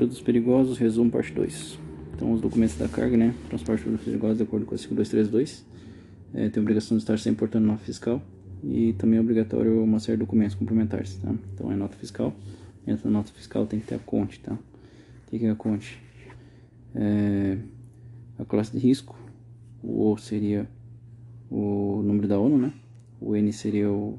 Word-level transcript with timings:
Produtos 0.00 0.22
perigosos, 0.22 0.78
resumo 0.78 1.10
parte 1.10 1.30
2. 1.30 1.78
Então, 2.14 2.32
os 2.32 2.40
documentos 2.40 2.74
da 2.74 2.88
carga, 2.88 3.18
né? 3.18 3.34
Transporte 3.50 3.80
de 3.80 3.84
produtos 3.84 4.06
perigosos 4.06 4.38
de 4.38 4.44
acordo 4.44 4.64
com 4.64 4.74
a 4.74 4.78
5232. 4.78 5.62
É, 6.32 6.48
tem 6.48 6.62
obrigação 6.62 6.96
de 6.96 7.02
estar 7.02 7.18
sempre 7.18 7.40
portando 7.40 7.66
nota 7.66 7.84
fiscal. 7.84 8.22
E 8.64 8.94
também 8.94 9.18
é 9.18 9.20
obrigatório 9.20 9.84
uma 9.84 10.00
série 10.00 10.16
de 10.16 10.20
documentos 10.20 10.54
complementares, 10.54 11.16
tá? 11.16 11.30
Então, 11.52 11.70
é 11.70 11.76
nota 11.76 11.98
fiscal. 11.98 12.34
Dentro 12.86 13.04
da 13.04 13.10
nota 13.10 13.30
fiscal 13.30 13.66
tem 13.66 13.78
que 13.78 13.88
ter 13.88 13.96
a 13.96 13.98
conte, 13.98 14.40
tá? 14.40 14.54
O 14.54 15.38
que 15.38 15.44
é 15.44 15.50
a 15.50 15.54
conte? 15.54 16.00
É, 16.94 17.58
a 18.38 18.44
classe 18.46 18.72
de 18.72 18.78
risco. 18.78 19.14
O 19.82 20.12
O 20.12 20.16
seria 20.16 20.66
o 21.50 22.00
número 22.02 22.26
da 22.26 22.38
ONU, 22.38 22.56
né? 22.56 22.72
O 23.20 23.36
N 23.36 23.52
seria 23.52 23.90
o, 23.90 24.18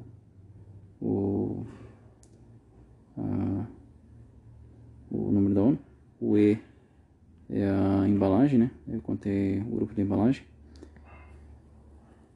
o, 1.02 1.66
a, 3.18 3.66
o 5.12 5.32
número 5.32 5.54
da 5.54 5.62
ONU. 5.62 5.80
O 6.20 6.38
E 6.38 6.58
é 7.50 7.70
a 7.70 8.08
embalagem, 8.08 8.58
né? 8.58 8.72
Eu 8.88 9.02
contei 9.02 9.60
o 9.60 9.76
grupo 9.76 9.94
de 9.94 10.02
embalagem. 10.02 10.44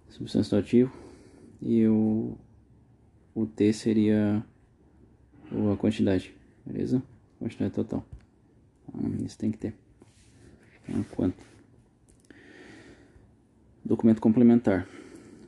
Substância 0.10 0.58
do 0.58 0.60
ativo. 0.60 0.94
E 1.62 1.88
o, 1.88 2.38
o 3.34 3.46
T 3.46 3.72
seria 3.74 4.46
a 5.74 5.78
quantidade, 5.78 6.36
beleza? 6.66 7.02
Quantidade 7.40 7.74
total. 7.74 8.06
Então, 8.88 9.26
isso 9.26 9.38
tem 9.38 9.52
que 9.52 9.58
ter. 9.58 9.74
Então, 10.88 11.04
quanto? 11.16 11.44
Documento 13.84 14.22
complementar. 14.22 14.88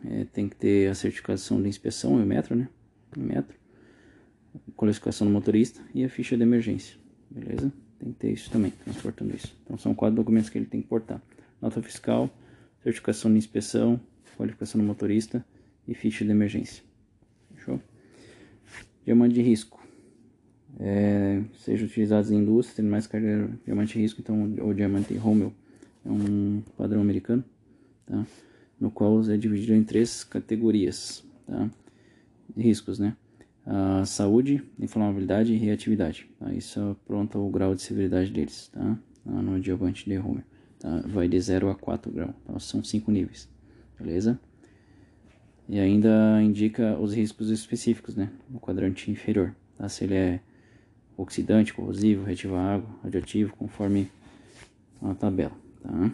É, 0.06 0.26
tem 0.26 0.48
que 0.48 0.56
ter 0.56 0.90
a 0.90 0.96
certificação 0.96 1.62
de 1.62 1.68
inspeção, 1.68 2.14
o 2.14 2.26
metro, 2.26 2.56
né? 2.56 2.70
O 3.16 3.20
metro. 3.20 3.58
Qualificação 4.76 5.28
do 5.28 5.34
motorista 5.34 5.82
e 5.94 6.04
a 6.04 6.10
ficha 6.10 6.38
de 6.38 6.44
emergência, 6.44 6.98
beleza? 7.30 7.72
Tem 8.00 8.12
que 8.12 8.20
ter 8.20 8.32
isso 8.32 8.52
também, 8.52 8.72
transportando 8.72 9.36
isso. 9.36 9.56
Então 9.64 9.78
são 9.78 9.94
quatro 9.94 10.16
documentos 10.16 10.50
que 10.50 10.58
ele 10.58 10.66
tem 10.66 10.82
que 10.82 10.88
portar. 10.88 11.22
Nota 11.62 11.82
fiscal, 11.82 12.30
certificação 12.84 13.32
de 13.32 13.38
inspeção, 13.38 14.00
qualificação 14.38 14.80
do 14.80 14.86
motorista 14.86 15.44
e 15.88 15.94
ficha 15.94 16.24
de 16.24 16.32
emergência. 16.32 16.84
Fechou? 17.56 17.82
Diamante 19.04 19.34
de 19.34 19.42
risco. 19.42 19.86
É, 20.80 21.42
seja 21.58 21.86
utilizados 21.86 22.30
em 22.30 22.36
indústria, 22.36 22.76
tem 22.78 22.86
mais 22.86 23.08
carga 23.08 23.50
diamante 23.66 23.94
de 23.94 24.00
risco, 24.00 24.22
então 24.22 24.44
o 24.44 24.74
diamante 24.76 25.16
Rommel 25.16 25.52
é 26.06 26.10
um 26.10 26.62
padrão 26.78 27.02
americano, 27.02 27.44
tá? 28.06 28.26
no 28.80 28.92
qual 28.92 29.20
é 29.28 29.38
dividido 29.38 29.74
em 29.74 29.84
três 29.84 30.24
categorias 30.24 31.26
tá? 31.48 31.68
de 32.56 32.62
riscos, 32.62 33.00
né? 33.00 33.16
A 33.70 34.06
saúde, 34.06 34.64
inflamabilidade 34.80 35.54
e 35.54 35.58
reatividade. 35.58 36.30
Tá? 36.40 36.54
Isso 36.54 36.80
apronta 36.80 37.38
o 37.38 37.50
grau 37.50 37.76
de 37.76 37.82
severidade 37.82 38.32
deles, 38.32 38.70
tá? 38.70 38.98
no 39.26 39.60
diamante 39.60 40.06
de 40.06 40.16
Rommel. 40.16 40.44
Tá? 40.80 41.04
Vai 41.06 41.28
de 41.28 41.38
0 41.38 41.70
a 41.70 41.76
4 41.76 42.10
graus, 42.12 42.34
então 42.44 42.58
são 42.60 42.82
5 42.82 43.12
níveis, 43.12 43.50
beleza? 44.00 44.40
E 45.68 45.80
ainda 45.80 46.42
indica 46.42 46.98
os 46.98 47.14
riscos 47.14 47.50
específicos, 47.50 48.16
né? 48.16 48.30
No 48.50 48.58
quadrante 48.58 49.12
inferior, 49.12 49.54
tá? 49.76 49.90
Se 49.90 50.06
ele 50.06 50.16
é 50.16 50.40
oxidante, 51.18 51.74
corrosivo, 51.74 52.24
reativo 52.24 52.56
à 52.56 52.76
água, 52.76 52.90
radioativo, 53.04 53.54
conforme 53.58 54.10
a 55.02 55.14
tabela, 55.14 55.52
tá? 55.84 56.12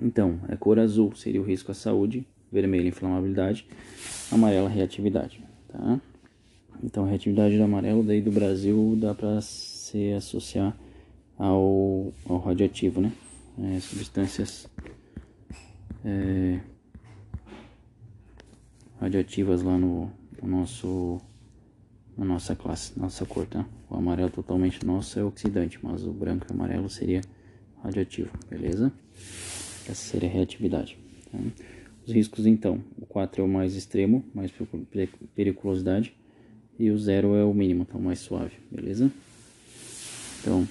Então, 0.00 0.40
a 0.48 0.56
cor 0.56 0.78
azul 0.78 1.14
seria 1.14 1.40
o 1.40 1.44
risco 1.44 1.70
à 1.70 1.74
saúde, 1.74 2.26
vermelho 2.50 2.88
inflamabilidade, 2.88 3.66
amarela 4.32 4.70
reatividade, 4.70 5.44
tá? 5.68 6.00
Então, 6.82 7.04
a 7.04 7.08
reatividade 7.08 7.56
do 7.56 7.62
amarelo 7.62 8.02
daí 8.02 8.20
do 8.20 8.30
Brasil 8.30 8.96
dá 9.00 9.14
para 9.14 9.40
se 9.40 10.12
associar 10.12 10.76
ao, 11.38 12.12
ao 12.28 12.38
radioativo, 12.38 13.00
né? 13.00 13.12
É, 13.58 13.80
substâncias 13.80 14.68
é, 16.04 16.60
radioativas 19.00 19.62
lá 19.62 19.78
no, 19.78 20.10
no, 20.42 20.48
nosso 20.48 21.20
na 22.16 22.24
nossa 22.24 22.54
classe, 22.54 22.98
nossa 22.98 23.24
cor, 23.24 23.46
tá? 23.46 23.66
O 23.88 23.96
amarelo 23.96 24.30
totalmente 24.30 24.84
nosso 24.84 25.18
é 25.18 25.24
oxidante, 25.24 25.78
mas 25.82 26.04
o 26.04 26.12
branco 26.12 26.46
e 26.48 26.52
o 26.52 26.54
amarelo 26.54 26.88
seria 26.88 27.20
radioativo, 27.82 28.30
beleza? 28.48 28.92
Essa 29.88 29.94
seria 29.94 30.28
a 30.28 30.32
reatividade. 30.32 30.98
Tá? 31.30 31.38
Os 32.06 32.12
riscos 32.12 32.46
então, 32.46 32.82
o 32.98 33.06
4 33.06 33.42
é 33.42 33.44
o 33.44 33.48
mais 33.48 33.74
extremo, 33.74 34.24
mais 34.34 34.52
periculosidade, 35.34 36.14
e 36.78 36.90
o 36.90 36.98
0 36.98 37.34
é 37.34 37.44
o 37.44 37.54
mínimo, 37.54 37.86
então 37.88 38.00
mais 38.00 38.18
suave, 38.18 38.52
beleza? 38.70 39.10
Então, 40.40 40.66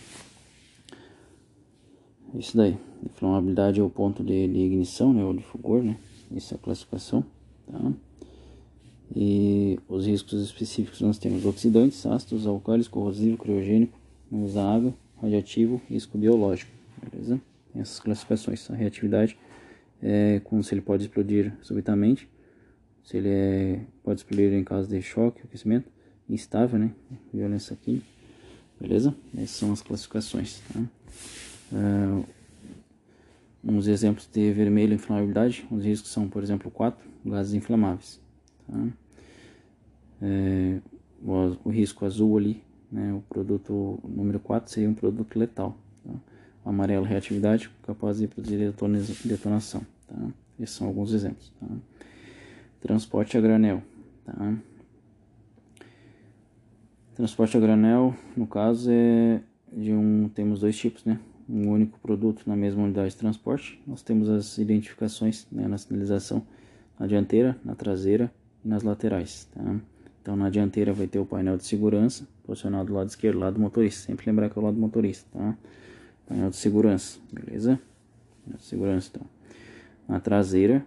isso 2.35 2.55
daí. 2.55 2.77
Inflamabilidade 3.03 3.79
é 3.79 3.83
o 3.83 3.89
ponto 3.89 4.23
de, 4.23 4.47
de 4.47 4.59
ignição, 4.59 5.13
né, 5.13 5.23
ou 5.23 5.33
de 5.33 5.43
fulgor, 5.43 5.83
né? 5.83 5.97
Essa 6.35 6.55
é 6.55 6.57
a 6.57 6.59
classificação, 6.59 7.23
tá? 7.71 7.93
E 9.15 9.79
os 9.87 10.07
riscos 10.07 10.41
específicos 10.41 11.01
nós 11.01 11.17
temos 11.17 11.45
oxidantes, 11.45 12.05
ácidos, 12.05 12.47
alcálios, 12.47 12.87
corrosivo, 12.87 13.37
criogênico, 13.37 13.97
usa 14.31 14.63
água, 14.63 14.93
radioativo, 15.21 15.81
risco 15.89 16.17
biológico, 16.17 16.71
beleza? 17.01 17.39
Tem 17.71 17.81
essas 17.81 17.99
classificações. 17.99 18.69
A 18.71 18.75
reatividade 18.75 19.37
é 20.01 20.41
como 20.43 20.63
se 20.63 20.73
ele 20.73 20.81
pode 20.81 21.03
explodir 21.03 21.53
subitamente, 21.61 22.27
se 23.03 23.17
ele 23.17 23.29
é, 23.29 23.81
pode 24.03 24.21
explodir 24.21 24.51
em 24.53 24.63
caso 24.63 24.89
de 24.89 25.01
choque, 25.01 25.41
aquecimento, 25.43 25.89
instável, 26.29 26.79
né? 26.79 26.91
Violência 27.33 27.75
química, 27.75 28.05
beleza? 28.79 29.15
Essas 29.35 29.51
são 29.51 29.71
as 29.71 29.81
classificações, 29.81 30.61
tá? 30.73 30.79
Uh, 31.71 32.25
uns 33.65 33.87
exemplos 33.87 34.29
de 34.31 34.51
vermelho 34.51 34.93
inflamabilidade, 34.93 35.65
os 35.71 35.83
riscos 35.83 36.11
são, 36.11 36.29
por 36.29 36.43
exemplo, 36.43 36.69
4 36.69 37.03
gases 37.25 37.53
inflamáveis. 37.53 38.21
Tá? 38.67 38.87
É, 40.21 40.79
o, 41.23 41.57
o, 41.65 41.69
risco 41.69 42.05
azul 42.05 42.37
ali, 42.37 42.63
né, 42.91 43.13
o 43.13 43.21
produto 43.21 43.99
número 44.03 44.39
4 44.39 44.71
seria 44.71 44.89
um 44.89 44.93
produto 44.93 45.37
letal. 45.37 45.75
Tá? 46.05 46.13
O 46.63 46.69
amarelo, 46.69 47.05
reatividade, 47.05 47.69
capaz 47.83 48.19
de 48.19 48.27
produzir 48.27 48.73
detonação. 49.23 49.81
Tá? 50.07 50.15
Esses 50.59 50.75
são 50.75 50.87
alguns 50.87 51.11
exemplos. 51.11 51.51
Tá? 51.59 51.67
Transporte 52.81 53.37
a 53.37 53.41
granel. 53.41 53.81
Tá? 54.25 54.55
Transporte 57.15 57.55
a 57.55 57.59
granel, 57.61 58.13
no 58.35 58.45
caso, 58.45 58.91
é 58.91 59.39
de 59.71 59.93
um. 59.93 60.27
Temos 60.27 60.59
dois 60.59 60.77
tipos, 60.77 61.05
né? 61.05 61.17
Um 61.47 61.69
único 61.69 61.97
produto 61.99 62.43
na 62.45 62.57
mesma 62.57 62.83
unidade 62.83 63.11
de 63.11 63.15
transporte. 63.15 63.81
Nós 63.87 64.01
temos 64.01 64.29
as 64.29 64.57
identificações 64.57 65.47
né, 65.49 65.65
na 65.65 65.77
sinalização 65.77 66.45
na 66.99 67.07
dianteira, 67.07 67.57
na 67.63 67.73
traseira 67.73 68.29
nas 68.63 68.83
laterais, 68.83 69.47
tá? 69.53 69.79
Então 70.21 70.35
na 70.35 70.49
dianteira 70.49 70.91
vai 70.91 71.07
ter 71.07 71.19
o 71.19 71.25
painel 71.25 71.55
de 71.55 71.63
segurança, 71.63 72.27
posicionado 72.43 72.87
do 72.87 72.93
lado 72.95 73.07
esquerdo, 73.07 73.39
lado 73.39 73.53
do 73.53 73.61
motorista. 73.61 74.07
Sempre 74.07 74.25
lembrar 74.25 74.49
que 74.49 74.57
é 74.57 74.61
o 74.61 74.65
lado 74.65 74.73
do 74.73 74.81
motorista, 74.81 75.29
tá? 75.31 75.55
Painel 76.27 76.49
de 76.49 76.57
segurança, 76.57 77.17
beleza? 77.31 77.79
Painel 78.43 78.57
de 78.57 78.65
segurança, 78.65 79.09
então. 79.13 79.27
Na 80.05 80.19
traseira 80.19 80.85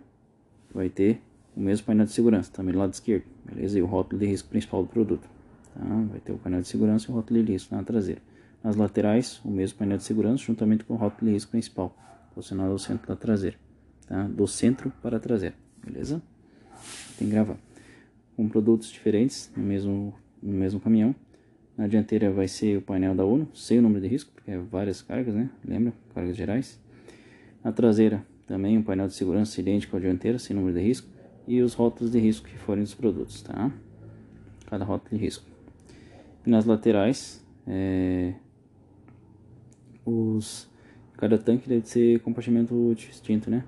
vai 0.74 0.90
ter 0.90 1.22
o 1.56 1.60
mesmo 1.60 1.86
painel 1.86 2.04
de 2.04 2.12
segurança, 2.12 2.50
também 2.52 2.74
do 2.74 2.78
lado 2.80 2.92
esquerdo, 2.92 3.24
beleza? 3.46 3.78
E 3.78 3.82
o 3.82 3.86
rótulo 3.86 4.20
de 4.20 4.26
risco 4.26 4.48
principal 4.50 4.82
do 4.82 4.88
produto, 4.88 5.26
tá? 5.78 5.84
Vai 6.10 6.20
ter 6.20 6.32
o 6.32 6.38
painel 6.38 6.60
de 6.60 6.68
segurança 6.68 7.06
e 7.08 7.10
o 7.10 7.14
rótulo 7.14 7.42
de 7.42 7.52
risco 7.52 7.74
na 7.74 7.82
traseira. 7.82 8.20
Nas 8.62 8.76
laterais, 8.76 9.40
o 9.44 9.50
mesmo 9.50 9.78
painel 9.78 9.96
de 9.96 10.04
segurança 10.04 10.44
juntamente 10.44 10.84
com 10.84 10.94
o 10.94 10.96
rótulo 10.96 11.28
de 11.28 11.34
risco 11.34 11.52
principal, 11.52 11.96
posicionado 12.34 12.72
ao 12.72 12.78
centro 12.78 13.06
da 13.06 13.16
traseira, 13.16 13.56
tá? 14.06 14.24
Do 14.24 14.46
centro 14.46 14.92
para 15.00 15.16
a 15.16 15.20
traseira, 15.20 15.54
beleza? 15.84 16.20
Tem 17.16 17.28
que 17.28 17.34
gravar 17.34 17.56
com 18.38 18.48
produtos 18.48 18.88
diferentes 18.88 19.50
no 19.56 19.64
mesmo, 19.64 20.14
no 20.40 20.52
mesmo 20.52 20.78
caminhão. 20.78 21.12
Na 21.76 21.88
dianteira 21.88 22.30
vai 22.30 22.46
ser 22.46 22.78
o 22.78 22.82
painel 22.82 23.12
da 23.12 23.24
ONU, 23.24 23.48
sem 23.52 23.80
o 23.80 23.82
número 23.82 24.00
de 24.00 24.06
risco, 24.06 24.30
porque 24.32 24.52
é 24.52 24.58
várias 24.58 25.02
cargas, 25.02 25.34
né? 25.34 25.50
Lembra? 25.64 25.92
Cargas 26.14 26.36
gerais. 26.36 26.80
Na 27.64 27.72
traseira 27.72 28.24
também 28.46 28.78
um 28.78 28.82
painel 28.82 29.08
de 29.08 29.14
segurança 29.14 29.60
idêntico 29.60 29.96
à 29.96 30.00
dianteira, 30.00 30.38
sem 30.38 30.54
número 30.54 30.72
de 30.72 30.80
risco. 30.80 31.08
E 31.48 31.60
os 31.60 31.74
rótulos 31.74 32.12
de 32.12 32.20
risco 32.20 32.46
que 32.46 32.56
forem 32.56 32.84
dos 32.84 32.94
produtos, 32.94 33.42
tá? 33.42 33.72
Cada 34.66 34.84
rótulo 34.84 35.18
de 35.18 35.24
risco. 35.24 35.44
E 36.48 36.50
nas 36.50 36.64
laterais, 36.64 37.44
é, 37.66 38.32
os, 40.02 40.66
cada 41.18 41.36
tanque 41.36 41.68
deve 41.68 41.86
ser 41.86 42.20
compartimento 42.20 42.94
distinto, 42.96 43.50
né? 43.50 43.64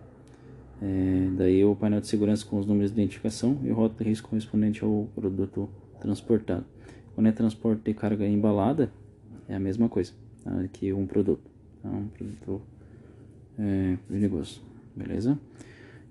É, 0.80 1.28
daí 1.36 1.62
o 1.62 1.76
painel 1.76 2.00
de 2.00 2.06
segurança 2.06 2.42
com 2.46 2.58
os 2.58 2.64
números 2.64 2.90
de 2.90 2.98
identificação 2.98 3.60
e 3.62 3.70
o 3.70 3.74
rótulo 3.74 3.98
de 3.98 4.08
risco 4.08 4.30
correspondente 4.30 4.82
ao 4.82 5.06
produto 5.14 5.68
transportado. 6.00 6.64
Quando 7.14 7.26
é 7.26 7.32
transporte 7.32 7.82
de 7.82 7.92
carga 7.92 8.26
embalada, 8.26 8.90
é 9.46 9.54
a 9.54 9.60
mesma 9.60 9.86
coisa 9.86 10.14
tá? 10.42 10.50
que 10.72 10.90
um 10.90 11.06
produto. 11.06 11.50
Tá? 11.82 11.90
Um 11.90 12.08
produto 12.08 12.62
é, 13.58 13.98
perigoso, 14.08 14.62
beleza? 14.96 15.38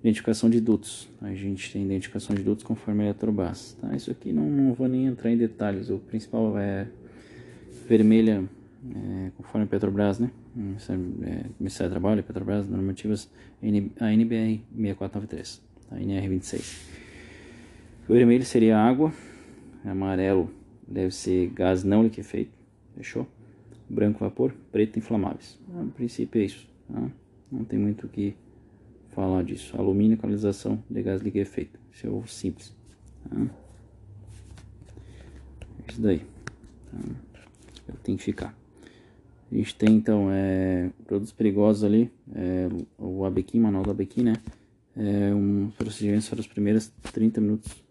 Identificação 0.00 0.48
de 0.48 0.60
dutos. 0.60 1.08
A 1.20 1.34
gente 1.34 1.70
tem 1.72 1.84
identificação 1.84 2.34
de 2.34 2.42
dutos 2.42 2.64
conforme 2.64 3.08
a. 3.08 3.14
Tá? 3.14 3.94
Isso 3.94 4.10
aqui 4.10 4.32
não, 4.32 4.44
não 4.48 4.72
vou 4.72 4.88
nem 4.88 5.06
entrar 5.06 5.30
em 5.30 5.36
detalhes. 5.36 5.90
O 5.90 5.98
principal 5.98 6.58
é 6.58 6.86
vermelha, 7.86 8.44
é, 8.94 9.30
conforme 9.36 9.64
a 9.64 9.68
Petrobras, 9.68 10.18
né? 10.18 10.30
É, 10.56 11.44
Ministério 11.58 11.90
do 11.90 11.92
Trabalho, 11.92 12.22
Petrobras, 12.22 12.68
normativas, 12.68 13.28
a 14.00 14.12
NBR 14.12 14.62
6493, 14.74 15.62
a 15.90 15.96
NR26. 15.96 17.00
O 18.08 18.12
vermelho 18.12 18.44
seria 18.44 18.78
água, 18.78 19.12
amarelo 19.84 20.50
deve 20.86 21.14
ser 21.14 21.48
gás 21.50 21.84
não 21.84 22.02
liquefeito, 22.02 22.50
fechou? 22.96 23.26
Branco 23.88 24.20
vapor, 24.20 24.54
preto 24.72 24.98
inflamáveis. 24.98 25.58
A 25.76 25.84
princípio 25.94 26.40
é 26.40 26.44
isso, 26.44 26.68
tá? 26.92 27.08
não 27.50 27.64
tem 27.64 27.78
muito 27.78 28.06
o 28.06 28.08
que 28.08 28.34
falar 29.10 29.42
disso. 29.44 29.76
Alumínio, 29.76 30.16
canalização 30.16 30.82
de 30.88 31.02
gás 31.02 31.20
liquefeito, 31.20 31.78
isso 31.92 32.06
é 32.06 32.10
o 32.10 32.26
simples. 32.26 32.74
Tá? 33.28 33.46
Isso 35.88 36.00
daí. 36.00 36.20
Tá? 37.86 37.94
Tem 38.02 38.16
que 38.16 38.22
ficar. 38.22 38.56
A 39.50 39.54
gente 39.54 39.74
tem 39.74 39.96
então 39.96 40.28
é, 40.30 40.90
produtos 41.04 41.32
perigosos 41.32 41.82
ali, 41.82 42.10
é, 42.34 42.68
o 42.96 43.24
ABQ, 43.24 43.58
manual 43.58 43.82
do 43.82 43.90
ABQ, 43.90 44.22
né? 44.22 44.34
É, 44.96 45.34
um 45.34 45.70
procedimento 45.76 46.30
para 46.30 46.40
os 46.40 46.46
primeiros 46.46 46.92
30 47.12 47.40
minutos 47.40 47.82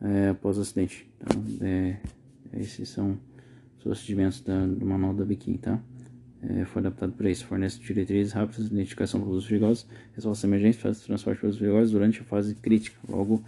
é, 0.00 0.30
após 0.30 0.56
o 0.56 0.62
acidente. 0.62 1.06
Então, 1.18 1.42
é, 1.60 1.98
esses 2.54 2.88
são 2.88 3.18
os 3.76 3.82
procedimentos 3.82 4.40
da, 4.40 4.64
do 4.66 4.86
manual 4.86 5.12
da 5.12 5.24
ABQ, 5.24 5.58
tá? 5.58 5.78
É, 6.42 6.64
foi 6.64 6.80
adaptado 6.80 7.12
para 7.12 7.30
isso. 7.30 7.44
Fornece 7.46 7.78
diretrizes 7.80 8.32
rápidas 8.32 8.68
de 8.68 8.74
identificação 8.74 9.20
de 9.20 9.26
produtos 9.26 9.48
perigosos, 9.48 9.86
resposta 10.14 10.46
emergência, 10.46 10.80
faz 10.80 11.00
transporte 11.00 11.36
de 11.36 11.40
produtos 11.40 11.60
perigosos 11.60 11.90
durante 11.90 12.20
a 12.20 12.24
fase 12.24 12.54
crítica, 12.54 12.96
logo 13.08 13.42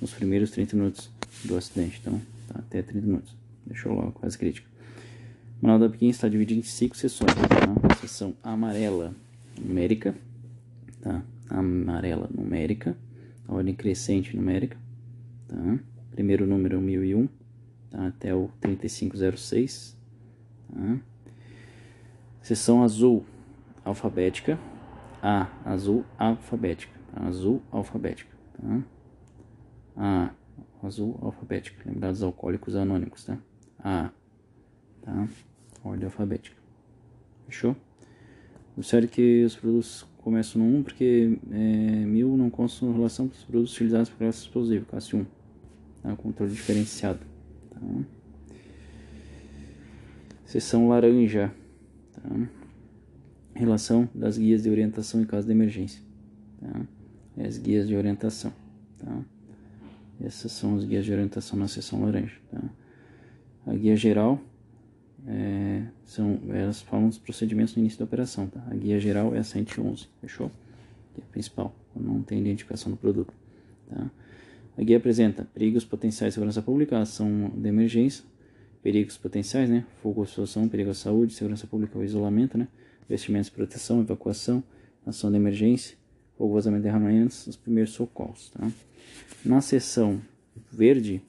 nos 0.00 0.12
primeiros 0.12 0.50
30 0.50 0.76
minutos 0.76 1.10
do 1.44 1.56
acidente. 1.56 1.98
Então, 2.00 2.20
tá, 2.48 2.60
até 2.60 2.82
30 2.82 3.06
minutos. 3.06 3.34
Deixou 3.66 3.92
logo, 3.92 4.18
fase 4.20 4.38
crítica. 4.38 4.68
O 5.60 5.66
manual 5.66 5.80
da 5.80 5.88
Pequim 5.88 6.08
está 6.08 6.28
dividido 6.28 6.60
em 6.60 6.62
cinco 6.62 6.96
sessões. 6.96 7.32
Tá? 7.34 7.96
Seção 8.00 8.34
amarela 8.42 9.14
numérica, 9.58 10.14
tá? 11.00 11.22
amarela 11.48 12.28
numérica, 12.32 12.96
a 13.48 13.54
ordem 13.54 13.74
crescente 13.74 14.36
numérica. 14.36 14.76
Tá? 15.48 15.78
Primeiro 16.12 16.46
número 16.46 16.80
1001 16.80 17.28
tá? 17.90 18.06
até 18.06 18.34
o 18.34 18.50
3506. 18.60 19.96
Tá? 20.72 21.00
Seção 22.46 22.84
azul 22.84 23.24
alfabética, 23.84 24.56
A 25.20 25.48
azul 25.64 26.04
alfabética, 26.16 26.96
azul 27.12 27.60
alfabética. 27.72 28.30
Tá? 28.52 28.84
A 29.96 30.30
azul 30.80 31.18
alfabética, 31.20 31.82
lembrar 31.84 32.12
dos 32.12 32.22
alcoólicos 32.22 32.76
anônimos, 32.76 33.24
tá? 33.24 33.36
A 33.80 34.12
tá? 35.02 35.28
Ordem 35.82 36.04
alfabética. 36.04 36.56
Fechou? 37.48 37.74
Observe 38.76 39.08
que 39.08 39.42
os 39.42 39.56
produtos 39.56 40.06
começam 40.18 40.62
no 40.62 40.78
1 40.78 40.82
porque 40.84 41.40
é, 41.50 41.56
1000 41.56 42.36
não 42.36 42.48
constam 42.48 42.92
relação 42.92 43.26
com 43.26 43.34
os 43.34 43.42
produtos 43.42 43.74
utilizados 43.74 44.08
para 44.08 44.18
classe 44.18 44.42
explosiva, 44.42 44.86
classe 44.88 45.16
1. 45.16 45.26
Tá? 46.00 46.14
Controle 46.14 46.52
diferenciado. 46.52 47.18
Tá? 47.70 47.80
Seção 50.44 50.88
laranja. 50.88 51.52
Tá? 52.28 52.48
Relação 53.54 54.08
das 54.14 54.36
guias 54.36 54.62
de 54.62 54.70
orientação 54.70 55.20
em 55.20 55.24
caso 55.24 55.46
de 55.46 55.52
emergência. 55.52 56.02
Tá? 56.60 56.80
As 57.44 57.58
guias 57.58 57.86
de 57.86 57.94
orientação. 57.94 58.52
Tá? 58.98 59.22
Essas 60.20 60.52
são 60.52 60.76
as 60.76 60.84
guias 60.84 61.04
de 61.04 61.12
orientação 61.12 61.58
na 61.58 61.68
seção 61.68 62.02
laranja. 62.02 62.34
Tá? 62.50 62.62
A 63.66 63.74
guia 63.74 63.96
geral 63.96 64.40
é, 65.26 65.82
são, 66.04 66.38
elas 66.48 66.80
falam 66.80 67.08
dos 67.08 67.18
procedimentos 67.18 67.74
no 67.74 67.80
início 67.80 67.98
da 67.98 68.04
operação, 68.04 68.46
tá? 68.46 68.64
A 68.70 68.74
guia 68.74 68.98
geral 69.00 69.34
é 69.34 69.38
a 69.40 69.42
111, 69.42 70.06
fechou? 70.20 70.50
Que 71.14 71.20
é 71.20 71.24
a 71.24 71.26
principal, 71.32 71.74
não 71.94 72.22
tem 72.22 72.38
identificação 72.38 72.92
do 72.92 72.96
produto, 72.96 73.34
tá? 73.88 74.10
A 74.78 74.82
guia 74.82 74.98
apresenta 74.98 75.44
perigos 75.52 75.84
potenciais 75.84 76.32
de 76.32 76.34
segurança 76.34 76.62
pública, 76.62 77.00
ação 77.00 77.50
de 77.56 77.68
emergência, 77.68 78.24
perigos 78.86 79.18
potenciais, 79.18 79.68
né? 79.68 79.84
Fogo 80.00 80.20
ou 80.20 80.26
situação, 80.28 80.68
perigo 80.68 80.90
à 80.90 80.94
saúde, 80.94 81.34
segurança 81.34 81.66
pública 81.66 81.98
ou 81.98 82.04
isolamento, 82.04 82.56
né? 82.56 82.68
Vestimentos 83.08 83.50
de 83.50 83.56
proteção, 83.56 84.00
evacuação, 84.00 84.62
ação 85.04 85.28
de 85.28 85.36
emergência, 85.36 85.96
fogo, 86.38 86.54
vazamento 86.54 86.82
de 86.82 86.84
derramamentos, 86.84 87.48
os 87.48 87.56
primeiros 87.56 87.92
socorros, 87.94 88.48
tá? 88.50 88.70
Na 89.44 89.60
seção 89.60 90.20
verde, 90.70 91.20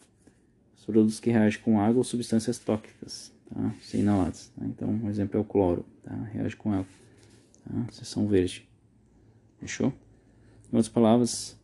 os 0.77 0.85
produtos 0.85 1.19
que 1.19 1.31
reagem 1.31 1.59
com 1.61 1.81
água 1.81 1.97
ou 1.97 2.03
substâncias 2.03 2.59
tóxicas, 2.59 3.33
tá? 3.51 3.73
Ser 3.81 4.01
inalados. 4.01 4.51
Tá? 4.55 4.63
Então, 4.63 4.89
um 4.89 5.09
exemplo 5.09 5.39
é 5.39 5.41
o 5.41 5.43
cloro, 5.43 5.83
tá? 6.03 6.13
Reage 6.31 6.55
com 6.55 6.71
água. 6.71 6.85
Tá? 7.67 7.91
Seção 7.91 8.27
verde. 8.27 8.69
Fechou? 9.59 9.91
Em 10.71 10.75
outras 10.75 10.89
palavras, 10.89 11.57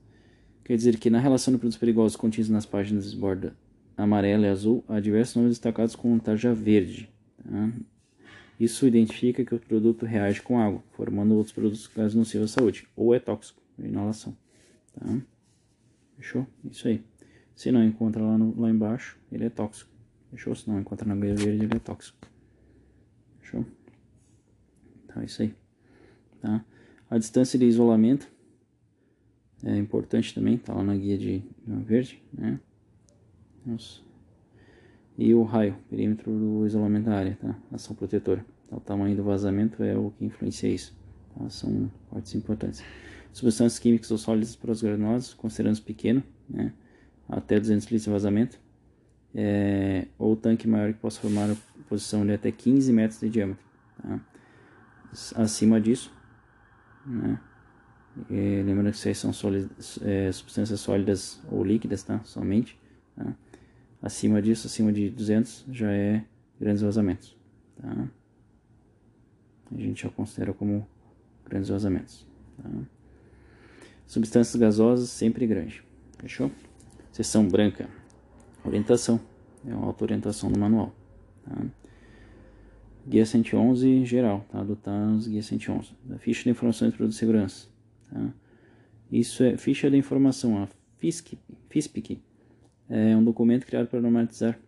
quer 0.63 0.75
dizer 0.75 0.97
que 0.97 1.11
na 1.11 1.19
relação 1.19 1.53
de 1.53 1.59
produtos 1.59 1.77
perigosos 1.77 2.15
contidos 2.15 2.49
nas 2.49 2.65
páginas 2.65 3.11
de 3.11 3.15
borda 3.15 3.55
amarela 3.97 4.45
e 4.45 4.49
azul, 4.49 4.83
há 4.87 4.99
diversos 4.99 5.35
nomes 5.35 5.51
destacados 5.51 5.95
com 5.95 6.17
tarja 6.19 6.53
verde. 6.53 7.09
Tá? 7.43 7.71
Isso 8.59 8.87
identifica 8.87 9.43
que 9.43 9.53
o 9.53 9.59
produto 9.59 10.05
reage 10.05 10.41
com 10.41 10.59
água, 10.59 10.83
formando 10.93 11.35
outros 11.35 11.53
produtos 11.53 11.87
caso 11.87 12.17
nocivos 12.17 12.51
à 12.51 12.53
saúde, 12.59 12.87
ou 12.95 13.13
é 13.13 13.19
tóxico, 13.19 13.61
inalação. 13.77 14.35
Tá? 14.93 15.21
Fechou? 16.17 16.47
Isso 16.63 16.87
aí. 16.87 17.03
Se 17.55 17.71
não 17.71 17.83
encontra 17.83 18.23
lá, 18.23 18.37
no, 18.37 18.59
lá 18.59 18.69
embaixo, 18.69 19.17
ele 19.31 19.45
é 19.45 19.49
tóxico. 19.49 19.91
Fechou? 20.31 20.55
Se 20.55 20.67
não 20.69 20.79
encontra 20.79 21.07
na 21.07 21.15
guia 21.15 21.35
verde, 21.35 21.65
ele 21.65 21.75
é 21.75 21.79
tóxico. 21.79 22.27
Fechou? 23.41 23.65
Então 25.05 25.21
é 25.21 25.25
isso 25.25 25.41
aí. 25.41 25.53
Tá? 26.41 26.63
A 27.09 27.17
distância 27.17 27.59
de 27.59 27.65
isolamento 27.65 28.27
é 29.63 29.77
importante 29.77 30.33
também, 30.33 30.57
tá 30.57 30.73
lá 30.73 30.83
na 30.83 30.95
guia 30.95 31.17
de 31.17 31.43
verde, 31.65 32.21
né? 32.33 32.59
E 35.17 35.33
o 35.33 35.43
raio, 35.43 35.75
perímetro 35.89 36.31
do 36.31 36.65
isolamento 36.65 37.05
da 37.05 37.15
área, 37.15 37.37
tá? 37.39 37.55
Ação 37.71 37.95
protetora. 37.95 38.45
Tá? 38.69 38.77
O 38.77 38.79
tamanho 38.79 39.15
do 39.15 39.23
vazamento 39.23 39.83
é 39.83 39.95
o 39.95 40.11
que 40.11 40.25
influencia 40.25 40.69
isso. 40.69 40.95
Tá? 41.37 41.49
São 41.49 41.91
partes 42.09 42.33
importantes. 42.35 42.83
Substâncias 43.31 43.79
químicas 43.79 44.09
ou 44.11 44.17
sólidas 44.17 44.55
prosgranulosas, 44.55 45.33
considerando 45.33 45.81
pequeno, 45.81 46.23
né? 46.49 46.73
Até 47.27 47.59
200 47.59 47.85
litros 47.85 48.03
de 48.03 48.09
vazamento 48.09 48.59
é, 49.33 50.07
ou 50.17 50.35
tanque 50.35 50.67
maior 50.67 50.93
que 50.93 50.99
possa 50.99 51.19
formar 51.19 51.45
uma 51.45 51.57
posição 51.89 52.25
de 52.25 52.33
até 52.33 52.51
15 52.51 52.93
metros 52.93 53.19
de 53.19 53.29
diâmetro. 53.29 53.63
Tá? 54.01 54.19
Acima 55.35 55.79
disso, 55.79 56.11
né? 57.05 57.39
Lembrando 58.29 58.91
que 58.91 59.09
isso 59.09 59.21
são 59.21 59.33
sólidas, 59.33 59.99
é, 60.03 60.31
substâncias 60.31 60.79
sólidas 60.79 61.41
ou 61.51 61.63
líquidas, 61.63 62.03
tá? 62.03 62.19
Somente. 62.23 62.79
Tá? 63.15 63.35
Acima 64.03 64.41
disso, 64.41 64.67
acima 64.67 64.91
de 64.91 65.09
200, 65.09 65.63
já 65.71 65.89
é 65.89 66.25
grandes 66.59 66.81
vazamentos. 66.81 67.37
Tá? 67.81 68.09
A 69.73 69.79
gente 69.79 70.03
já 70.03 70.09
considera 70.09 70.53
como 70.53 70.85
grandes 71.45 71.69
vazamentos. 71.69 72.27
Tá? 72.61 72.69
Substâncias 74.05 74.57
gasosas 74.57 75.09
sempre 75.09 75.47
grande. 75.47 75.81
Fechou? 76.19 76.51
Seção 77.13 77.47
branca. 77.47 77.89
Orientação. 78.65 79.21
É 79.65 79.73
uma 79.73 79.85
auto-orientação 79.85 80.51
do 80.51 80.59
manual. 80.59 80.93
Tá? 81.45 81.65
Guia 83.07 83.25
111 83.25 84.03
geral, 84.03 84.45
tá? 84.51 84.59
Adotar 84.59 85.15
as 85.15 85.27
guia 85.27 85.41
111. 85.41 85.95
A 86.11 86.17
ficha 86.17 86.43
de 86.43 86.49
informações 86.49 86.91
de 86.91 86.97
produto 86.97 87.13
de 87.13 87.19
segurança. 87.19 87.69
Tá? 88.11 88.33
Isso 89.09 89.43
é 89.45 89.55
ficha 89.55 89.89
de 89.89 89.95
informação, 89.95 90.61
a 90.61 90.67
FISC, 90.97 91.37
FISPIC. 91.69 92.21
É 92.89 93.15
um 93.15 93.23
documento 93.23 93.65
criado 93.65 93.87
para 93.87 94.01
normatizar 94.01 94.59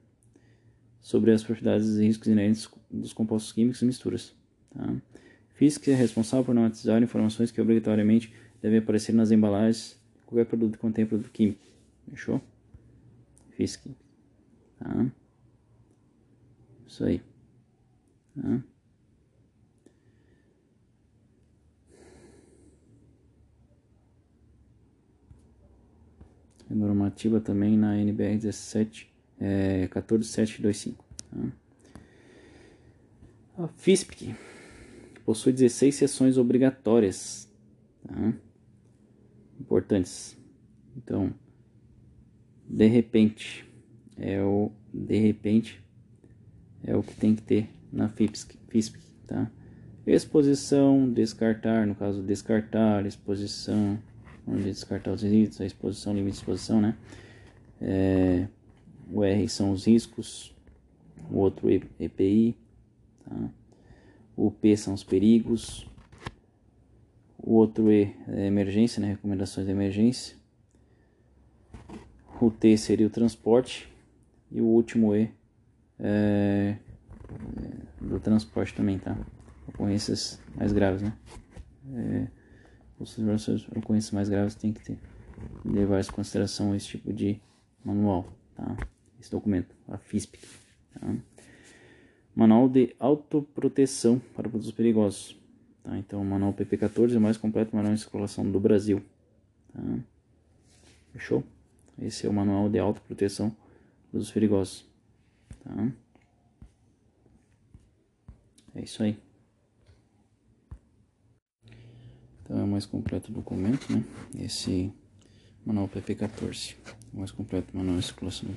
sobre 1.01 1.31
as 1.31 1.43
propriedades 1.43 1.97
e 1.97 2.05
riscos 2.05 2.27
inerentes 2.27 2.69
dos 2.89 3.13
compostos 3.13 3.51
químicos 3.51 3.81
e 3.81 3.85
misturas. 3.85 4.35
Tá? 4.73 4.95
É 5.61 5.93
responsável 5.93 6.43
por 6.43 6.53
normatizar 6.53 7.01
informações 7.01 7.51
que 7.51 7.61
obrigatoriamente 7.61 8.33
devem 8.61 8.79
aparecer 8.79 9.13
nas 9.13 9.31
embalagens 9.31 9.99
de 10.19 10.25
qualquer 10.25 10.45
produto 10.45 10.73
que 10.73 10.79
contém 10.79 11.05
produto 11.05 11.31
químico. 11.31 11.61
Fechou? 12.09 12.41
FISC. 13.51 13.95
Tá? 14.79 15.11
Isso 16.87 17.03
aí. 17.05 17.21
Tá? 18.35 18.74
Normativa 26.75 27.39
também 27.39 27.77
na 27.77 27.97
NBR 27.97 28.37
17, 28.37 29.11
é, 29.39 29.87
14725. 29.87 31.05
Tá? 31.31 31.51
A 33.63 33.67
FISPIC 33.67 34.35
possui 35.25 35.53
16 35.53 35.95
sessões 35.95 36.37
obrigatórias. 36.37 37.49
Tá? 38.05 38.33
Importantes. 39.59 40.37
Então, 40.97 41.33
de 42.67 42.87
repente, 42.87 43.65
é 44.17 44.41
o 44.41 44.71
de 44.93 45.17
repente 45.17 45.81
é 46.83 46.95
o 46.95 47.03
que 47.03 47.15
tem 47.15 47.35
que 47.35 47.41
ter 47.41 47.69
na 47.91 48.09
FIPSC, 48.09 48.57
FISP, 48.69 48.99
tá? 49.27 49.51
Exposição, 50.05 51.11
descartar, 51.11 51.87
no 51.87 51.95
caso 51.95 52.21
descartar, 52.21 53.05
exposição, 53.05 53.99
onde 54.47 54.63
descartar 54.63 55.11
os 55.11 55.23
limites, 55.23 55.59
a 55.59 55.65
exposição, 55.65 56.13
limite 56.13 56.33
de 56.33 56.39
exposição, 56.39 56.81
né? 56.81 56.95
É, 57.81 58.47
o 59.11 59.23
R 59.23 59.47
são 59.49 59.71
os 59.71 59.85
riscos, 59.85 60.55
o 61.29 61.37
outro 61.37 61.69
EPI, 61.69 62.55
tá? 63.23 63.49
o 64.35 64.51
P 64.51 64.75
são 64.77 64.93
os 64.93 65.03
perigos, 65.03 65.87
o 67.37 67.53
outro 67.53 67.91
E 67.91 68.13
é 68.27 68.47
emergência, 68.47 68.99
né? 68.99 69.09
recomendações 69.09 69.65
de 69.67 69.71
emergência, 69.71 70.35
o 72.41 72.49
T 72.49 72.75
seria 72.77 73.07
o 73.07 73.09
transporte 73.09 73.91
e 74.51 74.59
o 74.59 74.65
último 74.65 75.15
E 75.15 75.31
é, 75.99 76.77
é 76.77 76.77
do 78.01 78.19
transporte 78.19 78.73
também, 78.73 78.99
tá? 78.99 79.17
Ocorrências 79.67 80.39
mais 80.55 80.71
graves, 80.71 81.01
né? 81.01 81.13
É, 81.93 82.27
ocorrências 83.75 84.11
mais 84.11 84.29
graves 84.29 84.55
tem 84.55 84.73
que 84.73 84.83
ter, 84.83 84.97
levar 85.63 86.01
em 86.01 86.05
consideração 86.05 86.75
esse 86.75 86.87
tipo 86.87 87.13
de 87.13 87.39
manual, 87.83 88.27
tá? 88.55 88.75
Esse 89.19 89.31
documento, 89.31 89.75
a 89.87 89.97
FISP, 89.97 90.39
tá? 90.93 91.15
Manual 92.35 92.67
de 92.67 92.93
autoproteção 92.99 94.19
para 94.35 94.49
produtos 94.49 94.71
perigosos. 94.71 95.39
Tá? 95.81 95.97
Então, 95.97 96.21
o 96.21 96.25
manual 96.25 96.53
PP14 96.53 97.13
é 97.13 97.17
o 97.17 97.21
mais 97.21 97.37
completo 97.37 97.73
manual 97.73 97.93
de 97.93 98.01
circulação 98.01 98.49
do 98.49 98.59
Brasil. 98.59 99.01
Tá? 99.71 99.81
Fechou? 101.13 101.43
Esse 101.97 102.27
é 102.27 102.29
o 102.29 102.33
manual 102.33 102.67
de 102.67 102.77
autoproteção 102.77 103.51
para 103.51 104.09
produtos 104.11 104.33
perigosos. 104.33 104.85
Tá? 105.63 105.91
É 108.75 108.81
isso 108.81 109.01
aí. 109.01 109.17
Então 112.55 112.63
é 112.63 112.67
o 112.69 112.71
mais 112.71 112.85
completo 112.85 113.33
documento, 113.33 113.91
né? 113.91 114.01
Esse 114.39 114.89
manual 115.65 115.89
PP14, 115.89 116.77
o 117.13 117.19
mais 117.19 117.29
completo 117.29 117.75
manual 117.75 117.97
de 117.97 118.05
circulação 118.05 118.49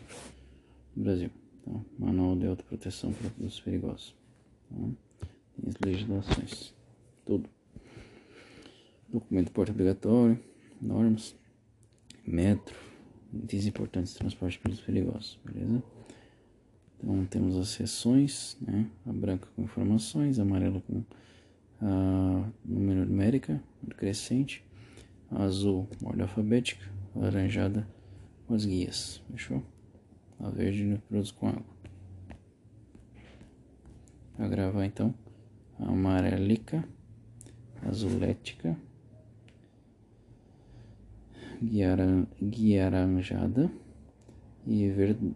do 0.95 1.02
Brasil. 1.02 1.31
Tá? 1.64 1.73
Manual 1.99 2.37
de 2.37 2.47
autoproteção 2.47 3.12
para 3.12 3.28
produtos 3.28 3.59
perigosos. 3.59 4.14
Tem 4.71 4.97
as 5.67 5.75
legislações, 5.85 6.73
tudo. 7.26 7.50
Documento 9.09 9.50
porta 9.50 9.73
obrigatório, 9.73 10.38
normas, 10.81 11.35
metro, 12.25 12.76
itens 13.35 13.67
importantes 13.67 14.12
de 14.12 14.19
transporte 14.21 14.52
de 14.52 14.59
produtos 14.61 14.85
perigosos, 14.85 15.40
beleza? 15.45 15.83
Então 17.00 17.26
temos 17.26 17.57
as 17.57 17.71
seções, 17.71 18.57
né? 18.61 18.88
A 19.05 19.12
branca 19.12 19.49
com 19.57 19.62
informações, 19.62 20.38
a 20.38 20.43
amarela 20.43 20.81
com 20.83 21.02
a 21.81 22.49
número 22.64 23.05
numérica, 23.05 23.61
crescente, 23.97 24.65
azul 25.31 25.89
ordem 26.03 26.23
alfabética, 26.23 26.85
laranjada 27.15 27.87
com 28.47 28.55
as 28.55 28.65
guias, 28.65 29.23
fechou? 29.31 29.63
A 30.41 30.49
verde 30.51 31.03
produz 31.09 31.31
com 31.31 31.49
água. 31.49 31.79
Para 34.37 34.49
gravar 34.49 34.85
então, 34.85 35.15
amarelica, 35.79 36.89
azulética, 37.83 38.77
guiaranjada 42.41 43.71
e 44.67 44.89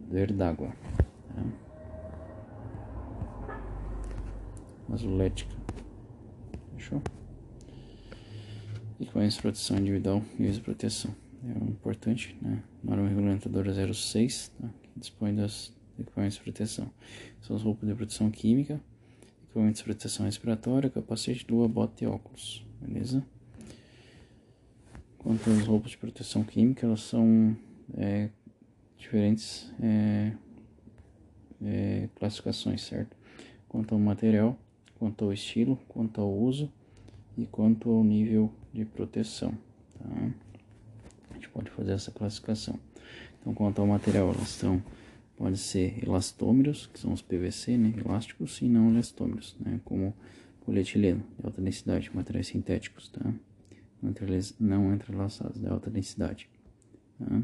verdágua. 0.09 0.73
Tá? 1.35 1.43
Azulética. 4.93 5.55
Fechou? 6.75 7.01
Equipamentos 8.99 9.35
de 9.35 9.41
proteção 9.41 9.77
individual 9.77 10.23
e 10.39 10.49
de 10.49 10.61
proteção. 10.61 11.15
É 11.43 11.69
importante, 11.69 12.37
né? 12.41 12.63
Norma 12.83 13.07
regulamentadora 13.07 13.93
06, 13.93 14.51
tá? 14.59 14.69
que 14.81 14.99
dispõe 14.99 15.35
das 15.35 15.73
equipamentos 15.99 16.37
de 16.37 16.43
proteção. 16.43 16.89
São 17.41 17.55
as 17.55 17.61
roupas 17.63 17.87
de 17.87 17.95
proteção 17.95 18.31
química, 18.31 18.79
equipamentos 19.43 19.79
de 19.79 19.83
proteção 19.83 20.25
respiratória, 20.25 20.89
capacete, 20.89 21.45
luva, 21.49 21.67
bota 21.67 22.03
e 22.03 22.07
óculos. 22.07 22.65
Beleza? 22.81 23.25
Quanto 25.17 25.49
às 25.49 25.65
roupas 25.65 25.91
de 25.91 25.97
proteção 25.97 26.43
química, 26.43 26.85
elas 26.85 27.01
são 27.01 27.55
é, 27.95 28.29
diferentes 28.97 29.71
é, 29.81 30.33
é, 31.61 32.09
classificações, 32.15 32.81
certo? 32.81 33.15
Quanto 33.67 33.93
ao 33.93 33.99
material, 33.99 34.57
quanto 34.99 35.25
ao 35.25 35.33
estilo, 35.33 35.77
quanto 35.87 36.21
ao 36.21 36.31
uso 36.31 36.71
e 37.37 37.45
quanto 37.45 37.89
ao 37.89 38.03
nível 38.03 38.51
de 38.73 38.85
proteção. 38.85 39.53
Tá? 39.99 40.31
A 41.31 41.33
gente 41.35 41.49
pode 41.49 41.69
fazer 41.69 41.91
essa 41.91 42.11
classificação. 42.11 42.79
Então, 43.39 43.53
quanto 43.53 43.79
ao 43.79 43.87
material, 43.87 44.33
elas 44.33 44.49
são 44.49 44.81
pode 45.35 45.57
ser 45.57 46.01
elastômeros, 46.03 46.87
que 46.87 46.99
são 46.99 47.11
os 47.11 47.21
PVC, 47.21 47.75
né, 47.77 47.93
elásticos, 47.97 48.61
e 48.61 48.65
não 48.65 48.91
elastômeros, 48.91 49.55
né, 49.59 49.79
como 49.83 50.13
polietileno 50.65 51.23
de 51.39 51.45
alta 51.45 51.61
densidade, 51.61 52.09
materiais 52.13 52.47
sintéticos, 52.47 53.09
tá? 53.09 53.33
não 54.59 54.93
entrelaçados, 54.93 55.59
de 55.59 55.67
alta 55.67 55.89
densidade. 55.89 56.49
Tá? 57.19 57.41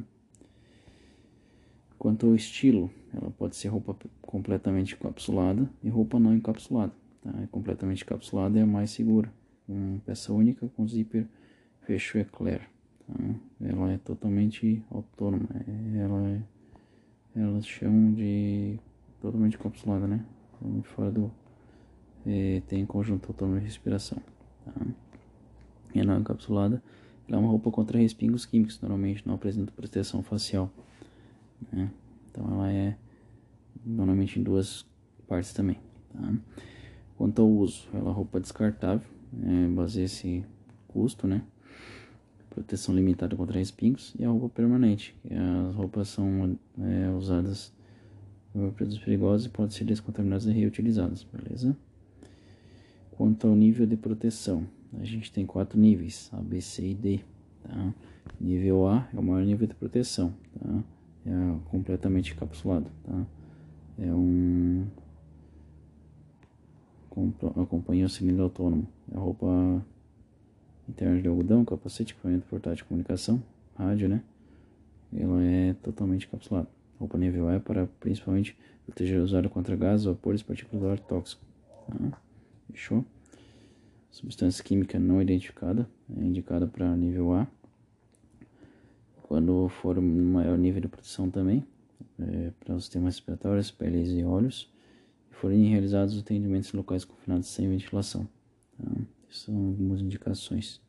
Quanto 1.97 2.27
ao 2.27 2.35
estilo, 2.35 2.89
ela 3.13 3.29
pode 3.31 3.55
ser 3.55 3.67
roupa 3.67 3.95
completamente 4.21 4.95
encapsulada 4.95 5.69
e 5.83 5.89
roupa 5.89 6.19
não 6.19 6.33
encapsulada. 6.33 6.93
Tá? 7.21 7.31
É 7.43 7.47
completamente 7.47 8.03
encapsulada 8.03 8.57
é 8.57 8.61
a 8.61 8.65
mais 8.65 8.91
segura, 8.91 9.31
com 9.69 9.99
peça 9.99 10.33
única 10.33 10.67
com 10.69 10.87
zíper 10.87 11.27
fecho 11.85 12.17
eclair. 12.17 12.67
Tá? 13.05 13.13
Ela 13.61 13.93
é 13.93 13.97
totalmente 13.99 14.83
autônoma, 14.89 15.47
é, 15.53 15.99
ela 15.99 16.27
é, 16.27 16.41
elas 17.35 17.67
chamam 17.67 18.11
de 18.11 18.79
totalmente 19.21 19.55
encapsulada, 19.55 20.07
né? 20.07 20.25
Totalmente 20.53 20.87
fora 20.87 21.11
do 21.11 21.31
é, 22.25 22.63
tem 22.67 22.83
conjunto 22.83 23.27
autônomo 23.27 23.59
de 23.59 23.65
respiração. 23.65 24.17
Tá? 24.65 24.73
não 25.95 26.19
encapsulada, 26.19 26.81
ela 27.27 27.37
é 27.37 27.39
uma 27.39 27.49
roupa 27.49 27.69
contra 27.69 27.99
respingos 27.99 28.45
químicos, 28.45 28.79
normalmente 28.81 29.27
não 29.27 29.35
apresenta 29.35 29.71
proteção 29.71 30.23
facial. 30.23 30.71
Né? 31.71 31.91
Então 32.29 32.47
ela 32.51 32.71
é 32.71 32.97
normalmente 33.85 34.39
em 34.39 34.43
duas 34.43 34.85
partes 35.27 35.53
também. 35.53 35.77
Tá? 36.11 36.33
Quanto 37.17 37.41
ao 37.41 37.49
uso, 37.49 37.87
ela 37.91 38.01
é 38.01 38.03
uma 38.03 38.13
roupa 38.13 38.39
descartável, 38.39 39.07
é, 39.43 39.67
baseia-se 39.67 40.43
custo, 40.87 41.27
né? 41.27 41.43
Proteção 42.49 42.95
limitada 42.95 43.35
contra 43.35 43.57
respingos 43.57 44.13
e 44.17 44.25
a 44.25 44.29
roupa 44.29 44.49
permanente. 44.49 45.15
As 45.69 45.75
roupas 45.75 46.09
são 46.09 46.57
é, 46.79 47.09
usadas 47.09 47.71
por 48.51 48.71
produtos 48.73 48.99
perigosos 48.99 49.47
e 49.47 49.49
podem 49.49 49.71
ser 49.71 49.85
descontaminadas 49.85 50.45
e 50.45 50.51
reutilizadas, 50.51 51.25
beleza? 51.31 51.77
Quanto 53.11 53.47
ao 53.47 53.55
nível 53.55 53.85
de 53.85 53.95
proteção, 53.95 54.65
a 54.99 55.03
gente 55.03 55.31
tem 55.31 55.45
quatro 55.45 55.79
níveis, 55.79 56.29
A, 56.33 56.37
B, 56.37 56.61
C 56.61 56.89
e 56.89 56.95
D. 56.95 57.19
Tá? 57.63 57.93
Nível 58.39 58.87
A 58.87 59.07
é 59.13 59.19
o 59.19 59.23
maior 59.23 59.45
nível 59.45 59.67
de 59.67 59.75
proteção, 59.75 60.33
tá? 60.59 60.83
é 61.25 61.55
completamente 61.69 62.33
encapsulado. 62.33 62.89
Tá? 63.03 63.25
É 63.99 64.13
um 64.13 64.87
acompanha 67.61 68.05
o 68.05 68.09
cilindro 68.09 68.43
autônomo. 68.43 68.87
É 69.11 69.17
a 69.17 69.19
roupa 69.19 69.85
interna 70.87 71.21
de 71.21 71.27
algodão, 71.27 71.63
capacete, 71.63 72.13
equipamento 72.13 72.45
portátil 72.47 72.77
de 72.77 72.83
comunicação, 72.85 73.41
rádio, 73.75 74.09
né? 74.09 74.21
Ela 75.13 75.43
é 75.43 75.73
totalmente 75.81 76.27
encapsulada. 76.27 76.67
A 76.95 76.99
roupa 76.99 77.17
nível 77.17 77.47
A 77.47 77.53
é 77.53 77.59
para 77.59 77.87
principalmente 77.99 78.57
proteger 78.85 79.19
o 79.19 79.23
usuário 79.23 79.49
contra 79.49 79.75
gases, 79.75 80.05
vapores, 80.05 80.43
partículas 80.43 80.99
tóxico. 81.01 81.41
Tá? 81.87 82.21
Fechou? 82.71 83.05
Substância 84.11 84.63
química 84.63 84.99
não 84.99 85.21
identificada, 85.21 85.87
é 86.17 86.23
indicada 86.23 86.67
para 86.67 86.95
nível 86.95 87.33
A. 87.33 87.47
Quando 89.23 89.69
for 89.69 90.01
maior 90.01 90.57
nível 90.57 90.81
de 90.81 90.87
proteção 90.87 91.29
também, 91.29 91.63
é, 92.19 92.51
para 92.59 92.75
os 92.75 92.85
sistemas 92.85 93.15
respiratórios, 93.15 93.69
peles 93.69 94.09
e 94.09 94.23
olhos, 94.23 94.69
forem 95.39 95.69
realizados 95.69 96.15
os 96.15 96.21
atendimentos 96.21 96.71
locais 96.73 97.05
confinados 97.05 97.47
sem 97.47 97.69
ventilação. 97.69 98.27
Tá? 98.77 98.91
São 99.29 99.55
algumas 99.55 100.01
indicações. 100.01 100.81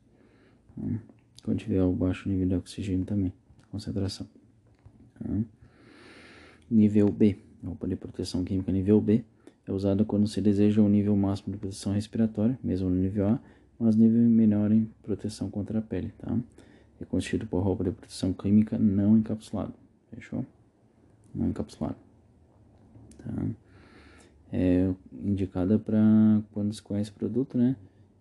Tá? 0.75 0.99
Quando 1.43 1.59
tiver 1.59 1.81
o 1.81 1.91
baixo 1.93 2.27
nível 2.27 2.47
de 2.47 2.55
oxigênio 2.55 3.05
também, 3.05 3.31
concentração. 3.71 4.27
Tá? 5.17 5.29
Nível 6.69 7.09
B, 7.09 7.37
roupa 7.63 7.87
de 7.87 7.95
proteção 7.95 8.43
química 8.43 8.71
nível 8.71 8.99
B, 8.99 9.23
é 9.65 9.71
usada 9.71 10.03
quando 10.03 10.27
se 10.27 10.41
deseja 10.41 10.81
um 10.81 10.89
nível 10.89 11.15
máximo 11.15 11.53
de 11.53 11.57
proteção 11.59 11.93
respiratória, 11.93 12.59
mesmo 12.63 12.89
no 12.89 12.95
nível 12.95 13.27
A, 13.27 13.39
mas 13.79 13.95
nível 13.95 14.21
menor 14.21 14.71
em 14.71 14.89
proteção 15.01 15.49
contra 15.49 15.79
a 15.79 15.81
pele, 15.81 16.13
tá? 16.17 16.37
É 16.99 17.05
constituído 17.05 17.47
por 17.47 17.63
roupa 17.63 17.83
de 17.83 17.91
proteção 17.91 18.33
química 18.33 18.77
não 18.77 19.17
encapsulada, 19.17 19.73
fechou? 20.13 20.45
Não 21.33 21.49
encapsulada, 21.49 21.97
tá? 23.17 23.47
É 24.51 24.93
indicada 25.13 25.79
para 25.79 25.99
quando 26.51 26.73
se 26.73 26.81
conhece 26.81 27.09
o 27.11 27.13
produto, 27.13 27.57
né? 27.57 27.75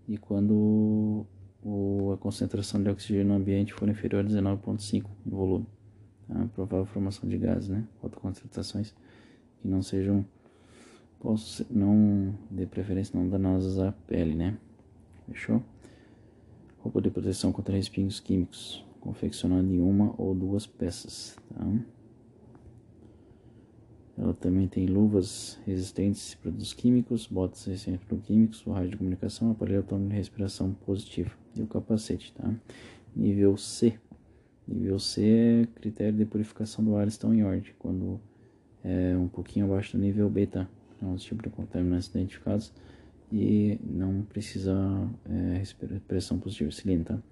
E 0.07 0.17
quando 0.17 1.27
o, 1.63 2.13
a 2.13 2.17
concentração 2.17 2.83
de 2.83 2.89
oxigênio 2.89 3.27
no 3.27 3.35
ambiente 3.35 3.75
for 3.75 3.89
inferior 3.89 4.25
a 4.25 4.29
19,5 4.29 5.05
em 5.27 5.31
volume. 5.31 5.67
Tá? 6.29 6.47
Provável 6.55 6.87
formação 6.87 7.29
de 7.29 7.37
gases, 7.37 7.69
né? 7.69 7.85
Autoconcentrações 8.03 8.95
que 9.61 9.69
não 9.69 9.83
sejam, 9.83 10.25
posso, 11.19 11.67
não, 11.71 12.35
de 12.51 12.67
preferência, 12.67 13.19
não 13.19 13.29
danosas 13.29 13.79
à 13.79 13.93
pele, 13.93 14.35
né? 14.35 14.57
Fechou? 15.27 15.63
Roupa 16.79 17.03
de 17.03 17.11
proteção 17.11 17.53
contra 17.53 17.75
respingos 17.75 18.21
químicos, 18.21 18.85
confeccionada 19.01 19.67
em 19.67 19.81
uma 19.81 20.15
ou 20.17 20.35
duas 20.35 20.67
peças, 20.67 21.37
tá? 21.53 21.67
Ela 24.21 24.35
também 24.35 24.69
tem 24.69 24.85
luvas 24.87 25.59
resistentes 25.65 26.35
a 26.35 26.43
produtos 26.43 26.75
químicos, 26.75 27.27
botas 27.27 27.65
resistentes 27.65 28.03
a 28.03 28.07
produtos 28.07 28.29
químicos, 28.29 28.63
rádio 28.67 28.91
de 28.91 28.97
comunicação, 28.99 29.51
aparelho 29.51 29.79
autônomo 29.79 30.11
de 30.11 30.15
respiração 30.15 30.75
positiva 30.85 31.31
e 31.57 31.63
o 31.63 31.67
capacete, 31.67 32.35
tá? 32.35 32.55
Nível 33.17 33.57
C. 33.57 33.95
Nível 34.69 34.99
C 34.99 35.25
é 35.25 35.67
critério 35.75 36.19
de 36.19 36.27
purificação 36.27 36.85
do 36.85 36.97
ar 36.97 37.09
estão 37.09 37.33
em 37.33 37.43
ordem, 37.43 37.73
quando 37.79 38.21
é 38.85 39.17
um 39.17 39.27
pouquinho 39.27 39.65
abaixo 39.65 39.97
do 39.97 40.03
nível 40.03 40.29
beta, 40.29 40.69
são 40.99 41.15
os 41.15 41.23
tipos 41.23 41.43
de 41.43 41.49
contaminantes 41.49 42.09
identificados 42.09 42.75
e 43.33 43.81
não 43.83 44.21
precisa 44.23 44.77
é, 45.31 45.63
pressão 46.07 46.39
positiva 46.39 46.71
cilindro, 46.71 47.15
tá? 47.15 47.23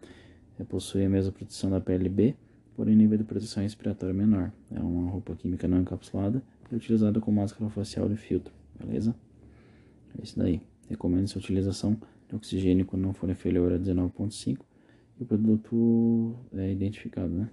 É, 0.58 0.64
possui 0.64 1.04
a 1.04 1.08
mesma 1.08 1.32
proteção 1.32 1.68
da 1.68 1.82
pele 1.82 2.08
B, 2.08 2.34
porém 2.74 2.96
nível 2.96 3.18
de 3.18 3.24
proteção 3.24 3.62
respiratória 3.62 4.14
menor. 4.14 4.50
É 4.70 4.80
uma 4.80 5.10
roupa 5.10 5.36
química 5.36 5.68
não 5.68 5.82
encapsulada 5.82 6.42
e 6.70 6.74
utilizada 6.74 7.20
com 7.20 7.30
máscara 7.32 7.70
facial 7.70 8.08
de 8.08 8.16
filtro, 8.16 8.52
beleza? 8.78 9.14
É 10.18 10.22
isso 10.22 10.38
daí. 10.38 10.60
Recomenda-se 10.88 11.36
a 11.36 11.40
utilização 11.40 12.00
de 12.28 12.34
oxigênio 12.34 12.84
quando 12.84 13.02
não 13.02 13.12
for 13.12 13.28
inferior 13.28 13.72
a 13.72 13.78
19,5 13.78 14.58
e 15.18 15.22
o 15.22 15.26
produto 15.26 16.36
é 16.52 16.70
identificado, 16.70 17.32
né? 17.32 17.50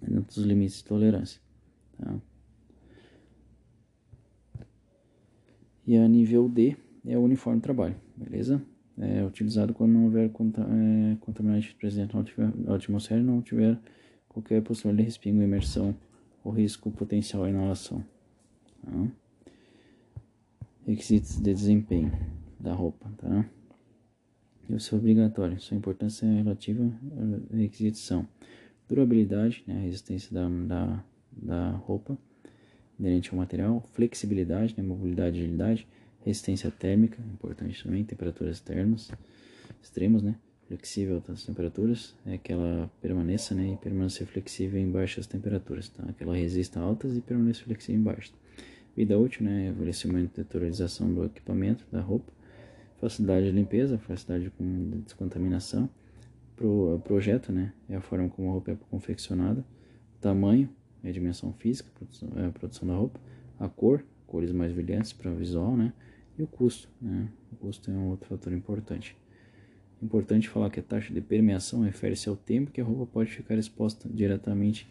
Dentro 0.00 0.34
dos 0.34 0.44
limites 0.44 0.78
de 0.78 0.84
tolerância, 0.84 1.40
tá? 1.98 2.18
E 5.86 5.96
a 5.96 6.08
nível 6.08 6.48
D 6.48 6.76
é 7.06 7.16
o 7.16 7.22
uniforme 7.22 7.60
de 7.60 7.62
trabalho, 7.62 7.96
beleza? 8.16 8.60
É 8.98 9.24
utilizado 9.24 9.74
quando 9.74 9.92
não 9.92 10.04
houver 10.04 10.26
é, 10.26 11.16
contaminante 11.20 11.74
presente 11.74 12.14
na 12.14 12.74
atmosfera 12.74 13.20
e 13.20 13.24
não 13.24 13.42
tiver 13.42 13.78
qualquer 14.28 14.62
possibilidade 14.62 15.04
de 15.04 15.10
respingo, 15.10 15.42
imersão 15.42 15.94
ou 16.42 16.52
risco 16.52 16.90
potencial 16.90 17.44
à 17.44 17.50
inalação. 17.50 18.04
Tá? 18.86 19.10
Requisitos 20.86 21.36
de 21.36 21.52
desempenho 21.52 22.12
da 22.58 22.72
roupa, 22.72 23.10
tá? 23.18 23.44
Isso 24.70 24.94
é 24.94 24.98
obrigatório. 24.98 25.60
Sua 25.60 25.76
importância 25.76 26.26
é 26.26 26.36
relativa 26.36 26.84
à 27.52 27.56
requisição. 27.56 28.26
Durabilidade, 28.88 29.64
né, 29.66 29.76
a 29.76 29.80
resistência 29.80 30.32
da, 30.32 30.48
da, 30.48 31.04
da 31.30 31.70
roupa 31.70 32.16
inerente 32.98 33.30
ao 33.30 33.36
material, 33.36 33.84
flexibilidade, 33.92 34.74
né, 34.76 34.82
mobilidade 34.82 35.36
e 35.36 35.42
agilidade, 35.42 35.86
resistência 36.24 36.70
térmica, 36.70 37.20
importante 37.34 37.82
também, 37.82 38.04
temperaturas 38.04 38.56
externas, 38.56 39.10
extremas, 39.82 40.22
né, 40.22 40.36
flexível 40.66 41.20
das 41.20 41.44
temperaturas, 41.44 42.14
é 42.24 42.38
que 42.38 42.52
ela 42.52 42.90
permaneça, 43.00 43.54
né, 43.54 43.72
e 43.72 43.76
permanecer 43.76 44.26
flexível 44.26 44.80
em 44.80 44.90
baixas 44.90 45.26
temperaturas, 45.26 45.88
tá, 45.88 46.04
que 46.12 46.22
ela 46.22 46.34
resista 46.34 46.80
a 46.80 46.82
altas 46.82 47.16
e 47.16 47.20
permaneça 47.20 47.64
flexível 47.64 48.00
em 48.00 48.04
baixas. 48.04 48.34
Vida 48.96 49.18
útil, 49.18 49.44
né, 49.44 49.68
envelhecimento 49.68 50.40
e 50.40 50.42
deteriorização 50.42 51.12
do 51.12 51.24
equipamento, 51.24 51.84
da 51.92 52.00
roupa, 52.00 52.32
facilidade 52.98 53.46
de 53.46 53.52
limpeza, 53.52 53.98
facilidade 53.98 54.50
de 54.58 54.98
descontaminação, 55.02 55.88
Pro, 56.56 56.98
projeto, 57.04 57.52
né, 57.52 57.74
é 57.86 57.96
a 57.96 58.00
forma 58.00 58.30
como 58.30 58.48
a 58.48 58.52
roupa 58.52 58.70
é 58.70 58.76
confeccionada, 58.90 59.62
tamanho, 60.22 60.70
é 61.04 61.10
a 61.10 61.12
dimensão 61.12 61.52
física, 61.52 61.90
produção, 61.94 62.28
é 62.36 62.46
a 62.46 62.50
produção 62.50 62.88
da 62.88 62.94
roupa, 62.94 63.20
a 63.60 63.68
cor, 63.68 64.02
cores 64.26 64.52
mais 64.52 64.72
brilhantes 64.72 65.12
para 65.12 65.30
visual, 65.30 65.76
né? 65.76 65.92
E 66.38 66.42
o 66.42 66.46
custo, 66.46 66.88
né? 67.00 67.28
O 67.52 67.56
custo 67.56 67.90
é 67.90 67.94
um 67.94 68.08
outro 68.08 68.28
fator 68.28 68.52
importante. 68.52 69.16
Importante 70.02 70.48
falar 70.48 70.68
que 70.70 70.80
a 70.80 70.82
taxa 70.82 71.12
de 71.12 71.20
permeação 71.20 71.82
refere-se 71.82 72.28
ao 72.28 72.36
tempo 72.36 72.70
que 72.70 72.80
a 72.80 72.84
roupa 72.84 73.06
pode 73.06 73.30
ficar 73.30 73.56
exposta 73.56 74.08
diretamente 74.12 74.90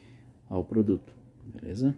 ao 0.50 0.64
produto, 0.64 1.14
beleza? 1.54 1.96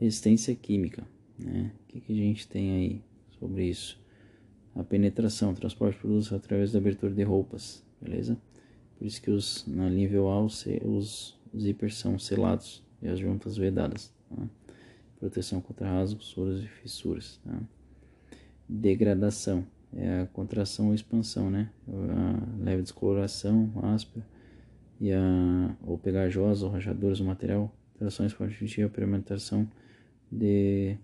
Resistência 0.00 0.54
química, 0.54 1.06
né? 1.38 1.70
O 1.82 1.86
que, 1.88 2.00
que 2.00 2.12
a 2.12 2.16
gente 2.16 2.48
tem 2.48 2.70
aí 2.70 3.02
sobre 3.38 3.66
isso? 3.66 4.00
A 4.74 4.82
penetração, 4.82 5.54
transporte 5.54 5.96
de 5.96 6.00
produtos 6.00 6.32
através 6.32 6.72
da 6.72 6.78
abertura 6.78 7.12
de 7.12 7.22
roupas, 7.22 7.84
beleza? 8.00 8.40
Por 8.96 9.06
isso 9.06 9.20
que 9.20 9.30
os, 9.30 9.66
na 9.66 9.90
nível 9.90 10.30
A 10.30 10.42
os, 10.42 10.64
os 11.52 11.62
zippers 11.62 11.96
são 11.96 12.18
selados 12.18 12.82
e 13.02 13.08
as 13.08 13.18
juntas 13.18 13.58
vedadas. 13.58 14.10
Tá? 14.28 14.42
Proteção 15.18 15.60
contra 15.60 15.86
rasgos, 15.86 16.32
furos 16.32 16.64
e 16.64 16.66
fissuras. 16.66 17.38
Tá? 17.44 17.60
Degradação 18.66 19.66
é 19.94 20.20
a 20.20 20.26
contração 20.28 20.88
ou 20.88 20.94
expansão, 20.94 21.50
né? 21.50 21.68
A 21.86 22.62
leve 22.64 22.82
descoloração, 22.82 23.70
áspera 23.82 24.26
e 24.98 25.12
a 25.12 25.76
ou 25.82 25.98
pegajosa 25.98 26.64
ou 26.64 26.72
rachaduras 26.72 27.18
do 27.18 27.24
material. 27.24 27.70
Alterações 27.92 28.32
pode 28.32 28.82
a 28.82 28.88
penetração 28.88 29.68
de 30.30 30.98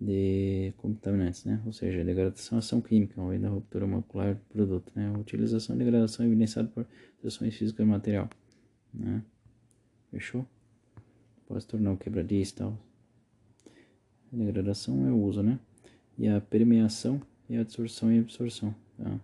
de 0.00 0.74
contaminantes, 0.78 1.44
né? 1.44 1.62
Ou 1.64 1.72
seja, 1.72 2.00
a 2.00 2.04
degradação 2.04 2.58
ação 2.58 2.80
química 2.80 3.20
ou 3.20 3.36
da 3.38 3.48
ruptura 3.48 3.86
molecular 3.86 4.34
do 4.34 4.40
produto, 4.52 4.92
né? 4.94 5.08
A 5.14 5.18
utilização 5.18 5.74
e 5.74 5.78
degradação 5.78 6.26
evidenciada 6.26 6.68
por 6.68 6.86
alterações 7.16 7.54
físicas 7.54 7.86
do 7.86 7.90
material, 7.90 8.28
né? 8.92 9.22
Fechou? 10.10 10.46
Pode 11.46 11.62
se 11.62 11.68
tornar 11.68 11.92
o 11.92 11.96
quebradiço 11.96 12.52
e 12.52 12.56
tal. 12.56 12.78
A 14.32 14.36
degradação 14.36 15.06
é 15.06 15.10
o 15.10 15.22
uso, 15.22 15.42
né? 15.42 15.58
E 16.18 16.28
a 16.28 16.40
permeação 16.40 17.20
é 17.48 17.58
a 17.58 17.60
absorção 17.60 18.12
e 18.12 18.18
absorção. 18.18 18.74
Tá? 18.98 19.20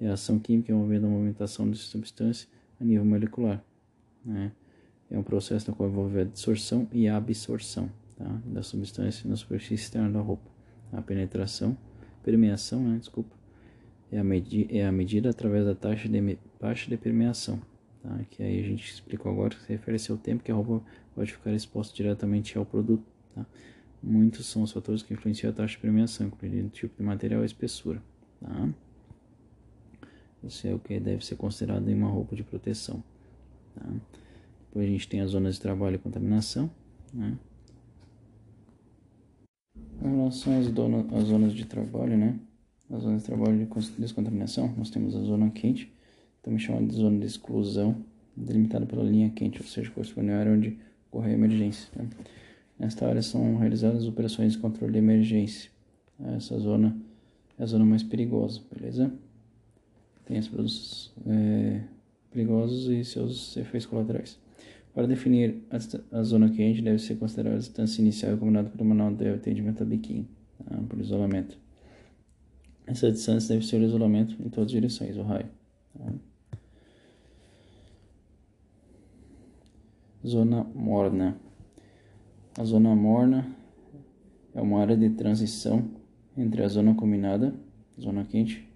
É 0.00 0.08
a 0.08 0.14
ação 0.14 0.38
química 0.38 0.72
envolvendo 0.72 1.06
a 1.06 1.10
movimentação 1.10 1.70
de 1.70 1.78
substância 1.78 2.48
a 2.80 2.84
nível 2.84 3.04
molecular. 3.04 3.64
Né? 4.24 4.52
É 5.10 5.18
um 5.18 5.22
processo 5.22 5.70
no 5.70 5.76
qual 5.76 5.88
envolve 5.88 6.18
a 6.18 6.22
absorção 6.22 6.88
e 6.92 7.08
a 7.08 7.16
absorção 7.16 7.90
tá? 8.16 8.40
da 8.46 8.62
substância 8.62 9.28
na 9.28 9.36
superfície 9.36 9.74
externa 9.74 10.10
da 10.10 10.20
roupa. 10.20 10.50
A 10.92 11.02
penetração, 11.02 11.76
permeação, 12.22 12.80
né? 12.82 12.98
desculpa, 12.98 13.34
é 14.12 14.18
a, 14.18 14.24
medi 14.24 14.66
é 14.70 14.86
a 14.86 14.92
medida 14.92 15.30
através 15.30 15.64
da 15.64 15.74
taxa 15.74 16.08
de, 16.08 16.38
taxa 16.58 16.88
de 16.88 16.96
permeação 16.96 17.60
tá? 18.04 18.20
que 18.30 18.42
aí 18.42 18.60
a 18.60 18.62
gente 18.62 18.92
explicou 18.92 19.32
agora, 19.32 19.54
que 19.54 19.62
se 19.62 19.72
refere 19.72 19.98
ao 20.10 20.18
tempo 20.18 20.44
que 20.44 20.52
a 20.52 20.54
roupa 20.54 20.84
pode 21.14 21.32
ficar 21.32 21.52
exposta 21.52 21.94
diretamente 21.96 22.56
ao 22.56 22.66
produto. 22.66 23.04
Tá? 23.34 23.44
Muitos 24.02 24.46
são 24.46 24.62
os 24.62 24.70
fatores 24.70 25.02
que 25.02 25.14
influenciam 25.14 25.50
a 25.50 25.54
taxa 25.54 25.74
de 25.74 25.80
premiação, 25.80 26.26
incluindo 26.26 26.66
o 26.66 26.70
tipo 26.70 26.94
de 26.96 27.02
material 27.02 27.42
e 27.42 27.46
espessura. 27.46 28.02
Tá? 28.40 28.68
Isso 30.44 30.68
é 30.68 30.74
o 30.74 30.78
que 30.78 31.00
deve 31.00 31.24
ser 31.24 31.36
considerado 31.36 31.88
em 31.88 31.94
uma 31.94 32.10
roupa 32.10 32.36
de 32.36 32.44
proteção. 32.44 33.02
Tá? 33.74 33.86
Depois 34.66 34.86
a 34.86 34.90
gente 34.90 35.08
tem 35.08 35.20
as 35.20 35.30
zonas 35.30 35.54
de 35.54 35.60
trabalho 35.62 35.94
e 35.94 35.98
contaminação. 35.98 36.70
Né? 37.12 37.38
Com 40.00 40.16
relação 40.16 40.58
às, 40.58 40.66
às 40.66 41.28
zonas 41.28 41.52
de 41.52 41.64
trabalho, 41.64 42.16
né? 42.16 42.38
As 42.90 43.02
zonas 43.02 43.22
de 43.22 43.26
trabalho 43.26 43.58
de 43.58 43.90
descontaminação, 43.98 44.72
nós 44.76 44.90
temos 44.90 45.16
a 45.16 45.20
zona 45.20 45.50
quente, 45.50 45.92
também 46.42 46.58
chamada 46.58 46.86
de 46.86 46.94
zona 46.94 47.18
de 47.18 47.26
exclusão, 47.26 47.96
delimitada 48.36 48.84
pela 48.84 49.02
linha 49.02 49.30
quente, 49.30 49.60
ou 49.60 49.66
seja, 49.66 49.90
corresponde 49.90 50.30
à 50.30 50.38
área 50.38 50.52
onde 50.52 50.78
ocorre 51.10 51.30
a 51.30 51.34
emergência. 51.34 51.88
Né? 51.96 52.08
Nesta 52.78 53.06
área 53.06 53.22
são 53.22 53.56
realizadas 53.56 54.06
operações 54.06 54.52
de 54.52 54.58
controle 54.58 54.92
de 54.92 54.98
emergência. 54.98 55.70
Essa 56.36 56.58
zona 56.58 56.96
é 57.58 57.62
a 57.62 57.66
zona 57.66 57.84
mais 57.84 58.02
perigosa, 58.02 58.60
beleza? 58.72 59.12
Tem 60.26 60.38
os 60.38 60.48
produtos 60.48 61.12
é, 61.26 61.80
perigosos 62.30 62.88
e 62.88 63.04
seus 63.04 63.56
efeitos 63.56 63.86
colaterais. 63.86 64.38
Para 64.94 65.08
definir 65.08 65.66
a, 65.70 66.18
a, 66.18 66.22
zona 66.22 66.48
quente, 66.48 66.80
deve 66.80 66.98
ser 66.98 67.16
considerada 67.16 67.56
a 67.56 67.58
distância 67.58 68.00
inicial 68.00 68.32
recomendada 68.32 68.70
pelo 68.70 68.84
manual 68.84 69.12
de 69.12 69.28
atendimento 69.28 69.82
a 69.82 69.86
biquíni, 69.86 70.28
tá? 70.64 70.76
por 70.88 71.00
isolamento. 71.00 71.58
Essa 72.86 73.10
distância 73.10 73.54
deve 73.54 73.66
ser 73.66 73.80
o 73.80 73.84
isolamento 73.84 74.36
em 74.40 74.48
todas 74.48 74.66
as 74.66 74.70
direções, 74.70 75.16
o 75.16 75.22
raio. 75.22 75.48
Tá? 75.98 76.12
Zona 80.24 80.62
morna. 80.62 81.36
A 82.56 82.64
zona 82.64 82.94
morna 82.94 83.46
é 84.54 84.62
uma 84.62 84.80
área 84.80 84.96
de 84.96 85.10
transição 85.10 85.90
entre 86.36 86.62
a 86.62 86.68
zona 86.68 86.94
combinada, 86.94 87.52
zona 88.00 88.24
quente, 88.24 88.68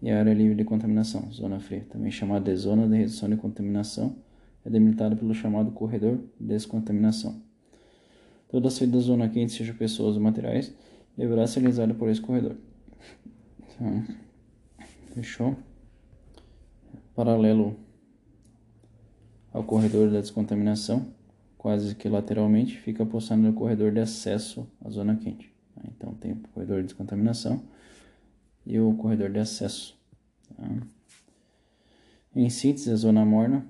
e 0.00 0.10
a 0.10 0.18
área 0.18 0.32
livre 0.32 0.54
de 0.54 0.64
contaminação, 0.64 1.30
zona 1.30 1.60
fria, 1.60 1.84
também 1.90 2.10
chamada 2.10 2.50
de 2.50 2.56
zona 2.56 2.88
de 2.88 2.96
redução 2.96 3.28
de 3.28 3.36
contaminação, 3.36 4.16
é 4.68 4.70
delimitada 4.70 5.16
pelo 5.16 5.34
chamado 5.34 5.72
corredor 5.72 6.18
de 6.38 6.46
descontaminação. 6.46 7.42
Toda 8.50 8.70
saída 8.70 8.98
da 8.98 9.02
zona 9.02 9.28
quente, 9.28 9.52
seja 9.52 9.72
pessoas 9.72 10.14
ou 10.14 10.22
materiais, 10.22 10.72
deverá 11.16 11.46
ser 11.46 11.60
realizada 11.60 11.94
por 11.94 12.08
esse 12.08 12.20
corredor. 12.20 12.54
Então, 13.74 14.04
fechou? 15.14 15.56
Paralelo 17.14 17.76
ao 19.52 19.64
corredor 19.64 20.10
da 20.10 20.20
descontaminação, 20.20 21.06
quase 21.56 21.94
que 21.94 22.08
lateralmente, 22.08 22.78
fica 22.78 23.04
postado 23.04 23.40
no 23.40 23.54
corredor 23.54 23.90
de 23.90 24.00
acesso 24.00 24.68
à 24.84 24.90
zona 24.90 25.16
quente. 25.16 25.50
Então 25.84 26.12
tem 26.14 26.32
o 26.32 26.36
corredor 26.52 26.78
de 26.78 26.88
descontaminação 26.88 27.62
e 28.66 28.78
o 28.78 28.94
corredor 28.94 29.30
de 29.30 29.38
acesso. 29.38 29.98
Em 32.36 32.50
síntese, 32.50 32.90
a 32.90 32.96
zona 32.96 33.24
morna 33.24 33.66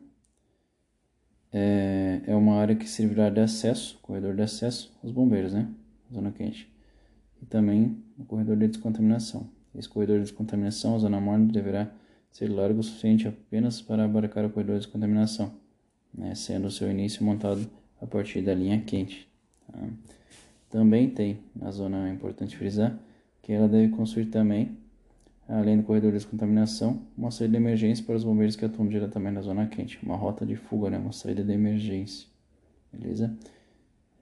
é, 1.52 2.20
é 2.26 2.34
uma 2.34 2.56
área 2.56 2.74
que 2.74 2.88
servirá 2.88 3.30
de 3.30 3.40
acesso, 3.40 3.98
corredor 4.02 4.34
de 4.34 4.42
acesso 4.42 4.92
aos 5.02 5.12
bombeiros, 5.12 5.52
né? 5.52 5.68
Zona 6.12 6.30
quente. 6.30 6.70
E 7.42 7.46
também 7.46 7.96
o 8.18 8.24
corredor 8.24 8.56
de 8.56 8.68
descontaminação. 8.68 9.48
Esse 9.74 9.88
corredor 9.88 10.16
de 10.18 10.24
descontaminação, 10.24 10.94
a 10.94 10.98
zona 10.98 11.20
morna, 11.20 11.50
deverá 11.52 11.90
ser 12.30 12.48
largo 12.48 12.80
o 12.80 12.82
suficiente 12.82 13.28
apenas 13.28 13.80
para 13.80 14.04
abarcar 14.04 14.44
o 14.44 14.50
corredor 14.50 14.76
de 14.76 14.84
descontaminação, 14.84 15.52
né? 16.12 16.34
sendo 16.34 16.68
o 16.68 16.70
seu 16.70 16.90
início 16.90 17.24
montado 17.24 17.68
a 18.00 18.06
partir 18.06 18.42
da 18.42 18.54
linha 18.54 18.80
quente. 18.80 19.28
Tá? 19.66 19.78
Também 20.70 21.08
tem, 21.08 21.38
na 21.54 21.70
zona 21.70 22.08
é 22.08 22.12
importante 22.12 22.56
frisar, 22.56 22.98
que 23.42 23.52
ela 23.52 23.68
deve 23.68 23.88
construir 23.94 24.26
também 24.26 24.76
além 25.48 25.78
do 25.78 25.82
corredor 25.82 26.11
de 26.11 26.18
descontaminação, 26.18 27.02
uma 27.16 27.30
saída 27.30 27.52
de 27.52 27.56
emergência 27.56 28.04
para 28.04 28.14
os 28.14 28.22
bombeiros 28.22 28.54
que 28.54 28.64
atuam 28.64 28.87
diretamente 28.87 29.34
na 29.34 29.40
zona 29.40 29.66
quente, 29.66 29.98
uma 30.02 30.16
rota 30.16 30.44
de 30.44 30.56
fuga, 30.56 30.90
né? 30.90 30.98
uma 30.98 31.12
saída 31.12 31.42
de 31.42 31.52
emergência, 31.52 32.28
beleza? 32.92 33.34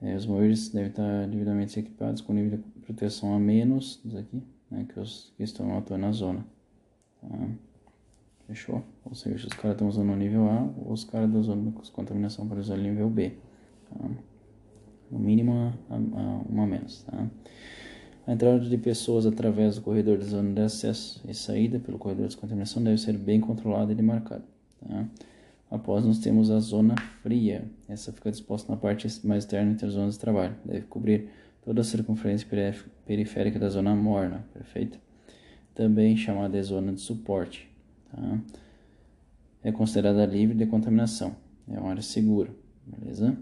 É, 0.00 0.14
os 0.14 0.24
bombeiros 0.24 0.68
devem 0.68 0.90
estar 0.90 1.26
devidamente 1.26 1.80
equipados 1.80 2.20
com 2.20 2.32
nível 2.32 2.58
de 2.58 2.80
proteção 2.80 3.34
a 3.34 3.40
menos 3.40 4.00
aqui, 4.16 4.42
né? 4.70 4.86
que 4.88 5.00
os 5.00 5.32
que 5.36 5.42
estão 5.42 5.76
atuando 5.76 6.02
na 6.02 6.12
zona. 6.12 6.46
Tá? 7.20 7.48
Fechou? 8.46 8.84
Ou 9.04 9.14
seja, 9.14 9.48
os 9.48 9.52
caras 9.54 9.72
estão 9.72 9.88
usando 9.88 10.12
o 10.12 10.16
nível 10.16 10.48
A, 10.48 10.62
ou 10.84 10.92
os 10.92 11.02
caras 11.02 11.28
da 11.32 11.40
zona 11.40 11.70
de 11.70 11.78
descontaminação 11.78 12.46
para 12.46 12.60
usar 12.60 12.74
o 12.74 12.82
nível 12.82 13.10
B. 13.10 13.32
Tá? 13.90 14.08
No 15.10 15.18
mínimo, 15.18 15.72
uma 16.48 16.66
menos. 16.66 17.02
Tá? 17.02 17.28
A 18.26 18.32
entrada 18.32 18.58
de 18.58 18.76
pessoas 18.76 19.24
através 19.24 19.76
do 19.76 19.82
corredor 19.82 20.18
da 20.18 20.24
zona 20.24 20.52
de 20.52 20.60
acesso 20.60 21.22
e 21.28 21.32
saída 21.32 21.78
pelo 21.78 21.96
corredor 21.96 22.24
de 22.24 22.34
descontaminação 22.34 22.82
deve 22.82 22.98
ser 22.98 23.16
bem 23.16 23.40
controlada 23.40 23.92
e 23.92 23.94
demarcada. 23.94 24.44
Tá? 24.80 25.06
Após 25.70 26.04
nós 26.04 26.18
temos 26.18 26.50
a 26.50 26.58
zona 26.58 26.96
fria. 27.22 27.64
Essa 27.88 28.12
fica 28.12 28.30
disposta 28.30 28.70
na 28.70 28.76
parte 28.76 29.06
mais 29.24 29.44
externa 29.44 29.70
entre 29.70 29.86
as 29.86 29.92
zonas 29.92 30.14
de 30.14 30.20
trabalho. 30.20 30.56
Deve 30.64 30.86
cobrir 30.86 31.28
toda 31.64 31.80
a 31.82 31.84
circunferência 31.84 32.48
periférica 33.04 33.60
da 33.60 33.68
zona 33.68 33.94
morna, 33.94 34.44
perfeito? 34.52 34.98
Também 35.72 36.16
chamada 36.16 36.58
de 36.58 36.62
zona 36.64 36.92
de 36.92 37.00
suporte. 37.00 37.70
Tá? 38.10 38.40
É 39.62 39.70
considerada 39.70 40.26
livre 40.26 40.56
de 40.56 40.66
contaminação. 40.66 41.36
É 41.68 41.78
uma 41.78 41.90
área 41.90 42.02
segura, 42.02 42.50
beleza? 42.84 43.38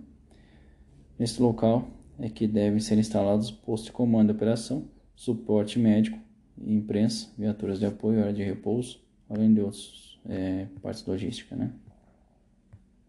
Neste 1.18 1.40
local 1.40 1.88
é 2.18 2.28
que 2.28 2.46
devem 2.46 2.80
ser 2.80 2.98
instalados 2.98 3.50
postos 3.50 3.86
de 3.86 3.92
comando 3.92 4.28
de 4.28 4.36
operação, 4.36 4.88
suporte 5.14 5.78
médico, 5.78 6.18
imprensa, 6.58 7.30
viaturas 7.36 7.78
de 7.78 7.86
apoio, 7.86 8.20
área 8.20 8.32
de 8.32 8.42
repouso, 8.42 9.00
além 9.28 9.52
de 9.52 9.60
outras 9.60 10.18
é, 10.26 10.66
partes 10.80 11.04
logística, 11.04 11.56
né? 11.56 11.72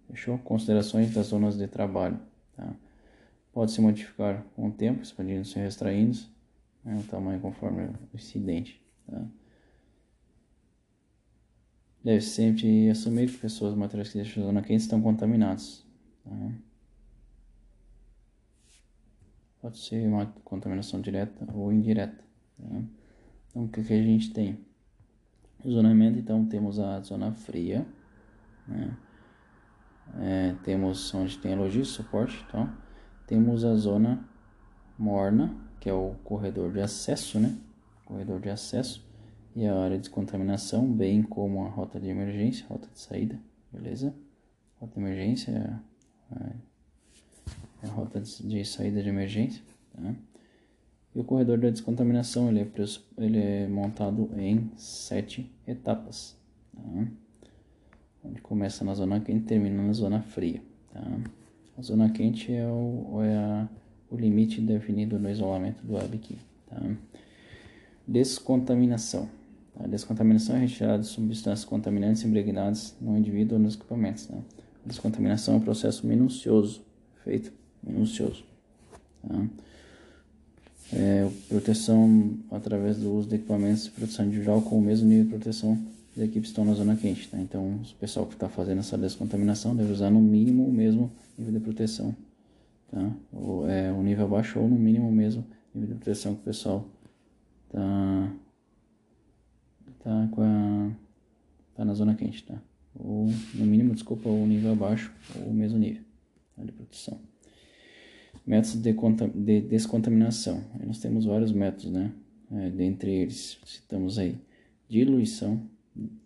Fechou? 0.09 0.37
Considerações 0.39 1.13
das 1.13 1.27
zonas 1.27 1.57
de 1.57 1.67
trabalho. 1.67 2.19
Tá? 2.55 2.73
Pode 3.51 3.71
se 3.71 3.81
modificar 3.81 4.43
com 4.55 4.67
o 4.67 4.71
tempo, 4.71 5.01
expandindo-se 5.01 5.57
e 5.57 5.61
restraindo-se, 5.61 6.27
né, 6.83 6.97
o 6.99 7.03
tamanho 7.03 7.39
conforme 7.39 7.85
o 7.85 8.15
incidente. 8.15 8.81
Tá? 9.09 9.25
Deve 12.03 12.21
sempre 12.21 12.89
assumir 12.89 13.31
que 13.31 13.37
pessoas 13.37 13.73
materiais 13.73 14.11
que 14.11 14.17
deixam 14.17 14.43
a 14.43 14.45
zona 14.47 14.61
quente 14.61 14.81
estão 14.81 15.01
contaminados. 15.01 15.85
Tá? 16.23 16.51
Pode 19.65 19.79
ser 19.79 20.07
uma 20.07 20.27
contaminação 20.43 21.01
direta 21.01 21.43
ou 21.51 21.73
indireta. 21.73 22.23
Né? 22.59 22.85
Então, 23.49 23.63
o 23.63 23.67
que, 23.67 23.83
que 23.83 23.93
a 23.93 24.03
gente 24.03 24.31
tem? 24.31 24.59
Zonamento, 25.67 26.19
então, 26.19 26.45
temos 26.45 26.79
a 26.79 27.01
zona 27.01 27.31
fria, 27.33 27.83
né? 28.67 28.95
é, 30.19 30.55
temos 30.63 31.11
onde 31.15 31.39
tem 31.39 31.55
a 31.55 31.57
logística, 31.57 32.03
suporte, 32.03 32.45
então, 32.47 32.71
temos 33.25 33.65
a 33.65 33.73
zona 33.73 34.23
morna, 34.99 35.57
que 35.79 35.89
é 35.89 35.93
o 35.93 36.13
corredor 36.23 36.71
de 36.71 36.81
acesso, 36.81 37.39
né? 37.39 37.57
Corredor 38.05 38.39
de 38.39 38.51
acesso 38.51 39.03
e 39.55 39.65
a 39.65 39.75
área 39.75 39.97
de 39.97 40.03
descontaminação, 40.03 40.85
bem 40.93 41.23
como 41.23 41.65
a 41.65 41.69
rota 41.69 41.99
de 41.99 42.07
emergência, 42.07 42.67
rota 42.67 42.87
de 42.93 42.99
saída, 42.99 43.39
beleza? 43.71 44.13
Rota 44.79 44.93
de 44.93 44.99
emergência 44.99 45.81
é 46.31 46.74
a 47.85 47.93
rota 47.93 48.21
de 48.21 48.65
saída 48.65 49.01
de 49.01 49.09
emergência. 49.09 49.61
Tá? 49.93 50.15
E 51.15 51.19
o 51.19 51.23
corredor 51.23 51.57
da 51.57 51.69
descontaminação 51.69 52.49
ele 52.49 52.59
é, 52.59 52.67
ele 53.17 53.39
é 53.39 53.67
montado 53.67 54.29
em 54.37 54.69
sete 54.75 55.49
etapas. 55.65 56.35
Tá? 56.75 57.07
Onde 58.23 58.41
começa 58.41 58.83
na 58.83 58.93
zona 58.93 59.19
quente 59.21 59.43
e 59.43 59.45
termina 59.47 59.81
na 59.81 59.93
zona 59.93 60.21
fria. 60.21 60.61
Tá? 60.91 61.01
A 61.77 61.81
zona 61.81 62.09
quente 62.09 62.53
é 62.53 62.67
o, 62.67 63.21
é 63.21 63.35
a, 63.35 63.69
o 64.09 64.17
limite 64.17 64.59
definido 64.59 65.17
no 65.17 65.29
isolamento 65.29 65.85
do 65.85 65.93
web 65.93 66.15
aqui. 66.15 66.37
Tá? 66.67 66.81
Descontaminação. 68.07 69.29
A 69.79 69.87
descontaminação 69.87 70.55
é 70.55 70.59
retirada 70.59 70.99
de 70.99 71.07
substâncias 71.07 71.65
contaminantes 71.65 72.23
impregnadas 72.23 72.95
no 72.99 73.17
indivíduo 73.17 73.57
ou 73.57 73.63
nos 73.63 73.75
equipamentos. 73.75 74.25
Tá? 74.25 74.37
A 74.37 74.87
descontaminação 74.87 75.55
é 75.55 75.57
um 75.57 75.61
processo 75.61 76.05
minucioso, 76.05 76.81
feito 77.23 77.53
minucioso. 77.85 78.43
Tá? 79.27 79.47
É, 80.93 81.29
proteção 81.49 82.37
através 82.51 82.97
do 82.97 83.11
uso 83.11 83.27
de 83.27 83.35
equipamentos 83.35 83.85
de 83.85 83.91
proteção 83.91 84.25
individual 84.25 84.61
com 84.61 84.77
o 84.77 84.81
mesmo 84.81 85.07
nível 85.07 85.25
de 85.25 85.29
proteção 85.31 85.75
das 86.15 86.25
equipes 86.25 86.43
que 86.43 86.47
estão 86.49 86.65
na 86.65 86.73
zona 86.73 86.95
quente. 86.95 87.27
Tá? 87.27 87.39
Então, 87.39 87.81
o 87.81 87.95
pessoal 87.99 88.25
que 88.25 88.33
está 88.33 88.47
fazendo 88.47 88.79
essa 88.79 88.97
descontaminação 88.97 89.75
deve 89.75 89.91
usar 89.91 90.09
no 90.09 90.21
mínimo 90.21 90.65
o 90.65 90.71
mesmo 90.71 91.11
nível 91.37 91.53
de 91.53 91.59
proteção. 91.59 92.15
Tá? 92.91 93.11
É, 93.67 93.91
o 93.91 94.01
nível 94.01 94.25
abaixo 94.25 94.59
ou 94.59 94.69
no 94.69 94.77
mínimo 94.77 95.09
o 95.09 95.11
mesmo 95.11 95.45
nível 95.73 95.95
de 95.95 96.03
proteção 96.03 96.35
que 96.35 96.41
o 96.41 96.45
pessoal 96.45 96.87
está 97.67 98.31
tá 100.03 100.29
com 100.31 100.41
a, 100.41 100.91
tá 101.75 101.83
na 101.83 101.93
zona 101.93 102.13
quente. 102.13 102.43
Tá? 102.43 102.55
Ou 102.97 103.27
no 103.53 103.65
mínimo, 103.65 103.93
desculpa, 103.93 104.29
o 104.29 104.45
nível 104.45 104.71
abaixo 104.71 105.11
ou 105.35 105.49
o 105.49 105.53
mesmo 105.53 105.77
nível 105.77 106.03
de 106.63 106.71
proteção. 106.71 107.19
Métodos 108.45 108.81
de, 108.81 108.93
de 109.33 109.61
descontaminação. 109.61 110.63
Nós 110.85 110.99
temos 110.99 111.25
vários 111.25 111.51
métodos, 111.51 111.91
né? 111.91 112.11
É, 112.51 112.69
dentre 112.69 113.11
eles, 113.11 113.57
citamos 113.65 114.19
aí 114.19 114.37
diluição, 114.87 115.67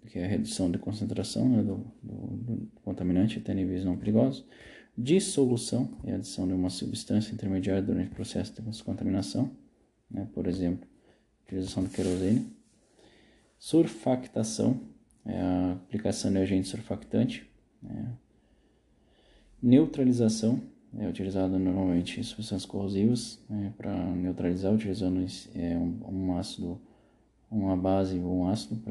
que 0.08 0.20
é 0.20 0.26
a 0.26 0.28
redução 0.28 0.70
de 0.70 0.78
concentração 0.78 1.48
né, 1.48 1.64
do, 1.64 1.78
do, 2.04 2.16
do, 2.38 2.72
contaminante 2.84 3.40
até 3.40 3.54
níveis 3.54 3.86
não 3.86 3.98
perigosos. 3.98 4.46
Dissolução, 4.98 5.90
é 6.04 6.12
a 6.12 6.16
adição 6.16 6.46
de 6.46 6.54
uma 6.54 6.70
substância 6.70 7.32
intermediária 7.32 7.82
durante 7.82 8.12
o 8.12 8.16
processo 8.16 8.54
de 8.54 8.62
descontaminação, 8.62 9.50
né, 10.12 10.28
por 10.34 10.48
exemplo, 10.48 10.88
utilização 11.46 11.84
de 11.84 11.90
querosene. 11.90 12.48
Surfactação, 13.58 14.82
é 15.26 15.40
a 15.40 15.74
aplicação 15.74 16.32
de 16.32 16.38
agente 16.40 16.68
surfactante. 16.68 17.50
Né. 17.82 18.14
Neutralização, 19.62 20.62
é 20.98 21.08
utilizado 21.08 21.60
normalmente 21.60 22.20
em 22.20 22.24
substâncias 22.24 22.66
corrosivas 22.66 23.40
né, 23.50 23.74
para 23.78 23.94
neutralizar, 24.16 24.74
utilizando 24.74 25.24
é, 25.56 25.78
um, 25.78 26.00
um, 26.08 26.38
ácido, 26.38 26.82
uma 27.50 27.78
base 27.78 28.18
ou 28.20 28.40
um 28.40 28.48
ácido 28.48 28.82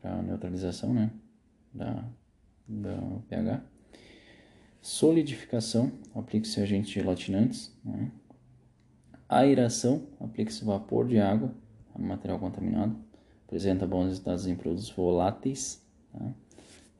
para 0.00 0.22
neutralização 0.22 0.92
né, 0.92 1.10
da, 1.72 2.04
da 2.66 2.96
pH. 3.28 3.62
Solidificação, 4.82 5.92
aplica-se 6.14 6.60
agentes 6.60 6.90
gelatinantes. 6.90 7.72
Né. 7.84 8.10
Aeração, 9.28 10.02
aplica-se 10.18 10.64
vapor 10.64 11.06
de 11.06 11.18
água 11.20 11.54
no 11.96 12.06
material 12.06 12.38
contaminado. 12.38 12.96
Apresenta 13.46 13.86
bons 13.86 14.06
resultados 14.06 14.46
em 14.46 14.56
produtos 14.56 14.90
voláteis. 14.90 15.84
Tá? 16.12 16.32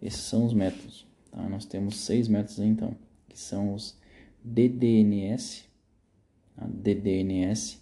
Esses 0.00 0.20
são 0.20 0.44
os 0.44 0.52
métodos. 0.52 1.06
Tá? 1.30 1.48
Nós 1.48 1.64
temos 1.64 1.96
seis 1.96 2.28
métodos 2.28 2.58
então, 2.60 2.94
que 3.28 3.38
são 3.38 3.74
os 3.74 3.99
DDNS, 4.44 5.64
DDNS 6.56 7.80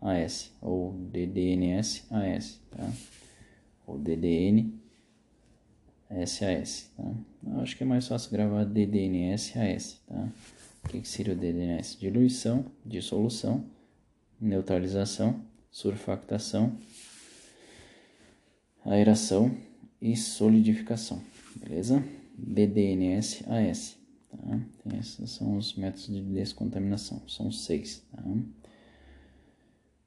AS 0.00 0.52
ou 0.60 0.92
DDNS 0.92 2.04
AS, 2.10 2.60
tá? 2.70 2.92
Ou 3.86 3.98
DDN 3.98 4.72
SAS, 6.26 6.90
tá? 6.96 7.12
Eu 7.46 7.60
acho 7.60 7.76
que 7.76 7.82
é 7.82 7.86
mais 7.86 8.06
fácil 8.06 8.30
gravar 8.30 8.64
DDNS 8.64 9.58
AS, 9.58 10.00
tá? 10.06 10.28
que 10.88 11.08
seria 11.08 11.32
o 11.32 11.36
DDNS? 11.36 11.98
Diluição, 11.98 12.66
dissolução, 12.84 13.64
neutralização, 14.40 15.40
surfactação, 15.70 16.76
aeração 18.84 19.56
e 20.00 20.16
solidificação, 20.16 21.22
beleza? 21.56 22.04
DDNS 22.36 23.44
AS, 23.48 23.96
tá? 24.36 24.96
Esses 24.98 25.30
são 25.30 25.56
os 25.56 25.74
métodos 25.74 26.06
de 26.06 26.22
descontaminação, 26.22 27.22
são 27.28 27.50
seis, 27.50 28.02
tá? 28.10 28.22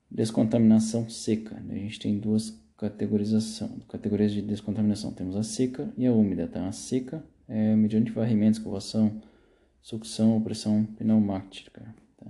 Descontaminação 0.09 1.09
seca, 1.09 1.61
a 1.69 1.73
gente 1.73 1.99
tem 1.99 2.17
duas 2.17 2.57
categorização, 2.77 3.69
categorias 3.89 4.31
de 4.31 4.41
descontaminação, 4.41 5.11
temos 5.11 5.35
a 5.35 5.43
seca 5.43 5.91
e 5.97 6.05
a 6.05 6.13
úmida, 6.13 6.47
tá? 6.47 6.67
A 6.67 6.71
seca 6.71 7.23
é 7.47 7.75
mediante 7.75 8.11
varrimento, 8.11 8.59
escovação, 8.59 9.21
sucção 9.81 10.33
ou 10.33 10.41
pressão 10.41 10.85
pneumática, 10.97 11.81
tá? 12.17 12.25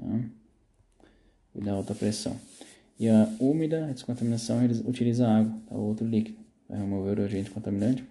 E 1.53 1.61
da 1.61 1.73
alta 1.73 1.93
pressão. 1.93 2.37
E 2.99 3.07
a 3.09 3.29
úmida, 3.39 3.85
a 3.85 3.91
descontaminação, 3.91 4.63
ele 4.63 4.81
utiliza 4.87 5.27
água, 5.27 5.55
tá? 5.67 5.75
outro 5.75 6.07
líquido. 6.07 6.39
Vai 6.67 6.79
remover 6.79 7.19
o 7.19 7.23
agente 7.23 7.49
contaminante 7.51 8.03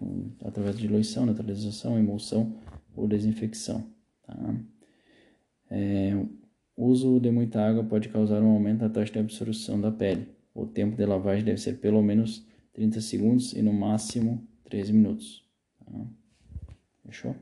através 0.45 0.77
de 0.77 0.83
diluição, 0.83 1.27
neutralização, 1.27 1.99
emulsão 1.99 2.55
ou 2.97 3.07
desinfecção. 3.07 3.85
Tá? 4.27 4.55
É, 5.71 6.15
o 6.77 6.87
uso 6.87 7.21
de 7.21 7.31
muita 7.31 7.61
água 7.61 7.85
pode 7.85 8.09
causar 8.09 8.43
um 8.43 8.51
aumento 8.51 8.81
da 8.81 8.89
taxa 8.89 9.13
de 9.13 9.19
absorção 9.19 9.81
da 9.81 9.91
pele. 9.91 10.29
O 10.55 10.67
tempo 10.67 10.97
de 10.97 11.05
lavagem 11.05 11.45
deve 11.45 11.61
ser 11.61 11.79
pelo 11.79 12.03
menos 12.03 12.47
30 12.73 13.01
segundos 13.01 13.53
e 13.53 13.63
no 13.63 13.73
máximo 13.73 14.43
13 14.69 14.93
minutos. 14.93 15.45
Tá? 15.85 16.07
Fechou? 17.05 17.35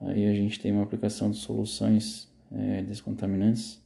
Aí 0.00 0.26
a 0.26 0.34
gente 0.34 0.60
tem 0.60 0.72
uma 0.72 0.82
aplicação 0.82 1.30
de 1.30 1.38
soluções 1.38 2.28
é, 2.52 2.82
descontaminantes. 2.82 3.80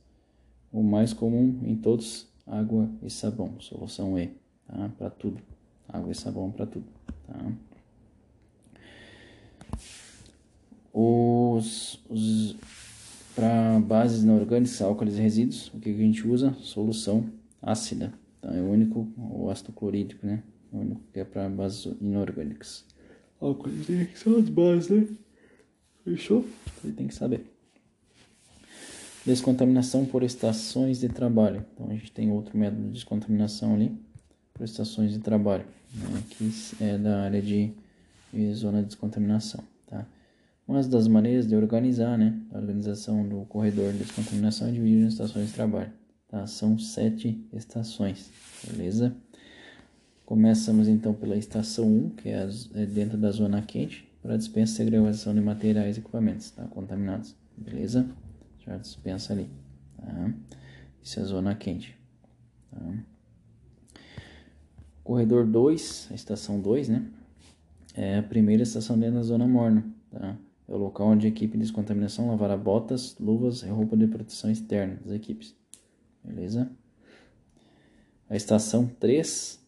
O 0.73 0.83
mais 0.83 1.12
comum 1.12 1.61
em 1.64 1.77
todos, 1.77 2.29
água 2.47 2.88
e 3.03 3.11
sabão, 3.11 3.61
solução 3.61 4.19
E, 4.19 4.29
tá? 4.66 4.88
Para 4.97 5.11
tudo, 5.11 5.40
água 5.88 6.12
e 6.12 6.14
sabão 6.14 6.51
para 6.51 6.66
tudo, 6.66 6.87
tá? 7.27 7.53
Os, 10.92 12.03
os 12.09 12.57
para 13.35 13.79
bases 13.81 14.22
inorgânicas, 14.22 14.83
álcools 14.83 15.16
e 15.16 15.20
resíduos, 15.20 15.68
o 15.72 15.79
que 15.79 15.90
a 15.90 15.94
gente 15.94 16.26
usa? 16.26 16.55
Solução 16.61 17.31
ácida, 17.62 18.12
tá? 18.40 18.55
É 18.55 18.61
o 18.61 18.70
único, 18.70 19.09
o 19.16 19.48
ácido 19.50 19.72
clorídrico, 19.72 20.26
né? 20.26 20.42
É 20.72 20.76
o 20.76 20.81
único 20.81 21.00
que 21.12 21.20
é 21.20 21.24
para 21.24 21.48
bases 21.48 21.92
inorgânicas. 22.00 22.85
Álcools 23.40 23.87
são 24.14 24.37
as 24.37 24.48
bases, 24.48 24.90
né? 24.90 25.07
Fechou? 26.05 26.44
Ele 26.85 26.92
tem 26.92 27.07
que 27.07 27.14
saber. 27.14 27.46
Descontaminação 29.24 30.05
por 30.05 30.22
estações 30.22 30.98
de 30.98 31.09
trabalho. 31.09 31.64
Então 31.74 31.88
a 31.88 31.92
gente 31.92 32.11
tem 32.11 32.31
outro 32.31 32.57
método 32.57 32.83
de 32.85 32.92
descontaminação 32.94 33.74
ali, 33.74 33.92
por 34.55 34.64
estações 34.64 35.12
de 35.12 35.18
trabalho, 35.18 35.64
né, 35.94 36.22
que 36.31 36.53
é 36.81 36.98
da 36.98 37.22
área 37.22 37.40
de, 37.40 37.72
de, 38.33 38.55
zona 38.55 38.81
de 38.81 38.88
descontaminação. 38.88 39.62
Uma 40.70 40.80
das 40.85 41.09
maneiras 41.09 41.48
de 41.48 41.56
organizar, 41.56 42.16
né, 42.16 42.40
a 42.52 42.59
organização 42.59 43.28
do 43.28 43.44
corredor 43.46 43.90
de 43.90 43.98
descontaminação 43.98 44.68
é 44.68 44.70
dividir 44.70 45.02
em 45.02 45.09
estações 45.09 45.48
de 45.48 45.52
trabalho. 45.52 45.92
Tá? 46.28 46.46
São 46.46 46.78
sete 46.78 47.44
estações, 47.52 48.30
beleza? 48.64 49.12
Começamos 50.24 50.87
então 50.87 51.12
pela 51.12 51.35
estação 51.35 51.88
1, 51.88 52.11
que 52.11 52.28
é, 52.28 52.48
é 52.76 52.87
dentro 52.87 53.18
da 53.18 53.33
zona 53.33 53.61
quente, 53.61 54.09
para 54.22 54.37
dispensa 54.37 54.74
e 54.74 54.76
segregação 54.76 55.35
de 55.35 55.40
materiais 55.40 55.96
e 55.96 55.98
equipamentos 55.98 56.52
tá? 56.52 56.64
contaminados, 56.68 57.35
beleza? 57.56 58.09
Já 58.64 58.76
dispensa 58.76 59.33
ali, 59.33 59.50
tá? 59.96 60.33
Isso 61.02 61.18
é 61.18 61.22
a 61.24 61.26
zona 61.26 61.52
quente, 61.56 61.98
tá? 62.70 63.04
Corredor 65.02 65.44
2, 65.48 66.11
a 66.12 66.14
estação 66.14 66.61
2, 66.61 66.90
né? 66.90 67.04
É 67.92 68.18
a 68.18 68.22
primeira 68.22 68.62
estação 68.62 68.96
dentro 68.96 69.16
da 69.16 69.24
zona 69.24 69.48
morna, 69.48 69.85
tá? 70.12 70.38
É 70.70 70.72
o 70.72 70.78
local 70.78 71.09
onde 71.09 71.26
a 71.26 71.28
equipe 71.28 71.54
de 71.54 71.64
descontaminação 71.64 72.28
lavará 72.28 72.56
botas, 72.56 73.16
luvas 73.18 73.62
e 73.62 73.66
roupa 73.66 73.96
de 73.96 74.06
proteção 74.06 74.48
externa 74.48 75.00
das 75.04 75.12
equipes, 75.12 75.52
beleza? 76.22 76.70
A 78.28 78.37
estação 78.37 78.87
3 78.87 79.61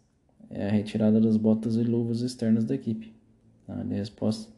é 0.49 0.69
a 0.69 0.71
retirada 0.71 1.21
das 1.21 1.37
botas 1.37 1.75
e 1.75 1.83
luvas 1.83 2.21
externas 2.21 2.65
da 2.65 2.77
equipe, 2.77 3.13
Tá? 3.67 3.83
De 3.83 3.95
resposta. 3.95 4.53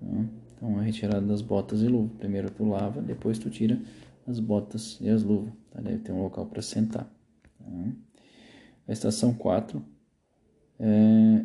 Tá? 0.00 0.24
Então, 0.56 0.78
a 0.78 0.82
retirada 0.82 1.24
das 1.24 1.40
botas 1.40 1.82
e 1.82 1.86
luva. 1.86 2.10
Primeiro 2.18 2.50
tu 2.50 2.64
lava, 2.64 3.00
depois 3.00 3.38
tu 3.38 3.48
tira 3.48 3.80
as 4.26 4.40
botas 4.40 4.98
e 5.00 5.08
as 5.08 5.22
luvas. 5.22 5.52
Tá? 5.70 5.80
Deve 5.80 5.98
ter 5.98 6.10
um 6.10 6.22
local 6.22 6.46
para 6.46 6.62
sentar. 6.62 7.04
Tá? 7.58 7.64
A 8.88 8.92
estação 8.92 9.32
4 9.32 9.80
é, 10.80 11.44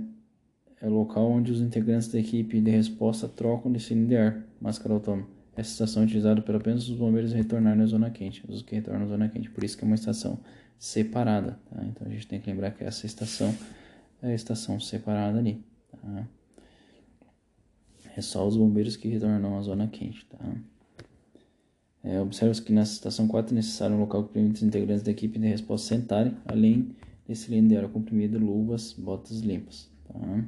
é 0.81 0.87
o 0.87 0.91
local 0.91 1.29
onde 1.31 1.51
os 1.51 1.61
integrantes 1.61 2.07
da 2.07 2.19
equipe 2.19 2.59
de 2.59 2.71
resposta 2.71 3.27
trocam 3.27 3.71
de 3.71 3.79
cilindro 3.79 4.09
de 4.09 4.17
ar, 4.17 4.43
máscara 4.59 4.93
autônoma. 4.93 5.27
Essa 5.55 5.71
estação 5.71 6.03
é 6.03 6.05
utilizada 6.05 6.41
por 6.41 6.55
apenas 6.55 6.89
os 6.89 6.97
bombeiros 6.97 7.31
retornarem 7.31 7.81
à 7.81 7.85
zona 7.85 8.09
quente, 8.09 8.43
os 8.47 8.61
que 8.61 8.75
retornam 8.75 9.03
à 9.03 9.07
zona 9.07 9.29
quente. 9.29 9.49
Por 9.49 9.63
isso 9.63 9.77
que 9.77 9.85
é 9.85 9.87
uma 9.87 9.95
estação 9.95 10.37
separada. 10.77 11.57
Tá? 11.71 11.83
Então 11.85 12.05
a 12.05 12.09
gente 12.09 12.27
tem 12.27 12.41
que 12.41 12.49
lembrar 12.49 12.71
que 12.71 12.83
essa 12.83 13.05
estação 13.05 13.55
é 14.21 14.31
a 14.31 14.35
estação 14.35 14.79
separada 14.79 15.39
ali. 15.39 15.63
Tá? 15.91 16.27
É 18.17 18.21
só 18.21 18.45
os 18.45 18.57
bombeiros 18.57 18.97
que 18.97 19.07
retornam 19.07 19.57
à 19.57 19.61
zona 19.61 19.87
quente, 19.87 20.25
tá? 20.25 20.39
É, 22.03 22.21
Observa 22.21 22.53
que 22.61 22.71
nessa 22.71 22.93
estação 22.93 23.27
4 23.27 23.53
é 23.53 23.55
necessário 23.55 23.95
um 23.95 23.99
local 23.99 24.23
que 24.25 24.33
permita 24.33 24.55
os 24.57 24.63
integrantes 24.63 25.03
da 25.03 25.11
equipe 25.11 25.39
de 25.39 25.47
resposta 25.47 25.87
sentarem, 25.87 26.37
além 26.45 26.95
de 27.27 27.35
cilindro 27.35 27.69
de 27.69 27.77
ar 27.77 27.89
comprimido, 27.89 28.37
luvas, 28.37 28.93
botas 28.93 29.39
limpas. 29.39 29.89
Tá? 30.07 30.45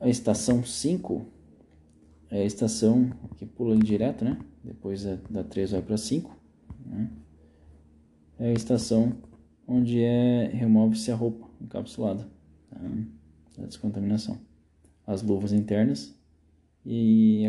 A 0.00 0.08
estação 0.08 0.64
5 0.64 1.26
é 2.30 2.42
a 2.42 2.44
estação 2.44 3.10
que 3.36 3.46
pula 3.46 3.76
direto, 3.76 4.24
né? 4.24 4.38
Depois 4.62 5.04
da 5.30 5.44
3 5.44 5.72
vai 5.72 5.82
para 5.82 5.96
5. 5.96 6.36
Né? 6.84 7.10
É 8.38 8.48
a 8.48 8.52
estação 8.52 9.12
onde 9.66 10.02
é 10.02 10.48
remove-se 10.52 11.10
a 11.10 11.14
roupa 11.14 11.48
encapsulada 11.60 12.28
tá? 12.70 12.78
da 13.58 13.66
descontaminação 13.66 14.38
as 15.06 15.22
luvas 15.22 15.52
internas 15.52 16.14
e, 16.84 17.44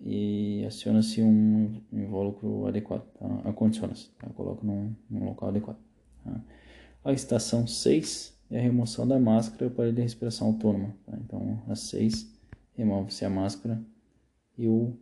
e 0.00 0.64
aciona-se 0.66 1.22
um 1.22 1.80
invólucro 1.92 2.66
adequado, 2.66 3.04
tá? 3.18 3.26
acondiciona-se, 3.44 4.10
tá? 4.18 4.28
coloca 4.30 4.64
num, 4.66 4.94
num, 5.08 5.26
local 5.26 5.50
adequado. 5.50 5.78
Tá? 6.24 6.40
A 7.04 7.12
estação 7.12 7.66
6 7.66 8.36
é 8.52 8.58
a 8.58 8.62
remoção 8.62 9.08
da 9.08 9.18
máscara 9.18 9.70
para 9.70 9.88
a 9.88 9.92
respiração 9.92 10.48
autônoma. 10.48 10.94
Tá? 11.06 11.18
Então, 11.24 11.62
a 11.66 11.74
6 11.74 12.30
remove-se 12.74 13.24
a 13.24 13.30
máscara 13.30 13.82
e 14.58 14.68
o, 14.68 14.96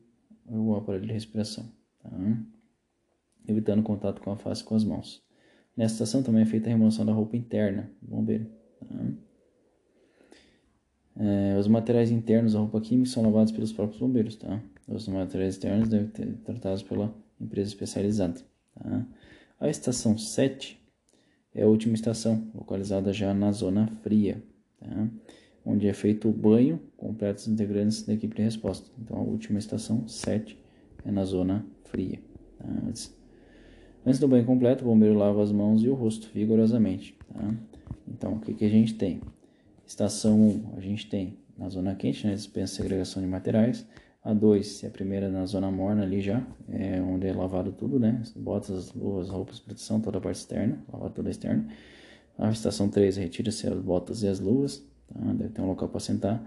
o 0.47 0.77
aparelho 0.77 1.07
de 1.07 1.13
respiração, 1.13 1.65
tá? 2.03 2.11
evitando 3.47 3.83
contato 3.83 4.21
com 4.21 4.31
a 4.31 4.37
face 4.37 4.63
e 4.63 4.65
com 4.65 4.77
as 4.77 4.85
mãos. 4.85 5.23
Nessa 5.77 5.95
estação 5.95 6.23
também 6.23 6.43
é 6.43 6.47
feita 6.47 6.69
a 6.69 6.73
remoção 6.73 7.05
da 7.05 7.13
roupa 7.13 7.37
interna 7.37 7.91
do 8.01 8.09
bombeiro. 8.09 8.47
Tá? 8.79 8.87
É, 11.17 11.59
os 11.59 11.67
materiais 11.67 12.11
internos 12.11 12.53
da 12.53 12.61
roupa 12.61 12.81
química 12.81 13.11
são 13.11 13.23
lavados 13.23 13.53
pelos 13.53 13.73
próprios 13.73 14.01
bombeiros, 14.01 14.37
tá? 14.37 14.63
Os 14.89 15.07
materiais 15.07 15.55
externos 15.55 15.89
devem 15.89 16.11
ser 16.15 16.35
tratados 16.45 16.83
pela 16.83 17.15
empresa 17.39 17.69
especializada, 17.69 18.41
tá? 18.75 19.07
A 19.59 19.69
estação 19.69 20.17
7 20.17 20.80
é 21.55 21.63
a 21.63 21.67
última 21.67 21.95
estação, 21.95 22.49
localizada 22.55 23.13
já 23.13 23.35
na 23.35 23.53
zona 23.53 23.87
fria, 24.03 24.43
tá? 24.79 25.09
Onde 25.65 25.87
é 25.87 25.93
feito 25.93 26.29
o 26.29 26.33
banho 26.33 26.81
completo 26.97 27.41
dos 27.41 27.49
integrantes 27.49 28.03
da 28.03 28.15
equipe 28.15 28.35
de 28.35 28.43
resposta. 28.43 28.91
Então, 28.99 29.19
a 29.19 29.21
última 29.21 29.59
estação 29.59 30.09
7 30.09 30.57
é 31.05 31.11
na 31.11 31.25
zona 31.25 31.67
fria. 31.85 32.19
Tá? 32.59 32.67
Antes, 32.89 33.15
antes 34.07 34.19
do 34.19 34.27
banho 34.27 34.45
completo, 34.45 34.85
o 34.85 34.89
bombeiro 34.89 35.19
lava 35.19 35.43
as 35.43 35.53
mãos 35.53 35.83
e 35.83 35.89
o 35.89 35.95
rosto 35.95 36.31
vigorosamente, 36.33 37.15
tá? 37.33 37.55
Então, 38.09 38.35
o 38.35 38.41
que, 38.41 38.55
que 38.55 38.65
a 38.65 38.69
gente 38.69 38.95
tem? 38.95 39.21
Estação 39.87 40.41
1, 40.41 40.79
a 40.79 40.81
gente 40.81 41.09
tem 41.09 41.37
na 41.59 41.69
zona 41.69 41.95
quente, 41.95 42.27
né, 42.27 42.35
dispensa 42.35 42.77
segregação 42.77 43.23
de 43.23 43.29
materiais. 43.29 43.87
A 44.23 44.35
2 44.35 44.85
é 44.85 44.89
a 44.89 44.91
primeira 44.91 45.31
na 45.31 45.47
zona 45.47 45.71
morna 45.71 46.03
ali 46.03 46.21
já, 46.21 46.47
é 46.69 47.01
onde 47.01 47.27
é 47.27 47.33
lavado 47.33 47.73
tudo, 47.73 47.99
né? 47.99 48.23
Botas, 48.37 48.93
luvas, 48.93 49.31
roupas, 49.31 49.59
proteção, 49.59 49.99
toda 49.99 50.19
a 50.19 50.21
parte 50.21 50.37
externa, 50.37 50.79
lavar 50.93 51.11
toda 51.11 51.29
a 51.29 51.31
externa. 51.31 51.67
A 52.39 52.51
estação 52.51 52.91
3 52.91 53.17
retira-se 53.17 53.67
as 53.67 53.79
botas 53.81 54.23
e 54.23 54.29
as 54.29 54.39
luvas, 54.39 54.85
tá? 55.09 55.21
deve 55.33 55.49
ter 55.51 55.63
um 55.63 55.67
local 55.67 55.89
para 55.89 56.01
sentar. 56.01 56.43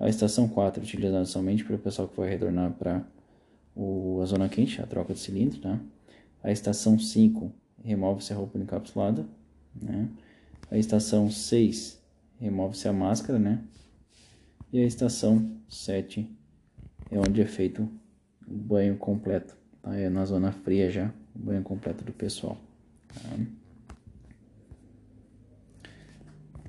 A 0.00 0.08
estação 0.08 0.48
4 0.48 0.82
utilizada 0.82 1.24
somente 1.24 1.64
para 1.64 1.76
o 1.76 1.78
pessoal 1.78 2.08
que 2.08 2.16
vai 2.16 2.28
retornar 2.28 2.72
para 2.72 3.06
a 3.76 4.24
zona 4.24 4.48
quente, 4.48 4.82
a 4.82 4.86
troca 4.86 5.14
de 5.14 5.20
cilindro, 5.20 5.60
tá? 5.60 5.78
A 6.42 6.50
estação 6.50 6.98
5 6.98 7.52
remove-se 7.84 8.32
a 8.32 8.36
roupa 8.36 8.58
encapsulada, 8.58 9.24
né? 9.80 10.08
A 10.68 10.76
estação 10.76 11.30
6 11.30 12.02
remove-se 12.40 12.88
a 12.88 12.92
máscara, 12.92 13.38
né? 13.38 13.62
E 14.72 14.80
a 14.80 14.84
estação 14.84 15.52
7 15.68 16.28
é 17.12 17.18
onde 17.18 17.42
é 17.42 17.44
feito 17.44 17.86
banho 18.46 18.96
completo, 18.96 19.54
tá? 19.82 19.94
É 19.94 20.08
na 20.08 20.24
zona 20.24 20.50
fria 20.50 20.90
já, 20.90 21.12
o 21.36 21.38
banho 21.38 21.62
completo 21.62 22.02
do 22.02 22.12
pessoal. 22.12 22.56
Tá? 23.08 23.36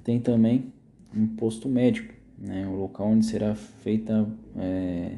Tem 0.04 0.20
também 0.20 0.74
um 1.16 1.26
posto 1.28 1.70
médico, 1.70 2.14
né? 2.38 2.68
O 2.68 2.74
local 2.74 3.08
onde 3.08 3.26
será 3.26 3.56
feita, 3.56 4.28
é, 4.58 5.18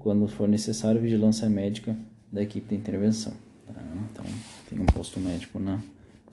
quando 0.00 0.26
for 0.26 0.48
necessário, 0.48 1.00
vigilância 1.00 1.48
médica 1.48 1.96
da 2.32 2.42
equipe 2.42 2.68
de 2.68 2.74
intervenção. 2.74 3.32
Tá? 3.66 3.80
Então, 4.10 4.24
tem 4.68 4.80
um 4.80 4.86
posto 4.86 5.20
médico 5.20 5.60
na 5.60 5.80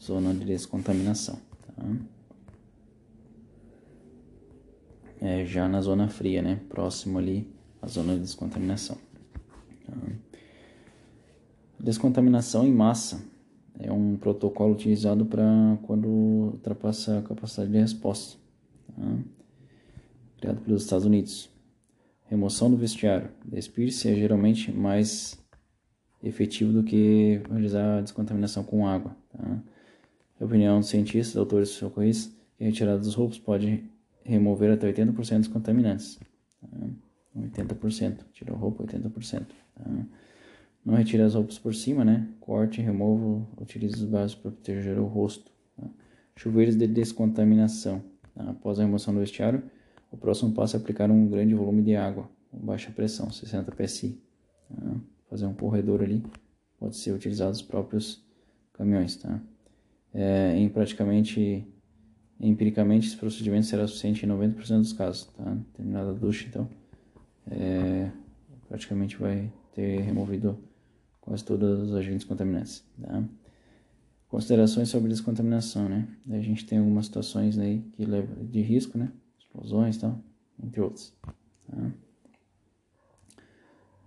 zona 0.01 0.33
de 0.33 0.43
descontaminação. 0.43 1.39
Tá? 1.67 1.83
É, 5.21 5.45
já 5.45 5.69
na 5.69 5.81
zona 5.81 6.07
fria, 6.07 6.41
né? 6.41 6.59
Próximo 6.67 7.19
ali 7.19 7.60
à 7.81 7.87
zona 7.87 8.13
de 8.13 8.21
descontaminação. 8.21 8.97
Tá? 9.85 9.93
Descontaminação 11.79 12.65
em 12.65 12.71
massa 12.71 13.21
é 13.79 13.91
um 13.91 14.15
protocolo 14.15 14.73
utilizado 14.73 15.25
para 15.25 15.77
quando 15.83 16.07
ultrapassa 16.07 17.19
a 17.19 17.21
capacidade 17.23 17.71
de 17.71 17.79
resposta. 17.79 18.37
Tá? 18.87 19.17
Criado 20.37 20.61
pelos 20.61 20.83
Estados 20.83 21.05
Unidos. 21.05 21.49
Remoção 22.29 22.69
do 22.69 22.77
vestiário. 22.77 23.29
Despir-se 23.43 24.09
é 24.09 24.15
geralmente 24.15 24.71
mais 24.71 25.37
efetivo 26.23 26.71
do 26.71 26.83
que 26.83 27.41
realizar 27.49 27.97
a 27.97 28.01
descontaminação 28.01 28.63
com 28.63 28.87
água. 28.87 29.15
Tá? 29.31 29.63
A 30.39 30.45
opinião 30.45 30.79
dos 30.79 30.89
cientistas, 30.89 31.35
autores 31.35 31.69
e 31.69 31.73
socorristas, 31.73 32.33
que 32.57 32.63
a 32.63 32.67
retirada 32.67 32.99
dos 32.99 33.15
roupas 33.15 33.39
pode 33.39 33.83
remover 34.23 34.71
até 34.71 34.91
80% 34.91 35.39
dos 35.39 35.47
contaminantes. 35.47 36.19
Tá? 36.61 36.67
80%. 37.37 38.25
Tirou 38.33 38.57
roupa, 38.57 38.83
80%. 38.83 39.45
Tá? 39.75 40.05
Não 40.83 40.95
retire 40.95 41.21
as 41.21 41.35
roupas 41.35 41.59
por 41.59 41.75
cima, 41.75 42.03
né? 42.03 42.27
Corte, 42.39 42.81
removo, 42.81 43.47
utilize 43.59 43.95
os 43.95 44.09
vasos 44.09 44.35
para 44.35 44.51
proteger 44.51 44.97
o 44.99 45.05
rosto. 45.05 45.51
Tá? 45.77 45.87
Chuveiros 46.35 46.75
de 46.75 46.87
descontaminação. 46.87 48.03
Tá? 48.33 48.49
Após 48.49 48.79
a 48.79 48.83
remoção 48.83 49.13
do 49.13 49.19
vestiário, 49.19 49.63
o 50.11 50.17
próximo 50.17 50.51
passo 50.53 50.75
é 50.75 50.79
aplicar 50.79 51.09
um 51.11 51.27
grande 51.29 51.53
volume 51.53 51.81
de 51.83 51.95
água, 51.95 52.29
com 52.49 52.57
baixa 52.57 52.91
pressão, 52.91 53.29
60 53.29 53.71
psi. 53.71 54.19
Tá? 54.69 54.95
Fazer 55.29 55.45
um 55.45 55.53
corredor 55.53 56.01
ali, 56.01 56.23
pode 56.77 56.97
ser 56.97 57.11
utilizado 57.11 57.51
os 57.51 57.61
próprios 57.61 58.25
caminhões. 58.73 59.15
Tá? 59.15 59.39
É, 60.13 60.57
em 60.57 60.67
praticamente, 60.67 61.65
empiricamente, 62.39 63.07
esse 63.07 63.17
procedimento 63.17 63.67
será 63.67 63.87
suficiente 63.87 64.25
em 64.25 64.29
90% 64.29 64.79
dos 64.79 64.93
casos. 64.93 65.25
Tá? 65.27 65.57
Terminada 65.73 66.09
a 66.09 66.13
ducha, 66.13 66.47
então, 66.49 66.67
é, 67.49 68.11
praticamente 68.67 69.17
vai 69.17 69.51
ter 69.73 70.01
removido 70.01 70.57
quase 71.19 71.43
todos 71.43 71.89
os 71.89 71.95
agentes 71.95 72.25
contaminantes. 72.25 72.83
Tá? 73.01 73.23
Considerações 74.27 74.89
sobre 74.89 75.09
descontaminação, 75.09 75.89
né? 75.89 76.07
A 76.29 76.39
gente 76.39 76.65
tem 76.65 76.79
algumas 76.79 77.05
situações 77.05 77.57
aí 77.57 77.79
que 77.93 78.05
levam 78.05 78.45
de 78.45 78.61
risco, 78.61 78.97
né? 78.97 79.11
Explosões, 79.37 79.97
tal, 79.97 80.17
entre 80.63 80.79
outros. 80.79 81.13
Tá? 81.67 81.91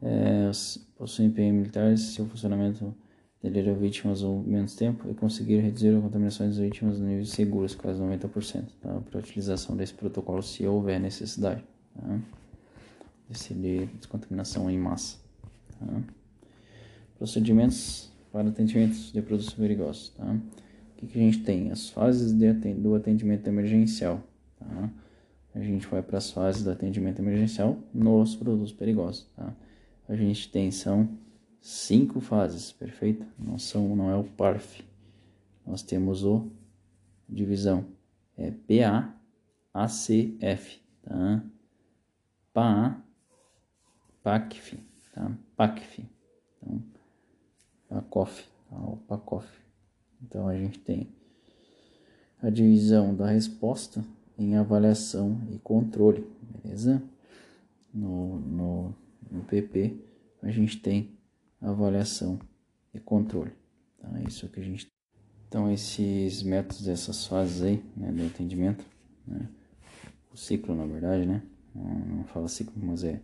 É, 0.03 0.51
possuem 0.97 1.31
PM 1.31 1.59
militares, 1.59 2.01
seu 2.01 2.27
funcionamento 2.27 2.95
delira 3.43 3.75
vítimas 3.75 4.23
ou 4.23 4.43
menos 4.43 4.75
tempo 4.75 5.11
e 5.11 5.15
conseguir 5.15 5.59
reduzir 5.59 5.95
a 5.95 6.01
contaminação 6.01 6.47
das 6.47 6.57
vítimas 6.57 6.99
no 6.99 7.07
níveis 7.07 7.29
seguros, 7.29 7.75
quase 7.75 8.01
90%, 8.01 8.65
tá? 8.81 9.01
para 9.11 9.19
a 9.19 9.23
utilização 9.23 9.77
desse 9.77 9.93
protocolo 9.93 10.43
se 10.43 10.67
houver 10.67 10.99
necessidade. 10.99 11.63
Tá? 11.95 12.19
De 13.35 13.87
descontaminação 13.87 14.71
em 14.71 14.79
massa. 14.79 15.19
Tá? 15.79 16.03
Procedimentos 17.19 18.11
para 18.33 18.49
atendimentos 18.49 19.13
de 19.13 19.23
produtos 19.23 19.55
perigosos. 19.55 20.11
Tá? 20.11 20.25
O 20.25 20.97
que, 20.97 21.07
que, 21.07 21.19
a 21.19 21.23
gente 21.23 21.43
tem? 21.43 21.71
As 21.71 21.89
fases 21.89 22.33
atend 22.43 22.81
do 22.81 22.95
atendimento 22.95 23.47
emergencial. 23.47 24.23
Tá? 24.59 24.91
A 25.55 25.61
gente 25.61 25.87
vai 25.87 26.03
para 26.03 26.19
as 26.19 26.31
fases 26.31 26.65
do 26.65 26.71
atendimento 26.71 27.21
emergencial 27.21 27.79
nos 27.93 28.35
produtos 28.35 28.73
perigosos. 28.73 29.27
Tá? 29.37 29.55
A 30.09 30.17
gente 30.17 30.51
tem 30.51 30.71
são 30.71 31.09
cinco 31.61 32.21
fases, 32.21 32.73
perfeito? 32.73 33.25
Não 33.39 33.59
são, 33.59 33.95
não 33.95 34.11
é 34.11 34.17
o 34.17 34.25
PARF. 34.25 34.85
Nós 35.67 35.83
temos 35.83 36.25
o 36.25 36.51
divisão 37.29 37.87
é 38.37 38.51
PA, 38.51 39.15
ACF, 39.73 40.81
tá? 41.03 41.45
PA, 42.53 43.04
PACF, 44.25 44.79
tá? 45.13 45.31
PACF. 45.55 46.03
Então, 46.57 46.83
PACOF, 47.91 48.49
tá? 48.71 48.77
o 48.77 48.97
PACOF. 49.07 49.47
Então 50.23 50.49
a 50.49 50.57
gente 50.57 50.79
tem 50.79 51.09
a 52.43 52.49
divisão 52.49 53.15
da 53.15 53.27
resposta 53.27 54.03
em 54.39 54.57
avaliação 54.57 55.39
e 55.53 55.59
controle, 55.59 56.27
beleza? 56.41 57.03
No, 57.93 58.41
no, 58.41 58.95
no 59.31 59.45
PP 59.45 59.95
a 60.43 60.51
gente 60.51 60.81
tem 60.81 61.11
avaliação 61.61 62.41
e 62.95 62.99
controle, 62.99 63.53
tá? 64.01 64.09
Isso 64.27 64.49
que 64.49 64.59
a 64.59 64.63
gente 64.63 64.91
então 65.47 65.71
esses 65.71 66.43
métodos 66.43 66.83
dessas 66.83 67.27
fases 67.27 67.63
aí, 67.63 67.85
né, 67.95 68.11
do 68.11 68.27
atendimento, 68.27 68.85
né? 69.27 69.49
O 70.33 70.37
ciclo 70.37 70.75
na 70.75 70.87
verdade, 70.87 71.27
né? 71.27 71.43
Não, 71.75 71.85
não 71.85 72.25
fala 72.25 72.49
ciclo, 72.49 72.73
mas 72.83 73.05
é 73.05 73.21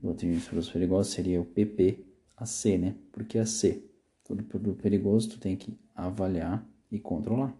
do 0.00 0.10
atendimento 0.10 0.46
produtos 0.46 0.70
perigosos 0.70 1.12
seria 1.12 1.40
o 1.40 1.44
PPAC, 1.44 2.78
né? 2.78 2.94
Porque 3.12 3.38
a 3.38 3.46
C, 3.46 3.82
todo 4.24 4.42
produto 4.42 4.80
perigoso 4.80 5.30
tu 5.30 5.38
tem 5.38 5.56
que 5.56 5.76
avaliar 5.94 6.66
e 6.90 6.98
controlar. 6.98 7.54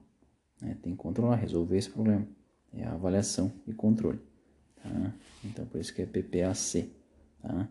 Né? 0.60 0.76
Tem 0.82 0.92
que 0.92 0.98
controlar, 0.98 1.36
resolver 1.36 1.76
esse 1.78 1.90
problema. 1.90 2.26
É 2.72 2.84
a 2.84 2.92
avaliação 2.92 3.52
e 3.66 3.72
controle. 3.72 4.18
Tá? 4.82 5.14
Então 5.44 5.64
por 5.66 5.80
isso 5.80 5.94
que 5.94 6.02
é 6.02 6.06
PPAC. 6.06 6.90
Tá? 7.40 7.68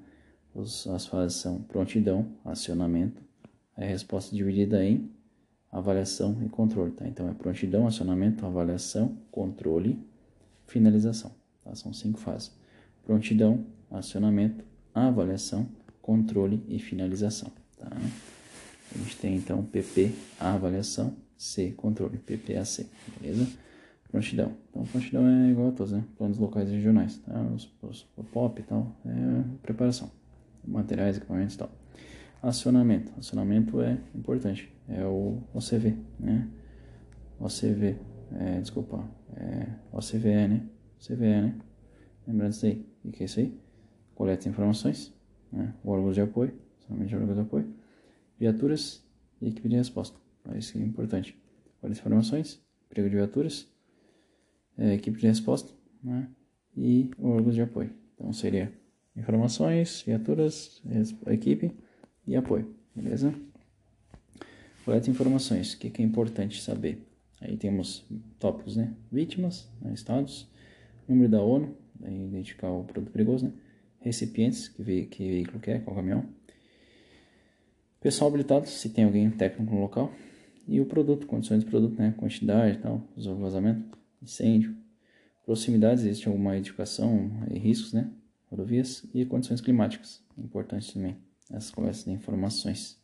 Os, 0.54 0.88
as 0.88 1.06
fases 1.06 1.38
são 1.38 1.62
prontidão, 1.62 2.28
acionamento, 2.44 3.22
a 3.76 3.84
resposta 3.84 4.36
dividida 4.36 4.84
em 4.84 5.10
avaliação 5.72 6.42
e 6.44 6.50
controle. 6.50 6.92
Tá? 6.92 7.08
Então 7.08 7.30
é 7.30 7.34
prontidão, 7.34 7.86
acionamento, 7.86 8.46
avaliação, 8.46 9.18
controle, 9.30 10.00
finalização. 10.66 11.32
Tá? 11.64 11.76
São 11.76 11.94
cinco 11.94 12.20
fases. 12.20 12.52
Prontidão, 13.04 13.66
acionamento, 13.92 14.64
avaliação, 14.94 15.68
controle 16.02 16.64
e 16.68 16.80
finalização. 16.80 17.52
Tá? 17.78 17.88
A 18.94 18.98
gente 18.98 19.18
tem 19.18 19.36
então 19.36 19.64
PP, 19.64 20.12
avaliação, 20.40 21.16
C, 21.38 21.72
controle, 21.72 22.18
PPAC, 22.18 22.88
beleza? 23.20 23.48
Prontidão. 24.10 24.54
Então, 24.70 24.84
prontidão 24.84 25.28
é 25.28 25.50
igual 25.50 25.70
a 25.70 25.72
todos, 25.72 25.92
né? 25.92 26.04
Planos 26.18 26.38
locais 26.38 26.70
e 26.70 26.74
regionais, 26.76 27.18
tá? 27.18 27.42
Os, 27.54 27.70
os, 27.82 28.08
o 28.16 28.24
POP 28.24 28.62
e 28.62 28.64
tal, 28.64 28.96
é 29.06 29.44
preparação, 29.62 30.10
materiais, 30.66 31.18
equipamentos 31.18 31.56
e 31.56 31.58
tal. 31.58 31.70
Acionamento. 32.42 33.12
Acionamento 33.18 33.82
é 33.82 33.98
importante, 34.14 34.72
é 34.88 35.04
o 35.04 35.42
OCV, 35.54 35.98
né? 36.20 36.48
OCV, 37.40 37.98
é, 38.40 38.62
desculpa, 38.62 39.04
é 39.36 39.68
OCVE, 39.92 40.48
né? 40.48 40.62
CVE, 41.00 41.42
né? 41.42 41.56
Lembrando 42.28 42.52
disso 42.52 42.66
aí. 42.66 42.86
O 43.04 43.12
que 43.12 43.24
é 43.24 43.26
isso 43.26 43.40
aí? 43.40 43.65
Coleta 44.16 44.44
de 44.44 44.50
informações, 44.50 45.14
né? 45.52 45.74
órgãos 45.84 46.16
de 46.16 46.22
apoio, 46.22 46.54
somente 46.88 47.14
órgãos 47.14 47.36
de 47.36 47.42
apoio, 47.42 47.74
viaturas 48.40 49.04
e 49.42 49.50
equipe 49.50 49.70
de 49.70 49.76
resposta. 49.76 50.18
Isso 50.56 50.78
é 50.78 50.82
importante. 50.82 51.38
Coleta 51.82 51.94
de 51.94 52.00
informações, 52.00 52.62
emprego 52.86 53.10
de 53.10 53.16
viaturas, 53.16 53.68
é, 54.78 54.94
equipe 54.94 55.20
de 55.20 55.28
resposta 55.28 55.72
né? 56.04 56.30
e 56.76 57.12
órgãos 57.22 57.56
de 57.56 57.62
apoio. 57.62 57.92
Então 58.16 58.32
seria 58.32 58.72
informações, 59.16 60.02
viaturas, 60.02 60.82
equipe 61.28 61.72
e 62.26 62.36
apoio, 62.36 62.74
beleza? 62.96 63.34
Coleta 64.84 65.06
de 65.06 65.12
informações, 65.12 65.74
o 65.74 65.80
que, 65.80 65.90
que 65.90 66.02
é 66.02 66.06
importante 66.06 66.62
saber? 66.62 67.06
Aí 67.42 67.58
temos 67.58 68.06
tópicos, 68.40 68.76
né? 68.76 68.94
Vítimas, 69.12 69.70
né? 69.82 69.94
estados, 69.94 70.48
número 71.08 71.30
da 71.30 71.42
ONU, 71.42 71.76
identificar 72.02 72.70
o 72.70 72.84
produto 72.84 73.12
perigoso, 73.12 73.46
né? 73.46 73.54
Recipientes, 74.06 74.68
que, 74.68 74.82
ve 74.82 75.06
que 75.06 75.28
veículo 75.28 75.60
quer, 75.60 75.84
qual 75.84 75.96
caminhão. 75.96 76.26
Pessoal 78.00 78.30
habilitado, 78.30 78.68
se 78.68 78.90
tem 78.90 79.04
alguém 79.04 79.30
técnico 79.32 79.74
no 79.74 79.82
local. 79.82 80.14
E 80.68 80.80
o 80.80 80.86
produto, 80.86 81.28
condições 81.28 81.64
do 81.64 81.70
produto, 81.70 81.98
né? 81.98 82.14
Quantidade 82.18 82.78
e 82.78 82.82
tal, 82.82 83.04
vazamento, 83.40 83.98
incêndio. 84.22 84.76
Proximidades, 85.46 86.04
existe 86.04 86.28
alguma 86.28 86.58
edificação 86.58 87.32
e 87.52 87.60
riscos, 87.60 87.94
né? 87.94 88.10
Rodovias 88.50 89.06
e 89.14 89.26
condições 89.26 89.62
climáticas, 89.62 90.24
importante 90.38 90.94
também, 90.94 91.18
essas 91.50 91.72
conversas 91.72 92.06
de 92.06 92.12
informações. 92.12 93.00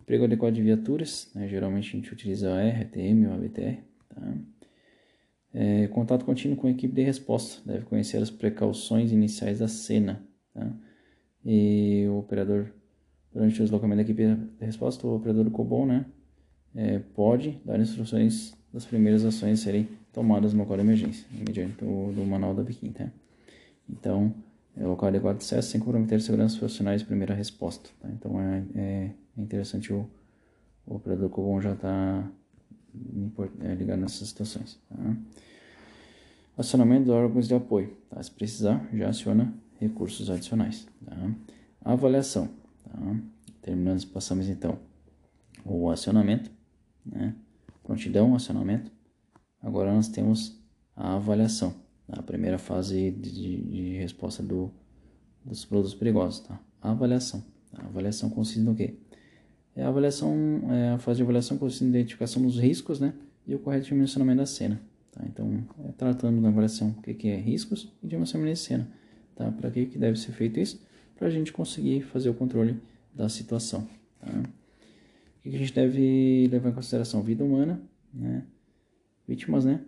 Emprego 0.00 0.24
adequado 0.24 0.54
de 0.54 0.62
viaturas, 0.62 1.30
né? 1.34 1.48
geralmente 1.48 1.88
a 1.88 1.98
gente 1.98 2.12
utiliza 2.12 2.54
a 2.54 2.66
RTM 2.66 3.26
ou 3.26 3.34
a 3.34 3.36
BTR, 3.36 3.78
tá? 4.08 4.34
É, 5.52 5.86
contato 5.88 6.24
contínuo 6.24 6.56
com 6.56 6.66
a 6.66 6.70
equipe 6.70 6.94
de 6.94 7.02
resposta. 7.02 7.62
Deve 7.64 7.84
conhecer 7.86 8.18
as 8.18 8.30
precauções 8.30 9.12
iniciais 9.12 9.58
da 9.58 9.68
cena. 9.68 10.22
Tá? 10.54 10.72
e 11.44 12.06
o 12.08 12.18
operador, 12.18 12.66
durante 13.32 13.60
o 13.60 13.62
deslocamento 13.62 13.96
da 13.96 14.02
equipe 14.02 14.26
de 14.26 14.64
resposta, 14.64 15.06
o 15.06 15.16
operador 15.16 15.44
do 15.44 15.50
COBOL, 15.50 15.86
né, 15.86 16.04
é, 16.74 16.98
pode 16.98 17.60
dar 17.64 17.80
instruções 17.80 18.54
das 18.72 18.84
primeiras 18.84 19.24
ações 19.24 19.60
serem 19.60 19.88
tomadas 20.12 20.52
no 20.52 20.60
local 20.60 20.76
de 20.76 20.82
emergência, 20.82 21.26
mediante 21.32 21.82
o 21.82 22.12
do 22.14 22.24
manual 22.24 22.54
da 22.54 22.62
BIQUIM, 22.62 22.92
tá? 22.92 23.10
Então, 23.88 24.34
é 24.76 24.84
local 24.84 25.08
adequado 25.08 25.38
de 25.38 25.44
acesso 25.44 25.70
sem 25.70 25.80
comprometer 25.80 26.18
a 26.18 26.20
segurança 26.20 26.52
dos 26.52 26.58
profissionais 26.58 27.00
de 27.00 27.06
primeira 27.06 27.34
resposta, 27.34 27.88
tá? 28.00 28.08
Então, 28.10 28.38
é, 28.40 28.64
é, 28.74 29.10
é 29.36 29.40
interessante 29.40 29.90
o, 29.90 30.08
o 30.86 30.96
operador 30.96 31.30
COBOL 31.30 31.62
já 31.62 31.72
estar 31.72 31.88
tá 31.88 32.30
é, 33.60 33.74
ligado 33.74 34.00
nessas 34.00 34.28
situações, 34.28 34.80
tá? 34.88 35.16
Acionamento 36.58 37.04
de 37.04 37.10
órgãos 37.12 37.46
de 37.46 37.54
apoio. 37.54 37.96
Tá? 38.10 38.20
Se 38.20 38.32
precisar, 38.32 38.88
já 38.92 39.08
aciona 39.08 39.54
recursos 39.78 40.28
adicionais. 40.28 40.88
Tá? 41.04 41.34
Avaliação. 41.80 42.48
Tá? 42.82 43.20
Terminando, 43.62 44.04
passamos 44.08 44.48
então 44.48 44.76
o 45.64 45.88
acionamento, 45.88 46.50
né? 47.06 47.36
prontidão, 47.84 48.34
acionamento. 48.34 48.90
Agora 49.62 49.94
nós 49.94 50.08
temos 50.08 50.60
a 50.96 51.14
avaliação, 51.14 51.72
tá? 52.08 52.18
a 52.18 52.22
primeira 52.24 52.58
fase 52.58 53.12
de, 53.12 53.30
de, 53.30 53.62
de 53.62 53.98
resposta 53.98 54.42
do, 54.42 54.72
dos 55.44 55.64
produtos 55.64 55.94
perigosos. 55.94 56.40
Tá? 56.40 56.58
A 56.82 56.90
avaliação. 56.90 57.44
A 57.72 57.84
avaliação 57.84 58.30
consiste 58.30 58.60
no 58.60 58.74
quê? 58.74 58.98
É 59.78 59.84
a 59.84 59.88
avaliação, 59.88 60.34
é 60.72 60.90
a 60.90 60.98
fase 60.98 61.18
de 61.18 61.22
avaliação 61.22 61.56
consiste 61.56 61.84
na 61.84 61.90
identificação 61.90 62.42
dos 62.42 62.58
riscos, 62.58 62.98
né? 62.98 63.14
E 63.46 63.54
o 63.54 63.60
correto 63.60 63.86
dimensionamento 63.86 64.38
da 64.38 64.46
cena. 64.46 64.80
Tá? 65.12 65.22
Então, 65.24 65.64
é 65.84 65.92
tratando 65.92 66.40
na 66.40 66.48
avaliação 66.48 66.90
o 66.98 67.00
que, 67.00 67.14
que 67.14 67.28
é 67.28 67.36
riscos 67.36 67.88
e 68.02 68.08
dimensionamento 68.08 68.56
de 68.56 68.60
cena. 68.60 68.88
Tá? 69.36 69.52
Para 69.52 69.70
que, 69.70 69.86
que 69.86 69.96
deve 69.96 70.18
ser 70.18 70.32
feito 70.32 70.58
isso? 70.58 70.82
Para 71.14 71.28
a 71.28 71.30
gente 71.30 71.52
conseguir 71.52 72.02
fazer 72.02 72.28
o 72.28 72.34
controle 72.34 72.76
da 73.14 73.28
situação. 73.28 73.88
Tá? 74.20 74.28
O 74.32 75.42
que, 75.44 75.50
que 75.50 75.54
a 75.54 75.58
gente 75.60 75.72
deve 75.72 76.48
levar 76.50 76.70
em 76.70 76.74
consideração? 76.74 77.22
Vida 77.22 77.44
humana, 77.44 77.80
né? 78.12 78.42
vítimas 79.28 79.64
né? 79.64 79.80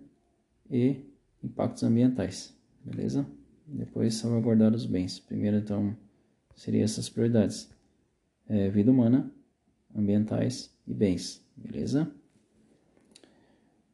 e 0.71 0.99
impactos 1.43 1.83
ambientais. 1.83 2.57
Beleza? 2.85 3.27
Depois 3.67 4.15
salvaguardar 4.15 4.73
os 4.73 4.87
bens. 4.87 5.19
Primeiro, 5.19 5.57
então, 5.57 5.97
seriam 6.55 6.85
essas 6.85 7.09
prioridades. 7.09 7.69
É, 8.49 8.69
vida 8.71 8.89
humana, 8.93 9.29
ambientais 9.95 10.75
e 10.87 10.95
bens. 10.95 11.45
Beleza? 11.57 12.11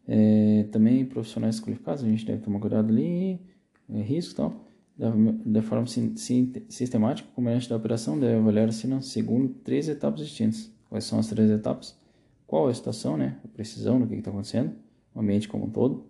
É, 0.06 0.64
também 0.70 1.04
profissionais 1.04 1.60
qualificados, 1.60 2.04
a 2.04 2.08
gente 2.08 2.24
deve 2.24 2.42
tomar 2.42 2.60
cuidado 2.60 2.92
ali, 2.92 3.40
é, 3.88 4.00
risco 4.02 4.32
e 4.32 4.36
tal. 4.36 4.66
Da, 4.96 5.12
da 5.44 5.62
forma 5.62 5.86
sim, 5.86 6.16
sim, 6.16 6.52
sistemática, 6.68 7.28
o 7.28 7.32
comandante 7.32 7.68
da 7.68 7.76
operação 7.76 8.18
deve 8.18 8.36
avaliar 8.36 8.68
a 8.68 8.72
cena 8.72 9.02
segundo 9.02 9.48
três 9.62 9.88
etapas 9.88 10.20
distintas. 10.20 10.72
Quais 10.88 11.04
são 11.04 11.18
as 11.18 11.26
três 11.26 11.50
etapas? 11.50 11.98
Qual 12.46 12.68
a 12.68 12.72
situação, 12.72 13.16
né? 13.16 13.38
a 13.44 13.48
precisão 13.48 14.00
do 14.00 14.06
que 14.06 14.14
está 14.14 14.30
acontecendo, 14.30 14.72
o 15.14 15.20
ambiente 15.20 15.48
como 15.48 15.66
um 15.66 15.70
todo, 15.70 16.06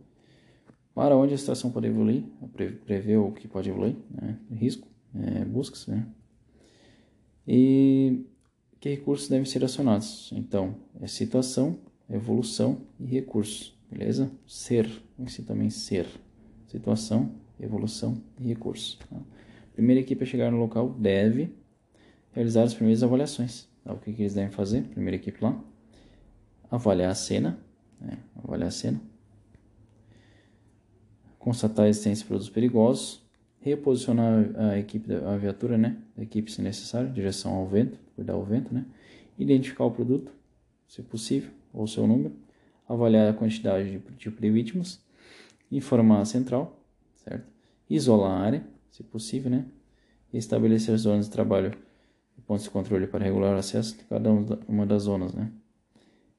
para 0.95 1.17
onde 1.17 1.35
a 1.35 1.39
situação 1.39 1.71
pode 1.71 1.87
evoluir, 1.87 2.25
prever 2.85 3.17
o 3.17 3.33
que 3.33 3.49
pode 3.49 3.69
evoluir, 3.71 3.97
né? 4.11 4.39
risco, 4.53 4.87
é, 5.15 5.45
buscas, 5.45 5.87
né? 5.87 6.07
e 7.47 8.25
que 8.81 8.89
recursos 8.89 9.29
devem 9.29 9.45
ser 9.45 9.65
acionados. 9.65 10.31
Então, 10.33 10.77
é 11.01 11.07
situação, 11.07 11.79
evolução 12.09 12.83
e 13.01 13.07
recursos. 13.07 13.77
Beleza? 13.91 14.31
Ser, 14.47 14.91
esse 15.25 15.43
também 15.43 15.71
ser. 15.71 16.07
Situação, 16.69 17.33
evolução 17.61 18.21
e 18.41 18.49
recursos. 18.49 18.99
Tá? 19.09 19.17
Primeira 19.73 20.01
equipe 20.01 20.23
a 20.23 20.27
chegar 20.27 20.51
no 20.51 20.59
local 20.59 20.91
deve 20.91 21.55
realizar 22.33 22.65
as 22.65 22.75
primeiras 22.75 23.03
avaliações. 23.03 23.69
Tá? 23.85 23.93
O 23.93 23.99
que, 23.99 24.13
que 24.13 24.23
eles 24.23 24.35
devem 24.35 24.51
fazer? 24.51 24.83
Primeira 24.83 25.17
equipe 25.17 25.43
lá. 25.43 25.59
Avaliar 26.71 27.11
a 27.11 27.15
cena. 27.15 27.59
Né? 28.01 28.19
Avaliar 28.37 28.69
a 28.69 28.73
cena. 28.73 29.01
Constatar 31.39 31.87
a 31.87 31.89
existência 31.89 32.23
de 32.23 32.29
produtos 32.29 32.51
perigosos. 32.51 33.26
Reposicionar 33.67 34.49
a 34.57 34.79
equipe, 34.79 35.13
a 35.13 35.37
viatura, 35.37 35.77
né? 35.77 35.97
A 36.17 36.23
equipe 36.23 36.53
se 36.53 36.63
necessário, 36.63 37.13
direção 37.13 37.53
ao 37.53 37.67
vento, 37.67 37.99
cuidar 38.15 38.35
ao 38.35 38.45
vento, 38.45 38.73
né? 38.73 38.87
Identificar 39.37 39.85
o 39.85 39.91
produto, 39.91 40.31
se 40.87 41.03
possível, 41.03 41.51
ou 41.75 41.85
seu 41.89 42.07
número 42.07 42.33
avaliar 42.89 43.29
a 43.29 43.33
quantidade 43.33 43.91
de 43.91 43.99
tipo 44.17 44.41
de 44.41 44.51
vítimas, 44.51 45.01
informar 45.69 46.21
a 46.21 46.25
central, 46.25 46.81
certo? 47.17 47.45
Isolar 47.91 48.31
a 48.31 48.39
área, 48.39 48.65
se 48.89 49.03
possível, 49.03 49.51
né? 49.51 49.65
estabelecer 50.33 50.97
zonas 50.97 51.27
de 51.27 51.33
trabalho 51.33 51.73
e 52.39 52.41
pontos 52.43 52.63
de 52.63 52.71
controle 52.71 53.09
para 53.09 53.25
regular 53.25 53.57
o 53.57 53.59
acesso 53.59 53.97
de 53.97 54.05
cada 54.05 54.31
uma 54.69 54.87
das 54.87 55.03
zonas, 55.03 55.35
né? 55.35 55.51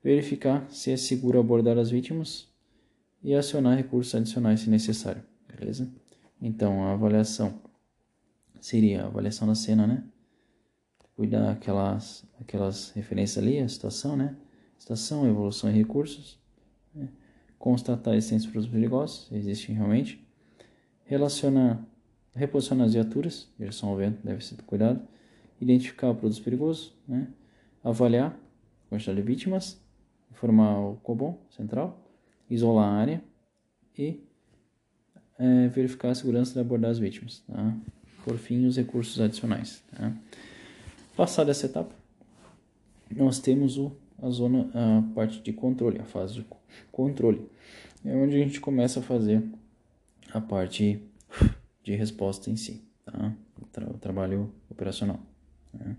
Verificar 0.01 0.65
se 0.69 0.91
é 0.91 0.95
seguro 0.95 1.39
abordar 1.39 1.77
as 1.77 1.89
vítimas 1.89 2.47
e 3.21 3.33
acionar 3.35 3.75
recursos 3.75 4.15
adicionais 4.15 4.61
se 4.61 4.69
necessário, 4.69 5.21
beleza? 5.59 5.91
Então, 6.41 6.83
a 6.85 6.93
avaliação 6.93 7.61
seria 8.59 9.03
a 9.03 9.07
avaliação 9.07 9.47
da 9.47 9.55
cena, 9.55 9.87
né? 9.87 10.03
Cuidar 11.15 11.51
aquelas, 11.51 12.25
aquelas 12.39 12.91
referências 12.91 13.43
ali, 13.43 13.59
a 13.59 13.67
situação, 13.67 14.15
né? 14.15 14.35
estação, 14.77 15.27
evolução 15.27 15.69
e 15.69 15.73
recursos, 15.73 16.39
né? 16.93 17.09
constatar 17.57 18.13
a 18.13 18.17
existência 18.17 18.47
de 18.47 18.51
produtos 18.51 18.73
perigosos, 18.73 19.31
existem 19.31 19.75
realmente, 19.75 20.25
relacionar, 21.05 21.83
reposicionar 22.33 22.85
as 22.85 22.93
viaturas, 22.93 23.49
direção 23.57 23.89
ao 23.89 23.95
vento 23.95 24.23
deve 24.23 24.45
ser 24.45 24.61
cuidado, 24.63 25.01
identificar 25.59 26.13
produtos 26.13 26.39
perigosos, 26.39 26.93
né? 27.07 27.27
avaliar 27.83 28.31
a 28.85 28.89
quantidade 28.89 29.19
de 29.19 29.27
vítimas, 29.27 29.81
informar 30.31 30.79
o 30.79 30.97
COBOM 30.97 31.37
central, 31.49 32.07
isolar 32.49 32.85
a 32.85 32.93
área 32.93 33.23
e 33.97 34.26
é, 35.39 35.67
verificar 35.67 36.09
a 36.09 36.15
segurança 36.15 36.53
de 36.53 36.59
abordar 36.59 36.91
as 36.91 36.99
vítimas. 36.99 37.43
Tá? 37.47 37.73
Por 38.23 38.37
fim, 38.37 38.65
os 38.65 38.77
recursos 38.77 39.19
adicionais. 39.19 39.81
Tá? 39.95 40.13
Passada 41.15 41.51
essa 41.51 41.65
etapa, 41.65 41.93
nós 43.09 43.39
temos 43.39 43.77
o 43.77 43.91
a 44.21 44.29
zona, 44.29 44.69
a 44.73 45.03
parte 45.13 45.41
de 45.41 45.53
controle, 45.53 45.99
a 45.99 46.05
fase 46.05 46.35
de 46.35 46.45
controle. 46.91 47.47
É 48.03 48.15
onde 48.15 48.35
a 48.35 48.39
gente 48.39 48.59
começa 48.59 48.99
a 48.99 49.03
fazer 49.03 49.43
a 50.33 50.41
parte 50.41 51.01
de 51.83 51.95
resposta 51.95 52.49
em 52.49 52.55
si, 52.55 52.83
tá? 53.05 53.33
o, 53.61 53.65
tra 53.65 53.89
o 53.89 53.97
trabalho 53.97 54.51
operacional. 54.69 55.19
Né? 55.73 55.95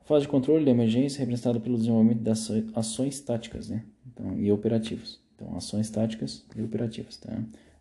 A 0.00 0.04
fase 0.04 0.22
de 0.22 0.28
controle 0.28 0.64
da 0.64 0.70
emergência 0.70 1.18
é 1.18 1.20
representada 1.20 1.60
pelo 1.60 1.76
desenvolvimento 1.76 2.20
das 2.20 2.48
ações 2.74 3.20
táticas 3.20 3.68
né? 3.68 3.84
então, 4.06 4.38
e 4.38 4.50
operativas. 4.52 5.18
Então, 5.34 5.56
ações 5.56 5.88
táticas 5.90 6.44
e 6.56 6.62
operativas. 6.62 7.16
Tá? 7.16 7.38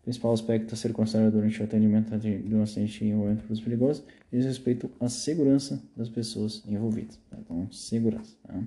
Principal 0.07 0.31
aspecto 0.31 0.73
a 0.73 0.77
ser 0.77 0.93
considerado 0.93 1.33
durante 1.33 1.59
o 1.59 1.65
atendimento 1.65 2.17
de 2.17 2.55
um 2.55 2.61
acidente 2.61 3.03
envolvendo 3.03 3.39
produtos 3.39 3.59
perigosos 3.59 4.03
diz 4.31 4.45
respeito 4.45 4.89
à 5.01 5.09
segurança 5.09 5.83
das 5.97 6.07
pessoas 6.07 6.63
envolvidas. 6.65 7.19
Tá? 7.29 7.35
Então, 7.37 7.69
segurança. 7.73 8.33
Tá? 8.41 8.57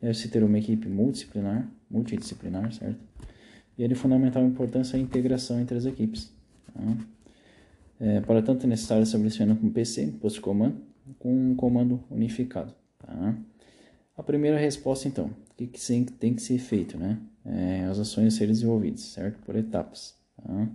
deve-se 0.00 0.28
ter 0.28 0.44
uma 0.44 0.56
equipe 0.56 0.86
multidisciplinar, 0.86 1.68
multidisciplinar, 1.90 2.72
certo? 2.72 3.00
E 3.76 3.82
é 3.82 3.88
de 3.88 3.96
fundamental 3.96 4.44
importância 4.44 4.96
a 4.96 5.00
integração 5.00 5.58
entre 5.58 5.76
as 5.76 5.84
equipes. 5.84 6.32
Tá? 6.72 6.96
É, 7.98 8.20
para 8.20 8.40
tanto, 8.40 8.64
é 8.64 8.68
necessário 8.68 9.02
estabelecimento 9.02 9.60
com 9.60 9.68
PC, 9.70 10.14
posto 10.20 10.36
de 10.36 10.42
comando, 10.42 10.76
com 11.18 11.50
um 11.50 11.56
comando 11.56 12.04
unificado. 12.08 12.72
Tá? 13.04 13.36
A 14.16 14.22
primeira 14.22 14.56
resposta, 14.56 15.08
então, 15.08 15.26
o 15.26 15.54
que, 15.56 15.66
que 15.66 16.12
tem 16.12 16.34
que 16.34 16.40
ser 16.40 16.58
feito, 16.58 16.96
né? 16.96 17.18
É, 17.44 17.84
as 17.86 17.98
ações 17.98 18.32
a 18.32 18.36
serem 18.36 18.54
desenvolvidas, 18.54 19.00
certo? 19.00 19.40
Por 19.44 19.56
etapas. 19.56 20.17
Tá? 20.42 20.68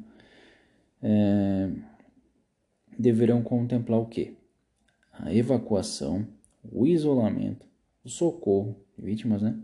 É, 1.02 1.70
deverão 2.98 3.42
contemplar 3.42 4.00
o 4.00 4.06
que? 4.06 4.36
A 5.12 5.34
evacuação, 5.34 6.28
o 6.72 6.88
isolamento, 6.88 7.66
o 8.04 8.10
socorro, 8.10 8.76
vítimas, 8.98 9.42
né? 9.42 9.58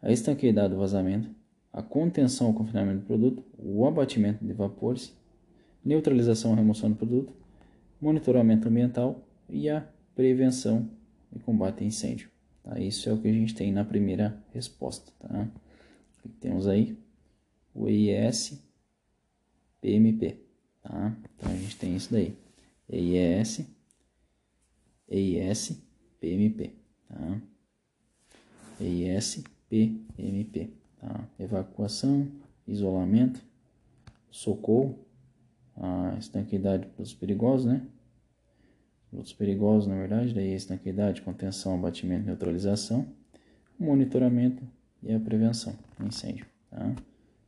A 0.00 0.10
estanqueidade 0.10 0.74
do 0.74 0.80
vazamento, 0.80 1.30
a 1.72 1.82
contenção 1.82 2.48
ao 2.48 2.54
confinamento 2.54 3.00
do 3.00 3.06
produto, 3.06 3.44
o 3.58 3.86
abatimento 3.86 4.44
de 4.44 4.52
vapores, 4.52 5.16
neutralização 5.84 6.52
e 6.52 6.56
remoção 6.56 6.90
do 6.90 6.96
produto, 6.96 7.32
monitoramento 8.00 8.68
ambiental 8.68 9.24
e 9.48 9.68
a 9.68 9.86
prevenção 10.14 10.88
e 11.34 11.38
combate 11.38 11.82
a 11.82 11.86
incêndio. 11.86 12.28
Tá? 12.62 12.78
Isso 12.78 13.08
é 13.08 13.12
o 13.12 13.18
que 13.18 13.28
a 13.28 13.32
gente 13.32 13.54
tem 13.54 13.72
na 13.72 13.84
primeira 13.84 14.38
resposta. 14.52 15.12
Tá? 15.18 15.48
Temos 16.40 16.68
aí 16.68 16.96
o 17.74 17.88
EIS 17.88 18.62
PMP. 19.82 20.38
Tá? 20.82 21.14
Então 21.36 21.52
a 21.52 21.56
gente 21.56 21.76
tem 21.76 21.94
isso 21.94 22.10
daí. 22.10 22.34
EIS, 22.88 23.66
EIS, 25.08 25.82
PMP. 26.18 26.70
Tá? 27.08 27.42
EIS-PMP. 28.80 30.70
Tá? 30.98 31.28
Evacuação, 31.38 32.26
isolamento, 32.66 33.42
socorro, 34.30 34.98
a 35.76 36.16
estanqueidade 36.18 36.86
para 36.86 37.02
os 37.02 37.12
perigosos, 37.12 37.66
né? 37.66 37.86
produtos 39.12 39.34
perigosos, 39.34 39.86
na 39.86 39.94
verdade, 39.94 40.32
daí 40.32 40.54
estanqueidade, 40.54 41.20
contenção, 41.20 41.74
abatimento, 41.74 42.24
neutralização, 42.24 43.06
monitoramento 43.78 44.62
e 45.02 45.12
a 45.12 45.20
prevenção 45.20 45.76
do 45.98 46.06
incêndio, 46.06 46.46
tá? 46.70 46.94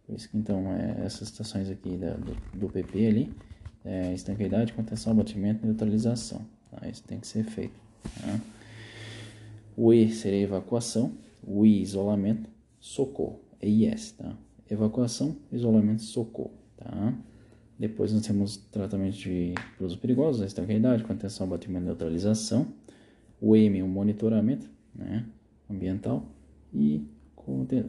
Por 0.07 0.15
isso 0.15 0.29
que 0.29 0.37
então 0.37 0.73
é, 0.73 1.05
essas 1.05 1.29
estações 1.29 1.71
aqui 1.71 1.97
da, 1.97 2.15
do, 2.15 2.37
do, 2.59 2.69
PP 2.69 3.07
ali, 3.07 3.35
é 3.85 4.13
estanqueidade, 4.13 4.73
contenção, 4.73 5.13
abatimento, 5.13 5.65
neutralização, 5.65 6.45
tá? 6.71 6.87
Isso 6.89 7.03
tem 7.05 7.19
que 7.19 7.27
ser 7.27 7.45
feito, 7.45 7.75
tá? 8.21 8.41
O 9.77 9.93
E 9.93 10.11
seria 10.11 10.43
evacuação, 10.43 11.13
o 11.43 11.65
I 11.65 11.81
isolamento, 11.83 12.49
socorro, 12.79 13.41
EIS, 13.61 14.13
tá? 14.13 14.37
Evacuação, 14.71 15.37
isolamento, 15.51 16.03
socorro, 16.03 16.53
tá? 16.77 17.15
Depois 17.79 18.13
nós 18.13 18.27
temos 18.27 18.57
tratamento 18.57 19.17
de 19.17 19.55
produtos 19.77 20.01
perigosos, 20.01 20.43
a 20.43 20.47
estanqueidade, 20.47 21.03
contenção, 21.03 21.47
abatimento, 21.47 21.87
neutralização, 21.87 22.69
o 23.41 23.57
M, 23.57 23.83
o 23.83 23.89
monitoramento, 23.89 24.71
né? 24.95 25.27
Ambiental 25.69 26.27
e 26.73 27.07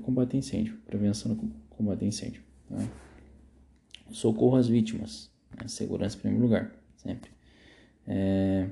combate 0.01 0.37
incêndio, 0.37 0.77
prevenção 0.85 1.37
do 1.75 1.77
combate 1.77 2.05
incêndio. 2.05 2.41
Tá? 2.69 2.77
Socorro 4.11 4.55
às 4.55 4.67
vítimas, 4.67 5.31
né? 5.59 5.67
segurança 5.67 6.17
em 6.17 6.21
primeiro 6.21 6.43
lugar, 6.43 6.71
sempre. 6.95 7.29
É... 8.07 8.69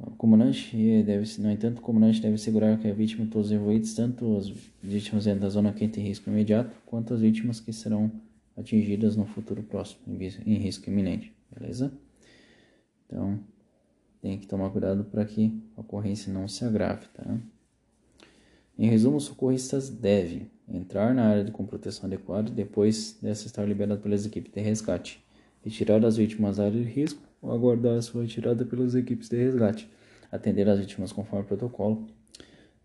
O 0.00 0.10
comandante 0.16 0.76
deve, 1.04 1.40
no 1.40 1.50
entanto, 1.50 1.78
o 1.78 1.80
comandante 1.80 2.20
deve 2.20 2.34
assegurar 2.34 2.76
que 2.78 2.88
a 2.88 2.92
vítima 2.92 3.24
todos 3.30 3.48
os 3.48 3.52
envolvidos, 3.52 3.94
tanto 3.94 4.36
as 4.36 4.48
vítimas 4.82 5.26
da 5.26 5.48
zona 5.48 5.72
quente 5.72 6.00
em 6.00 6.02
risco 6.02 6.28
imediato, 6.28 6.76
quanto 6.84 7.14
as 7.14 7.20
vítimas 7.20 7.60
que 7.60 7.72
serão 7.72 8.10
atingidas 8.56 9.14
no 9.14 9.24
futuro 9.24 9.62
próximo, 9.62 10.00
em 10.44 10.54
risco 10.56 10.90
iminente, 10.90 11.32
beleza? 11.54 11.92
Então, 13.06 13.38
tem 14.20 14.36
que 14.38 14.46
tomar 14.46 14.70
cuidado 14.70 15.04
para 15.04 15.24
que 15.24 15.62
a 15.76 15.82
ocorrência 15.82 16.32
não 16.32 16.48
se 16.48 16.64
agrave, 16.64 17.06
tá? 17.14 17.38
Em 18.76 18.88
resumo, 18.88 19.18
os 19.18 19.24
socorristas 19.24 19.88
devem 19.88 20.50
entrar 20.72 21.14
na 21.14 21.26
área 21.26 21.50
com 21.50 21.66
proteção 21.66 22.06
adequada 22.06 22.50
depois 22.50 23.18
dessa 23.20 23.46
estar 23.46 23.64
liberada 23.64 24.00
pelas 24.00 24.24
equipes 24.24 24.52
de 24.52 24.60
resgate, 24.60 25.22
retirar 25.62 26.04
as 26.04 26.16
vítimas 26.16 26.56
da 26.56 26.64
área 26.64 26.82
de 26.82 26.88
risco 26.88 27.20
ou 27.40 27.52
aguardar 27.52 27.96
a 27.98 28.02
sua 28.02 28.22
retirada 28.22 28.64
pelas 28.64 28.94
equipes 28.94 29.28
de 29.28 29.36
resgate, 29.36 29.90
atender 30.30 30.68
as 30.68 30.78
vítimas 30.78 31.12
conforme 31.12 31.44
o 31.44 31.48
protocolo, 31.48 32.06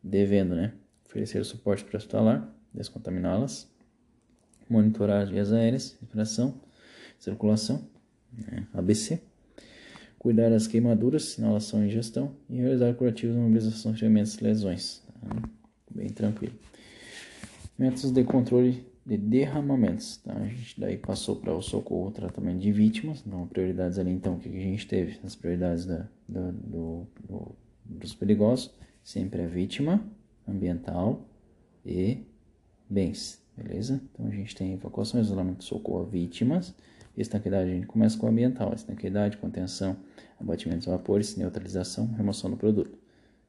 devendo, 0.04 0.56
né, 0.56 0.74
oferecer 1.06 1.44
suporte 1.46 1.84
pré-hospitalar, 1.86 2.54
descontaminá-las, 2.74 3.70
monitorar 4.70 5.24
as 5.24 5.30
vias 5.30 5.54
aéreas, 5.54 5.98
respiração, 6.02 6.60
circulação, 7.18 7.88
né, 8.34 8.68
ABC, 8.74 9.22
cuidar 10.20 10.50
das 10.50 10.68
queimaduras, 10.68 11.38
inalação 11.38 11.84
e 11.84 11.88
ingestão 11.88 12.36
e 12.50 12.58
realizar 12.58 12.94
curativos, 12.96 13.36
mobilização 13.36 13.94
ferimentos 13.94 14.36
e 14.36 14.44
lesões. 14.44 15.02
Tá? 15.22 15.58
bem 15.90 16.10
tranquilo. 16.10 16.54
Métodos 17.78 18.12
de 18.12 18.24
controle 18.24 18.88
de 19.06 19.18
derramamentos. 19.18 20.18
Tá? 20.18 20.34
A 20.34 20.48
gente 20.48 20.80
daí 20.80 20.98
passou 20.98 21.36
para 21.36 21.54
o 21.54 21.62
socorro, 21.62 22.12
tratamento 22.12 22.60
de 22.60 22.72
vítimas. 22.72 23.24
Então, 23.26 23.48
prioridades 23.48 24.00
ali, 24.00 24.12
então, 24.12 24.36
o 24.36 24.40
que 24.40 24.50
a 24.50 24.52
gente 24.52 24.88
teve? 24.88 25.20
As 25.24 25.36
prioridades 25.36 25.86
da, 25.86 26.08
da 26.28 26.52
do, 26.52 27.08
do, 27.28 27.56
dos 27.86 28.14
perigosos. 28.14 28.74
Sempre 29.04 29.44
a 29.44 29.48
vítima, 29.48 30.04
ambiental 30.48 31.26
e 31.86 32.26
bens. 32.90 33.42
Beleza? 33.56 34.02
Então, 34.12 34.28
a 34.28 34.32
gente 34.32 34.56
tem 34.56 34.74
evacuação, 34.74 35.22
isolamento, 35.22 35.64
socorro 35.64 36.02
a 36.02 36.10
vítimas. 36.10 36.76
Estanqueidade, 37.16 37.70
a 37.70 37.74
gente 37.74 37.88
começa 37.88 38.18
com 38.18 38.26
o 38.26 38.30
ambiental. 38.30 38.74
Estanqueidade, 38.74 39.38
contenção, 39.38 39.96
abatimento 40.40 40.82
de 40.82 40.90
vapores, 40.90 41.36
neutralização, 41.36 42.08
remoção 42.08 42.50
do 42.50 42.58
produto. 42.58 42.98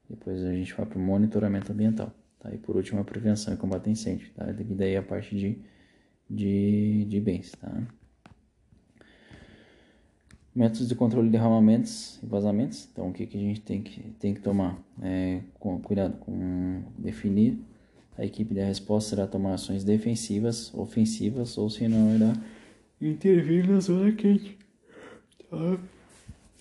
Depois 0.08 0.42
a 0.42 0.52
gente 0.52 0.72
vai 0.74 0.86
para 0.86 0.98
o 0.98 1.00
monitoramento 1.00 1.72
ambiental. 1.72 2.12
Tá? 2.40 2.52
E 2.54 2.58
por 2.58 2.76
último, 2.76 3.00
a 3.00 3.04
prevenção 3.04 3.52
e 3.52 3.56
combate 3.56 3.88
a 3.88 3.92
incêndio. 3.92 4.30
Tá? 4.34 4.50
E 4.50 4.74
daí 4.74 4.96
a 4.96 5.02
parte 5.02 5.36
de, 5.36 5.58
de, 6.28 7.04
de 7.06 7.20
bens. 7.20 7.52
Tá? 7.52 7.82
Métodos 10.54 10.88
de 10.88 10.94
controle 10.94 11.26
de 11.26 11.32
derramamentos 11.32 12.18
e 12.22 12.26
vazamentos. 12.26 12.88
Então, 12.92 13.10
o 13.10 13.12
que, 13.12 13.26
que 13.26 13.36
a 13.36 13.40
gente 13.40 13.60
tem 13.60 13.82
que, 13.82 14.00
tem 14.18 14.34
que 14.34 14.40
tomar? 14.40 14.78
É, 15.02 15.40
com, 15.58 15.80
cuidado 15.80 16.16
com 16.18 16.82
definir. 16.98 17.58
A 18.16 18.24
equipe 18.24 18.52
da 18.52 18.64
resposta 18.64 19.10
será 19.10 19.28
tomar 19.28 19.54
ações 19.54 19.84
defensivas, 19.84 20.74
ofensivas, 20.74 21.56
ou 21.56 21.70
se 21.70 21.86
não, 21.86 22.16
irá 22.16 22.34
intervir 23.00 23.68
na 23.68 23.78
zona 23.78 24.10
quente. 24.10 24.58
Tá? 25.48 25.78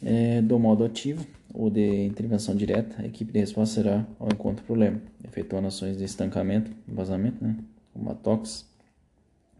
É, 0.03 0.41
do 0.43 0.59
modo 0.59 0.83
ativo, 0.83 1.25
ou 1.57 1.71
de 1.71 2.05
intervenção 2.05 2.55
direta, 2.55 3.01
a 3.01 3.05
equipe 3.07 3.31
de 3.33 3.39
resposta 3.39 3.81
será 3.81 4.05
ao 4.19 4.27
encontro 4.27 4.63
do 4.63 4.67
problema, 4.67 5.01
efetuando 5.27 5.67
ações 5.67 5.97
de 5.97 6.03
estancamento, 6.03 6.69
vazamento, 6.87 7.43
né, 7.43 7.57
como 7.91 8.11
a 8.11 8.13
tox, 8.13 8.69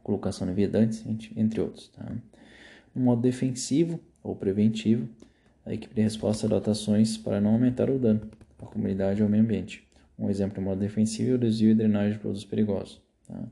colocação 0.04 0.46
de 0.46 0.54
viedantes, 0.54 1.04
entre 1.36 1.60
outros. 1.60 1.88
Tá? 1.90 2.06
No 2.94 3.04
modo 3.04 3.24
defensivo 3.24 4.00
ou 4.22 4.36
preventivo, 4.36 5.10
a 5.66 5.74
equipe 5.74 5.96
de 5.96 6.02
resposta 6.04 6.46
adota 6.46 6.70
ações 6.70 7.18
para 7.18 7.42
não 7.42 7.54
aumentar 7.54 7.90
o 7.90 7.98
dano 7.98 8.22
à 8.62 8.66
comunidade 8.68 9.24
ou 9.24 9.26
ao 9.26 9.32
meio 9.32 9.44
ambiente. 9.44 9.84
Um 10.20 10.30
exemplo 10.30 10.60
de 10.60 10.62
modo 10.62 10.80
defensivo 10.80 11.32
é 11.32 11.34
o 11.34 11.38
desvio 11.40 11.72
e 11.72 11.76
drenagem 11.76 12.14
de 12.14 12.20
produtos 12.20 12.46
perigosos. 12.46 13.02
Tá? 13.28 13.44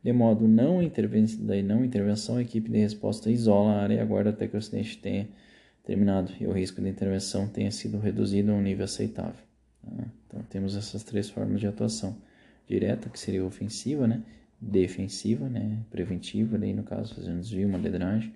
De 0.00 0.12
modo 0.12 0.46
não, 0.46 0.80
interven 0.80 1.26
não 1.64 1.84
intervenção, 1.84 2.36
a 2.36 2.42
equipe 2.42 2.70
de 2.70 2.78
resposta 2.78 3.28
isola 3.32 3.72
a 3.72 3.82
área 3.82 3.94
e 3.94 3.98
aguarda 3.98 4.30
até 4.30 4.46
que 4.46 4.54
o 4.54 4.58
acidente 4.58 4.96
tenha 4.98 5.28
terminado 5.90 6.32
e 6.38 6.46
o 6.46 6.52
risco 6.52 6.80
de 6.80 6.88
intervenção 6.88 7.48
tenha 7.48 7.72
sido 7.72 7.98
reduzido 7.98 8.52
a 8.52 8.54
um 8.54 8.62
nível 8.62 8.84
aceitável. 8.84 9.42
Tá? 9.82 10.04
Então 10.24 10.42
temos 10.44 10.76
essas 10.76 11.02
três 11.02 11.28
formas 11.28 11.58
de 11.60 11.66
atuação: 11.66 12.16
direta, 12.68 13.08
que 13.08 13.18
seria 13.18 13.44
ofensiva, 13.44 14.06
né? 14.06 14.22
defensiva, 14.60 15.48
né? 15.48 15.78
preventiva, 15.90 16.56
daí 16.56 16.72
no 16.72 16.84
caso 16.84 17.16
fazendo 17.16 17.40
desvio, 17.40 17.66
uma 17.66 17.78
drenagem. 17.78 18.32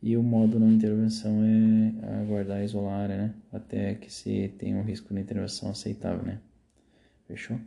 E 0.00 0.16
o 0.16 0.22
modo 0.22 0.58
não 0.58 0.70
intervenção 0.70 1.42
é 1.44 2.22
aguardar 2.22 2.62
isolar 2.62 2.92
a 2.92 3.02
área, 3.02 3.16
né? 3.16 3.34
Até 3.52 3.94
que 3.94 4.12
se 4.12 4.48
tenha 4.58 4.76
um 4.76 4.82
risco 4.82 5.12
de 5.12 5.20
intervenção 5.20 5.70
aceitável, 5.70 6.22
né? 6.24 6.40
Fechou? 7.26 7.58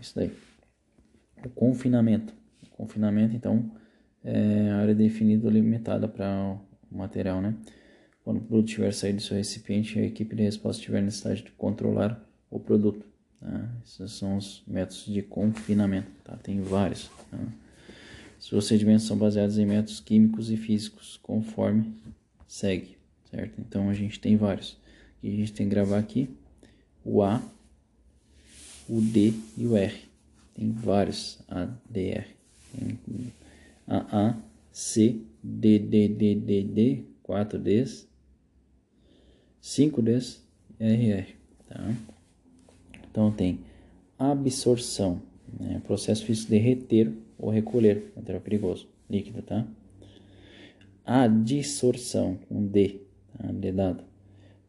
Isso 0.00 0.14
daí. 0.14 0.32
O 1.44 1.50
confinamento. 1.50 2.32
O 2.62 2.76
confinamento, 2.76 3.34
então, 3.34 3.68
é 4.22 4.70
a 4.70 4.76
área 4.76 4.94
definida 4.94 5.46
ou 5.46 5.52
limitada 5.52 6.06
para 6.06 6.56
o 6.90 6.96
material, 6.96 7.42
né? 7.42 7.54
Quando 8.24 8.38
o 8.38 8.40
produto 8.40 8.68
tiver 8.68 8.92
saído 8.92 9.18
do 9.18 9.22
seu 9.22 9.36
recipiente, 9.36 9.98
a 9.98 10.02
equipe 10.02 10.34
de 10.34 10.42
resposta 10.42 10.82
tiver 10.82 11.02
necessidade 11.02 11.42
de 11.42 11.50
controlar 11.52 12.26
o 12.50 12.58
produto. 12.58 13.04
Tá? 13.38 13.70
Esses 13.84 14.12
são 14.12 14.38
os 14.38 14.62
métodos 14.66 15.04
de 15.04 15.20
confinamento, 15.20 16.10
tá? 16.24 16.34
Tem 16.36 16.60
vários. 16.62 17.10
Tá? 17.30 17.38
Os 18.40 18.48
procedimentos 18.48 19.04
são 19.06 19.16
baseados 19.16 19.58
em 19.58 19.66
métodos 19.66 20.00
químicos 20.00 20.50
e 20.50 20.56
físicos, 20.56 21.18
conforme 21.22 21.94
segue, 22.48 22.96
certo? 23.30 23.60
Então 23.60 23.90
a 23.90 23.94
gente 23.94 24.18
tem 24.18 24.36
vários. 24.36 24.78
E 25.22 25.28
a 25.28 25.36
gente 25.36 25.52
tem 25.52 25.66
que 25.66 25.74
gravar 25.74 25.98
aqui 25.98 26.30
o 27.04 27.22
A, 27.22 27.42
o 28.88 29.00
D 29.02 29.34
e 29.58 29.66
o 29.66 29.76
R. 29.76 30.00
Tem 30.54 30.70
vários 30.72 31.38
A, 31.48 31.68
D, 31.88 32.08
R. 32.08 32.26
Tem 32.72 33.32
A, 33.86 34.28
A, 34.28 34.36
C, 34.72 35.20
D, 35.42 35.78
D, 35.78 36.08
D, 36.08 36.34
D, 36.34 36.62
D, 36.62 37.04
4 37.22 37.58
Ds, 37.58 38.06
5 39.64 40.02
Ds, 40.02 40.46
R, 40.78 41.10
R, 41.10 41.36
tá? 41.66 41.96
Então 43.10 43.32
tem 43.32 43.60
absorção, 44.18 45.22
né? 45.58 45.80
processo 45.86 46.22
físico 46.26 46.50
de 46.50 46.58
reter 46.58 47.10
ou 47.38 47.48
recolher 47.48 48.12
material 48.14 48.42
perigoso, 48.42 48.86
líquido, 49.08 49.40
tá? 49.40 49.66
Adsorção, 51.02 52.38
um 52.50 52.66
D, 52.66 53.00
tá? 53.38 53.50
D 53.52 53.72
dado. 53.72 54.04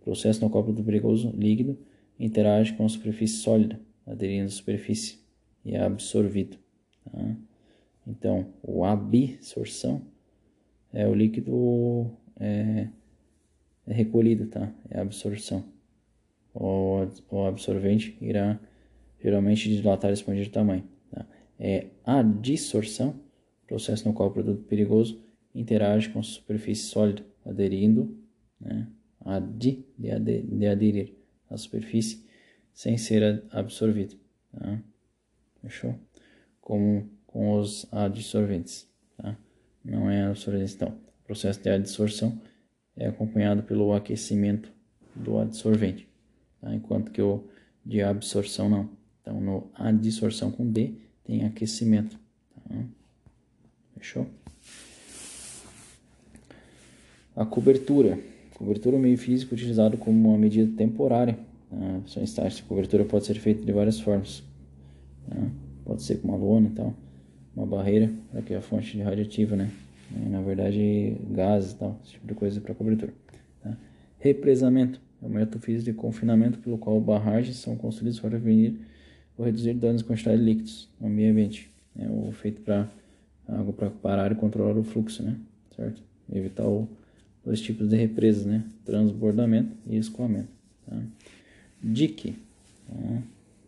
Processo 0.01 0.39
no 0.39 0.49
qual 0.49 0.63
o 0.63 0.83
perigoso 0.83 1.29
líquido 1.35 1.77
interage 2.17 2.71
com 2.71 2.85
a 2.85 2.89
superfície 2.89 3.39
sólida, 3.39 3.77
aderindo 4.07 4.45
à 4.45 4.49
superfície 4.49 5.19
e 5.65 5.75
é 5.75 5.83
absorvido, 5.83 6.57
tá? 7.03 7.35
Então, 8.07 8.47
o 8.63 8.85
absorção 8.85 10.01
é 10.93 11.05
o 11.05 11.13
líquido 11.13 12.09
é, 12.39 12.87
é 13.87 13.93
recolhido, 13.93 14.47
tá? 14.47 14.71
É 14.89 14.99
a 14.99 15.01
absorção. 15.01 15.63
O, 16.53 17.05
o 17.29 17.45
absorvente 17.45 18.17
irá 18.21 18.59
geralmente 19.21 19.69
dilatar 19.69 20.11
e 20.11 20.13
expandir 20.13 20.47
o 20.47 20.51
tamanho. 20.51 20.83
Tá? 21.11 21.25
É 21.59 21.87
a 22.03 22.21
dissorção, 22.21 23.19
processo 23.67 24.07
no 24.07 24.13
qual 24.13 24.29
o 24.29 24.31
produto 24.31 24.63
perigoso 24.63 25.21
interage 25.53 26.09
com 26.09 26.19
a 26.19 26.23
superfície 26.23 26.83
sólida, 26.83 27.25
aderindo, 27.45 28.17
né? 28.59 28.87
a 29.21 29.39
de, 29.39 29.83
de, 29.97 30.41
de 30.41 30.67
aderir 30.67 31.13
à 31.49 31.57
superfície 31.57 32.25
sem 32.73 32.97
ser 32.97 33.43
absorvido. 33.51 34.15
Tá? 34.51 34.81
Fechou? 35.61 35.95
Como 36.61 37.09
com 37.25 37.57
os 37.59 37.87
adsorventes. 37.91 38.87
Tá? 39.17 39.37
Não 39.83 40.09
é 40.09 40.23
absorvente. 40.23 40.73
Então, 40.75 40.89
o 40.89 41.25
processo 41.25 41.61
de 41.61 41.69
adsorção 41.69 42.39
é 42.97 43.07
acompanhado 43.07 43.63
pelo 43.63 43.93
aquecimento 43.93 44.71
do 45.15 45.37
adsorvente, 45.37 46.07
tá? 46.61 46.73
enquanto 46.73 47.11
que 47.11 47.21
o 47.21 47.43
de 47.85 48.01
absorção 48.01 48.69
não. 48.69 48.89
Então, 49.21 49.39
no 49.39 49.69
adsorção 49.75 50.51
com 50.51 50.69
D 50.69 50.93
tem 51.23 51.45
aquecimento. 51.45 52.17
Tá? 52.67 52.75
Fechou? 53.97 54.27
A 57.35 57.45
cobertura. 57.45 58.17
Cobertura 58.55 58.95
é 58.95 58.99
um 58.99 59.01
meio 59.01 59.17
físico 59.17 59.53
utilizado 59.53 59.97
como 59.97 60.29
uma 60.29 60.37
medida 60.37 60.71
temporária. 60.75 61.37
Tá? 61.69 62.01
São 62.07 62.23
estágios. 62.23 62.61
A 62.61 62.67
cobertura 62.67 63.03
pode 63.05 63.25
ser 63.25 63.35
feita 63.35 63.63
de 63.63 63.71
várias 63.71 63.99
formas. 63.99 64.43
Tá? 65.27 65.35
Pode 65.83 66.01
ser 66.01 66.17
com 66.17 66.29
uma 66.29 66.37
lona 66.37 66.69
e 66.69 66.71
tal, 66.71 66.93
uma 67.55 67.65
barreira, 67.65 68.11
para 68.31 68.41
que 68.41 68.53
a 68.55 68.61
fonte 68.61 68.99
radioativa, 68.99 69.55
né? 69.55 69.69
Na 70.11 70.41
verdade, 70.41 71.17
gases 71.31 71.71
e 71.71 71.75
tal, 71.75 71.99
esse 72.03 72.13
tipo 72.13 72.27
de 72.27 72.33
coisa 72.33 72.61
para 72.61 72.75
cobertura. 72.75 73.13
Tá? 73.63 73.75
Represamento 74.19 75.01
é 75.21 75.25
o 75.25 75.29
método 75.29 75.59
físico 75.59 75.91
de 75.91 75.93
confinamento 75.93 76.59
pelo 76.59 76.77
qual 76.77 76.99
barragens 76.99 77.57
são 77.57 77.75
construídas 77.75 78.19
para 78.19 78.31
prevenir 78.31 78.75
ou 79.37 79.45
reduzir 79.45 79.73
danos 79.73 80.01
em 80.01 80.05
quantidade 80.05 80.37
de 80.37 80.43
líquidos 80.43 80.89
no 80.99 81.09
meio 81.09 81.31
ambiente. 81.31 81.69
É 81.97 82.07
o 82.07 82.31
feito 82.31 82.61
para 82.61 82.89
água 83.47 83.73
para 83.73 83.89
parar 83.89 84.31
e 84.31 84.35
controlar 84.35 84.77
o 84.77 84.83
fluxo, 84.83 85.23
né? 85.23 85.35
Certo? 85.75 86.01
Evitar 86.31 86.65
o, 86.65 86.87
dois 87.43 87.61
tipos 87.61 87.87
de 87.89 87.95
represas, 87.95 88.45
né? 88.45 88.63
Transbordamento 88.83 89.75
e 89.87 89.97
escoamento. 89.97 90.49
Tá? 90.87 90.97
Dique. 91.81 92.35
Tá? 92.87 93.21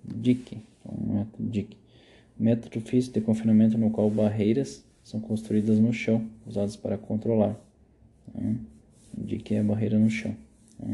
Dique. 0.04 0.58
Então, 0.80 1.16
método 1.16 1.50
dique. 1.50 1.78
Método 2.40 2.82
físico 2.82 3.20
de 3.20 3.22
confinamento 3.22 3.78
no 3.78 3.90
qual 3.90 4.10
barreiras 4.10 4.84
são 5.08 5.22
construídas 5.22 5.80
no 5.80 5.94
chão, 5.94 6.28
usadas 6.46 6.76
para 6.76 6.98
controlar. 6.98 7.58
Dique 9.18 9.56
é 9.56 9.60
a 9.62 9.64
barreira 9.64 9.98
no 9.98 10.10
chão. 10.10 10.36
Tá? 10.78 10.86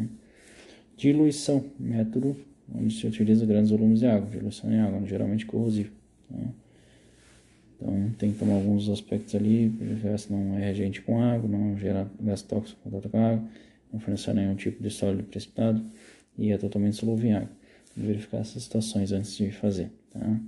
Diluição, 0.96 1.66
método 1.80 2.38
onde 2.72 2.94
se 2.94 3.08
utiliza 3.08 3.44
grandes 3.44 3.72
volumes 3.72 4.02
de 4.02 4.06
água, 4.06 4.30
diluição 4.30 4.72
em 4.72 4.80
água, 4.80 5.04
geralmente 5.08 5.48
corrosivo. 5.48 5.92
Né? 6.30 6.48
Então 7.76 8.12
tem 8.20 8.32
que 8.32 8.38
tomar 8.38 8.54
alguns 8.54 8.88
aspectos 8.88 9.34
ali, 9.34 9.74
se 10.20 10.32
não 10.32 10.60
é 10.60 10.60
reagente 10.60 11.02
com 11.02 11.20
água, 11.20 11.50
não 11.50 11.76
gera 11.76 12.08
gás 12.22 12.44
tóxico 12.44 12.80
com 12.84 12.92
contato 12.92 13.10
com 13.10 13.18
água, 13.18 13.44
não 13.92 14.00
fornecer 14.00 14.36
nenhum 14.36 14.54
tipo 14.54 14.82
de 14.82 14.92
sólido 14.92 15.24
precipitado 15.24 15.84
e 16.38 16.52
é 16.52 16.58
totalmente 16.60 16.98
solúvel 16.98 17.32
em 17.32 17.34
água. 17.34 17.50
Verificar 17.98 18.42
essas 18.42 18.62
situações 18.62 19.12
antes 19.12 19.36
de 19.36 19.50
fazer. 19.50 19.90
Tá? 20.12 20.40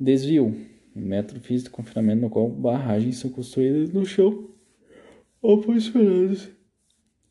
Desvio, 0.00 0.56
método 1.00 1.40
físico 1.40 1.70
de 1.70 1.76
confinamento 1.76 2.22
no 2.22 2.30
qual 2.30 2.48
barragens 2.48 3.18
são 3.18 3.30
construídas 3.30 3.90
no 3.92 4.04
chão 4.04 4.50
ou 5.42 5.60
posicionadas 5.60 6.48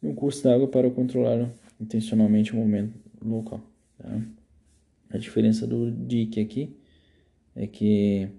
um 0.01 0.13
curso 0.13 0.43
d'água 0.43 0.67
para 0.67 0.89
controlar 0.91 1.49
intencionalmente 1.79 2.53
o 2.53 2.55
momento 2.55 2.93
local. 3.23 3.61
Tá? 3.97 4.21
A 5.09 5.17
diferença 5.17 5.65
do 5.65 5.91
DIC 5.91 6.39
aqui 6.39 6.75
é 7.55 7.65
que 7.65 8.29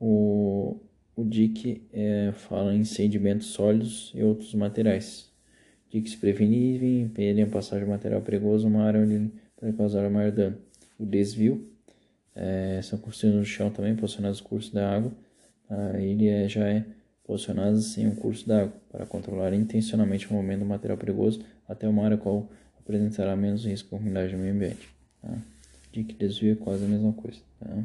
o, 0.00 0.80
o 1.14 1.24
DIC 1.24 1.82
é, 1.92 2.32
fala 2.32 2.74
em 2.74 2.84
sedimentos 2.84 3.48
sólidos 3.48 4.12
e 4.14 4.22
outros 4.22 4.54
materiais. 4.54 5.30
DICs 5.90 6.16
preveníveis 6.16 7.06
impedem 7.06 7.44
a 7.44 7.48
passagem 7.48 7.84
de 7.84 7.90
material 7.90 8.22
perigoso 8.22 8.66
uma 8.66 8.84
área 8.84 9.00
onde 9.00 9.30
pode 9.56 9.72
causar 9.74 10.08
maior 10.10 10.32
dano. 10.32 10.58
O 10.98 11.04
desvio 11.04 11.68
é, 12.36 12.80
são 12.82 12.98
construídos 12.98 13.40
no 13.40 13.46
chão 13.46 13.70
também, 13.70 13.96
posicionados 13.96 14.40
no 14.40 14.46
curso 14.46 14.72
da 14.72 14.94
água. 14.94 15.10
Tá? 15.66 15.98
Ele 15.98 16.28
é, 16.28 16.48
já 16.48 16.68
é 16.68 16.84
posicionadas 17.24 17.98
em 17.98 18.06
um 18.06 18.14
curso 18.14 18.46
d'água 18.46 18.72
para 18.90 19.04
controlar 19.04 19.52
intencionalmente 19.52 20.28
o 20.28 20.34
movimento 20.34 20.60
do 20.60 20.66
material 20.66 20.96
perigoso 20.96 21.40
até 21.66 21.88
uma 21.88 22.04
área 22.04 22.16
qual 22.16 22.48
apresentará 22.78 23.34
menos 23.34 23.64
risco 23.64 23.90
com 23.90 23.96
umidade 23.96 24.32
no 24.32 24.38
meio 24.38 24.54
ambiente. 24.54 24.88
Tá? 25.20 25.36
De 25.90 26.04
que 26.04 26.14
desvio 26.14 26.52
é 26.52 26.56
quase 26.56 26.84
a 26.84 26.88
mesma 26.88 27.12
coisa. 27.12 27.38
Tá? 27.58 27.84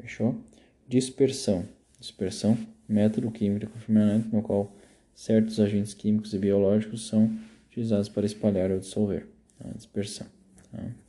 Fechou? 0.00 0.40
Dispersão. 0.88 1.66
Dispersão, 1.98 2.56
método 2.88 3.30
químico 3.30 3.60
de 3.60 3.66
confinamento 3.66 4.34
no 4.34 4.42
qual 4.42 4.72
certos 5.14 5.58
agentes 5.58 5.92
químicos 5.92 6.32
e 6.32 6.38
biológicos 6.38 7.06
são 7.06 7.30
utilizados 7.68 8.08
para 8.08 8.24
espalhar 8.24 8.70
ou 8.70 8.78
dissolver. 8.78 9.26
Tá? 9.58 9.68
Dispersão. 9.74 10.26
Tá? 10.70 11.05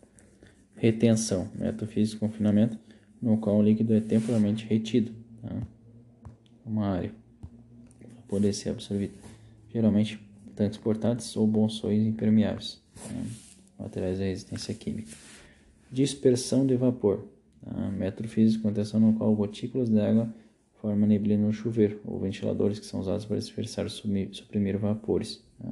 Retenção, 0.77 1.49
método 1.55 1.91
físico 1.91 2.25
de 2.25 2.31
confinamento 2.31 2.77
no 3.21 3.37
qual 3.37 3.57
o 3.57 3.63
líquido 3.63 3.93
é 3.93 3.99
temporariamente 3.99 4.65
retido. 4.65 5.11
Tá? 5.41 5.61
uma 6.67 6.87
área 6.87 7.11
para 7.99 8.21
poder 8.27 8.53
ser 8.53 8.69
absorvido. 8.69 9.13
Geralmente 9.71 10.19
tanques 10.55 10.77
portáteis 10.77 11.35
ou 11.35 11.47
bolsões 11.47 12.05
impermeáveis, 12.05 12.81
né? 13.11 13.25
materiais 13.79 14.17
de 14.17 14.25
resistência 14.25 14.73
química. 14.73 15.11
Dispersão 15.91 16.65
de 16.65 16.75
vapor, 16.75 17.25
tá? 17.63 17.89
método 17.91 18.27
físico 18.27 18.57
de 18.57 18.63
contenção 18.67 18.99
no 18.99 19.13
qual 19.13 19.33
gotículas 19.35 19.89
de 19.89 19.99
água 19.99 20.33
formam 20.81 21.07
neblina 21.07 21.45
no 21.45 21.53
chuveiro 21.53 21.99
ou 22.05 22.19
ventiladores 22.19 22.79
que 22.79 22.85
são 22.85 22.99
usados 22.99 23.25
para 23.25 23.37
dispersar 23.37 23.85
ou 23.85 23.89
suprimir 23.89 24.77
vapores. 24.77 25.43
Tá? 25.59 25.69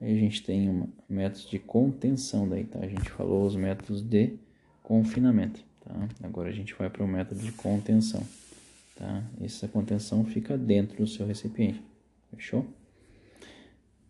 Aí 0.00 0.16
a 0.16 0.20
gente 0.20 0.42
tem 0.42 0.68
uma, 0.68 0.88
métodos 1.08 1.48
de 1.48 1.58
contenção, 1.58 2.48
daí, 2.48 2.64
tá? 2.64 2.78
a 2.80 2.88
gente 2.88 3.10
falou 3.10 3.44
os 3.44 3.56
métodos 3.56 4.00
de 4.02 4.38
confinamento. 4.82 5.64
Tá? 5.80 6.08
Agora 6.22 6.48
a 6.48 6.52
gente 6.52 6.74
vai 6.74 6.88
para 6.88 7.04
o 7.04 7.08
método 7.08 7.40
de 7.40 7.52
contenção. 7.52 8.22
Tá? 8.96 9.24
Essa 9.40 9.66
contenção 9.66 10.24
fica 10.24 10.56
dentro 10.56 10.98
do 10.98 11.06
seu 11.06 11.26
recipiente. 11.26 11.82
Fechou? 12.30 12.66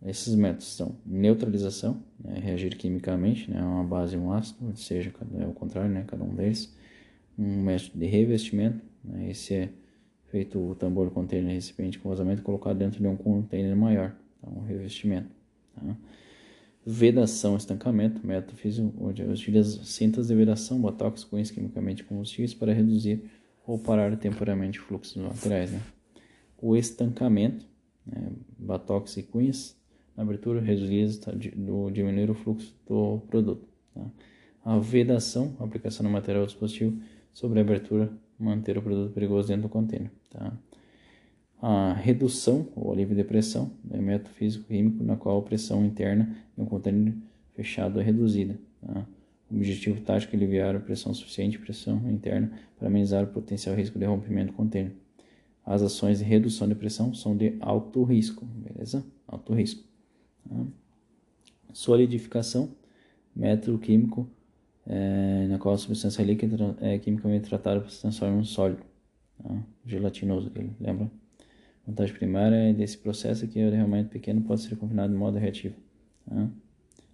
Esses 0.04 0.34
métodos 0.34 0.76
são 0.76 0.94
neutralização, 1.04 2.00
né, 2.22 2.38
reagir 2.38 2.76
quimicamente, 2.76 3.50
né, 3.50 3.60
uma 3.60 3.82
base 3.82 4.14
e 4.14 4.18
um 4.18 4.32
ácido, 4.32 4.66
ou 4.66 4.76
seja, 4.76 5.12
é 5.40 5.46
o 5.46 5.52
contrário, 5.52 5.90
né, 5.90 6.04
cada 6.06 6.22
um 6.22 6.34
deles. 6.34 6.72
Um 7.36 7.64
método 7.64 7.98
de 7.98 8.06
revestimento, 8.06 8.80
né, 9.02 9.30
esse 9.30 9.54
é 9.54 9.68
feito 10.30 10.58
o 10.58 10.74
tambor 10.74 11.10
container 11.10 11.52
recipiente 11.52 11.98
com 11.98 12.08
vazamento 12.08 12.42
colocado 12.42 12.78
dentro 12.78 13.00
de 13.00 13.08
um 13.08 13.16
container 13.16 13.74
maior, 13.74 14.14
tá, 14.40 14.48
um 14.48 14.62
revestimento. 14.62 15.37
Tá? 15.78 15.96
Vedação, 16.84 17.56
estancamento, 17.56 18.26
método 18.26 18.56
físico 18.56 18.92
onde 19.00 19.22
utiliza 19.22 19.84
cintas 19.84 20.28
de 20.28 20.34
vedação, 20.34 20.80
botox, 20.80 21.24
cunhas 21.24 21.50
quimicamente 21.50 22.02
combustíveis 22.02 22.54
para 22.54 22.72
reduzir 22.72 23.22
ou 23.66 23.78
parar 23.78 24.16
temporariamente 24.16 24.80
o 24.80 24.82
fluxo 24.82 25.18
dos 25.18 25.28
materiais. 25.28 25.70
Né? 25.70 25.82
O 26.56 26.74
estancamento, 26.74 27.66
né, 28.06 28.30
batox 28.58 29.18
e 29.18 29.22
cunhas, 29.22 29.76
na 30.16 30.22
abertura 30.22 30.60
reduz 30.60 31.20
do 31.54 31.90
diminuir 31.90 32.30
o 32.30 32.34
fluxo 32.34 32.74
do 32.86 33.20
produto. 33.28 33.68
Tá? 33.94 34.06
A 34.64 34.78
vedação, 34.78 35.54
aplicação 35.60 36.04
do 36.04 36.10
material 36.10 36.46
dispositivo 36.46 36.98
sobre 37.32 37.58
a 37.58 37.62
abertura, 37.62 38.10
manter 38.38 38.78
o 38.78 38.82
produto 38.82 39.12
perigoso 39.12 39.48
dentro 39.48 39.64
do 39.64 39.68
container. 39.68 40.10
Tá? 40.30 40.52
A 41.60 41.92
redução 41.92 42.68
ou 42.76 42.92
alívio 42.92 43.16
de 43.16 43.24
pressão 43.24 43.72
é 43.90 43.98
método 43.98 44.30
físico-químico 44.30 45.02
na 45.02 45.16
qual 45.16 45.38
a 45.38 45.42
pressão 45.42 45.84
interna 45.84 46.36
em 46.56 46.62
um 46.62 46.66
container 46.66 47.14
fechado 47.54 48.00
é 48.00 48.02
reduzida. 48.02 48.56
Tá? 48.80 49.04
O 49.50 49.56
objetivo 49.56 50.00
tático 50.02 50.34
é 50.34 50.36
aliviar 50.36 50.76
a 50.76 50.80
pressão 50.80 51.12
suficiente 51.12 51.58
pressão 51.58 52.08
interna 52.08 52.52
para 52.78 52.86
amenizar 52.86 53.24
o 53.24 53.26
potencial 53.26 53.74
risco 53.74 53.98
de 53.98 54.04
rompimento 54.04 54.52
do 54.52 54.56
container. 54.56 54.92
As 55.66 55.82
ações 55.82 56.18
de 56.18 56.24
redução 56.24 56.68
de 56.68 56.74
pressão 56.74 57.12
são 57.12 57.36
de 57.36 57.56
alto 57.60 58.04
risco, 58.04 58.44
beleza? 58.44 59.04
Alto 59.26 59.52
risco. 59.52 59.82
Tá? 60.48 60.64
Solidificação, 61.72 62.70
método 63.34 63.78
químico 63.78 64.28
é, 64.86 65.46
na 65.48 65.58
qual 65.58 65.74
a 65.74 65.78
substância 65.78 66.22
líquida 66.22 66.76
é 66.80 66.98
quimicamente 66.98 67.48
tratada 67.48 67.80
para 67.80 67.90
se 67.90 68.00
transformar 68.00 68.36
em 68.36 68.38
um 68.38 68.44
sólido, 68.44 68.82
tá? 69.42 69.62
gelatinoso, 69.84 70.50
lembra? 70.80 71.10
Vantagem 71.88 72.14
primária 72.14 72.74
desse 72.74 72.98
processo 72.98 73.46
é 73.46 73.48
que 73.48 73.64
o 73.64 73.70
derramamento 73.70 74.10
pequeno 74.10 74.42
pode 74.42 74.60
ser 74.60 74.76
confinado 74.76 75.10
de 75.10 75.18
modo 75.18 75.38
reativo, 75.38 75.74
tá? 76.28 76.46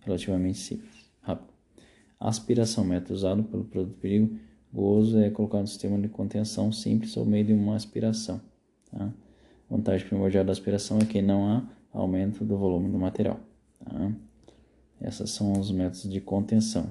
relativamente 0.00 0.58
simples, 0.58 1.08
rápido. 1.22 1.54
Aspiração, 2.18 2.84
método 2.84 3.14
usado 3.14 3.44
pelo 3.44 3.64
produto 3.64 3.96
perigoso 4.00 5.20
é 5.20 5.30
colocar 5.30 5.58
um 5.58 5.66
sistema 5.66 5.96
de 5.96 6.08
contenção 6.08 6.72
simples 6.72 7.14
por 7.14 7.24
meio 7.24 7.44
de 7.44 7.52
uma 7.52 7.76
aspiração. 7.76 8.40
Tá? 8.90 9.12
Vantagem 9.70 10.08
primordial 10.08 10.44
da 10.44 10.50
aspiração 10.50 10.98
é 10.98 11.04
que 11.04 11.22
não 11.22 11.46
há 11.46 11.62
aumento 11.92 12.44
do 12.44 12.58
volume 12.58 12.90
do 12.90 12.98
material. 12.98 13.38
Tá? 13.78 14.12
Esses 15.00 15.30
são 15.30 15.52
os 15.52 15.70
métodos 15.70 16.10
de 16.10 16.20
contenção. 16.20 16.90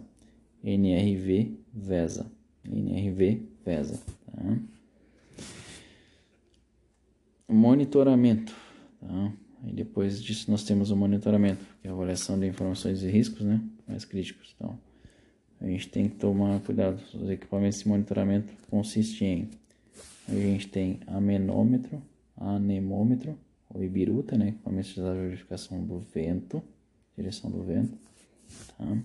NRV 0.63 1.57
VESA. 1.73 2.27
NRV 2.63 3.41
VESA. 3.65 3.99
Tá? 4.25 4.57
Monitoramento. 7.47 8.53
Tá? 8.99 9.33
E 9.65 9.73
depois 9.73 10.21
disso 10.21 10.49
nós 10.51 10.63
temos 10.63 10.91
o 10.91 10.95
monitoramento, 10.95 11.65
que 11.81 11.87
é 11.87 11.91
a 11.91 11.93
avaliação 11.93 12.39
de 12.39 12.47
informações 12.47 13.01
e 13.03 13.09
riscos 13.09 13.41
né? 13.41 13.61
mais 13.87 14.05
críticos. 14.05 14.53
Então, 14.55 14.77
a 15.61 15.65
gente 15.67 15.87
tem 15.89 16.09
que 16.09 16.15
tomar 16.15 16.59
cuidado. 16.59 17.01
Os 17.13 17.29
equipamentos 17.29 17.79
de 17.79 17.87
monitoramento 17.87 18.53
consistem 18.69 19.33
em 19.33 19.49
a 20.27 20.33
gente 20.33 20.67
tem 20.69 20.99
amenômetro, 21.07 22.01
anemômetro, 22.37 23.37
ou 23.69 23.83
ibiruta, 23.83 24.37
né, 24.37 24.49
equipamento 24.49 24.89
de 24.93 25.01
verificação 25.01 25.83
do 25.83 25.99
vento, 25.99 26.63
direção 27.17 27.49
do 27.51 27.61
vento, 27.63 27.97
tá? 28.77 28.97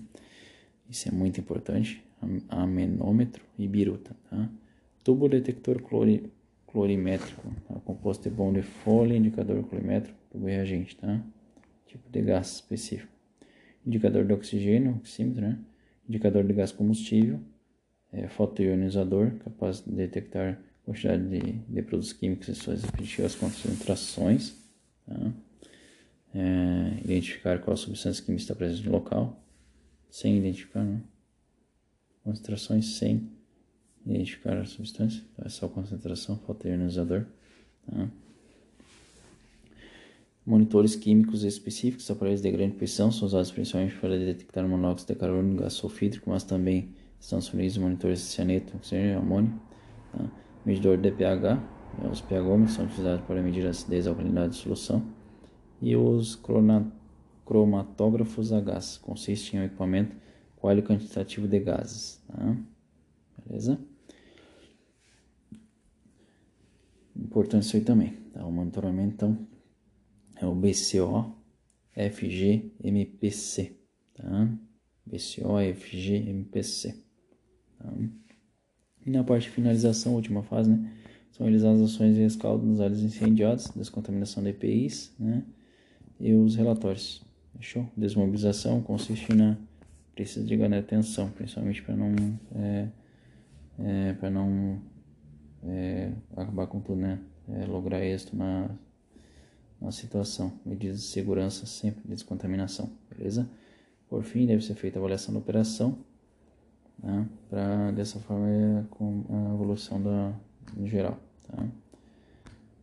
Isso 0.89 1.09
é 1.09 1.13
muito 1.13 1.41
importante, 1.41 2.03
amenômetro 2.49 3.43
e 3.59 3.67
biruta, 3.67 4.15
tá? 4.31 4.49
Tubo 5.03 5.29
detector 5.29 5.83
clori, 5.83 6.31
clorimétrico, 6.71 7.43
tá? 7.67 7.75
composto 7.81 8.29
de 8.29 8.35
bom 8.35 8.53
de 8.53 8.63
folha, 8.63 9.15
indicador 9.15 9.63
clorimétrico, 9.65 10.19
tubo 10.31 10.47
reagente, 10.47 10.97
tá? 10.97 11.23
Tipo 11.87 12.09
de 12.11 12.23
gás 12.23 12.55
específico. 12.57 13.13
Indicador 13.87 14.25
de 14.25 14.33
oxigênio, 14.33 14.97
oxímetro, 14.97 15.43
né? 15.43 15.59
Indicador 16.09 16.45
de 16.45 16.53
gás 16.53 16.73
combustível, 16.73 17.41
é, 18.13 18.29
fotoionizador, 18.29 19.33
capaz 19.45 19.81
de 19.81 19.93
detectar 19.93 20.61
quantidade 20.85 21.29
de, 21.29 21.53
de 21.53 21.83
produtos 21.83 22.13
químicos 22.13 22.49
e 22.49 22.55
suas 22.55 22.83
respectivas 22.83 23.35
concentrações, 23.35 24.57
tá? 25.07 25.33
é, 26.35 27.01
identificar 27.05 27.59
qual 27.61 27.77
substância 27.77 28.25
química 28.25 28.43
está 28.43 28.55
presente 28.55 28.87
no 28.87 28.93
local, 28.93 29.43
sem 30.11 30.39
identificar, 30.39 30.83
né? 30.83 31.03
concentrações 32.25 32.97
sem 32.97 33.31
identificar 34.15 34.57
a 34.59 34.65
substância, 34.65 35.23
é 35.45 35.49
só 35.49 35.69
concentração, 35.69 36.37
fotoionizador. 36.39 37.25
Tá? 37.87 38.09
Monitores 40.47 40.97
químicos 40.97 41.45
específicos, 41.45 42.11
aparelhos 42.11 42.41
de 42.41 42.51
grande 42.51 42.75
pressão, 42.75 43.13
são 43.13 43.27
usados 43.27 43.51
principalmente 43.51 43.97
para 43.97 44.19
detectar 44.19 44.67
monóxido 44.67 45.13
de 45.13 45.19
carbono 45.21 45.57
gás 45.57 45.75
sulfídrico, 45.75 46.31
mas 46.31 46.43
também 46.43 46.95
estão 47.21 47.39
disponíveis 47.39 47.77
monitores 47.77 48.21
de 48.21 48.25
cianeto, 48.27 48.77
oxigênio 48.77 49.19
amônio. 49.19 49.61
Tá? 50.13 50.25
medidor 50.69 50.99
de 50.99 51.11
pH, 51.11 51.55
né, 51.55 52.11
os 52.11 52.21
pHômetros 52.21 52.75
são 52.75 52.85
utilizados 52.85 53.25
para 53.25 53.41
medir 53.43 53.67
a 53.67 53.71
acidez 53.71 54.05
e 54.05 54.09
alcalinidade 54.09 54.53
de 54.53 54.59
solução, 54.59 55.03
e 55.81 55.97
os 55.97 56.39
cromatógrafos 57.47 58.53
a 58.53 58.61
gás, 58.61 58.99
consiste 58.99 59.57
em 59.57 59.61
um 59.61 59.65
equipamento 59.65 60.15
quali 60.57 60.83
quantitativo 60.83 61.49
de 61.49 61.59
gases, 61.61 62.23
tá? 62.27 62.57
beleza? 63.47 63.79
Importante 67.19 67.65
isso 67.65 67.77
aí 67.77 67.83
também, 67.83 68.13
tá? 68.33 68.47
o 68.47 68.53
monitoramento 68.53 69.15
então 69.15 69.49
é 70.37 70.47
o 70.47 70.55
BCO 70.55 71.35
FG 71.93 72.73
MPC, 72.85 73.77
tá? 74.15 74.49
BCO 75.05 75.59
FG 75.75 76.15
MPC, 76.29 76.95
tá? 77.79 77.93
E 79.05 79.11
na 79.11 79.25
parte 79.25 79.45
de 79.45 79.51
finalização, 79.51 80.15
última 80.15 80.43
fase, 80.43 80.71
né? 80.71 80.93
São 81.33 81.45
realizadas 81.45 81.83
ações 81.83 82.15
de 82.15 82.21
rescaldo 82.21 82.65
nos 82.65 82.81
áreas 82.81 83.01
incendiadas, 83.01 83.69
descontaminação 83.75 84.43
de 84.43 84.51
EPIs, 84.51 85.15
né? 85.19 85.45
E 86.21 86.33
os 86.35 86.55
relatórios. 86.57 87.27
Fechou? 87.57 87.89
Desmobilização 87.97 88.81
consiste 88.81 89.35
na 89.35 89.57
precisa 90.15 90.45
de 90.45 90.57
ganhar 90.57 90.79
atenção, 90.79 91.31
principalmente 91.31 91.83
para 91.83 91.97
não 91.97 92.39
é, 92.55 92.89
é, 93.79 94.13
para 94.15 94.31
não 94.31 94.81
é, 95.67 96.13
acabar 96.37 96.67
com 96.67 96.81
tudo, 96.81 97.01
né? 97.01 97.19
É, 97.49 97.67
lograr 97.67 98.05
êxito 98.05 98.37
na, 98.37 98.71
na 99.81 99.91
situação. 99.91 100.53
Medidas 100.65 101.01
de 101.01 101.07
segurança 101.07 101.67
sempre 101.67 102.03
de 102.03 102.09
descontaminação, 102.11 102.91
beleza? 103.11 103.49
Por 104.09 104.23
fim, 104.23 104.47
deve 104.47 104.63
ser 104.63 104.75
feita 104.75 104.99
a 104.99 105.01
avaliação 105.01 105.33
da 105.33 105.41
operação 105.41 105.99
né? 107.03 107.27
para 107.49 107.91
dessa 107.93 108.19
forma 108.19 108.49
é 108.49 108.85
com 108.91 109.25
a 109.31 109.55
evolução 109.55 110.03
da 110.03 110.33
em 110.77 110.87
geral. 110.87 111.19
Tá? 111.47 111.67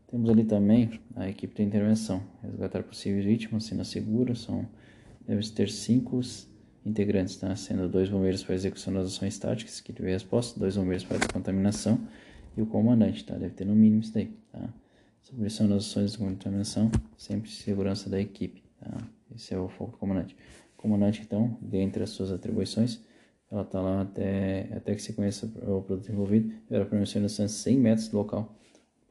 Temos 0.09 0.29
ali 0.29 0.43
também 0.43 0.99
a 1.15 1.29
equipe 1.29 1.55
de 1.55 1.63
intervenção, 1.63 2.21
resgatar 2.41 2.83
possíveis 2.83 3.25
vítimas, 3.25 3.65
cena 3.65 3.83
segura, 3.83 4.35
são 4.35 4.65
deve 5.27 5.47
ter 5.49 5.69
cinco 5.69 6.21
integrantes, 6.85 7.35
tá? 7.37 7.55
sendo 7.55 7.89
dois 7.89 8.09
bombeiros 8.09 8.43
para 8.43 8.55
execução 8.55 8.93
das 8.93 9.07
ações 9.07 9.37
táticas, 9.37 9.81
que 9.81 9.91
tiver 9.91 10.11
resposta, 10.11 10.59
dois 10.59 10.77
bombeiros 10.77 11.03
para 11.03 11.17
descontaminação 11.17 11.99
e 12.57 12.61
o 12.61 12.65
comandante, 12.65 13.23
tá? 13.23 13.35
deve 13.35 13.53
ter 13.53 13.65
no 13.65 13.75
mínimo 13.75 14.01
isso 14.01 14.13
daí. 14.13 14.31
Tá? 14.51 14.69
Submissão 15.21 15.67
das 15.67 15.85
ações 15.85 16.13
de 16.13 16.17
contaminação, 16.17 16.91
sempre 17.17 17.49
segurança 17.49 18.09
da 18.09 18.19
equipe. 18.19 18.63
Tá? 18.79 18.97
Esse 19.35 19.53
é 19.53 19.59
o 19.59 19.67
foco 19.67 19.91
do 19.91 19.97
comandante. 19.97 20.35
O 20.77 20.81
comandante, 20.81 21.21
então, 21.25 21.57
dentre 21.61 22.03
as 22.03 22.11
suas 22.11 22.31
atribuições, 22.31 23.01
ela 23.51 23.61
está 23.61 23.81
lá 23.81 24.01
até, 24.01 24.69
até 24.75 24.95
que 24.95 25.01
se 25.01 25.13
conheça 25.13 25.45
o 25.45 25.81
produto 25.81 26.11
envolvido, 26.11 26.53
era 26.69 26.85
permanecer 26.85 27.21
na 27.21 27.27
distância 27.27 27.57
100 27.63 27.79
metros 27.79 28.07
do 28.07 28.17
local 28.17 28.55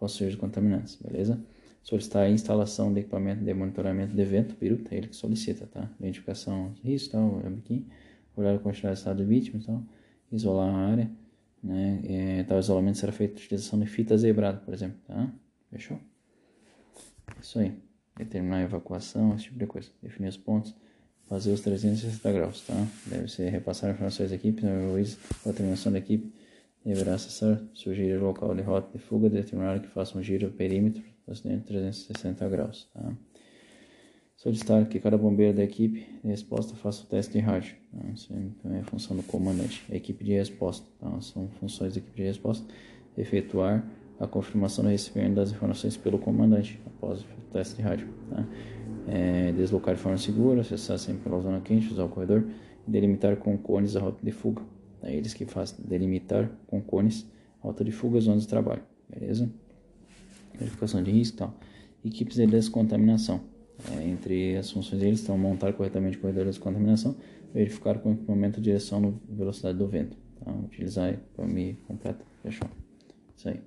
de 0.06 0.36
contaminantes, 0.36 0.96
beleza? 0.96 1.40
Solicitar 1.82 2.24
a 2.24 2.30
instalação 2.30 2.92
de 2.92 3.00
equipamento 3.00 3.42
de 3.42 3.54
monitoramento 3.54 4.14
de 4.14 4.20
evento, 4.20 4.54
peruta, 4.54 4.94
é 4.94 4.98
ele 4.98 5.08
que 5.08 5.16
solicita, 5.16 5.66
tá? 5.66 5.90
Identificação 5.98 6.72
de 6.72 6.82
risco, 6.82 7.12
tal, 7.12 7.40
biquinho, 7.50 7.86
olhar 8.36 8.54
a 8.54 8.58
quantidade 8.58 8.96
de 8.96 9.00
estado 9.00 9.16
de 9.16 9.24
vítima, 9.24 9.58
então, 9.62 9.86
isolar 10.30 10.68
a 10.68 10.76
área, 10.76 11.10
né? 11.64 12.00
É, 12.04 12.44
tal 12.44 12.58
isolamento 12.58 12.98
será 12.98 13.12
feito 13.12 13.38
utilização 13.38 13.80
de 13.80 13.86
fita 13.86 14.16
zebrada, 14.16 14.58
por 14.58 14.72
exemplo, 14.74 14.98
tá? 15.06 15.32
Fechou? 15.70 15.98
Isso 17.40 17.58
aí. 17.58 17.76
Determinar 18.16 18.58
a 18.58 18.62
evacuação, 18.62 19.34
esse 19.34 19.44
tipo 19.44 19.58
de 19.58 19.66
coisa. 19.66 19.88
Definir 20.02 20.28
os 20.28 20.36
pontos 20.36 20.74
fazer 21.28 21.52
os 21.52 21.60
360 21.60 22.32
graus, 22.32 22.60
tá? 22.66 22.74
Deve 23.06 23.28
ser 23.28 23.48
repassar 23.48 23.90
informações 23.90 24.30
da 24.30 24.36
equipe, 24.36 24.64
no 24.64 24.92
Luiz, 24.92 25.18
a 25.46 25.52
terminação 25.52 25.90
da 25.90 25.98
equipe 25.98 26.32
deverá 26.84 27.14
acessar, 27.14 27.60
sugerir 27.72 28.20
o 28.20 28.26
local 28.26 28.54
de 28.54 28.60
rota 28.60 28.90
de 28.92 29.02
fuga, 29.02 29.30
determinar 29.30 29.80
que 29.80 29.88
faça 29.88 30.18
um 30.18 30.22
giro 30.22 30.50
perímetro 30.50 31.02
de 31.26 31.60
360 31.60 32.46
graus, 32.48 32.88
tá? 32.92 33.12
Solicitar 34.44 34.84
que 34.90 35.00
cada 35.00 35.16
bombeiro 35.16 35.56
da 35.56 35.64
equipe 35.64 36.06
de 36.22 36.28
resposta 36.28 36.76
faça 36.76 37.02
o 37.02 37.06
teste 37.06 37.32
de 37.32 37.38
rádio. 37.38 37.76
Tá? 37.90 38.10
Isso 38.12 38.30
também 38.62 38.78
é 38.78 38.82
função 38.82 39.16
do 39.16 39.22
comandante. 39.22 39.82
A 39.90 39.96
equipe 39.96 40.22
de 40.22 40.34
resposta, 40.34 40.86
tá? 41.00 41.18
são 41.22 41.48
funções 41.58 41.94
da 41.94 42.00
equipe 42.00 42.14
de 42.14 42.24
resposta. 42.24 42.66
Efetuar 43.16 43.82
a 44.20 44.26
confirmação 44.26 44.84
do 44.84 44.90
recebimento 44.90 45.36
das 45.36 45.50
informações 45.50 45.96
pelo 45.96 46.18
comandante 46.18 46.78
após 46.86 47.22
o 47.22 47.26
teste 47.54 47.76
de 47.76 47.82
rádio. 47.82 48.06
Tá? 48.28 48.46
É, 49.08 49.52
deslocar 49.52 49.94
de 49.94 50.00
forma 50.02 50.18
segura, 50.18 50.60
acessar 50.60 50.98
sempre 50.98 51.22
pela 51.22 51.40
zona 51.40 51.62
quente, 51.62 51.90
usar 51.90 52.04
o 52.04 52.10
corredor 52.10 52.46
e 52.86 52.90
delimitar 52.90 53.36
com 53.36 53.56
cones 53.56 53.96
a 53.96 54.00
rota 54.00 54.18
de 54.22 54.30
fuga. 54.30 54.60
É 55.02 55.14
eles 55.14 55.32
que 55.32 55.46
fazem 55.46 55.78
delimitar 55.88 56.50
com 56.66 56.82
cones 56.82 57.26
a 57.62 57.68
rota 57.68 57.82
de 57.82 57.92
fuga 57.92 58.18
as 58.18 58.24
zonas 58.24 58.42
de 58.42 58.48
trabalho, 58.48 58.82
beleza? 59.08 59.50
Verificação 60.58 61.02
de 61.02 61.10
risco 61.10 61.36
e 61.36 61.38
tal. 61.38 61.54
Equipes 62.04 62.36
de 62.36 62.46
descontaminação. 62.46 63.53
É, 63.90 64.08
entre 64.08 64.56
as 64.56 64.70
funções 64.70 65.00
deles 65.00 65.20
estão 65.20 65.36
montar 65.36 65.72
corretamente 65.72 66.16
o 66.16 66.20
corredor 66.20 66.44
de 66.44 66.50
descontaminação, 66.50 67.16
verificar 67.52 67.98
com 67.98 68.12
equipamento 68.12 68.60
de 68.60 68.64
direção 68.64 69.00
na 69.00 69.12
velocidade 69.28 69.78
do 69.78 69.86
vento. 69.86 70.16
Tá? 70.44 70.52
Utilizar 70.52 71.18
para 71.34 71.46
me 71.46 71.74
completo. 71.86 72.24
Fechou. 72.42 72.68
Isso 73.36 73.48
aí. 73.48 73.60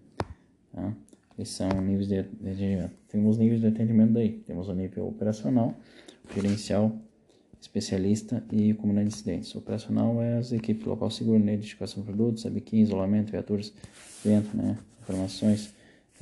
Tá? 0.73 0.93
Esses 1.37 1.55
são 1.55 1.69
níveis 1.81 2.07
de 2.07 2.19
atendimento. 2.19 2.95
Temos 3.09 3.37
níveis 3.37 3.61
de 3.61 3.67
atendimento 3.67 4.13
daí. 4.13 4.39
Temos 4.45 4.67
o 4.67 4.73
nível 4.73 5.07
operacional, 5.07 5.75
gerencial, 6.33 6.97
especialista 7.59 8.43
e 8.51 8.73
comandante 8.73 9.09
de 9.09 9.13
incidentes. 9.13 9.53
O 9.53 9.59
operacional 9.59 10.21
é 10.21 10.37
as 10.37 10.51
equipes 10.51 10.85
local 10.85 11.11
seguro, 11.11 11.39
né? 11.39 11.53
identificação 11.53 12.01
de 12.01 12.07
produtos, 12.07 12.43
sabiquim, 12.43 12.77
isolamento, 12.77 13.31
viaturas, 13.31 13.73
vento, 14.23 14.55
né? 14.55 14.77
informações, 15.01 15.73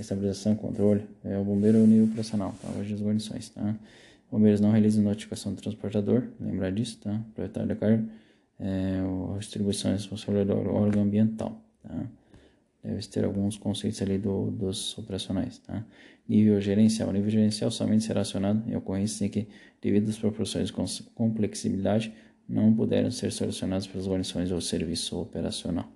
estabilização, 0.02 0.56
controle. 0.56 1.04
É 1.24 1.38
o 1.38 1.44
bombeiro 1.44 1.78
é 1.78 1.88
nível 1.88 2.06
operacional, 2.06 2.54
tá? 2.62 2.70
Hoje 2.80 2.94
as 2.94 3.02
guarnições, 3.02 3.50
tá? 3.50 3.76
Bombeiros 4.32 4.60
não 4.60 4.72
realizam 4.72 5.04
notificação 5.04 5.54
do 5.54 5.62
transportador, 5.62 6.24
lembrar 6.40 6.72
disso, 6.72 7.00
tá? 7.02 7.22
Proprietário 7.34 7.70
da 7.70 7.76
carga, 7.76 8.06
é, 8.60 9.00
a 9.34 9.38
distribuição 9.38 9.92
é 9.92 9.94
responsabilidade 9.96 10.60
do 10.60 10.70
órgão 10.70 11.04
ambiental, 11.04 11.62
tá? 11.84 12.06
deve 12.84 13.08
ter 13.08 13.26
alguns 13.26 13.58
conceitos 13.58 14.02
ali 14.02 14.18
do, 14.18 14.52
dos 14.52 14.98
operacionais. 14.98 15.58
Tá? 15.60 15.84
Nível 16.28 16.62
gerencial. 16.62 17.10
O 17.10 17.12
nível 17.12 17.30
gerencial 17.30 17.72
somente 17.72 18.04
será 18.04 18.22
acionado 18.22 18.70
em 18.70 18.76
ocorrências 18.76 19.22
em 19.22 19.30
que, 19.30 19.48
devido 19.82 20.10
às 20.10 20.18
proporções 20.18 20.68
de 20.68 21.04
complexibilidade, 21.14 22.14
não 22.48 22.74
puderam 22.74 23.10
ser 23.10 23.32
solucionadas 23.32 23.88
pelas 23.88 24.08
guarnições 24.08 24.52
ou 24.52 24.62
serviço 24.62 25.20
operacional. 25.20 25.90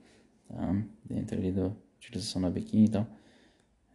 Tá? 0.47 0.83
Dentro 1.05 1.37
ali 1.37 1.51
da 1.51 1.71
utilização 1.97 2.41
da 2.41 2.49
biquinha, 2.49 2.85
então, 2.85 3.07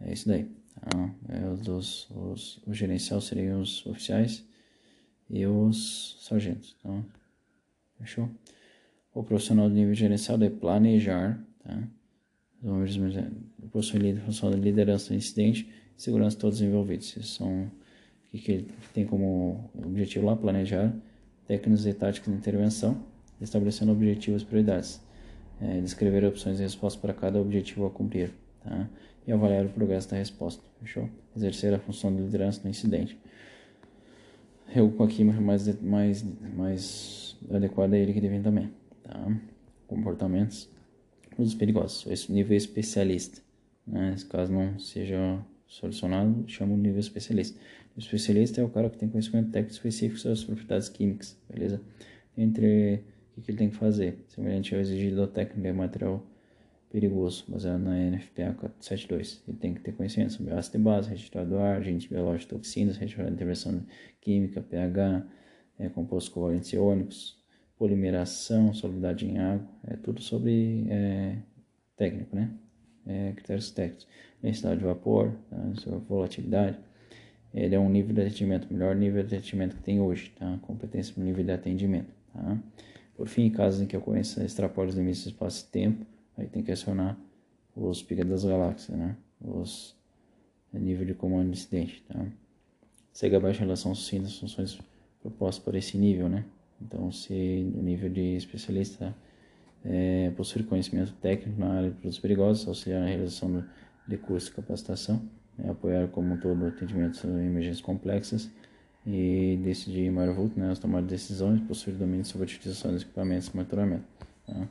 é 0.00 0.12
isso 0.12 0.28
daí. 0.28 0.48
Tá? 0.80 1.14
É 1.28 1.48
os, 1.48 1.60
dos, 1.60 2.10
os, 2.10 2.62
o 2.66 2.74
gerencial 2.74 3.20
seriam 3.20 3.60
os 3.60 3.84
oficiais 3.86 4.44
e 5.30 5.46
os 5.46 6.18
sargentos. 6.20 6.76
Então, 6.78 7.04
fechou? 7.98 8.28
O 9.12 9.22
profissional 9.22 9.68
do 9.68 9.74
nível 9.74 9.94
gerencial 9.94 10.36
deve 10.36 10.56
planejar, 10.56 11.42
tá? 11.62 11.88
possuem 13.70 14.16
função 14.16 14.50
de 14.50 14.56
liderança 14.56 15.10
do 15.10 15.16
incidente 15.16 15.70
e 15.96 16.02
segurança 16.02 16.36
de 16.36 16.40
todos 16.40 16.60
os 16.60 16.66
envolvidos. 16.66 17.16
Isso 17.16 17.34
são 17.34 17.70
que, 18.30 18.62
que 18.62 18.88
tem 18.92 19.06
como 19.06 19.70
objetivo 19.74 20.26
lá 20.26 20.36
planejar 20.36 20.92
técnicas 21.46 21.86
e 21.86 21.92
táticas 21.92 22.32
de 22.32 22.38
intervenção, 22.38 23.04
estabelecendo 23.40 23.92
objetivos 23.92 24.42
e 24.42 24.46
prioridades, 24.46 25.00
é, 25.60 25.80
descrever 25.80 26.24
opções 26.24 26.56
de 26.56 26.62
resposta 26.62 26.98
para 26.98 27.12
cada 27.12 27.40
objetivo 27.40 27.86
a 27.86 27.90
cumprir, 27.90 28.32
tá? 28.64 28.88
e 29.26 29.32
avaliar 29.32 29.64
o 29.66 29.68
progresso 29.68 30.10
da 30.10 30.16
resposta. 30.16 30.62
Fechou? 30.80 31.08
Exercer 31.36 31.72
a 31.74 31.78
função 31.78 32.14
de 32.14 32.22
liderança 32.22 32.60
no 32.64 32.70
incidente. 32.70 33.18
Eu 34.74 34.90
com 34.90 35.04
a 35.04 35.08
química 35.08 35.40
mais, 35.40 35.80
mais, 35.80 36.24
mais 36.54 37.36
adequada 37.50 37.94
a 37.94 37.98
ele 37.98 38.12
que 38.12 38.20
devem 38.20 38.42
também. 38.42 38.70
Tá? 39.02 39.40
Comportamentos. 39.86 40.68
Os 41.38 41.54
perigosos. 41.54 42.10
Esse 42.10 42.32
nível 42.32 42.56
especialista. 42.56 43.40
Né? 43.86 44.16
Se 44.16 44.26
caso 44.26 44.52
não 44.52 44.78
seja 44.78 45.40
solucionado, 45.66 46.44
chama 46.46 46.74
o 46.74 46.76
nível 46.76 47.00
especialista. 47.00 47.58
O 47.96 48.00
especialista 48.00 48.60
é 48.60 48.64
o 48.64 48.68
cara 48.68 48.90
que 48.90 48.98
tem 48.98 49.08
conhecimento 49.08 49.50
técnico 49.50 49.74
específico 49.74 50.18
sobre 50.18 50.32
as 50.32 50.44
propriedades 50.44 50.88
químicas, 50.88 51.36
beleza? 51.48 51.80
Entre 52.36 53.04
o 53.36 53.40
que, 53.40 53.50
ele 53.50 53.58
tem 53.58 53.70
que 53.70 53.76
fazer, 53.76 54.18
semelhante 54.28 54.74
ao 54.74 54.80
exigido 54.80 55.16
do 55.16 55.26
técnico 55.26 55.60
de 55.60 55.72
material 55.72 56.24
perigoso, 56.94 57.44
baseado 57.48 57.80
na 57.80 57.96
NFPA 57.96 58.54
472. 58.54 59.42
Ele 59.48 59.56
tem 59.56 59.74
que 59.74 59.80
ter 59.80 59.90
conhecimento 59.90 60.34
sobre 60.34 60.54
ácido 60.54 60.78
de 60.78 60.84
base, 60.84 61.10
retirada 61.10 61.50
do 61.50 61.58
ar, 61.58 61.78
agentes 61.78 62.06
biológicos, 62.06 62.46
toxinas, 62.46 62.96
retirada 62.96 63.30
de 63.30 63.34
intervenção 63.34 63.82
química, 64.20 64.62
pH, 64.62 65.26
é, 65.76 65.88
compostos 65.88 66.32
covalentes 66.32 66.72
iônicos, 66.72 67.36
polimeração, 67.76 68.72
solubilidade 68.72 69.26
em 69.26 69.38
água, 69.38 69.66
é 69.88 69.96
tudo 69.96 70.22
sobre 70.22 70.86
é, 70.88 71.38
técnico, 71.96 72.36
né? 72.36 72.52
É, 73.04 73.32
critérios 73.32 73.72
técnicos, 73.72 74.06
densidade 74.40 74.78
de 74.78 74.84
vapor, 74.86 75.32
tá? 75.50 75.74
sua 75.74 75.98
volatilidade. 75.98 76.78
Ele 77.52 77.74
é 77.74 77.78
um 77.78 77.90
nível 77.90 78.14
de 78.14 78.20
atendimento, 78.20 78.72
melhor 78.72 78.94
nível 78.94 79.24
de 79.24 79.34
atendimento 79.34 79.74
que 79.74 79.82
tem 79.82 80.00
hoje, 80.00 80.32
tá? 80.38 80.60
Competência 80.62 81.12
no 81.16 81.24
nível 81.24 81.42
de 81.42 81.50
atendimento, 81.50 82.14
tá? 82.32 82.56
Por 83.16 83.26
fim, 83.26 83.46
em 83.46 83.50
casos 83.50 83.80
em 83.80 83.86
que 83.86 83.96
a 83.96 83.98
ocorrência 83.98 84.44
extrapola 84.44 84.88
os 84.88 84.94
limites 84.94 85.24
do 85.24 85.30
espaço 85.30 85.66
e 85.66 85.72
tempo, 85.72 86.13
Aí 86.36 86.46
tem 86.46 86.62
que 86.62 86.72
acionar 86.72 87.16
os 87.76 88.02
pica 88.02 88.24
das 88.24 88.44
galáxias, 88.44 88.96
né? 88.96 89.16
Os 89.40 89.96
nível 90.72 91.06
de 91.06 91.14
comando 91.14 91.50
de 91.50 91.58
incidente, 91.58 92.02
tá? 92.08 92.26
Segue 93.12 93.36
abaixo 93.36 93.60
em 93.60 93.64
relação 93.64 93.92
aos 93.92 94.10
das 94.10 94.38
funções 94.38 94.78
propostas 95.20 95.64
para 95.64 95.78
esse 95.78 95.96
nível, 95.96 96.28
né? 96.28 96.44
Então, 96.80 97.10
se 97.12 97.72
o 97.74 97.82
nível 97.82 98.10
de 98.10 98.36
especialista 98.36 99.14
é, 99.84 100.32
possuir 100.36 100.66
conhecimento 100.66 101.12
técnico 101.14 101.60
na 101.60 101.74
área 101.74 101.90
de 101.90 101.94
produtos 101.96 102.18
perigosos, 102.18 102.66
auxiliar 102.66 103.00
na 103.00 103.06
realização 103.06 103.64
de 104.06 104.16
curso 104.16 104.48
de 104.48 104.56
capacitação, 104.56 105.22
né? 105.58 105.70
apoiar 105.70 106.08
como 106.08 106.38
todo 106.38 106.64
o 106.64 106.68
atendimento 106.68 107.26
em 107.26 107.46
emergências 107.46 107.80
complexas 107.80 108.50
e 109.06 109.60
decidir 109.62 110.06
em 110.06 110.10
maior 110.10 110.34
vulto, 110.34 110.58
né? 110.58 110.70
as 110.70 110.78
tomadas 110.78 111.06
de 111.06 111.14
decisões, 111.14 111.60
possuir 111.60 111.96
domínio 111.96 112.24
sobre 112.24 112.46
a 112.46 112.50
utilização 112.50 112.92
dos 112.92 113.02
equipamentos 113.02 113.48
e 113.48 113.56
monitoramento. 113.56 114.04
Tá? 114.46 114.68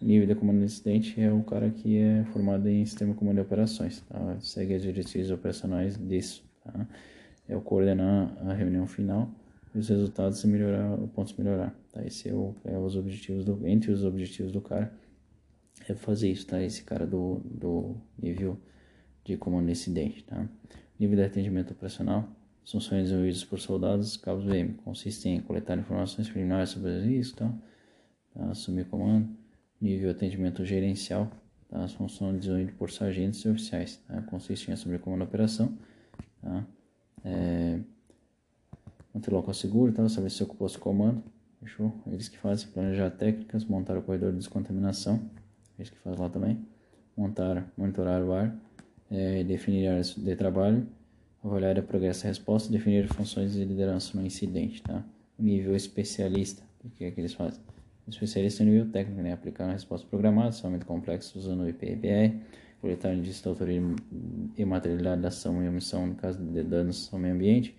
Nível 0.00 0.26
de 0.26 0.34
comando 0.34 0.58
de 0.58 0.66
incidente 0.66 1.20
é 1.20 1.32
o 1.32 1.42
cara 1.42 1.70
que 1.70 1.98
é 1.98 2.24
formado 2.32 2.68
em 2.68 2.84
sistema 2.84 3.14
comando 3.14 3.36
de 3.36 3.42
operações, 3.42 4.00
tá? 4.02 4.38
segue 4.40 4.74
as 4.74 4.82
diretrizes 4.82 5.30
operacionais 5.30 5.96
disso, 5.96 6.44
tá? 6.62 6.86
é 7.48 7.56
o 7.56 7.60
coordenar 7.60 8.36
a 8.46 8.52
reunião 8.52 8.86
final 8.86 9.30
e 9.74 9.78
os 9.78 9.88
resultados 9.88 10.42
e 10.44 10.46
melhorar, 10.46 10.96
pontos 11.14 11.32
melhorar, 11.34 11.74
tá? 11.92 12.04
Esse 12.04 12.28
é, 12.28 12.34
o, 12.34 12.54
é 12.64 12.76
os 12.78 12.96
objetivos 12.96 13.44
do, 13.44 13.66
entre 13.66 13.90
os 13.90 14.04
objetivos 14.04 14.52
do 14.52 14.60
cara 14.60 14.92
é 15.88 15.94
fazer 15.94 16.30
isso, 16.30 16.46
tá? 16.46 16.62
Esse 16.62 16.82
cara 16.82 17.06
do, 17.06 17.40
do 17.44 17.96
nível 18.20 18.58
de 19.24 19.36
comando 19.36 19.66
de 19.66 19.72
incidente, 19.72 20.24
tá? 20.24 20.46
Nível 20.98 21.16
de 21.16 21.24
atendimento 21.24 21.72
operacional, 21.72 22.28
as 22.62 22.70
funções 22.70 23.04
desenvolvidas 23.04 23.44
por 23.44 23.58
soldados, 23.58 24.16
cabos 24.16 24.44
VM, 24.44 24.74
consistem 24.84 25.36
em 25.36 25.40
coletar 25.40 25.78
informações 25.78 26.28
preliminares 26.28 26.70
sobre 26.70 26.90
os 26.90 27.04
riscos, 27.04 27.38
tá? 27.38 27.54
Assumir 28.50 28.84
comando, 28.86 29.28
Nível 29.80 30.10
atendimento 30.10 30.64
gerencial, 30.64 31.30
tá? 31.68 31.84
as 31.84 31.92
funções 31.92 32.40
desenvolvidas 32.40 32.74
por 32.74 32.90
sargentos 32.90 33.44
e 33.44 33.48
oficiais, 33.48 33.96
tá? 34.08 34.20
consiste 34.22 34.68
em 34.70 34.74
assumir 34.74 34.98
comando 34.98 35.22
operação, 35.22 35.76
tá? 36.42 36.66
É, 37.24 37.78
manter 39.14 39.32
local 39.32 39.54
seguro, 39.54 39.92
tá? 39.92 40.08
saber 40.08 40.30
se 40.30 40.42
ocupou 40.42 40.68
seu 40.68 40.80
comando, 40.80 41.22
fechou? 41.60 41.92
Eles 42.06 42.28
que 42.28 42.38
fazem 42.38 42.68
planejar 42.68 43.10
técnicas, 43.10 43.64
montar 43.64 43.96
o 43.96 44.02
corredor 44.02 44.32
de 44.32 44.38
descontaminação, 44.38 45.20
eles 45.78 45.90
que 45.90 45.98
fazem 45.98 46.20
lá 46.20 46.28
também, 46.28 46.58
montar, 47.16 47.70
monitorar 47.76 48.22
o 48.22 48.32
ar, 48.32 48.56
é, 49.10 49.42
definir 49.44 49.88
áreas 49.88 50.14
de 50.14 50.36
trabalho, 50.36 50.86
avaliar 51.42 51.78
o 51.78 51.82
progresso 51.82 52.22
da 52.22 52.28
resposta, 52.28 52.70
definir 52.70 53.06
funções 53.08 53.52
de 53.52 53.64
liderança 53.64 54.18
no 54.18 54.26
incidente, 54.26 54.82
tá? 54.82 55.04
O 55.38 55.42
nível 55.42 55.74
especialista, 55.74 56.62
o 56.84 56.90
que 56.90 57.04
é 57.04 57.10
que 57.10 57.20
eles 57.20 57.32
fazem? 57.32 57.60
Especialista 58.08 58.62
em 58.62 58.66
nível 58.66 58.90
técnico, 58.90 59.20
né? 59.22 59.32
aplicar 59.32 59.64
uma 59.64 59.72
resposta 59.72 60.06
programada, 60.06 60.52
somente 60.52 60.84
complexa, 60.84 61.38
usando 61.38 61.60
o 61.60 61.68
IPBR, 61.68 62.40
coletar 62.80 63.12
indícios 63.14 63.42
de 63.42 63.48
autoria 63.48 63.82
e 64.56 64.64
materialidade 64.64 65.22
da 65.22 65.28
ação 65.28 65.62
e 65.62 65.68
omissão 65.68 66.06
no 66.06 66.14
caso 66.14 66.42
de 66.42 66.62
danos 66.62 67.12
ao 67.12 67.18
meio 67.18 67.34
ambiente 67.34 67.76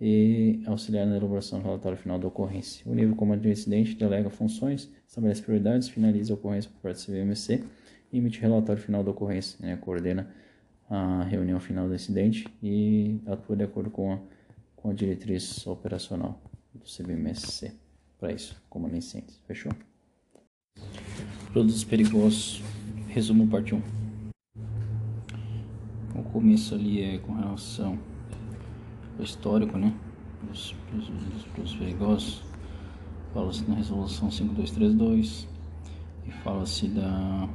e 0.00 0.60
auxiliar 0.66 1.06
na 1.06 1.16
elaboração 1.16 1.60
do 1.60 1.64
relatório 1.64 1.96
final 1.96 2.18
da 2.18 2.26
ocorrência. 2.26 2.84
O 2.90 2.94
nível 2.94 3.14
comando 3.14 3.42
de 3.42 3.50
incidente 3.50 3.94
delega 3.94 4.28
funções, 4.28 4.90
estabelece 5.06 5.42
prioridades, 5.42 5.88
finaliza 5.88 6.32
a 6.32 6.34
ocorrência 6.34 6.70
por 6.70 6.80
parte 6.80 6.98
do 6.98 7.12
CVMC 7.12 7.64
e 8.12 8.18
emite 8.18 8.40
relatório 8.40 8.82
final 8.82 9.04
da 9.04 9.12
ocorrência, 9.12 9.58
né? 9.64 9.76
coordena 9.76 10.28
a 10.90 11.22
reunião 11.24 11.58
final 11.60 11.88
do 11.88 11.94
incidente 11.94 12.46
e 12.62 13.20
atua 13.26 13.56
de 13.56 13.64
acordo 13.64 13.90
com 13.90 14.12
a, 14.12 14.18
com 14.76 14.90
a 14.90 14.92
diretriz 14.92 15.66
operacional 15.66 16.42
do 16.74 16.84
CBMSC 16.84 17.83
para 18.24 18.32
isso, 18.32 18.56
como 18.70 18.88
licença. 18.88 19.38
Fechou? 19.46 19.70
Produtos 21.52 21.84
perigosos. 21.84 22.62
Resumo 23.08 23.46
parte 23.46 23.74
1. 23.74 23.82
O 26.14 26.22
começo 26.32 26.74
ali 26.74 27.02
é 27.02 27.18
com 27.18 27.34
relação 27.34 27.98
ao 29.18 29.24
histórico, 29.24 29.76
né? 29.76 29.94
Dos 30.42 30.74
produtos 31.52 31.76
perigosos. 31.76 32.42
Fala-se 33.34 33.68
na 33.68 33.74
resolução 33.74 34.30
5232 34.30 35.46
e 36.26 36.30
fala-se 36.30 36.88
da 36.88 37.46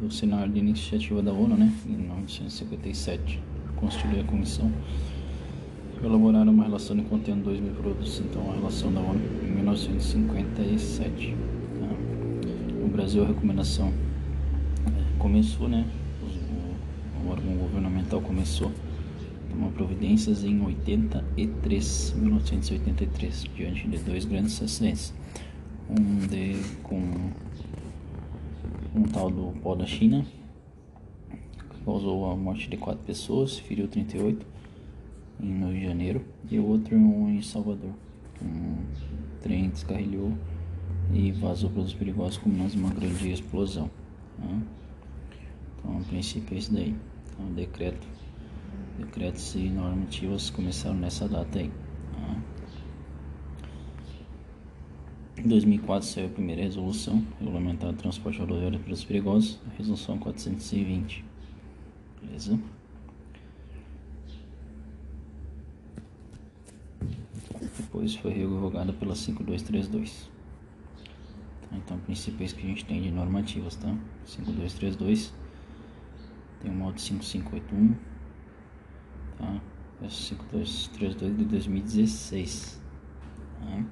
do 0.00 0.10
cenário 0.10 0.50
de 0.50 0.58
iniciativa 0.58 1.22
da 1.22 1.34
ONU, 1.34 1.54
né? 1.58 1.70
Em 1.84 1.98
1957, 1.98 3.42
constitui 3.76 4.20
a 4.20 4.24
comissão 4.24 4.72
elaboraram 6.02 6.52
uma 6.52 6.64
relação 6.64 6.96
contendo 7.04 7.44
2 7.44 7.60
mil 7.60 7.74
produtos, 7.74 8.20
então 8.20 8.50
a 8.50 8.54
relação 8.54 8.92
da 8.92 9.00
ONU 9.00 9.20
em 9.42 9.50
1957. 9.56 11.36
Tá? 11.78 11.86
No 12.80 12.88
Brasil 12.88 13.22
a 13.22 13.26
recomendação 13.26 13.92
é, 14.86 15.18
começou, 15.18 15.68
né? 15.68 15.86
O, 16.22 17.30
órgão 17.30 17.54
governamental 17.54 18.20
começou 18.22 18.72
tomar 19.50 19.70
providências 19.72 20.42
em 20.42 20.64
83, 20.64 22.14
1983, 22.16 23.44
diante 23.54 23.88
de 23.88 23.98
dois 23.98 24.24
grandes 24.24 24.62
acidentes. 24.62 25.12
Um 25.88 26.26
de 26.26 26.56
com 26.82 27.02
um 28.94 29.02
tal 29.12 29.30
do 29.30 29.52
pó 29.60 29.74
da 29.74 29.86
China, 29.86 30.24
que 31.30 31.84
causou 31.84 32.30
a 32.30 32.36
morte 32.36 32.70
de 32.70 32.76
quatro 32.76 33.02
pessoas, 33.04 33.58
feriu 33.58 33.86
38 33.86 34.46
no 35.40 35.68
Rio 35.68 35.80
de 35.80 35.86
Janeiro 35.86 36.24
e 36.50 36.58
outro 36.58 36.96
em 36.96 37.40
Salvador. 37.42 37.92
Um 38.42 38.76
trem 39.42 39.68
descarrilhou 39.70 40.32
e 41.12 41.32
vazou 41.32 41.70
pelos 41.70 41.92
perigosos 41.92 42.38
combinando 42.38 42.74
uma 42.76 42.90
grande 42.90 43.32
explosão. 43.32 43.90
Tá? 44.38 44.58
Então, 45.78 45.98
a 45.98 46.00
princípio 46.04 46.54
é 46.54 46.58
isso 46.58 46.72
daí. 46.72 46.94
Então, 47.32 47.52
decreto, 47.52 48.06
decretos 48.98 49.54
e 49.54 49.68
normativas 49.68 50.50
começaram 50.50 50.96
nessa 50.96 51.28
data 51.28 51.58
aí. 51.58 51.68
Tá? 51.68 52.36
Em 55.38 55.48
2004 55.48 56.06
saiu 56.06 56.26
a 56.26 56.30
primeira 56.30 56.62
resolução 56.62 57.24
regulamentar 57.38 57.90
o 57.90 57.94
transporte 57.94 58.38
rodoviário 58.38 58.78
pelos 58.80 59.04
perigosos, 59.04 59.58
a 59.70 59.76
resolução 59.78 60.18
420. 60.18 61.24
Beleza? 62.22 62.60
Depois 67.90 68.14
foi 68.14 68.32
revogada 68.32 68.92
pela 68.92 69.16
5232. 69.16 70.30
Tá? 71.68 71.76
Então, 71.76 71.98
princípios 71.98 72.52
que 72.52 72.62
a 72.62 72.66
gente 72.66 72.84
tem 72.84 73.02
de 73.02 73.10
normativas, 73.10 73.74
tá? 73.74 73.92
5232 74.24 75.34
tem 76.62 76.70
o 76.70 76.74
modo 76.74 77.00
5581, 77.00 77.94
tá? 79.38 79.60
Essa 80.02 80.14
5232 80.14 81.36
de 81.36 81.44
2016, 81.46 82.80
tá? 83.58 83.84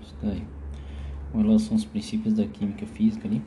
Isso 0.00 0.16
daí. 0.22 0.46
Com 1.30 1.42
relação 1.42 1.74
aos 1.74 1.84
princípios 1.84 2.32
da 2.32 2.46
química 2.46 2.86
física 2.86 3.28
ali, 3.28 3.42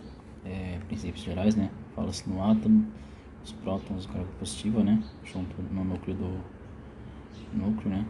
é, 0.46 0.80
princípios 0.88 1.24
gerais, 1.24 1.56
né? 1.56 1.72
Fala-se 1.96 2.30
no 2.30 2.44
átomo, 2.44 2.86
os 3.44 3.52
prótons, 3.52 4.06
carga 4.06 4.30
positiva, 4.38 4.84
né? 4.84 5.04
Junto 5.24 5.60
no 5.74 5.84
núcleo 5.84 6.16
do 6.16 6.44
núcleo, 7.58 7.90
né? 7.90 8.06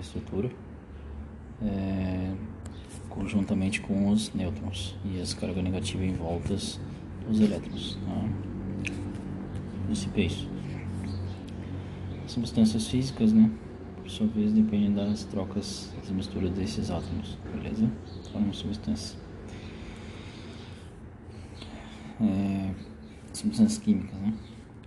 Estrutura, 0.00 0.50
é, 1.62 2.34
conjuntamente 3.08 3.80
com 3.80 4.10
os 4.10 4.32
nêutrons 4.34 4.96
e 5.04 5.20
as 5.20 5.34
cargas 5.34 5.62
negativas 5.62 6.06
em 6.06 6.14
voltas 6.14 6.80
dos 7.26 7.40
elétrons. 7.40 7.98
Tá? 8.04 8.48
dissipation. 9.88 10.46
Substâncias 12.26 12.86
físicas, 12.88 13.32
né? 13.32 13.50
Por 13.96 14.10
sua 14.10 14.26
vez, 14.26 14.52
dependem 14.52 14.92
das 14.92 15.24
trocas, 15.24 15.92
das 15.98 16.10
misturas 16.10 16.50
desses 16.50 16.90
átomos, 16.90 17.38
beleza? 17.54 17.90
Formam 18.30 18.52
substâncias. 18.52 19.16
É, 22.20 22.70
substâncias 23.32 23.78
químicas, 23.78 24.18
né? 24.20 24.34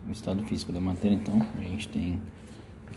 O 0.07 0.12
estado 0.12 0.43
físico 0.43 0.72
da 0.72 0.82
matéria, 0.82 1.16
então, 1.16 1.41
a 1.57 1.62
gente 1.62 1.88
tem 1.89 2.22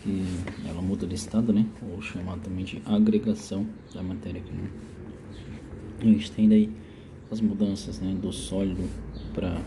que 0.01 0.23
ela 0.67 0.81
muda 0.81 1.07
de 1.07 1.15
estado, 1.15 1.51
né? 1.51 1.65
Ou 1.91 2.01
chamado 2.01 2.41
também 2.41 2.63
de 2.65 2.81
agregação 2.85 3.65
da 3.93 4.03
matéria? 4.03 4.43
A 5.99 6.03
gente 6.03 6.31
tem 6.31 6.47
daí 6.47 6.69
as 7.31 7.41
mudanças 7.41 7.99
né, 7.99 8.13
do 8.13 8.31
sólido 8.31 8.87
para 9.33 9.61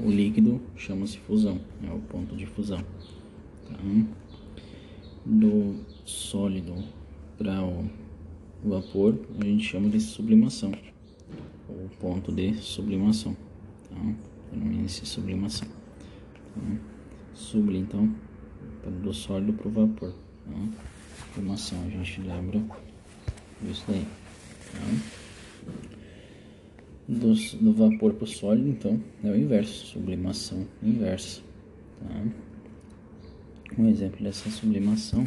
o 0.00 0.10
líquido, 0.10 0.60
chama-se 0.76 1.18
fusão, 1.18 1.60
é 1.82 1.92
o 1.92 1.98
ponto 1.98 2.36
de 2.36 2.46
fusão. 2.46 2.78
Tá? 3.66 3.76
Do 5.24 5.84
sólido 6.04 6.74
para 7.36 7.64
o 7.64 7.88
vapor, 8.64 9.18
a 9.40 9.44
gente 9.44 9.64
chama 9.64 9.88
de 9.88 10.00
sublimação, 10.00 10.72
o 11.68 11.88
ponto 12.00 12.32
de 12.32 12.54
sublimação. 12.54 13.36
Tá? 13.88 14.14
Denomina-se 14.52 15.04
sublimação. 15.04 15.68
Tá? 15.68 16.76
Subli, 17.34 17.78
então, 17.78 18.12
do 18.88 19.12
sólido 19.12 19.52
para 19.52 19.68
o 19.68 19.70
vapor. 19.70 20.12
Tá? 20.44 20.84
Sublimação, 21.34 21.82
a 21.84 21.90
gente 21.90 22.20
lembra 22.20 22.62
disso 23.62 23.84
daí. 23.88 24.06
Tá? 24.72 25.18
Do, 27.08 27.34
do 27.34 27.72
vapor 27.72 28.14
para 28.14 28.24
o 28.24 28.26
sólido, 28.26 28.68
então, 28.68 29.02
é 29.24 29.30
o 29.30 29.36
inverso, 29.36 29.86
sublimação 29.86 30.66
inversa. 30.82 31.40
Tá? 32.00 32.24
Um 33.78 33.88
exemplo 33.88 34.22
dessa 34.22 34.50
sublimação 34.50 35.26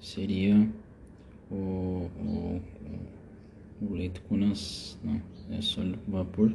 seria 0.00 0.68
o, 1.50 2.10
o, 2.18 2.60
o 3.82 3.94
leite 3.94 4.20
condensado, 4.22 4.98
não, 5.04 5.22
é 5.50 5.60
sólido 5.60 5.98
com 5.98 6.12
vapor, 6.12 6.52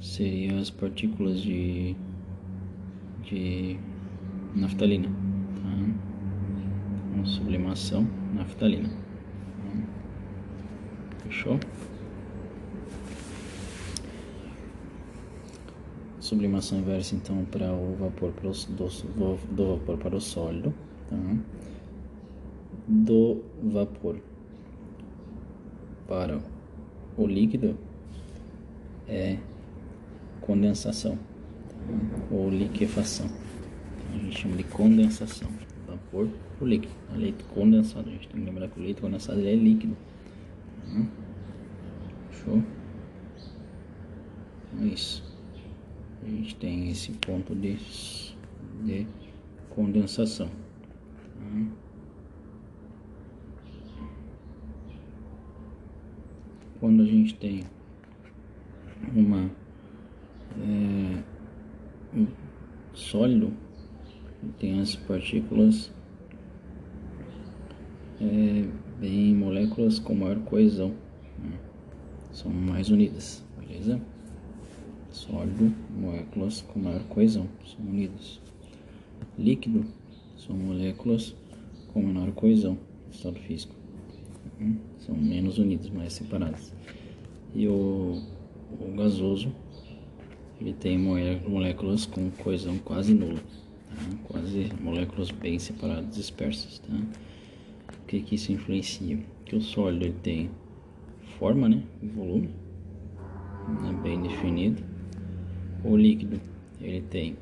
seria 0.00 0.58
as 0.58 0.70
partículas 0.70 1.40
de, 1.40 1.96
de 3.22 3.78
naftalina. 4.54 5.08
Uma 7.14 7.26
sublimação 7.26 8.06
naftalina. 8.34 8.90
Fechou? 11.22 11.58
Sublimação 16.20 16.78
inversa 16.78 17.14
então 17.14 17.44
para 17.44 17.72
o 17.72 17.96
vapor 17.96 18.32
para 18.32 18.48
o, 18.48 18.52
do, 18.52 19.54
do 19.54 19.76
vapor 19.76 19.98
para 19.98 20.16
o 20.16 20.20
sólido, 20.20 20.72
tá? 21.08 21.16
do 22.86 23.42
vapor 23.62 24.20
para 26.06 26.38
o 27.16 27.26
líquido 27.26 27.76
é 29.08 29.38
condensação 30.40 31.16
tá? 31.16 32.24
ou 32.30 32.50
liquefação. 32.50 33.43
Então, 34.14 34.20
a 34.20 34.24
gente 34.24 34.40
chama 34.40 34.56
de 34.56 34.64
condensação. 34.64 35.50
Vapor 35.86 36.28
para 36.56 36.64
o 36.64 36.68
líquido. 36.68 36.94
A 37.12 37.16
leite 37.16 37.42
condensado. 37.44 38.08
A 38.08 38.12
gente 38.12 38.28
tem 38.28 38.40
que 38.40 38.46
lembrar 38.46 38.68
que 38.68 38.78
o 38.78 38.82
leite 38.82 39.00
condensado 39.00 39.40
é 39.40 39.54
líquido. 39.54 39.96
Tá? 40.84 41.06
Show? 42.32 42.62
É 44.80 44.84
isso. 44.84 45.24
A 46.22 46.28
gente 46.28 46.54
tem 46.56 46.90
esse 46.90 47.12
ponto 47.12 47.54
de, 47.54 47.76
de 48.84 49.06
condensação. 49.70 50.48
Tá? 50.48 51.66
Quando 56.78 57.02
a 57.02 57.06
gente 57.06 57.34
tem 57.34 57.64
uma 59.14 59.50
é, 60.60 61.22
um 62.16 62.26
sólido, 62.92 63.52
tem 64.58 64.80
as 64.80 64.94
partículas 64.94 65.92
é, 68.20 68.68
bem 69.00 69.34
moléculas 69.34 69.98
com 69.98 70.14
maior 70.14 70.38
coesão 70.40 70.94
são 72.34 72.50
mais 72.50 72.90
unidas, 72.90 73.44
beleza? 73.60 74.00
Sólido, 75.12 75.72
moléculas 75.96 76.62
com 76.62 76.80
maior 76.80 77.02
coesão, 77.04 77.46
são 77.64 77.86
unidas. 77.86 78.40
Líquido 79.38 79.84
são 80.36 80.56
moléculas 80.56 81.36
com 81.92 82.02
menor 82.02 82.32
coesão, 82.32 82.76
estado 83.08 83.38
físico. 83.38 83.72
Hum? 84.60 84.74
São 84.98 85.14
menos 85.14 85.58
unidas, 85.58 85.88
mais 85.90 86.12
separadas. 86.12 86.72
E 87.54 87.68
o, 87.68 88.20
o 88.80 88.96
gasoso, 88.96 89.54
ele 90.60 90.72
tem 90.72 90.98
moléculas 90.98 92.04
com 92.04 92.30
coesão 92.32 92.78
quase 92.78 93.14
nula. 93.14 93.40
Tá? 93.94 94.16
Quase 94.24 94.70
moléculas 94.80 95.30
bem 95.30 95.58
separadas, 95.58 96.14
dispersas. 96.14 96.78
Tá? 96.78 96.94
O 96.94 98.06
que, 98.06 98.20
que 98.20 98.34
isso 98.34 98.52
influencia? 98.52 99.18
Que 99.44 99.56
o 99.56 99.60
sólido 99.60 100.04
ele 100.04 100.16
tem 100.22 100.50
forma, 101.38 101.68
né? 101.68 101.82
volume 102.02 102.50
né? 103.68 103.98
bem 104.02 104.20
definido. 104.20 104.82
O 105.82 105.96
líquido 105.96 106.40
ele 106.80 107.02
tem 107.02 107.36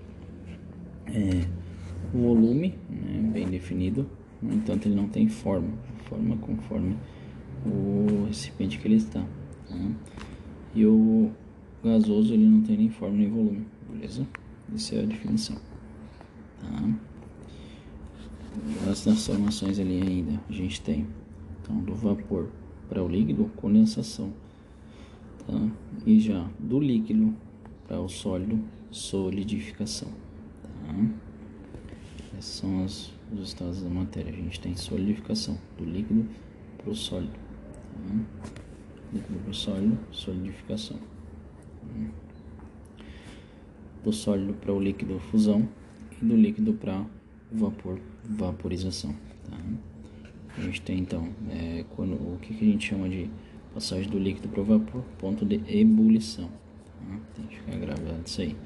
é, 1.07 1.46
volume 2.12 2.74
né? 2.88 3.30
bem 3.32 3.46
definido, 3.48 4.09
no 4.40 4.53
entanto 4.55 4.86
ele 4.86 4.94
não 4.94 5.09
tem 5.09 5.28
forma, 5.28 5.68
forma 6.09 6.36
conforme 6.36 6.96
o 7.64 8.26
recipiente 8.26 8.78
que 8.78 8.88
ele 8.88 8.96
está. 8.96 9.24
Tá? 9.68 9.90
E 10.74 10.86
o 10.86 11.30
gasoso 11.84 12.32
ele 12.32 12.46
não 12.46 12.62
tem 12.62 12.76
nem 12.76 12.90
forma 12.90 13.16
nem 13.16 13.30
volume, 13.30 13.66
beleza? 13.90 14.26
Essa 14.74 14.96
é 14.96 15.03
a 15.03 15.07
definição. 15.07 15.57
Tá? 16.62 16.94
As 18.90 19.02
transformações 19.02 19.78
ali 19.78 20.02
ainda 20.02 20.40
a 20.48 20.52
gente 20.52 20.80
tem 20.80 21.06
então 21.62 21.76
do 21.76 21.94
vapor 21.94 22.48
para 22.88 23.02
o 23.02 23.08
líquido, 23.08 23.50
condensação. 23.56 24.32
Tá? 25.46 25.70
E 26.04 26.20
já 26.20 26.48
do 26.58 26.78
líquido 26.78 27.34
para 27.86 28.00
o 28.00 28.08
sólido, 28.08 28.62
solidificação. 28.90 30.08
Tá? 30.62 30.94
Esses 32.38 32.54
são 32.54 32.84
os, 32.84 33.12
os 33.32 33.48
estados 33.48 33.82
da 33.82 33.88
matéria. 33.88 34.32
A 34.32 34.36
gente 34.36 34.60
tem 34.60 34.76
solidificação 34.76 35.58
do 35.78 35.84
líquido 35.84 36.28
para 36.76 36.90
o 36.90 36.94
sólido. 36.94 37.32
Tá? 37.32 38.50
Líquido 39.12 39.38
para 39.40 39.50
o 39.50 39.54
sólido, 39.54 39.98
solidificação. 40.10 40.98
Tá? 40.98 42.10
Do 44.04 44.12
sólido 44.12 44.52
para 44.54 44.72
o 44.72 44.80
líquido, 44.80 45.18
fusão. 45.30 45.68
Do 46.22 46.36
líquido 46.36 46.74
para 46.74 47.04
vapor, 47.50 47.98
vaporização. 48.24 49.12
Tá? 49.50 49.58
A 50.56 50.60
gente 50.60 50.80
tem 50.82 50.98
então 51.00 51.28
é, 51.50 51.84
quando, 51.96 52.14
o 52.14 52.38
que, 52.40 52.54
que, 52.54 52.64
a 52.64 52.68
gente 52.68 52.88
chama 52.88 53.08
de 53.08 53.28
passagem 53.74 54.08
do 54.08 54.18
líquido 54.18 54.48
para 54.48 54.60
o 54.60 54.64
vapor, 54.64 55.02
ponto 55.18 55.44
de 55.44 55.60
ebulição. 55.66 56.48
Tá? 56.48 57.18
Tem 57.34 57.46
que 57.46 57.56
ficar 57.56 57.76
gravado 57.76 58.22
isso 58.24 58.40
aí. 58.40 58.56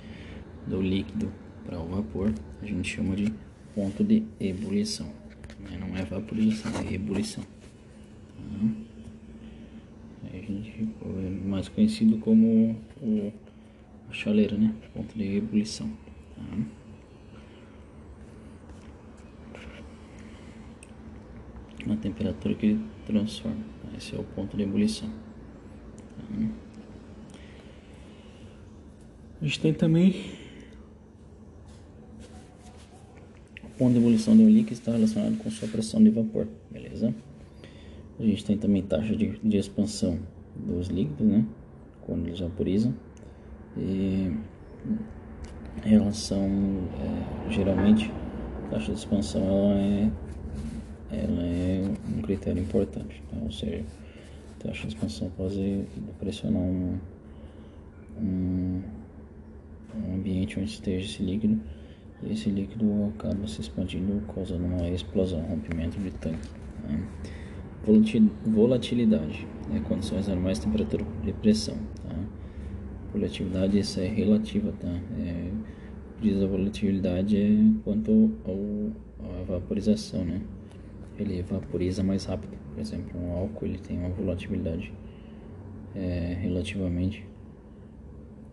Do 0.66 0.82
líquido 0.82 1.32
para 1.64 1.80
o 1.80 1.86
vapor, 1.86 2.34
a 2.62 2.66
gente 2.66 2.94
chama 2.94 3.16
de 3.16 3.32
ponto 3.74 4.04
de 4.04 4.22
ebulição. 4.38 5.06
Né? 5.60 5.78
Não 5.80 5.96
é 5.96 6.04
vaporização, 6.04 6.72
é 6.82 6.92
ebulição. 6.94 7.44
Tá? 8.36 8.86
A 10.32 10.36
gente 10.36 10.88
é 11.04 11.48
mais 11.48 11.68
conhecido 11.68 12.18
como 12.18 12.76
o, 13.00 13.32
a 14.10 14.12
chaleira, 14.12 14.56
né? 14.56 14.74
Ponto 14.92 15.16
de 15.16 15.36
ebulição. 15.36 15.88
Tá? 16.36 16.42
Na 21.86 21.96
temperatura 21.96 22.54
que 22.54 22.66
ele 22.66 22.80
transforma. 23.06 23.64
Esse 23.96 24.14
é 24.14 24.18
o 24.18 24.24
ponto 24.24 24.56
de 24.56 24.62
ebulição. 24.62 25.08
A 29.40 29.44
gente 29.44 29.60
tem 29.60 29.72
também 29.72 30.32
o 33.62 33.68
ponto 33.78 33.92
de 33.92 33.98
ebulição 33.98 34.36
do 34.36 34.48
líquido 34.48 34.72
está 34.72 34.92
relacionado 34.92 35.38
com 35.38 35.50
sua 35.50 35.68
pressão 35.68 36.02
de 36.02 36.10
vapor, 36.10 36.48
beleza? 36.70 37.14
A 38.18 38.22
gente 38.22 38.44
tem 38.44 38.56
também 38.56 38.82
taxa 38.82 39.14
de, 39.14 39.38
de 39.38 39.56
expansão 39.56 40.18
dos 40.56 40.88
líquidos, 40.88 41.26
né? 41.26 41.44
Quando 42.02 42.26
eles 42.26 42.40
vaporizam. 42.40 42.94
E 43.76 44.32
relação, 45.82 46.48
é, 46.98 47.50
geralmente, 47.50 48.10
taxa 48.70 48.92
de 48.92 48.98
expansão 48.98 49.42
ela 49.42 49.80
é 49.80 50.10
ela 51.16 51.42
é 51.42 51.82
um 52.16 52.22
critério 52.22 52.62
importante. 52.62 53.22
Tá? 53.30 53.36
Ou 53.42 53.50
seja, 53.50 53.84
a 54.54 54.62
taxa 54.62 54.86
de 54.86 54.94
expansão 54.94 55.30
pode 55.36 55.84
pressionar 56.18 56.62
um, 56.62 56.98
um, 58.20 58.82
um 59.94 60.14
ambiente 60.14 60.58
onde 60.58 60.70
esteja 60.70 61.04
esse 61.04 61.22
líquido 61.22 61.60
e 62.22 62.32
esse 62.32 62.50
líquido 62.50 63.12
acaba 63.14 63.46
se 63.46 63.60
expandindo 63.60 64.22
causando 64.34 64.64
uma 64.64 64.88
explosão, 64.88 65.40
rompimento 65.42 65.98
de 65.98 66.10
tanque. 66.12 66.48
Né? 66.88 67.02
Volatilidade, 68.44 69.46
né? 69.68 69.80
condições 69.86 70.28
normais, 70.28 70.58
temperatura 70.58 71.04
e 71.24 71.32
pressão. 71.32 71.76
Tá? 72.02 72.16
Volatilidade 73.12 73.78
isso 73.78 74.00
é 74.00 74.08
relativa, 74.08 74.72
tá? 74.72 74.88
É, 75.18 75.50
diz 76.20 76.42
a 76.42 76.46
volatilidade 76.46 77.36
é 77.36 77.82
quanto 77.84 78.32
ao, 78.44 79.40
à 79.40 79.44
vaporização, 79.44 80.24
né? 80.24 80.40
Ele 81.18 81.42
vaporiza 81.42 82.02
mais 82.02 82.24
rápido. 82.24 82.56
Por 82.72 82.80
exemplo, 82.80 83.18
um 83.18 83.32
álcool 83.32 83.66
ele 83.66 83.78
tem 83.78 83.98
uma 83.98 84.10
volatilidade 84.10 84.92
é, 85.94 86.36
relativamente 86.40 87.26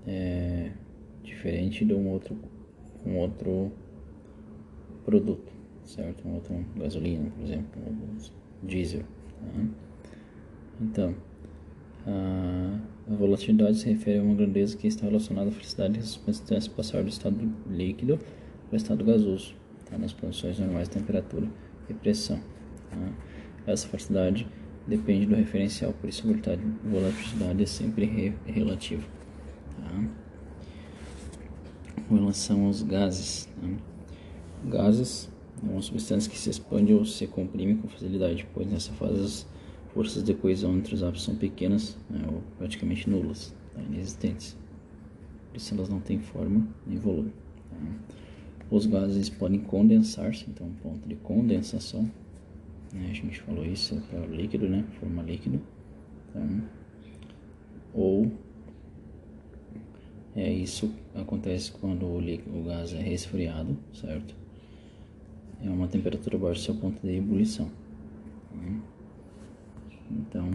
é, 0.07 0.71
diferente 1.23 1.83
de 1.85 1.93
um 1.93 2.07
outro, 2.07 2.37
um 3.05 3.17
outro 3.17 3.71
produto, 5.03 5.51
certo? 5.83 6.27
Um 6.27 6.35
outro 6.35 6.65
gasolina, 6.75 7.29
por 7.31 7.43
exemplo, 7.43 7.81
um 7.81 8.65
diesel. 8.65 9.01
Tá? 9.01 9.65
Então, 10.81 11.15
a, 12.05 12.79
volatilidade 13.07 13.77
se 13.77 13.89
refere 13.89 14.19
a 14.19 14.23
uma 14.23 14.35
grandeza 14.35 14.77
que 14.77 14.87
está 14.87 15.05
relacionada 15.05 15.47
à 15.47 15.51
velocidade 15.51 15.97
de 15.97 16.05
substância 16.05 16.71
passar 16.71 17.03
do 17.03 17.09
estado 17.09 17.37
líquido 17.69 18.17
para 18.17 18.73
o 18.73 18.75
estado 18.75 19.03
gasoso, 19.03 19.55
tá? 19.89 19.97
nas 19.97 20.13
condições 20.13 20.59
normais 20.59 20.89
de 20.89 20.95
temperatura 20.95 21.47
e 21.89 21.93
pressão. 21.93 22.39
Tá? 22.93 23.71
Essa 23.71 23.87
velocidade 23.87 24.47
depende 24.85 25.25
do 25.25 25.35
referencial, 25.35 25.93
por 25.93 26.09
isso 26.09 26.27
a 26.27 26.87
volatilidade 26.87 27.63
é 27.63 27.65
sempre 27.65 28.05
re 28.05 28.33
relativa. 28.45 29.03
Tá? 29.77 30.09
Com 32.07 32.15
relação 32.15 32.65
aos 32.65 32.83
gases, 32.83 33.45
tá? 33.45 33.67
gases 34.65 35.29
é 35.65 35.71
uma 35.71 35.81
substância 35.81 36.29
que 36.29 36.37
se 36.37 36.49
expande 36.49 36.93
ou 36.93 37.05
se 37.05 37.25
comprime 37.27 37.75
com 37.75 37.87
facilidade, 37.87 38.45
pois 38.53 38.69
nessa 38.69 38.91
fase 38.93 39.21
as 39.21 39.47
forças 39.93 40.23
de 40.23 40.33
coesão 40.33 40.75
entre 40.75 40.95
os 40.95 41.03
átomos 41.03 41.23
são 41.23 41.35
pequenas 41.35 41.97
né, 42.09 42.19
ou 42.27 42.41
praticamente 42.57 43.09
nulas, 43.09 43.55
tá? 43.73 43.81
inexistentes. 43.81 44.57
Por 45.49 45.57
isso 45.57 45.73
elas 45.73 45.87
não 45.87 46.01
têm 46.01 46.19
forma 46.19 46.67
nem 46.85 46.97
volume. 46.97 47.31
Tá? 47.69 47.77
Os 48.69 48.85
gases 48.85 49.29
podem 49.29 49.59
condensar-se, 49.59 50.45
então 50.49 50.67
ponto 50.81 51.07
de 51.07 51.15
condensação 51.15 52.03
né? 52.03 52.22
A 52.95 53.13
gente 53.13 53.41
falou 53.41 53.65
isso 53.65 53.99
para 54.09 54.21
o 54.21 54.27
líquido, 54.27 54.69
né? 54.69 54.85
Forma 54.99 55.23
líquido. 55.23 55.59
Então, 56.29 56.63
ou 57.93 58.31
é 60.35 60.51
isso 60.51 60.91
acontece 61.13 61.71
quando 61.71 62.07
o, 62.07 62.19
líquido, 62.19 62.57
o 62.57 62.63
gás 62.63 62.93
é 62.93 63.01
resfriado, 63.01 63.77
certo? 63.93 64.35
É 65.63 65.69
uma 65.69 65.87
temperatura 65.87 66.35
abaixo 66.35 66.61
do 66.61 66.63
seu 66.65 66.75
ponto 66.75 67.01
de 67.01 67.15
ebulição. 67.15 67.69
Né? 68.53 68.81
Então, 70.11 70.51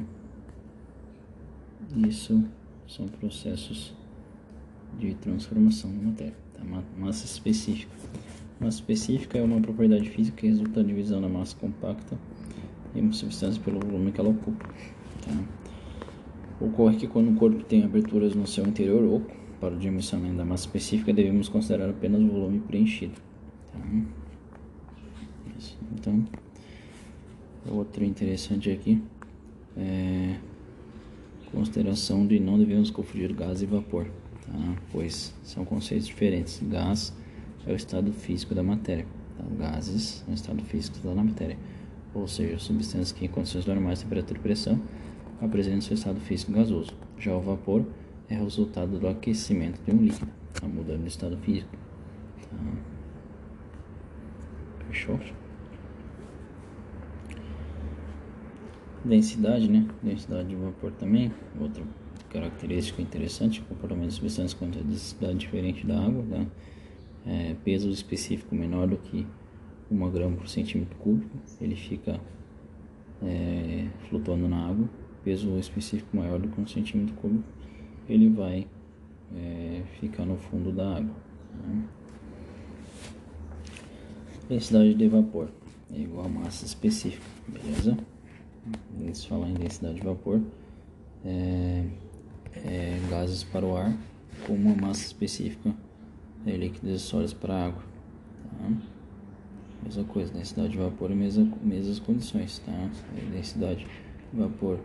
isso 2.09 2.45
são 2.87 3.07
processos 3.07 3.95
de 4.99 5.15
transformação 5.15 5.91
da 5.91 6.03
matéria. 6.03 6.37
Tá? 6.55 6.63
Massa 6.97 7.25
específica. 7.25 7.93
Massa 8.61 8.79
específica 8.79 9.39
é 9.39 9.43
uma 9.43 9.61
propriedade 9.61 10.11
física 10.11 10.37
que 10.37 10.49
resulta 10.49 10.83
da 10.83 10.83
divisão 10.83 11.21
da 11.21 11.29
massa 11.29 11.57
compacta 11.57 12.19
uma 13.01 13.13
substância 13.13 13.61
pelo 13.63 13.81
volume 13.81 14.13
que 14.13 14.21
ela 14.21 14.31
ocupa. 14.31 14.67
Tá? 15.25 15.45
Ocorre 16.61 16.97
que 16.97 17.07
quando 17.07 17.31
o 17.31 17.35
corpo 17.35 17.63
tem 17.65 17.85
aberturas 17.85 18.35
no 18.35 18.47
seu 18.47 18.67
interior 18.67 19.05
oco, 19.05 19.39
para 19.61 19.75
o 19.75 19.79
dimensionamento 19.79 20.37
da 20.37 20.45
massa 20.45 20.67
específica, 20.67 21.13
devemos 21.13 21.49
considerar 21.49 21.91
apenas 21.91 22.21
o 22.23 22.29
volume 22.29 22.61
preenchido. 22.61 23.15
Tá? 23.73 23.81
Então, 25.95 26.25
outro 27.71 28.05
interessante 28.05 28.71
aqui 28.71 29.03
é 29.77 30.37
consideração 31.53 32.27
de 32.27 32.39
não 32.39 32.59
devemos 32.59 32.91
confundir 32.91 33.33
gás 33.33 33.63
e 33.63 33.67
vapor, 33.67 34.07
tá? 34.47 34.77
pois 34.93 35.35
são 35.43 35.65
conceitos 35.65 36.07
diferentes. 36.07 36.63
Gás 36.63 37.15
é 37.67 37.73
o 37.73 37.77
estado 37.77 38.13
físico 38.13 38.55
da 38.55 38.63
matéria. 38.63 39.07
Tá? 39.37 39.45
Gases 39.59 40.25
é 40.29 40.31
o 40.31 40.35
estado 40.35 40.63
físico 40.65 40.99
da 40.99 41.15
matéria, 41.15 41.57
ou 42.15 42.27
seja, 42.27 42.59
substâncias 42.59 43.13
que 43.13 43.25
em 43.25 43.29
condições 43.29 43.67
normais 43.67 44.03
temperatura 44.03 44.39
e 44.39 44.43
pressão 44.43 44.81
apresentam 45.41 45.81
seu 45.81 45.95
estado 45.95 46.21
físico 46.21 46.53
gasoso. 46.53 46.93
Já 47.19 47.35
o 47.35 47.41
vapor 47.41 47.85
é 48.29 48.35
resultado 48.35 48.99
do 48.99 49.09
aquecimento 49.09 49.81
de 49.83 49.93
um 49.95 50.03
líquido, 50.03 50.31
tá? 50.53 50.67
mudando 50.67 51.03
de 51.03 51.09
estado 51.09 51.37
físico. 51.39 51.71
Tá? 52.51 52.57
Fechou? 54.87 55.19
Densidade, 59.05 59.71
né? 59.71 59.87
Densidade 60.03 60.49
de 60.49 60.57
vapor 60.57 60.93
também, 60.93 61.33
outra 61.61 61.83
característica 62.31 63.01
interessante, 63.01 63.61
o 63.61 63.65
comportamento 63.65 64.09
de 64.09 64.15
substâncias 64.15 64.55
com 64.55 64.69
densidade 64.69 65.39
diferente 65.39 65.87
da 65.87 65.99
água, 65.99 66.25
tá? 66.29 66.47
é, 67.27 67.55
peso 67.65 67.91
específico 67.91 68.55
menor 68.55 68.89
do 68.89 68.97
que 68.97 69.27
1 69.91 70.11
grama 70.11 70.37
por 70.37 70.49
centímetro 70.49 70.97
cúbico, 70.99 71.37
ele 71.61 71.77
fica 71.77 72.21
é, 73.23 73.89
flutuando 74.09 74.49
na 74.49 74.69
água. 74.69 74.89
Peso 75.25 75.59
específico 75.59 76.17
maior 76.17 76.39
do 76.39 76.49
que 76.49 76.61
1 76.61 76.67
centímetro 76.69 77.15
cúbico, 77.17 77.45
ele 78.09 78.29
vai 78.29 78.67
é, 79.35 79.83
ficar 80.01 80.25
no 80.25 80.37
fundo 80.37 80.73
da 80.73 80.97
água. 80.97 81.15
Né? 81.67 81.85
Densidade 84.49 84.95
de 84.95 85.09
vapor 85.09 85.51
é 85.93 86.01
igual 86.01 86.27
a 86.27 86.29
massa 86.29 86.65
específica, 86.65 87.27
beleza? 87.47 87.97
Antes 89.01 89.23
de 89.23 89.29
falar 89.29 89.49
em 89.49 89.55
densidade 89.55 89.97
de 89.97 90.03
vapor, 90.03 90.41
é, 91.25 91.85
é 92.55 93.01
gases 93.11 93.45
para 93.45 93.65
o 93.65 93.77
ar 93.77 93.97
com 94.47 94.55
uma 94.55 94.75
massa 94.75 95.05
específica 95.05 95.75
é, 96.47 96.57
líquidos 96.57 96.91
e 96.91 96.99
sólidos 96.99 97.35
para 97.35 97.67
água. 97.67 97.83
Tá? 98.51 98.98
Mesma 99.83 100.05
coisa, 100.05 100.33
densidade 100.33 100.71
de 100.71 100.79
vapor 100.79 101.11
e 101.11 101.15
mesma, 101.15 101.49
mesmas 101.63 101.99
condições. 101.99 102.59
Tá? 102.61 102.91
Densidade 103.33 103.87
de 104.33 104.39
vapor 104.39 104.81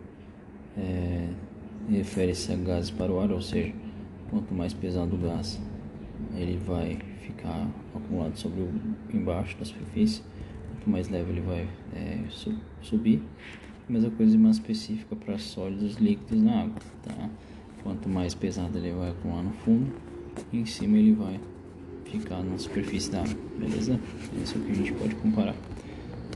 é, 0.76 1.28
refere-se 1.90 2.52
a 2.52 2.56
gases 2.56 2.90
para 2.90 3.12
o 3.12 3.20
ar, 3.20 3.30
ou 3.30 3.40
seja, 3.40 3.72
quanto 4.30 4.54
mais 4.54 4.72
pesado 4.72 5.14
o 5.16 5.18
gás, 5.18 5.60
ele 6.34 6.56
vai 6.56 6.98
ficar 7.20 7.68
acumulado 7.94 8.36
sobre 8.36 8.60
o 8.60 8.70
embaixo 9.12 9.56
da 9.58 9.64
superfície, 9.64 10.22
quanto 10.70 10.90
mais 10.90 11.08
leve 11.08 11.30
ele 11.30 11.40
vai 11.40 11.68
é, 11.94 12.24
su 12.30 12.54
subir. 12.82 13.22
Mesma 13.88 14.10
coisa 14.10 14.38
mais 14.38 14.56
específica 14.56 15.14
para 15.14 15.36
sólidos 15.38 15.96
líquidos 15.96 16.42
na 16.42 16.62
água. 16.62 16.78
Tá? 17.02 17.30
Quanto 17.82 18.08
mais 18.08 18.34
pesado 18.34 18.78
ele 18.78 18.92
vai 18.92 19.10
acumular 19.10 19.42
no 19.42 19.52
fundo, 19.52 19.92
em 20.52 20.64
cima 20.64 20.96
ele 20.96 21.12
vai 21.12 21.38
ficar 22.10 22.42
na 22.42 22.58
superfície 22.58 23.10
da 23.10 23.22
água, 23.22 23.36
beleza? 23.58 24.00
Isso 24.42 24.56
é 24.56 24.60
o 24.60 24.64
que 24.64 24.72
a 24.72 24.74
gente 24.74 24.92
pode 24.92 25.14
comparar. 25.16 25.54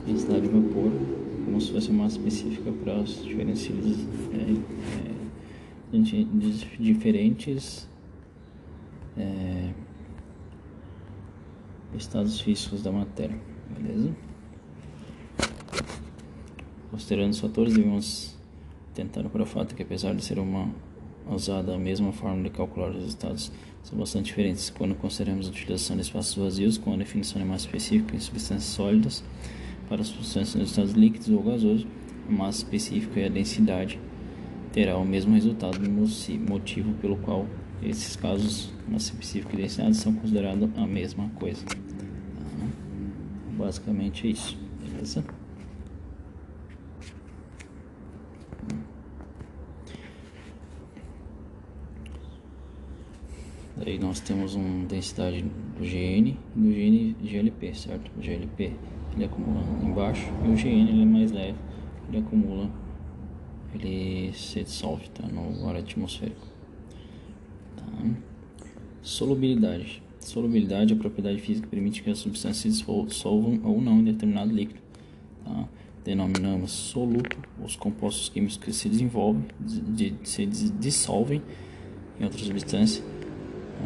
Densidade 0.05 0.41
de 0.41 0.47
vapor, 0.47 0.91
como 1.45 1.61
se 1.61 1.71
fosse 1.71 1.89
uma 1.89 2.03
massa 2.03 2.17
específica 2.17 2.71
para 2.83 2.99
os 2.99 3.23
diferentes, 3.23 3.69
é, 4.33 5.97
é, 5.97 6.03
diferentes 6.79 7.89
é, 9.17 9.73
estados 11.95 12.39
físicos 12.39 12.81
da 12.81 12.91
matéria, 12.91 13.37
beleza? 13.77 14.15
Considerando 16.91 17.31
os 17.31 17.39
fatores, 17.39 17.73
devemos 17.73 18.37
tentar 18.93 19.23
para 19.29 19.43
o 19.43 19.45
fato 19.45 19.75
que 19.75 19.83
apesar 19.83 20.13
de 20.15 20.23
ser 20.23 20.39
uma 20.39 20.69
usada 21.29 21.75
a 21.75 21.77
mesma 21.77 22.11
forma 22.11 22.43
de 22.43 22.49
calcular 22.49 22.89
os 22.89 22.95
resultados 22.95 23.51
são 23.83 23.97
bastante 23.97 24.25
diferentes 24.25 24.69
quando 24.69 24.95
consideramos 24.95 25.47
a 25.47 25.49
utilização 25.49 25.95
de 25.95 26.03
espaços 26.03 26.35
vazios 26.35 26.77
com 26.77 26.93
a 26.93 26.97
definição 26.97 27.41
de 27.41 27.47
massa 27.47 27.65
específica 27.65 28.15
em 28.15 28.19
substâncias 28.19 28.71
sólidas 28.73 29.23
para 29.87 30.03
substâncias 30.03 30.55
em 30.55 30.63
estados 30.63 30.91
líquidos 30.91 31.29
ou 31.29 31.41
gasosos, 31.41 31.87
a 32.27 32.31
massa 32.31 32.59
específica 32.59 33.19
e 33.19 33.25
a 33.25 33.29
densidade 33.29 33.99
terá 34.71 34.97
o 34.97 35.05
mesmo 35.05 35.33
resultado, 35.33 35.79
motivo 36.47 36.93
pelo 37.01 37.17
qual 37.17 37.47
esses 37.81 38.15
casos, 38.15 38.71
massa 38.87 39.11
específica 39.11 39.55
e 39.55 39.61
densidade, 39.61 39.95
são 39.95 40.13
considerados 40.13 40.69
a 40.77 40.85
mesma 40.85 41.29
coisa. 41.29 41.65
Tá? 41.65 41.75
Basicamente 43.57 44.27
é 44.27 44.31
isso, 44.31 44.57
beleza? 44.79 45.23
Aí 53.85 53.97
nós 53.97 54.19
temos 54.19 54.55
uma 54.55 54.85
densidade 54.85 55.41
do 55.41 55.83
GN 55.83 56.29
e 56.29 56.37
do 56.55 56.69
GN 56.69 57.15
GLP, 57.23 57.73
certo? 57.73 58.11
O 58.17 58.21
GLP 58.21 58.73
ele 59.15 59.25
acumula 59.25 59.61
embaixo 59.81 60.29
e 60.45 60.49
o 60.49 60.55
GN 60.55 60.89
ele 60.89 61.01
é 61.01 61.05
mais 61.05 61.31
leve, 61.31 61.57
ele 62.07 62.17
acumula, 62.17 62.69
ele 63.73 64.33
se 64.33 64.63
dissolve 64.63 65.09
tá? 65.09 65.25
no 65.27 65.67
ar 65.69 65.77
atmosférico. 65.77 66.45
Tá? 67.77 67.85
Solubilidade. 69.01 70.03
Solubilidade 70.19 70.93
é 70.93 70.95
a 70.95 70.99
propriedade 70.99 71.39
física 71.39 71.65
que 71.65 71.71
permite 71.71 72.03
que 72.03 72.09
as 72.09 72.19
substâncias 72.19 72.75
se 72.75 72.85
dissolvam 73.07 73.61
ou 73.63 73.81
não 73.81 73.99
em 73.99 74.03
determinado 74.03 74.53
líquido. 74.53 74.81
Tá? 75.45 75.69
Denominamos 76.03 76.71
soluto 76.71 77.37
os 77.63 77.75
compostos 77.77 78.27
químicos 78.27 78.57
que 78.57 78.73
se 78.73 78.89
desenvolvem, 78.89 79.45
de, 79.59 80.11
de, 80.11 80.29
se 80.29 80.45
dissolvem 80.45 81.41
em 82.19 82.25
outra 82.25 82.39
substância. 82.39 83.03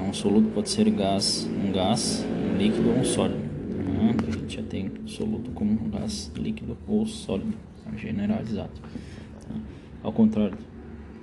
Um 0.01 0.11
soluto 0.11 0.49
pode 0.49 0.69
ser 0.69 0.89
gás, 0.89 1.47
um 1.47 1.71
gás, 1.71 2.25
um 2.25 2.57
líquido 2.57 2.89
ou 2.89 2.97
um 2.97 3.03
sólido. 3.03 3.39
Tá? 3.39 4.27
A 4.27 4.31
gente 4.31 4.55
já 4.55 4.63
tem 4.63 4.91
soluto 5.05 5.51
como 5.51 5.71
um 5.71 5.89
gás 5.89 6.31
líquido 6.35 6.77
ou 6.87 7.05
sólido, 7.05 7.53
tá? 7.83 7.95
generalizado. 7.95 8.71
Tá? 9.47 9.55
Ao 10.01 10.11
contrário, 10.11 10.57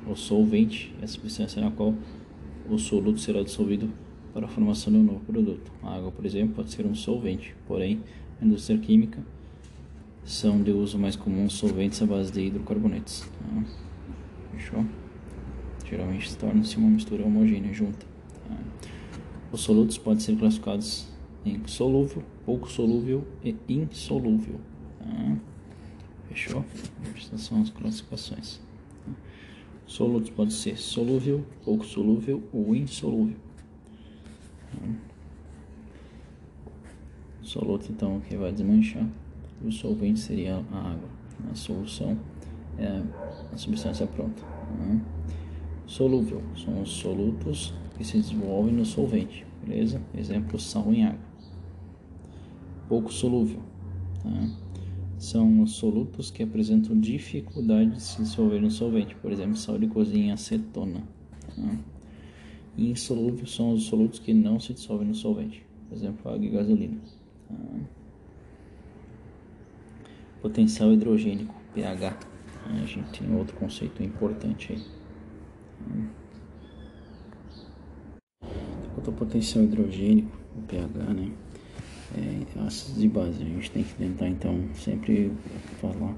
o 0.07 0.15
solvente 0.15 0.95
é 1.01 1.05
a 1.05 1.09
substância 1.09 1.61
na 1.61 1.71
qual 1.71 1.95
o 2.69 2.79
soluto 2.79 3.19
será 3.19 3.43
dissolvido 3.43 3.91
para 4.33 4.47
a 4.47 4.49
formação 4.49 4.93
de 4.93 4.99
um 4.99 5.03
novo 5.03 5.21
produto. 5.21 5.73
A 5.83 5.97
água, 5.97 6.13
por 6.13 6.25
exemplo, 6.25 6.55
pode 6.55 6.71
ser 6.71 6.87
um 6.87 6.95
solvente, 6.95 7.55
porém, 7.67 8.01
na 8.41 8.47
indústria 8.47 8.79
química 8.79 9.21
são 10.25 10.63
de 10.63 10.71
uso 10.71 10.99
mais 10.99 11.17
comum 11.17 11.49
solventes 11.51 12.01
à 12.03 12.07
base 12.07 12.33
de 12.33 12.41
hidrocarbonetos. 12.43 13.21
Tá? 13.21 13.65
Fechou? 14.53 14.85
Geralmente 15.89 16.37
torna-se 16.37 16.77
uma 16.77 16.89
mistura 16.89 17.25
homogênea 17.25 17.73
junta. 17.73 18.10
Os 19.53 19.63
solutos 19.63 19.99
podem 19.99 20.21
ser 20.21 20.37
classificados 20.37 21.09
em 21.45 21.67
solúvel, 21.67 22.23
pouco 22.45 22.71
solúvel 22.71 23.27
e 23.43 23.57
insolúvel. 23.69 24.61
Tá? 24.99 25.37
Fechou? 26.29 26.65
Estas 27.17 27.41
são 27.41 27.61
as 27.61 27.71
classificações. 27.71 28.61
Solutos 29.87 30.31
pode 30.31 30.53
ser 30.53 30.77
solúvel, 30.77 31.45
pouco 31.65 31.85
solúvel 31.85 32.43
ou 32.53 32.77
insolúvel. 32.77 33.37
O 37.43 37.45
soluto 37.45 37.91
então 37.91 38.21
que 38.21 38.37
vai 38.37 38.53
desmanchar. 38.53 39.09
O 39.65 39.73
solvente 39.73 40.21
seria 40.21 40.65
a 40.73 40.91
água. 40.93 41.09
A 41.51 41.55
solução 41.55 42.17
é 42.79 43.03
a 43.53 43.57
substância 43.57 44.07
pronta. 44.07 44.43
Solúvel 45.87 46.41
são 46.55 46.81
os 46.81 46.91
solutos 46.91 47.75
que 48.01 48.07
se 48.07 48.17
desenvolvem 48.17 48.73
no 48.73 48.87
solvente, 48.87 49.47
beleza? 49.63 50.01
Exemplo, 50.17 50.59
sal 50.59 50.91
em 50.91 51.05
água. 51.05 51.21
Pouco 52.89 53.13
solúvel. 53.13 53.61
Tá? 54.23 54.49
são 55.19 55.61
os 55.61 55.73
solutos 55.73 56.31
que 56.31 56.43
apresentam 56.43 56.99
dificuldade 56.99 57.91
de 57.91 58.01
se 58.01 58.23
dissolver 58.23 58.59
no 58.59 58.71
solvente, 58.71 59.15
por 59.17 59.31
exemplo, 59.31 59.55
sal 59.55 59.79
de 59.79 59.87
cozinha, 59.87 60.33
acetona. 60.33 61.03
Tá? 61.55 61.79
insolúveis 62.79 63.51
são 63.51 63.75
os 63.75 63.83
solutos 63.83 64.19
que 64.19 64.33
não 64.33 64.59
se 64.59 64.73
dissolvem 64.73 65.09
no 65.09 65.15
solvente, 65.15 65.63
por 65.87 65.95
exemplo, 65.95 66.33
água 66.33 66.47
e 66.47 66.49
gasolina. 66.49 66.97
Tá? 67.47 67.55
Potencial 70.41 70.91
hidrogênico, 70.91 71.55
pH. 71.75 72.19
A 72.65 72.87
gente 72.87 73.21
tem 73.21 73.37
outro 73.37 73.55
conceito 73.59 74.03
importante 74.03 74.73
aí. 74.73 76.11
Quanto 78.95 79.11
ao 79.11 79.17
potencial 79.17 79.65
hidrogênico, 79.65 80.37
o 80.57 80.63
pH, 80.63 81.15
né? 81.15 81.31
é, 82.17 82.61
ácidos 82.67 83.03
e 83.03 83.09
bases. 83.09 83.41
A 83.41 83.45
gente 83.45 83.71
tem 83.71 83.83
que 83.83 83.95
tentar 83.95 84.29
então 84.29 84.61
sempre 84.75 85.33
falar. 85.81 86.15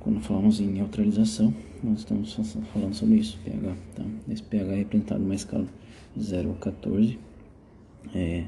Quando 0.00 0.20
falamos 0.20 0.60
em 0.60 0.66
neutralização, 0.66 1.54
nós 1.82 2.00
estamos 2.00 2.34
falando 2.72 2.94
sobre 2.94 3.16
isso, 3.16 3.38
pH. 3.44 3.74
Tá? 3.94 4.04
Esse 4.28 4.42
pH 4.42 4.72
é 4.72 4.76
representado 4.76 5.20
numa 5.22 5.34
escala 5.34 5.66
de 6.14 6.22
0 6.22 6.52
a 6.52 6.54
14, 6.54 7.18
é, 8.14 8.44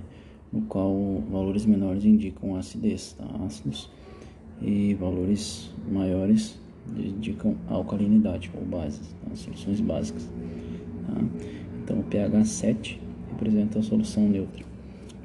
no 0.53 0.63
qual 0.63 1.23
valores 1.31 1.65
menores 1.65 2.05
indicam 2.05 2.57
acidez, 2.57 3.13
tá? 3.13 3.25
ácidos, 3.47 3.91
e 4.61 4.95
valores 4.95 5.71
maiores 5.91 6.59
indicam 6.97 7.57
alcalinidade 7.69 8.51
ou 8.55 8.65
bases, 8.65 9.15
tá? 9.25 9.37
soluções 9.37 9.81
básicas. 9.81 10.29
Tá? 11.07 11.15
Então, 11.85 12.01
o 12.01 12.03
pH 12.03 12.45
7 12.45 13.01
representa 13.31 13.79
a 13.79 13.83
solução 13.83 14.27
neutra 14.29 14.75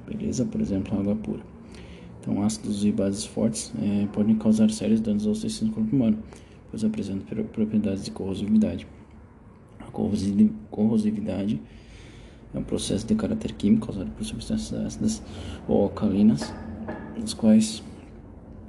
beleza? 0.10 0.46
Por 0.46 0.60
exemplo, 0.60 1.00
água 1.00 1.16
pura. 1.16 1.42
Então, 2.20 2.42
ácidos 2.44 2.84
e 2.84 2.92
bases 2.92 3.26
fortes 3.26 3.72
é, 3.82 4.08
podem 4.08 4.36
causar 4.36 4.70
sérios 4.72 5.00
danos 5.00 5.26
aos 5.26 5.42
tecidos 5.42 5.70
do 5.70 5.76
corpo 5.76 5.96
humano, 5.96 6.18
pois 6.70 6.84
apresentam 6.84 7.46
propriedades 7.46 8.04
de 8.04 8.12
corrosividade. 8.12 8.88
A 9.80 9.86
corrosividade 9.90 11.62
é 12.54 12.60
um 12.60 12.64
processo 12.64 13.08
de 13.08 13.16
caráter 13.16 13.54
químico 13.54 13.88
causado 13.88 14.12
por 14.12 14.26
substâncias 14.26 14.80
ácidas 14.80 15.24
ou 15.68 15.84
alcalinas, 15.84 16.54
os 17.24 17.34
quais 17.34 17.84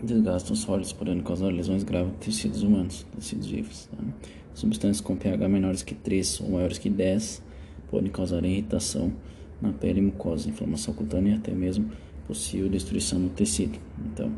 desgastam 0.02 0.56
sólidos, 0.56 0.92
podendo 0.92 1.22
causar 1.22 1.48
lesões 1.48 1.82
graves 1.82 2.12
em 2.12 2.16
tecidos 2.16 2.62
humanos, 2.62 3.06
tecidos 3.14 3.46
vivos. 3.46 3.88
Tá? 3.90 3.98
Substâncias 4.54 5.00
com 5.00 5.16
pH 5.16 5.48
menores 5.48 5.82
que 5.82 5.94
3 5.94 6.40
ou 6.40 6.50
maiores 6.52 6.78
que 6.78 6.88
10 6.88 7.42
podem 7.90 8.10
causar 8.10 8.44
irritação 8.44 9.12
na 9.60 9.72
pele 9.72 9.98
e 9.98 10.02
mucosa, 10.02 10.48
inflamação 10.48 10.94
cutânea 10.94 11.32
e 11.32 11.36
até 11.36 11.52
mesmo 11.52 11.90
possível 12.26 12.68
destruição 12.68 13.18
no 13.18 13.28
tecido. 13.28 13.78
Então, 14.06 14.32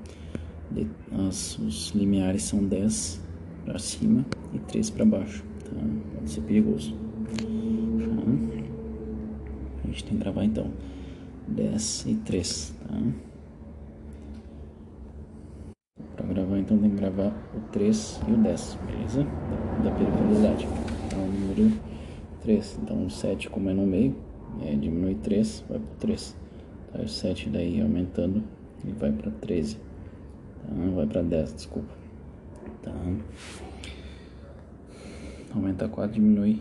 de, 0.71 0.87
as, 1.29 1.59
os 1.59 1.91
limiares 1.91 2.43
são 2.43 2.65
10 2.65 3.21
para 3.65 3.79
cima 3.79 4.25
e 4.53 4.59
3 4.59 4.91
para 4.91 5.05
baixo. 5.05 5.45
Tá? 5.65 5.71
Pode 6.15 6.31
ser 6.31 6.41
perigoso. 6.41 6.95
Tá? 7.37 7.45
A 9.85 9.87
gente 9.87 10.05
tem 10.05 10.17
que 10.17 10.25
gravar 10.25 10.45
então 10.45 10.71
10 11.49 12.07
e 12.07 12.15
3. 12.15 12.75
Tá? 12.89 13.03
Para 16.17 16.27
gravar 16.27 16.59
então 16.59 16.79
tem 16.79 16.91
que 16.91 16.97
gravar 16.97 17.33
o 17.55 17.61
3 17.73 18.21
e 18.29 18.33
o 18.33 18.37
10, 18.39 18.79
beleza? 18.87 19.25
Da, 19.25 19.91
da 19.91 19.97
periculosidade. 19.97 20.67
Então 21.07 21.19
o 21.19 21.33
número 21.33 21.92
3. 22.43 22.81
Então 22.83 23.07
o 23.07 23.11
7 23.11 23.49
como 23.49 23.71
é 23.71 23.75
no 23.75 23.87
meio 23.87 24.15
é, 24.61 24.75
diminui 24.75 25.15
3, 25.15 25.65
vai 25.69 25.79
para 25.79 25.97
3. 26.01 26.37
Tá, 26.93 27.01
o 27.01 27.09
7 27.09 27.49
daí 27.49 27.81
aumentando 27.81 28.43
e 28.85 28.93
vai 28.93 29.11
para 29.11 29.31
13. 29.31 29.77
Tá, 29.77 30.91
vai 30.95 31.07
para 31.07 31.23
10, 31.23 31.55
desculpa. 31.55 31.95
Tá. 32.83 32.93
Aumenta 35.55 35.89
4, 35.89 36.15
diminui. 36.15 36.61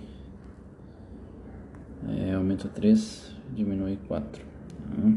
É, 2.08 2.34
aumenta 2.34 2.68
3, 2.70 3.36
diminui 3.53 3.98
4. 4.08 4.44
Tá. 4.44 5.14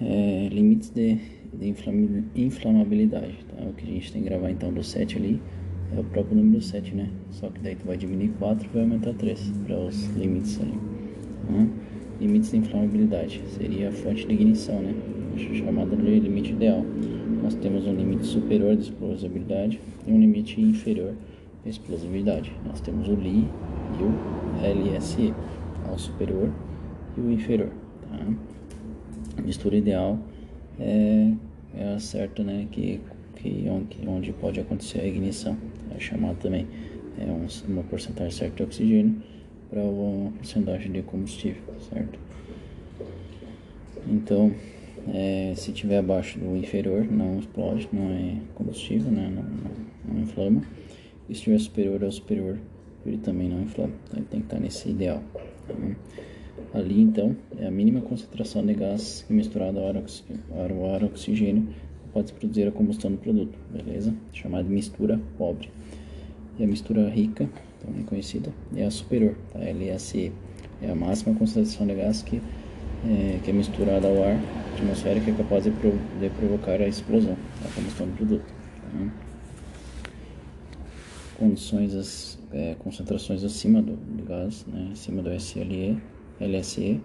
É, 0.00 0.48
limites 0.48 0.90
de, 0.90 1.14
de 1.54 2.42
inflamabilidade. 2.42 3.44
Tá? 3.44 3.62
O 3.64 3.72
que 3.72 3.84
a 3.84 3.86
gente 3.86 4.12
tem 4.12 4.22
que 4.22 4.28
gravar 4.28 4.50
então 4.50 4.72
do 4.72 4.82
7 4.82 5.16
ali 5.16 5.40
é 5.96 6.00
o 6.00 6.04
próprio 6.04 6.36
número 6.36 6.62
7, 6.62 6.94
né? 6.94 7.08
Só 7.30 7.48
que 7.48 7.60
daí 7.60 7.76
tu 7.76 7.86
vai 7.86 7.96
diminuir 7.96 8.30
4 8.38 8.66
e 8.66 8.68
vai 8.72 8.82
aumentar 8.82 9.12
3 9.14 9.52
para 9.66 9.78
os 9.78 10.06
limites 10.16 10.60
ali. 10.60 10.78
Uhum. 11.48 11.68
Limites 12.20 12.50
de 12.50 12.58
inflamabilidade 12.58 13.42
seria 13.48 13.88
a 13.88 13.92
fonte 13.92 14.26
de 14.26 14.32
ignição, 14.32 14.80
né? 14.80 14.94
Chamada 15.54 15.96
de 15.96 16.20
limite 16.20 16.52
ideal. 16.52 16.84
Nós 17.42 17.54
temos 17.54 17.86
um 17.86 17.94
limite 17.94 18.26
superior 18.26 18.76
de 18.76 18.82
explosibilidade 18.82 19.80
e 20.06 20.12
um 20.12 20.20
limite 20.20 20.60
inferior 20.60 21.14
de 21.64 21.70
explosibilidade. 21.70 22.52
Nós 22.66 22.80
temos 22.80 23.08
o 23.08 23.14
Li 23.14 23.48
e 23.98 24.02
o 24.02 24.94
LSE, 24.96 25.34
o 25.92 25.98
superior 25.98 26.50
e 27.16 27.20
o 27.20 27.30
inferior. 27.30 27.70
Tá? 28.08 29.42
Mistura 29.42 29.76
ideal 29.76 30.18
é, 30.78 31.32
é 31.74 31.94
a 31.94 31.98
certa, 31.98 32.44
né? 32.44 32.68
Que 32.70 33.00
que 33.42 33.66
onde 34.06 34.32
pode 34.32 34.60
acontecer 34.60 35.00
a 35.00 35.06
ignição, 35.06 35.56
é 35.96 36.00
chamado 36.00 36.36
também 36.38 36.66
é 37.18 37.24
um, 37.24 37.46
uma 37.68 37.82
porcentagem 37.84 38.32
certa 38.32 38.56
de 38.56 38.62
oxigênio 38.62 39.22
para 39.70 39.82
uma 39.82 40.30
porcentagem 40.32 40.92
de 40.92 41.02
combustível, 41.02 41.62
certo? 41.90 42.18
Então, 44.06 44.52
é, 45.08 45.52
se 45.56 45.72
tiver 45.72 45.98
abaixo 45.98 46.38
do 46.38 46.56
inferior, 46.56 47.04
não 47.10 47.38
explode, 47.38 47.88
não 47.92 48.10
é 48.10 48.36
combustível, 48.54 49.10
né? 49.10 49.32
não, 49.34 49.42
não, 49.42 50.14
não 50.14 50.22
inflama. 50.22 50.62
E 51.28 51.34
se 51.34 51.40
estiver 51.40 51.58
superior 51.58 52.04
ao 52.04 52.12
superior, 52.12 52.58
ele 53.06 53.18
também 53.18 53.48
não 53.48 53.62
inflama. 53.62 53.92
Então, 54.04 54.18
ele 54.18 54.26
tem 54.30 54.40
que 54.40 54.46
estar 54.46 54.60
nesse 54.60 54.90
ideal. 54.90 55.22
Tá? 55.66 55.74
Ali, 56.74 57.00
então, 57.00 57.36
é 57.58 57.66
a 57.66 57.70
mínima 57.70 58.00
concentração 58.00 58.64
de 58.64 58.74
gás 58.74 59.24
misturado 59.28 59.78
ao 59.78 59.88
ar, 59.88 59.96
ao 59.96 60.94
ar 60.94 61.04
oxigênio 61.04 61.68
pode-se 62.12 62.32
produzir 62.34 62.66
a 62.68 62.72
combustão 62.72 63.10
do 63.10 63.18
produto, 63.18 63.58
beleza? 63.70 64.14
Chamada 64.32 64.68
mistura 64.68 65.20
pobre. 65.38 65.70
E 66.58 66.64
a 66.64 66.66
mistura 66.66 67.08
rica, 67.08 67.48
também 67.84 68.04
conhecida, 68.04 68.52
é 68.76 68.84
a 68.84 68.90
superior, 68.90 69.36
tá? 69.52 69.58
LSE. 69.58 70.32
É 70.80 70.90
a 70.90 70.94
máxima 70.94 71.34
concentração 71.36 71.86
de 71.86 71.94
gás 71.94 72.22
que 72.22 72.42
é, 73.04 73.38
que 73.42 73.50
é 73.50 73.52
misturada 73.52 74.06
ao 74.06 74.22
ar 74.22 74.38
atmosférico 74.74 75.30
é 75.30 75.32
capaz 75.34 75.64
de, 75.64 75.70
de 75.70 76.30
provocar 76.30 76.80
a 76.80 76.88
explosão, 76.88 77.36
a 77.64 77.74
combustão 77.74 78.06
do 78.06 78.16
produto. 78.16 78.44
Tá? 78.44 79.32
condições, 81.42 82.38
é, 82.52 82.76
concentrações 82.78 83.42
acima 83.42 83.82
do, 83.82 83.96
do 83.96 84.24
gás, 84.24 84.64
né, 84.66 84.90
acima 84.92 85.22
do 85.22 85.32
SLE, 85.34 86.00
LSE, 86.40 87.00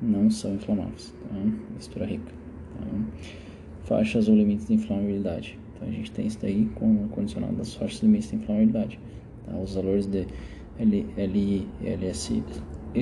não 0.00 0.30
são 0.30 0.54
inflamáveis. 0.54 1.14
Tá? 1.28 1.34
Mistura 1.74 2.06
rica. 2.06 2.32
Tá? 2.78 2.86
Faixas 3.92 4.26
ou 4.26 4.34
limites 4.34 4.68
de 4.68 4.72
inflamabilidade. 4.72 5.58
Então 5.76 5.86
a 5.86 5.92
gente 5.92 6.10
tem 6.12 6.26
isso 6.26 6.38
daí 6.40 6.64
com 6.76 7.08
condicionado 7.08 7.56
das 7.56 7.74
faixas 7.74 8.00
limites 8.00 8.30
de 8.30 8.36
inflamabilidade. 8.36 8.98
Tá? 9.44 9.54
Os 9.58 9.74
valores 9.74 10.06
de 10.06 10.26
LI 10.78 11.68
e 11.82 11.94
LSI 11.94 12.42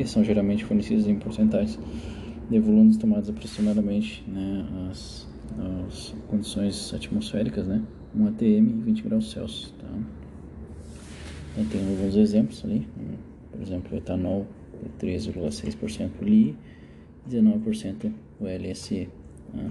são 0.04 0.24
geralmente 0.24 0.64
fornecidos 0.64 1.06
em 1.06 1.14
porcentagens 1.14 1.78
de 2.50 2.58
volumes 2.58 2.96
tomados 2.96 3.30
aproximadamente 3.30 4.24
né, 4.26 4.66
as, 4.90 5.28
as 5.86 6.12
condições 6.26 6.92
atmosféricas, 6.92 7.68
né, 7.68 7.80
1 8.12 8.26
atm 8.26 8.44
e 8.44 8.82
20 8.86 9.02
graus 9.02 9.30
Celsius. 9.30 9.72
Tá? 9.78 9.86
Então 11.52 11.66
tem 11.66 11.88
alguns 11.88 12.16
exemplos 12.16 12.64
ali, 12.64 12.84
por 13.52 13.62
exemplo, 13.62 13.96
etanol 13.96 14.44
13,6% 15.00 16.10
Li, 16.20 16.56
19% 17.30 18.12
o 18.40 18.46
LSE. 18.46 19.08
Tá? 19.52 19.70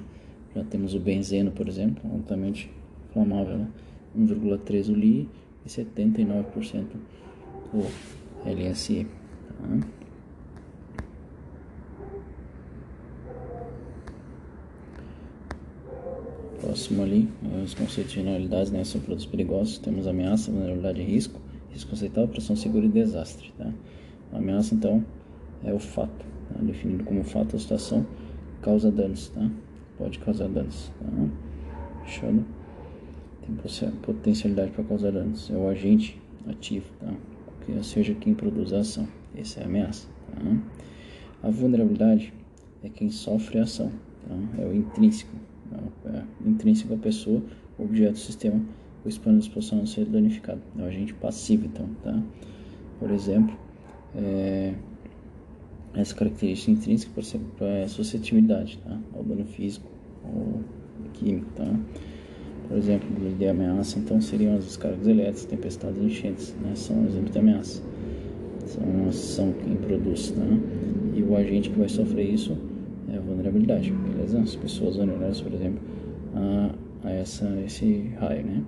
Já 0.55 0.63
temos 0.63 0.95
o 0.95 0.99
benzeno, 0.99 1.51
por 1.51 1.67
exemplo, 1.67 2.01
altamente 2.11 2.71
inflamável, 3.09 3.57
né? 3.57 3.67
1,3 4.17 4.89
o 4.89 4.93
Li 4.93 5.30
e 5.65 5.69
79% 5.69 6.85
o 7.73 7.85
LSE. 8.45 9.05
Tá? 9.05 9.88
Próximo 16.59 17.03
ali, 17.03 17.30
os 17.63 17.73
conceitos 17.73 18.11
de 18.11 18.19
generalidades 18.19 18.71
né, 18.71 18.84
são 18.84 18.99
produtos 18.99 19.26
perigosos, 19.26 19.77
temos 19.77 20.05
ameaça, 20.05 20.51
vulnerabilidade 20.51 21.01
e 21.01 21.03
risco, 21.03 21.39
risco 21.71 21.93
aceitável, 21.93 22.27
pressão 22.27 22.55
segura 22.55 22.85
e 22.85 22.89
desastre. 22.89 23.51
Tá? 23.57 23.71
A 24.34 24.38
ameaça, 24.38 24.76
então, 24.76 25.03
é 25.63 25.73
o 25.73 25.80
fato, 25.80 26.26
tá? 26.53 26.61
definido 26.61 27.03
como 27.05 27.23
fato 27.23 27.55
a 27.55 27.59
situação 27.59 28.05
causa 28.61 28.91
danos, 28.91 29.30
tá? 29.30 29.49
Pode 29.99 30.17
causar 30.19 30.47
danos. 30.47 30.91
Tá? 30.99 32.05
Fechado? 32.05 32.43
Tem 33.41 33.91
potencialidade 34.01 34.71
para 34.71 34.84
causar 34.84 35.11
danos, 35.11 35.51
é 35.51 35.55
o 35.55 35.67
agente 35.67 36.19
ativo, 36.47 36.85
tá? 36.99 37.13
que 37.65 37.84
seja 37.84 38.15
quem 38.15 38.34
produz 38.34 38.73
a 38.73 38.80
ação. 38.80 39.07
Essa 39.35 39.59
é 39.59 39.63
a 39.63 39.65
ameaça. 39.67 40.07
Tá? 40.31 40.57
A 41.43 41.49
vulnerabilidade 41.51 42.34
é 42.84 42.89
quem 42.89 43.11
sofre 43.11 43.59
a 43.59 43.63
ação, 43.63 43.91
tá? 44.27 44.61
é 44.61 44.65
o 44.65 44.73
intrínseco, 44.73 45.35
é 46.05 46.23
intrínseco 46.45 46.93
à 46.93 46.97
pessoa, 46.97 47.43
objeto, 47.77 48.17
sistema, 48.17 48.61
o 49.05 49.09
expondo 49.09 49.38
à 49.38 49.39
disposição 49.39 49.81
a 49.81 49.85
ser 49.85 50.05
danificado. 50.05 50.61
É 50.77 50.81
o 50.81 50.85
agente 50.85 51.13
passivo, 51.13 51.65
então, 51.65 51.88
tá? 52.03 52.21
Por 52.99 53.11
exemplo, 53.11 53.57
é, 54.15 54.73
essa 55.94 56.16
característica 56.16 56.72
intrínseca 56.72 57.11
para 57.57 57.88
suscetibilidade, 57.88 58.78
tá? 58.78 58.98
Ao 59.16 59.24
dano 59.24 59.45
físico 59.45 59.90
ou 60.24 60.61
químico, 61.14 61.48
tá? 61.56 61.68
Por 62.68 62.78
exemplo, 62.78 63.10
de 63.38 63.48
ameaça, 63.48 63.98
então 63.98 64.22
seriam 64.22 64.56
as 64.56 64.66
descargas 64.66 65.07
elétricas, 65.07 65.45
tempestades 65.45 65.99
e 65.99 66.06
enchentes, 66.06 66.56
né? 66.61 66.74
São 66.76 67.03
exemplos 67.06 67.32
de 67.32 67.40
ameaça. 67.40 67.84
São, 68.66 69.11
são 69.11 69.53
quem 69.53 69.76
produz, 69.76 70.32
tá? 70.32 70.45
E 71.16 71.24
o 71.24 71.36
agente 71.36 71.72
que 71.72 71.80
vai 71.80 71.90
sofrer 71.90 72.32
isso 72.32 72.56
é 73.11 73.18
a 73.18 73.20
vulnerabilidade, 73.20 73.91
beleza? 73.91 74.40
As 74.40 74.56
pessoas 74.56 74.98
vulneráveis, 74.98 75.41
por 75.41 75.53
exemplo, 75.53 75.80
a, 76.36 76.76
a 77.03 77.11
essa, 77.11 77.49
esse 77.66 78.11
raio, 78.20 78.45
né? 78.45 78.64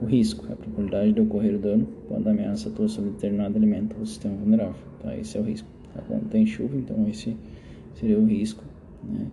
O 0.00 0.06
risco 0.06 0.46
é 0.48 0.52
a 0.52 0.56
probabilidade 0.56 1.12
de 1.12 1.20
ocorrer 1.20 1.54
o 1.56 1.58
dano 1.58 1.88
quando 2.08 2.28
a 2.28 2.30
ameaça 2.30 2.68
atua 2.68 2.88
sobre 2.88 3.10
determinado 3.10 3.58
elemento 3.58 3.96
ou 3.98 4.06
sistema 4.06 4.36
vulnerável, 4.36 4.74
tá? 5.00 5.16
Esse 5.16 5.36
é 5.36 5.40
o 5.40 5.44
risco. 5.44 5.68
Tá? 5.94 6.02
Quando 6.06 6.28
tem 6.28 6.46
chuva, 6.46 6.76
então 6.76 7.06
esse 7.08 7.36
seria 7.94 8.18
o 8.18 8.26
risco, 8.26 8.64
né? 9.02 9.26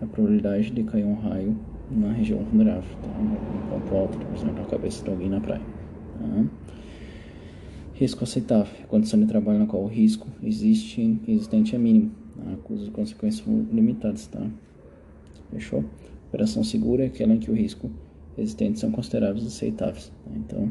A 0.00 0.06
probabilidade 0.06 0.70
de 0.70 0.84
cair 0.84 1.04
um 1.04 1.14
raio 1.14 1.56
na 1.90 2.12
região 2.12 2.38
vulnerável, 2.44 2.96
tá? 3.02 3.08
Um 3.08 3.70
ponto 3.70 3.94
alto, 3.94 4.18
por 4.18 4.36
exemplo, 4.36 4.54
na 4.54 4.64
cabeça 4.64 5.02
de 5.02 5.10
alguém 5.10 5.28
na 5.28 5.40
praia. 5.40 5.62
Tá? 6.18 6.44
Risco 7.94 8.22
aceitável 8.22 8.72
condição 8.86 9.18
de 9.18 9.26
trabalho 9.26 9.58
na 9.58 9.66
qual 9.66 9.82
o 9.82 9.88
risco 9.88 10.28
existe, 10.42 11.20
existente 11.26 11.74
é 11.74 11.78
mínimo, 11.78 12.12
tá? 12.36 12.56
cujas 12.62 12.88
consequências 12.90 13.44
são 13.44 13.66
limitadas. 13.72 14.26
Tá? 14.28 14.46
Fechou? 15.50 15.84
Operação 16.28 16.62
segura 16.62 17.04
é 17.04 17.06
aquela 17.06 17.34
em 17.34 17.38
que 17.38 17.50
o 17.50 17.54
risco 17.54 17.90
existente 18.36 18.78
são 18.78 18.92
consideráveis 18.92 19.46
aceitáveis. 19.46 20.12
Tá? 20.24 20.30
Então, 20.36 20.70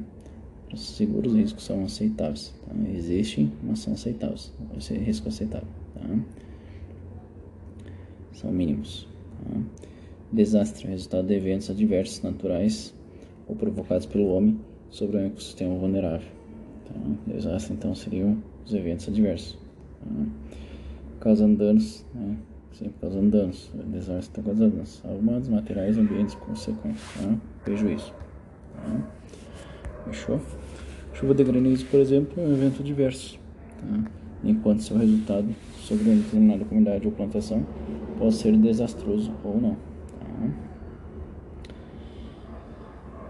os 0.74 0.82
seguros 0.96 1.34
riscos 1.34 1.64
são 1.64 1.84
aceitáveis. 1.84 2.54
Tá? 2.66 2.74
Existem, 2.90 3.52
mas 3.64 3.80
são 3.80 3.94
aceitáveis. 3.94 4.52
Esse 4.78 4.98
risco 4.98 5.30
aceitável. 5.30 5.68
Tá? 5.94 6.20
São 8.34 8.52
mínimos. 8.52 9.08
Tá? 9.44 9.62
Desastre, 10.32 10.88
resultado 10.88 11.28
de 11.28 11.36
eventos 11.36 11.70
adversos 11.70 12.22
naturais 12.22 12.94
ou 13.48 13.56
provocados 13.56 14.06
pelo 14.06 14.28
homem 14.28 14.60
sobre 14.90 15.18
um 15.18 15.28
ecossistema 15.28 15.76
vulnerável. 15.76 16.28
Tá? 16.86 16.94
Desastre, 17.28 17.74
então, 17.74 17.96
seriam 17.96 18.38
os 18.66 18.74
eventos 18.74 19.08
adversos. 19.08 19.58
Tá? 20.02 20.26
Causando 21.22 21.58
danos, 21.58 22.06
né? 22.14 22.38
sempre 22.74 22.94
causando 23.00 23.32
danos. 23.32 23.72
Desastre 23.88 24.20
está 24.20 24.42
causando 24.42 24.76
danos 24.76 25.02
a 25.06 25.08
humanos, 25.08 25.48
materiais, 25.48 25.98
ambientes 25.98 26.36
consequentes. 26.36 27.02
Tá? 27.14 27.38
Prejuízo. 27.64 28.14
Fechou? 30.08 30.40
Chuva 31.14 31.34
de 31.34 31.44
granizo, 31.44 31.86
por 31.88 32.00
exemplo, 32.00 32.42
é 32.42 32.46
um 32.46 32.54
evento 32.54 32.84
diverso. 32.84 33.40
Tá? 33.80 34.12
Enquanto 34.44 34.84
seu 34.84 34.98
resultado 34.98 35.48
sobre 35.80 36.10
uma 36.10 36.16
determinada 36.22 36.64
comunidade 36.64 37.06
ou 37.06 37.12
plantação 37.12 37.66
pode 38.18 38.36
ser 38.36 38.56
desastroso 38.56 39.34
ou 39.44 39.60
não. 39.60 39.78
Tá? 40.20 40.50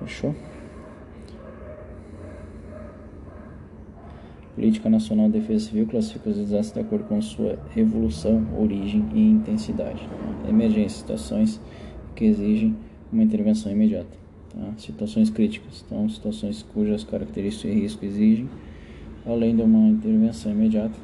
Fechou? 0.01 0.35
Política 4.53 4.89
Nacional 4.89 5.27
de 5.27 5.39
Defesa 5.39 5.65
Civil 5.67 5.85
classifica 5.85 6.29
os 6.29 6.35
desastres 6.35 6.73
de 6.73 6.79
acordo 6.79 7.05
com 7.05 7.21
sua 7.21 7.59
evolução, 7.75 8.43
origem 8.59 9.05
e 9.13 9.21
intensidade. 9.21 10.09
Emergências, 10.49 10.93
situações 10.93 11.61
que 12.15 12.25
exigem 12.25 12.75
uma 13.13 13.21
intervenção 13.21 13.71
imediata. 13.71 14.26
Tá? 14.57 14.73
Situações 14.77 15.29
críticas, 15.29 15.83
então 15.85 16.09
situações 16.09 16.63
cujas 16.73 17.03
características 17.03 17.71
e 17.71 17.79
risco 17.79 18.03
exigem, 18.03 18.49
além 19.25 19.55
de 19.55 19.61
uma 19.61 19.89
intervenção 19.89 20.51
imediata, 20.51 20.95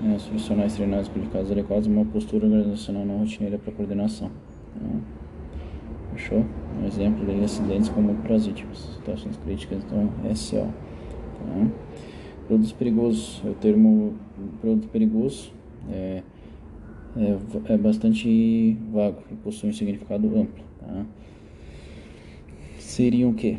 né, 0.00 0.16
os 0.16 0.24
profissionais 0.24 0.74
treinados 0.74 1.08
qualificados 1.08 1.50
adequados, 1.50 1.86
uma 1.86 2.04
postura 2.06 2.46
organizacional 2.46 3.04
não 3.04 3.18
rotineira 3.18 3.58
para 3.58 3.72
coordenação. 3.72 4.30
Tá? 4.74 4.98
Fechou? 6.14 6.44
Um 6.80 6.86
exemplo 6.86 7.26
de 7.26 7.44
acidentes 7.44 7.88
como 7.90 8.14
prosíticos, 8.14 8.94
situações 8.94 9.36
críticas, 9.38 9.84
então 9.84 10.10
SO. 10.34 10.56
Tá? 10.56 11.68
Produtos 12.46 12.72
perigosos, 12.72 13.42
é 13.44 13.50
o 13.50 13.54
termo 13.54 14.14
produto 14.60 14.88
perigoso 14.88 15.52
é, 15.90 16.22
é, 17.16 17.72
é 17.72 17.76
bastante 17.76 18.76
vago 18.92 19.22
e 19.30 19.34
possui 19.36 19.70
um 19.70 19.72
significado 19.72 20.26
amplo. 20.28 20.64
Tá? 20.80 21.04
Seriam 22.86 23.30
o 23.30 23.34
quê? 23.34 23.58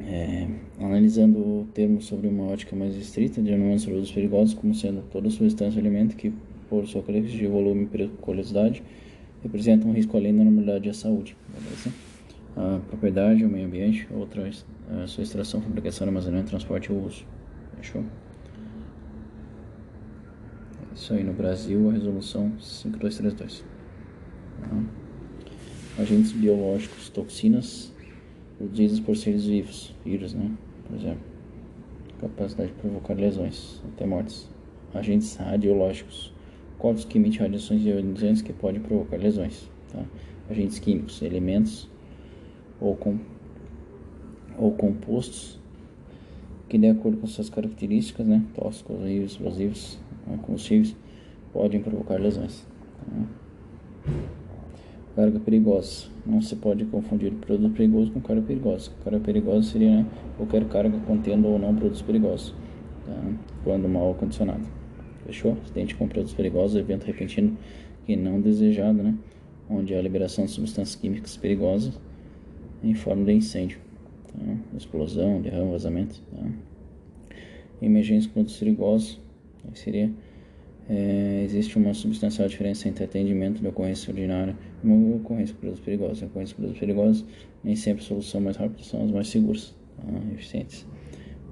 É, 0.00 0.48
analisando 0.80 1.38
o 1.38 1.68
termo 1.72 2.00
sobre 2.00 2.28
uma 2.28 2.44
ótica 2.44 2.74
mais 2.74 2.96
estrita, 2.96 3.40
denominando 3.40 3.76
os 3.76 3.84
produtos 3.84 4.12
perigosos 4.12 4.54
como 4.54 4.74
sendo 4.74 5.02
toda 5.10 5.30
substância 5.30 5.78
ou 5.78 5.86
alimento 5.86 6.16
que, 6.16 6.32
por 6.68 6.86
sua 6.86 7.02
característica 7.02 7.44
de 7.44 7.50
volume 7.50 7.84
e 7.84 7.86
periculosidade, 7.86 8.82
representa 9.42 9.86
um 9.86 9.92
risco 9.92 10.16
além 10.16 10.36
da 10.36 10.44
normalidade 10.44 10.88
à 10.88 10.94
saúde. 10.94 11.36
Beleza? 11.48 11.92
A 12.56 12.80
propriedade, 12.88 13.44
o 13.44 13.48
meio 13.48 13.66
ambiente, 13.66 14.08
outra, 14.10 14.50
a 15.02 15.06
sua 15.06 15.22
extração, 15.22 15.60
fabricação, 15.60 16.06
armazenamento, 16.06 16.48
transporte 16.48 16.90
ou 16.90 17.04
uso. 17.04 17.24
Fechou? 17.76 18.02
É 20.90 20.94
isso 20.94 21.12
aí 21.12 21.22
no 21.22 21.34
Brasil, 21.34 21.90
a 21.90 21.92
resolução 21.92 22.52
5232. 22.58 23.64
Tá? 24.60 26.02
Agentes 26.02 26.32
biológicos, 26.32 27.08
toxinas, 27.08 27.94
produzidas 28.56 29.00
por 29.00 29.16
seres 29.16 29.46
vivos, 29.46 29.94
vírus, 30.04 30.34
né? 30.34 30.50
Por 30.86 30.96
exemplo, 30.96 31.20
capacidade 32.20 32.70
de 32.72 32.78
provocar 32.78 33.14
lesões, 33.14 33.82
até 33.92 34.06
mortes. 34.06 34.48
Agentes 34.94 35.36
radiológicos, 35.36 36.32
corpos 36.78 37.04
que 37.04 37.18
emitem 37.18 37.40
radiações 37.40 37.84
ionizantes 37.84 38.40
que 38.40 38.52
podem 38.52 38.80
provocar 38.80 39.16
lesões. 39.16 39.68
Tá? 39.92 40.02
Agentes 40.48 40.78
químicos, 40.78 41.20
elementos 41.22 41.88
ou, 42.80 42.96
com, 42.96 43.18
ou 44.56 44.72
compostos 44.72 45.58
que, 46.68 46.78
de 46.78 46.88
acordo 46.88 47.18
com 47.18 47.26
suas 47.26 47.50
características, 47.50 48.26
né, 48.26 48.42
tóxicos, 48.54 49.04
explosivos, 49.04 49.98
né, 50.26 50.38
combustíveis, 50.42 50.96
podem 51.52 51.80
provocar 51.80 52.20
lesões. 52.20 52.66
Tá? 53.04 54.12
Carga 55.16 55.40
perigosa. 55.40 56.08
Não 56.26 56.42
se 56.42 56.54
pode 56.54 56.84
confundir 56.84 57.32
produto 57.32 57.72
perigoso 57.72 58.12
com 58.12 58.20
carga 58.20 58.42
perigosa. 58.42 58.90
Carga 59.02 59.18
perigosa 59.18 59.62
seria 59.70 60.02
né, 60.02 60.06
qualquer 60.36 60.62
carga 60.66 60.98
contendo 61.06 61.48
ou 61.48 61.58
não 61.58 61.74
produtos 61.74 62.02
perigosos, 62.02 62.54
tá? 63.06 63.32
quando 63.64 63.88
mal 63.88 64.14
condicionado. 64.14 64.60
Fechou? 65.24 65.56
Acidente 65.64 65.94
com 65.94 66.06
produtos 66.06 66.34
perigosos, 66.34 66.76
evento 66.76 67.04
repentino 67.04 67.56
e 68.06 68.14
não 68.14 68.42
desejado, 68.42 69.02
né? 69.02 69.14
onde 69.70 69.94
há 69.94 70.02
liberação 70.02 70.44
de 70.44 70.50
substâncias 70.50 70.94
químicas 70.94 71.34
perigosas 71.34 71.98
em 72.84 72.92
forma 72.92 73.24
de 73.24 73.32
incêndio, 73.32 73.78
tá? 74.26 74.54
explosão, 74.76 75.40
derrame, 75.40 75.70
vazamento. 75.70 76.20
Tá? 76.30 76.46
Emergência 77.80 78.28
com 78.28 78.34
produtos 78.34 78.58
perigosos 78.58 79.18
seria 79.72 80.12
é, 80.88 81.42
existe 81.42 81.78
uma 81.78 81.94
substancial 81.94 82.46
diferença 82.48 82.86
entre 82.86 83.02
atendimento 83.02 83.62
de 83.62 83.66
ocorrência 83.66 84.10
ordinária 84.10 84.54
ocorrência 85.16 85.54
de 85.54 85.60
produtos 85.60 85.84
perigosos. 85.84 86.22
A 86.22 86.26
ocorrência 86.26 86.54
de 86.54 86.60
produtos 86.60 86.80
perigosos 86.80 87.24
nem 87.62 87.76
sempre 87.76 88.02
a 88.02 88.06
solução 88.06 88.40
mais 88.40 88.56
rápida 88.56 88.82
são 88.82 89.04
as 89.04 89.10
mais 89.10 89.28
seguras, 89.28 89.74
tá? 89.96 90.02
eficientes. 90.34 90.86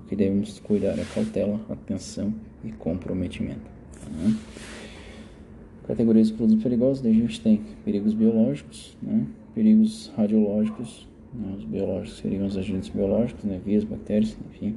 O 0.02 0.06
que 0.06 0.16
devemos 0.16 0.58
cuidar 0.60 0.98
é 0.98 1.04
cautela, 1.14 1.60
atenção 1.68 2.34
e 2.64 2.70
comprometimento. 2.72 3.62
Tá? 3.92 4.36
Categorias 5.88 6.28
de 6.28 6.34
produtos 6.34 6.62
perigosos, 6.62 7.04
a 7.04 7.10
gente 7.10 7.40
tem 7.40 7.60
perigos 7.84 8.14
biológicos, 8.14 8.96
né? 9.02 9.26
perigos 9.54 10.12
radiológicos, 10.16 11.08
né? 11.34 11.54
os 11.58 11.64
biológicos 11.64 12.18
seriam 12.18 12.46
os 12.46 12.56
agentes 12.56 12.88
biológicos, 12.88 13.44
né? 13.44 13.60
vírus, 13.64 13.84
bactérias, 13.84 14.36
enfim, 14.50 14.76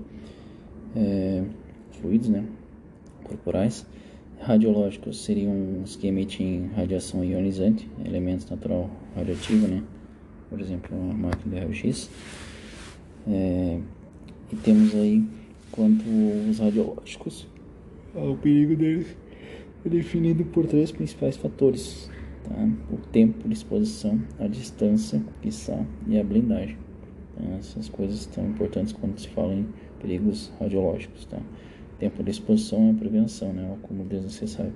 é, 0.95 1.43
fluidos 1.91 2.29
né? 2.29 2.45
corporais 3.23 3.85
Radiológicos 4.39 5.23
seriam 5.23 5.81
os 5.83 5.95
que 5.95 6.07
emitem 6.07 6.69
radiação 6.75 7.23
ionizante, 7.23 7.89
elementos 8.05 8.49
natural 8.49 8.89
radioativo, 9.15 9.67
né? 9.67 9.83
Por 10.49 10.61
exemplo, 10.61 10.97
uma 10.97 11.13
máquina 11.13 11.55
de 11.55 11.59
raio-x. 11.59 12.09
É, 13.27 13.79
e 14.51 14.55
temos 14.57 14.95
aí, 14.95 15.23
quanto 15.71 16.03
os 16.49 16.59
radiológicos, 16.59 17.47
o 18.15 18.35
perigo 18.37 18.75
deles 18.75 19.17
é 19.85 19.89
definido 19.89 20.45
por 20.45 20.65
três 20.65 20.91
principais 20.91 21.35
fatores: 21.35 22.09
tá? 22.43 22.69
o 22.91 22.97
tempo 23.11 23.47
de 23.47 23.53
exposição, 23.53 24.21
a 24.39 24.47
distância 24.47 25.21
está 25.43 25.83
e 26.07 26.19
a 26.19 26.23
blindagem. 26.23 26.77
Então, 27.33 27.57
essas 27.57 27.89
coisas 27.89 28.29
são 28.31 28.45
importantes 28.45 28.93
quando 28.93 29.19
se 29.19 29.27
fala 29.29 29.53
em 29.53 29.67
perigos 29.99 30.51
radiológicos. 30.59 31.25
Tá? 31.25 31.39
Tempo 31.99 32.23
de 32.23 32.29
exposição 32.29 32.91
a 32.91 32.93
prevenção, 32.93 33.51
né? 33.53 33.67
o 33.69 33.73
acúmulo 33.73 34.07
desnecessário. 34.07 34.73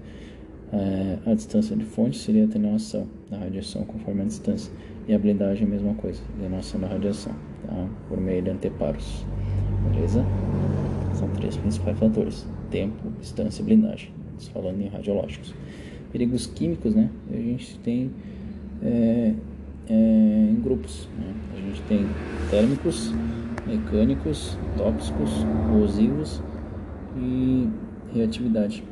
É, 0.73 1.17
a 1.25 1.33
distância 1.33 1.75
de 1.75 1.83
fonte 1.83 2.17
seria 2.17 2.43
a 2.43 2.45
atenuação 2.45 3.05
da 3.29 3.37
radiação 3.37 3.83
conforme 3.83 4.21
a 4.21 4.25
distância. 4.25 4.73
E 5.07 5.13
a 5.13 5.19
blindagem 5.19 5.63
é 5.63 5.67
a 5.67 5.69
mesma 5.69 5.93
coisa, 5.95 6.21
atenuação 6.37 6.79
da 6.79 6.87
radiação, 6.87 7.33
tá? 7.67 7.87
por 8.07 8.19
meio 8.19 8.41
de 8.41 8.49
anteparos. 8.49 9.25
Beleza? 9.89 10.25
São 11.13 11.29
três 11.29 11.57
principais 11.57 11.99
fatores: 11.99 12.47
tempo, 12.69 13.11
distância 13.19 13.61
e 13.61 13.65
blindagem. 13.65 14.09
Estamos 14.37 14.47
falando 14.47 14.81
em 14.81 14.87
radiológicos. 14.87 15.53
Perigos 16.11 16.47
químicos, 16.47 16.95
né? 16.95 17.09
A 17.31 17.35
gente 17.35 17.77
tem 17.79 18.11
é, 18.81 19.33
é, 19.89 19.93
em 19.93 20.59
grupos. 20.61 21.07
Né? 21.19 21.33
A 21.53 21.61
gente 21.61 21.81
tem 21.83 22.05
térmicos, 22.49 23.13
mecânicos, 23.67 24.57
tóxicos, 24.77 25.45
corrosivos 25.69 26.41
e 27.17 27.69
reatividade. 28.13 28.83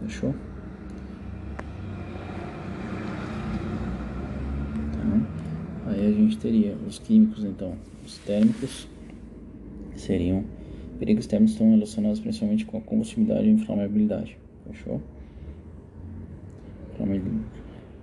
Fechou? 0.00 0.34
Tá. 4.92 5.90
Aí 5.90 6.06
a 6.06 6.12
gente 6.12 6.38
teria 6.38 6.76
os 6.86 6.98
químicos, 6.98 7.44
então, 7.44 7.74
os 8.04 8.18
térmicos 8.18 8.88
seriam 9.96 10.44
perigos 10.98 11.26
térmicos 11.26 11.52
estão 11.52 11.70
relacionados 11.70 12.20
principalmente 12.20 12.64
com 12.64 12.78
a 12.78 12.80
combustibilidade 12.80 13.46
e 13.46 13.50
inflamabilidade. 13.50 14.38
Fechou? 14.66 15.00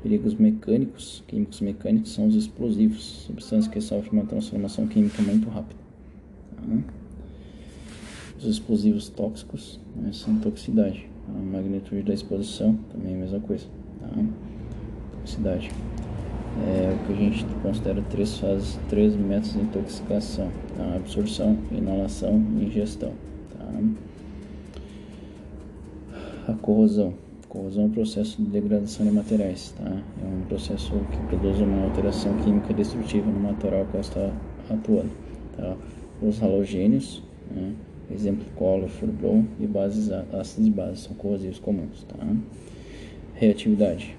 Perigos 0.03 0.35
mecânicos, 0.35 1.23
químicos 1.27 1.61
mecânicos 1.61 2.11
são 2.11 2.27
os 2.27 2.35
explosivos, 2.35 3.03
substâncias 3.27 3.71
que 3.71 3.79
sofrem 3.79 4.19
uma 4.19 4.25
transformação 4.25 4.87
química 4.87 5.21
muito 5.21 5.47
rápida. 5.49 5.79
Tá? 6.55 7.00
Os 8.41 8.47
explosivos 8.47 9.07
tóxicos 9.07 9.79
né, 9.95 10.09
são 10.11 10.35
toxicidade. 10.39 11.07
A 11.29 11.31
magnitude 11.31 12.01
da 12.01 12.11
exposição 12.11 12.75
também 12.91 13.13
é 13.13 13.15
a 13.15 13.19
mesma 13.19 13.39
coisa. 13.39 13.67
Tá? 13.99 14.07
Toxicidade. 15.19 15.69
É 16.65 16.95
o 16.95 17.05
que 17.05 17.13
a 17.13 17.15
gente 17.15 17.45
considera 17.61 18.01
três 18.09 18.39
fases, 18.39 18.79
três 18.89 19.15
métodos 19.15 19.53
de 19.53 19.59
intoxicação: 19.59 20.49
tá? 20.75 20.95
absorção, 20.95 21.55
inalação 21.71 22.43
e 22.57 22.65
ingestão. 22.65 23.13
Tá? 23.55 23.63
A 26.47 26.53
corrosão. 26.53 27.13
Corrosão 27.47 27.83
é 27.83 27.85
um 27.85 27.91
processo 27.91 28.41
de 28.41 28.49
degradação 28.49 29.05
de 29.05 29.11
materiais. 29.11 29.75
Tá? 29.77 29.85
É 29.85 30.25
um 30.25 30.41
processo 30.47 30.91
que 31.11 31.17
produz 31.27 31.59
uma 31.59 31.83
alteração 31.83 32.35
química 32.37 32.73
destrutiva 32.73 33.29
no 33.29 33.39
material 33.39 33.85
que 33.85 33.97
está 33.97 34.33
atuando. 34.67 35.11
Tá? 35.55 35.77
Os 36.23 36.41
halogênios. 36.41 37.21
Né? 37.51 37.75
Exemplo 38.13 38.45
cola, 38.55 38.87
furblon 38.87 39.43
e 39.59 39.67
bases 39.67 40.11
ácidos 40.11 40.67
e 40.67 40.71
bases 40.71 40.99
são 41.01 41.13
corrosivos 41.15 41.59
comuns. 41.59 42.03
Tá? 42.03 42.25
Reatividade. 43.35 44.15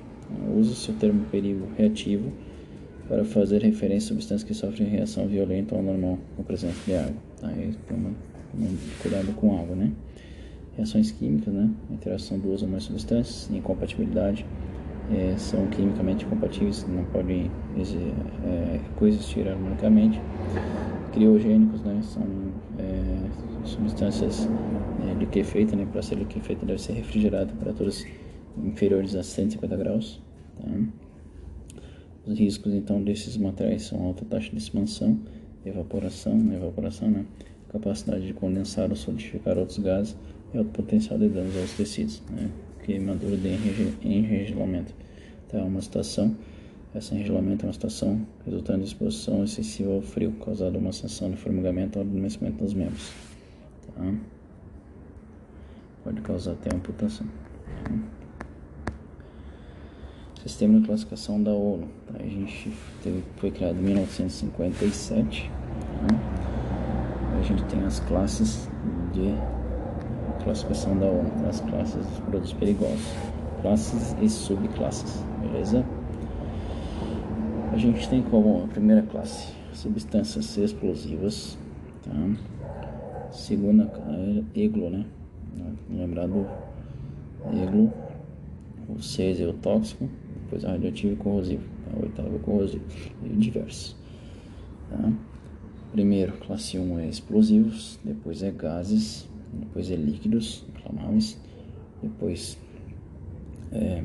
Usa-se 0.56 0.90
o 0.90 0.94
termo 0.94 1.24
perigo 1.31 1.66
reativo 1.77 2.32
para 3.09 3.24
fazer 3.24 3.62
referência 3.62 4.06
a 4.06 4.09
substâncias 4.09 4.44
que 4.44 4.55
sofrem 4.55 4.89
reação 4.89 5.27
violenta 5.27 5.74
ou 5.74 5.82
normal 5.82 6.19
com 6.36 6.43
presença 6.43 6.78
de 6.86 6.94
água. 6.94 7.14
Tá? 7.40 7.48
Aí, 7.48 7.74
cuidado 9.01 9.35
com 9.35 9.59
água, 9.59 9.77
né? 9.77 9.93
Reações 10.77 11.10
químicas, 11.10 11.52
né? 11.52 11.70
Interação 11.90 12.39
de 12.39 12.44
duas 12.44 12.62
ou 12.62 12.69
mais 12.69 12.85
substâncias, 12.85 13.51
incompatibilidade, 13.51 14.47
é, 15.10 15.35
são 15.36 15.66
quimicamente 15.66 16.24
compatíveis, 16.24 16.86
não 16.89 17.05
podem 17.05 17.51
é, 18.44 18.81
coexistir 18.97 19.48
harmonicamente. 19.48 20.20
Criogênicos, 21.12 21.82
né? 21.82 22.01
São 22.02 22.23
substâncias 23.64 24.48
é, 25.09 25.14
liquefeitas, 25.14 25.74
né? 25.78 25.86
Para 25.90 26.02
ser 26.02 26.16
liquefeita 26.16 26.66
deve 26.66 26.80
ser 26.80 26.93
refrigerada 26.93 27.44
a 27.44 27.47
temperaturas 27.47 28.06
inferiores 28.56 29.14
a 29.14 29.22
150 29.22 29.76
graus. 29.76 30.20
Tá? 30.60 30.70
Os 32.26 32.39
riscos 32.39 32.72
então 32.72 33.02
desses 33.02 33.36
materiais 33.36 33.82
são 33.82 34.01
alta 34.02 34.24
taxa 34.24 34.51
de 34.51 34.59
expansão, 34.59 35.18
evaporação, 35.66 36.39
evaporação, 36.52 37.10
né? 37.10 37.24
capacidade 37.70 38.26
de 38.26 38.34
condensar 38.34 38.90
ou 38.90 38.97
solidificar 38.97 39.59
outros 39.59 39.78
gases 39.78 40.16
e 40.55 40.59
alto 40.59 40.70
potencial 40.70 41.18
de 41.18 41.28
danos 41.28 41.56
aos 41.56 41.72
tecidos, 41.72 42.22
né? 42.30 42.48
queimadura 42.84 43.36
de 43.36 43.48
enregelamento. 44.02 44.94
É 45.52 45.59
uma 45.59 45.82
situação, 45.82 46.34
esse 46.94 47.14
enregelamento 47.14 47.64
é 47.64 47.68
uma 47.68 47.72
situação 47.74 48.26
resultando 48.44 48.78
de 48.78 48.86
exposição 48.86 49.44
excessiva 49.44 49.93
ao 49.93 50.01
frio, 50.01 50.32
causada 50.44 50.78
uma 50.78 50.93
sensação 50.93 51.30
de 51.30 51.36
formigamento 51.36 51.98
ou 51.98 52.05
adormecimento 52.05 52.64
dos 52.64 52.72
membros. 52.72 53.31
Tá? 53.94 54.14
Pode 56.05 56.20
causar 56.23 56.52
até 56.52 56.74
amputação. 56.74 57.27
Tá? 57.85 57.90
Sistema 60.43 60.81
de 60.81 60.86
classificação 60.86 61.43
da 61.43 61.52
ONU. 61.52 61.89
Tá? 62.06 62.19
A 62.19 62.27
gente 62.27 62.73
teve, 63.02 63.23
foi 63.36 63.51
criado 63.51 63.78
em 63.78 63.82
1957. 63.82 65.51
Tá? 65.51 67.39
A 67.39 67.43
gente 67.43 67.64
tem 67.64 67.85
as 67.85 68.01
classes 68.01 68.69
de 69.12 69.35
classificação 70.43 70.98
da 70.98 71.06
ONU, 71.06 71.48
as 71.48 71.60
classes 71.60 72.06
dos 72.06 72.20
produtos 72.20 72.52
perigosos, 72.52 73.12
classes 73.60 74.16
e 74.20 74.28
subclasses, 74.28 75.24
beleza? 75.40 75.85
A 77.73 77.77
gente 77.77 78.09
tem 78.09 78.23
como 78.23 78.64
a 78.64 78.69
primeira 78.69 79.02
classe 79.02 79.55
substâncias 79.73 80.56
explosivas, 80.56 81.56
tá? 82.02 82.12
Segunda, 83.32 83.90
EGLO, 84.54 84.90
né? 84.90 85.06
Lembrar 85.90 86.26
do 86.26 86.46
EGLO, 87.50 87.90
o 88.88 89.02
6 89.02 89.40
é 89.40 89.46
o 89.46 89.54
tóxico, 89.54 90.09
depois 90.42 90.64
a 90.66 90.72
radioativo 90.72 91.14
e 91.14 91.16
corrosivo, 91.16 91.64
tá? 91.84 91.98
o 91.98 92.02
oitavo 92.02 92.36
é 92.36 92.38
corrosivo 92.40 92.84
e 93.24 93.28
diversos. 93.30 93.96
Tá? 94.90 95.12
Primeiro, 95.92 96.32
classe 96.34 96.78
1 96.78 96.98
é 96.98 97.09
explosivos, 97.09 97.98
depois 98.04 98.42
é 98.42 98.50
gases, 98.50 99.26
depois 99.52 99.90
é 99.90 99.96
líquidos 99.96 100.64
inflamáveis, 100.76 101.38
depois 102.02 102.59
é 103.72 104.04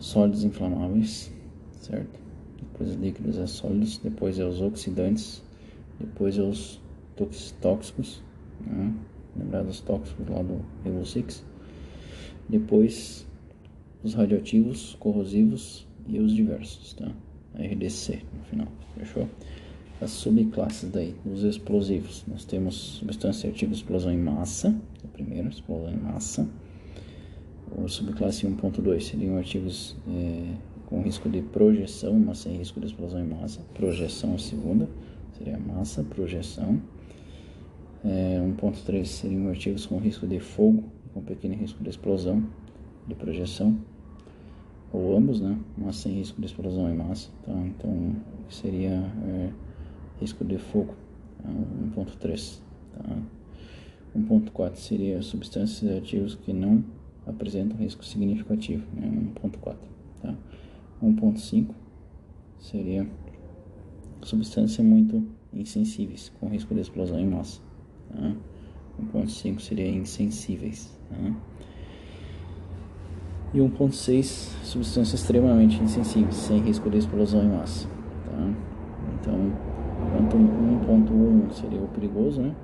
sólidos 0.00 0.42
inflamáveis, 0.42 1.32
certo? 1.80 2.18
Depois 2.60 2.94
líquidos 2.96 3.38
é 3.38 3.46
sólidos, 3.46 3.98
depois 3.98 4.38
é 4.40 4.44
os 4.44 4.60
oxidantes, 4.60 5.42
depois 6.00 6.36
é 6.36 6.42
os 6.42 6.80
tóxicos, 7.60 8.22
né? 8.60 8.92
lembrar 9.36 9.62
dos 9.62 9.80
tóxicos 9.80 10.28
lá 10.28 10.42
do 10.42 10.60
Evo 10.84 11.04
6, 11.04 11.44
depois 12.48 13.26
os 14.02 14.14
radioativos, 14.14 14.96
corrosivos 15.00 15.86
e 16.06 16.18
os 16.18 16.32
diversos, 16.32 16.94
tá? 16.94 17.10
RDC 17.54 18.22
no 18.36 18.44
final, 18.44 18.68
fechou? 18.96 19.28
As 20.00 20.10
subclasses 20.10 20.90
daí, 20.90 21.14
dos 21.24 21.42
explosivos, 21.42 22.22
nós 22.28 22.44
temos 22.44 22.74
substância 22.74 23.50
de 23.50 23.64
explosão 23.64 24.12
em 24.12 24.18
massa, 24.18 24.74
o 25.02 25.08
primeiro, 25.08 25.48
explosão 25.48 25.90
em 25.90 25.96
massa. 25.96 26.46
O 27.74 27.88
subclasse 27.88 28.46
1.2 28.46 29.00
seriam 29.00 29.38
artigos 29.38 29.96
é, 30.06 30.54
com 30.84 31.00
risco 31.00 31.30
de 31.30 31.40
projeção, 31.40 32.18
mas 32.18 32.38
sem 32.38 32.58
risco 32.58 32.78
de 32.78 32.86
explosão 32.86 33.20
em 33.20 33.26
massa. 33.26 33.60
Projeção 33.72 34.34
a 34.34 34.38
segunda, 34.38 34.86
seria 35.36 35.58
massa, 35.58 36.04
projeção. 36.04 36.80
É, 38.06 38.38
1.3 38.40 39.04
seriam 39.04 39.48
artigos 39.48 39.84
com 39.84 39.98
risco 39.98 40.28
de 40.28 40.38
fogo, 40.38 40.84
com 41.12 41.20
pequeno 41.20 41.54
risco 41.54 41.82
de 41.82 41.90
explosão, 41.90 42.46
de 43.04 43.16
projeção 43.16 43.76
ou 44.92 45.16
ambos, 45.16 45.40
né? 45.40 45.58
Mas 45.76 45.96
sem 45.96 46.12
risco 46.12 46.40
de 46.40 46.46
explosão 46.46 46.88
em 46.88 46.94
massa. 46.94 47.30
Tá? 47.44 47.52
Então, 47.52 48.14
seria 48.48 48.92
é, 48.92 49.50
risco 50.20 50.44
de 50.44 50.56
fogo, 50.56 50.94
tá? 51.42 51.48
1.3. 51.96 52.60
Tá? 52.94 53.18
1.4 54.16 54.76
seria 54.76 55.20
substâncias 55.20 55.82
e 55.82 55.98
ativos 55.98 56.36
que 56.36 56.52
não 56.52 56.84
apresentam 57.26 57.76
risco 57.76 58.04
significativo, 58.04 58.86
né? 58.94 59.08
1.4. 59.42 59.76
Tá? 60.22 60.34
1.5 61.02 61.74
seria 62.60 63.04
substâncias 64.22 64.86
muito 64.86 65.26
insensíveis, 65.52 66.32
com 66.38 66.48
risco 66.48 66.72
de 66.72 66.82
explosão 66.82 67.18
em 67.18 67.26
massa. 67.26 67.65
1.5 69.14 69.60
seria 69.60 69.88
insensíveis. 69.88 70.96
Tá? 71.08 71.32
e 73.56 73.58
1.6 73.58 74.24
substâncias 74.62 75.20
extremamente 75.20 75.82
insensíveis, 75.82 76.34
sem 76.34 76.60
risco 76.60 76.90
de 76.90 76.98
explosão 76.98 77.42
em 77.42 77.48
massa. 77.48 77.88
Tá? 78.26 78.50
Então, 79.20 79.52
enquanto 80.82 81.12
1.1 81.14 81.52
seria 81.52 81.80
o 81.80 81.88
perigoso, 81.88 82.42
né? 82.42 82.54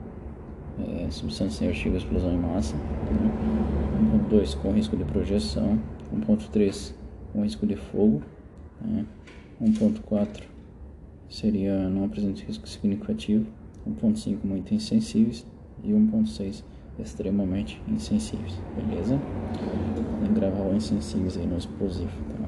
É, 0.78 1.10
substância 1.10 1.58
sem 1.58 1.68
artigo 1.68 1.96
explosão 1.96 2.32
em 2.32 2.38
massa. 2.38 2.76
Tá? 2.76 4.30
1.2 4.30 4.56
com 4.60 4.72
risco 4.72 4.96
de 4.96 5.04
projeção. 5.04 5.78
1.3 6.14 6.94
com 7.32 7.42
risco 7.42 7.66
de 7.66 7.76
fogo. 7.76 8.22
Tá? 8.78 9.04
1.4 9.62 10.42
seria 11.30 11.88
não 11.88 12.04
apresenta 12.04 12.42
risco 12.42 12.68
significativo. 12.68 13.46
1.5 13.86 14.38
muito 14.44 14.74
insensíveis. 14.74 15.46
E 15.82 15.90
1.6 15.90 16.64
extremamente 16.98 17.82
insensíveis, 17.88 18.58
beleza? 18.76 19.18
Vou 20.20 20.32
gravar 20.34 20.62
o 20.62 20.74
insensíveis 20.74 21.36
aí 21.36 21.46
no 21.46 21.56
explosivo, 21.56 22.12
tá? 22.28 22.42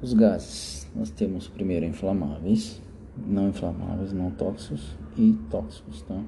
Os 0.00 0.12
gases, 0.12 0.88
nós 0.94 1.10
temos 1.10 1.48
primeiro 1.48 1.84
inflamáveis, 1.84 2.80
não 3.26 3.48
inflamáveis, 3.48 4.12
não 4.12 4.30
tóxicos 4.30 4.96
e 5.16 5.32
tóxicos, 5.50 6.02
tá? 6.02 6.22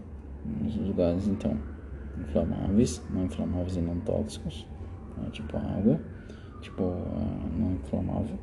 Os 0.66 0.96
gases, 0.96 1.28
então, 1.28 1.56
inflamáveis, 2.18 3.00
não 3.10 3.24
inflamáveis 3.24 3.76
e 3.76 3.80
não 3.80 4.00
tóxicos, 4.00 4.66
tá? 5.14 5.30
tipo 5.30 5.56
água, 5.56 6.00
tipo 6.60 6.82
não 7.56 7.74
inflamável, 7.74 8.36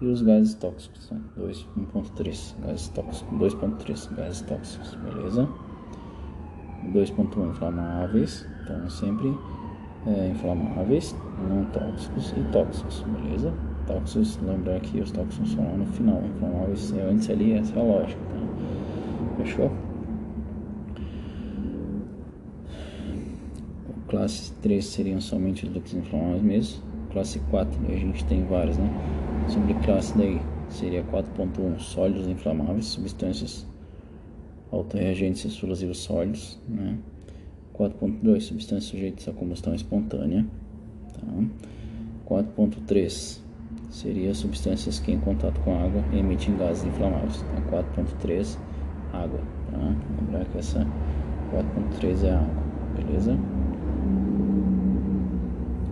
e 0.00 0.06
os 0.06 0.22
gases 0.22 0.54
tóxicos, 0.54 1.08
tá? 1.08 1.16
2.3, 1.38 2.54
gases 2.62 2.88
tóxicos, 2.88 3.38
2.3 3.38 4.14
gases 4.14 4.40
tóxicos, 4.42 4.94
beleza? 4.96 5.48
2.1 6.92 7.50
inflamáveis, 7.50 8.46
então 8.62 8.88
sempre 8.90 9.34
é, 10.06 10.28
inflamáveis, 10.28 11.14
não 11.48 11.64
tóxicos 11.66 12.34
e 12.36 12.42
tóxicos, 12.52 13.02
beleza? 13.02 13.52
Tóxicos, 13.86 14.38
lembrar 14.42 14.80
que 14.80 15.00
os 15.00 15.10
tóxicos 15.10 15.52
são 15.52 15.64
lá 15.64 15.76
no 15.76 15.86
final, 15.86 16.22
inflamáveis 16.24 16.92
é 16.96 17.02
antes 17.02 17.30
ali, 17.30 17.52
essa 17.52 17.78
é 17.78 17.80
a 17.80 17.84
lógica, 17.84 18.20
tá? 18.20 19.36
Fechou? 19.36 19.70
Classe 24.08 24.52
3 24.62 24.84
seriam 24.84 25.20
somente 25.20 25.66
os 25.66 25.72
líquidos 25.72 25.94
inflamáveis 25.94 26.42
mesmo. 26.42 26.82
Classe 27.10 27.40
4, 27.50 27.80
a 27.88 27.96
gente 27.96 28.24
tem 28.26 28.44
vários, 28.44 28.76
né? 28.76 28.90
Sobre 29.48 29.74
classe 29.74 30.16
daí 30.16 30.40
seria 30.68 31.04
4.1 31.04 31.78
sólidos 31.78 32.26
inflamáveis, 32.26 32.86
substâncias 32.86 33.66
autorreagentes 34.72 35.44
explosivos 35.44 35.98
sólidos, 35.98 36.58
né? 36.68 36.98
4.2 37.74 38.40
substâncias 38.40 38.84
sujeitas 38.84 39.28
à 39.28 39.32
combustão 39.32 39.74
espontânea, 39.74 40.46
tá? 41.12 41.26
4.3 42.26 43.40
seria 43.90 44.34
substâncias 44.34 44.98
que 44.98 45.12
em 45.12 45.20
contato 45.20 45.60
com 45.60 45.76
água 45.78 46.02
emitem 46.12 46.56
gases 46.56 46.84
inflamáveis, 46.84 47.42
tá? 47.42 47.82
4.3 47.96 48.58
água, 49.12 49.40
tá? 49.70 49.96
Lembrar 50.20 50.44
que 50.46 50.58
essa 50.58 50.86
4.3 51.52 52.24
é 52.24 52.34
água, 52.34 52.64
beleza? 52.96 53.38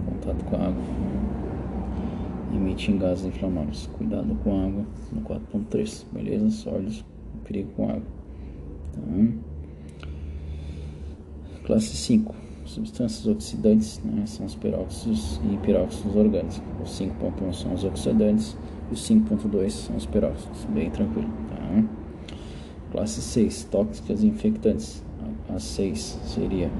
Contato 0.07 0.45
com 0.45 0.57
água 0.57 1.02
emitem 2.53 2.99
gases 2.99 3.24
inflamáveis. 3.24 3.89
Cuidado 3.97 4.35
com 4.43 4.61
a 4.61 4.66
água 4.66 4.85
no 5.12 5.20
4.3, 5.23 6.05
beleza? 6.12 6.51
Sólidos, 6.51 7.05
perigo 7.45 7.70
com 7.77 7.85
água. 7.89 8.03
Tá? 8.93 9.01
Classe 11.65 11.97
5. 11.97 12.35
Substâncias 12.65 13.27
oxidantes 13.27 14.01
né, 14.05 14.24
são 14.24 14.47
os 14.47 14.55
peróxidos 14.55 15.41
e 15.53 15.57
peróxidos 15.59 16.15
orgânicos. 16.15 16.62
Os 16.83 16.91
5.1 17.01 17.53
são 17.53 17.74
os 17.74 17.85
oxidantes 17.85 18.57
e 18.91 18.95
os 18.95 19.09
5.2 19.09 19.70
são 19.70 19.97
os 19.97 20.07
peróxidos. 20.07 20.65
Bem 20.66 20.91
tranquilo. 20.91 21.29
Tá? 21.49 21.85
Classe 22.93 23.20
6. 23.20 23.65
Tóxicas 23.65 24.23
e 24.23 24.29
infectantes. 24.29 25.03
A 25.49 25.59
6 25.59 26.20
seria 26.24 26.70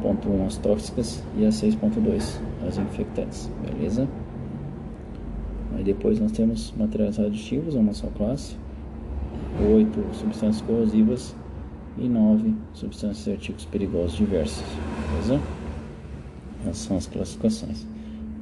ponto 0.00 0.28
1 0.28 0.46
as 0.46 0.56
tóxicas 0.58 1.22
e 1.36 1.44
a 1.44 1.48
6.2 1.48 2.40
as 2.66 2.78
infectantes. 2.78 3.50
Beleza? 3.62 4.08
Depois 5.86 6.18
nós 6.18 6.32
temos 6.32 6.74
materiais 6.76 7.16
aditivos, 7.20 7.76
uma 7.76 7.92
só 7.92 8.08
classe. 8.08 8.56
8 9.64 10.14
substâncias 10.14 10.60
corrosivas 10.62 11.36
e 11.96 12.08
9 12.08 12.54
substâncias 12.74 13.24
e 13.28 13.30
artigos 13.30 13.64
perigosos 13.66 14.16
diversos. 14.16 14.64
Beleza? 15.12 15.40
Essas 16.62 16.78
são 16.78 16.96
as 16.96 17.06
classificações. 17.06 17.86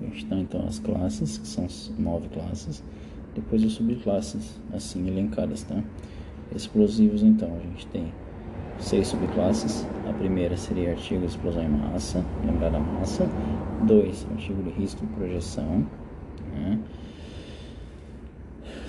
A 0.00 0.04
gente 0.06 0.24
tem 0.24 0.40
então 0.40 0.64
as 0.66 0.78
classes, 0.78 1.36
que 1.36 1.46
são 1.46 1.66
nove 1.98 2.30
classes, 2.30 2.82
depois 3.34 3.62
as 3.62 3.72
subclasses, 3.72 4.58
assim 4.72 5.06
elencadas, 5.06 5.64
tá? 5.64 5.84
Explosivos, 6.54 7.22
então, 7.22 7.54
a 7.54 7.60
gente 7.60 7.86
tem 7.88 8.10
seis 8.78 9.08
subclasses. 9.08 9.86
A 10.08 10.14
primeira 10.14 10.56
seria 10.56 10.92
artigo 10.92 11.20
de 11.20 11.26
explosão 11.26 11.62
em 11.62 11.68
massa, 11.68 12.24
lembrar 12.46 12.70
da 12.70 12.80
massa. 12.80 13.28
Dois, 13.86 14.26
artigo 14.30 14.62
de 14.62 14.70
risco 14.70 15.04
de 15.04 15.12
projeção. 15.12 15.86
Né? 16.54 16.78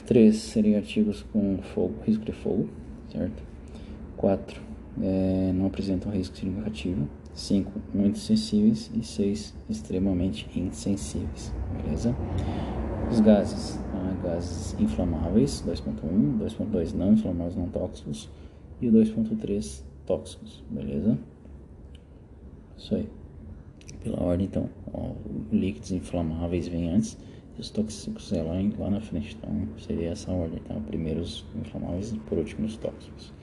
Três 0.05 0.35
seriam 0.37 0.77
artigos 0.77 1.23
com 1.33 1.57
fogo, 1.73 1.95
risco 2.05 2.23
de 2.23 2.31
fogo, 2.31 2.69
certo? 3.11 3.43
4 4.17 4.61
é, 5.01 5.51
não 5.53 5.65
apresentam 5.65 6.11
risco 6.11 6.37
significativo, 6.37 7.07
5 7.33 7.71
muito 7.93 8.19
sensíveis 8.19 8.91
e 8.93 9.03
6 9.03 9.55
extremamente 9.69 10.47
insensíveis, 10.55 11.53
beleza? 11.81 12.15
Os 13.11 13.19
gases, 13.19 13.79
tá? 13.91 14.27
gases 14.27 14.79
inflamáveis, 14.79 15.63
2.1, 15.67 16.39
2.2 16.39 16.93
não 16.93 17.13
inflamáveis, 17.13 17.55
não 17.55 17.67
tóxicos 17.67 18.29
e 18.79 18.87
o 18.87 18.91
2.3 18.91 19.83
tóxicos, 20.05 20.63
beleza? 20.69 21.17
Isso 22.77 22.95
aí. 22.95 23.09
Pela 24.03 24.21
ordem, 24.21 24.45
então, 24.45 24.69
ó, 24.93 25.11
líquidos 25.51 25.91
inflamáveis 25.91 26.67
vem 26.67 26.89
antes 26.89 27.17
os 27.57 27.69
tóxicos 27.69 28.31
é 28.33 28.41
lá, 28.41 28.55
lá 28.77 28.89
na 28.89 29.01
frente, 29.01 29.37
então 29.37 29.67
seria 29.77 30.09
essa 30.09 30.31
ordem, 30.31 30.59
tá? 30.59 30.75
Primeiro 30.87 31.21
os 31.21 31.45
inflamáveis 31.55 32.11
e 32.11 32.17
por 32.19 32.37
último 32.37 32.65
os 32.65 32.77
tóxicos 32.77 33.33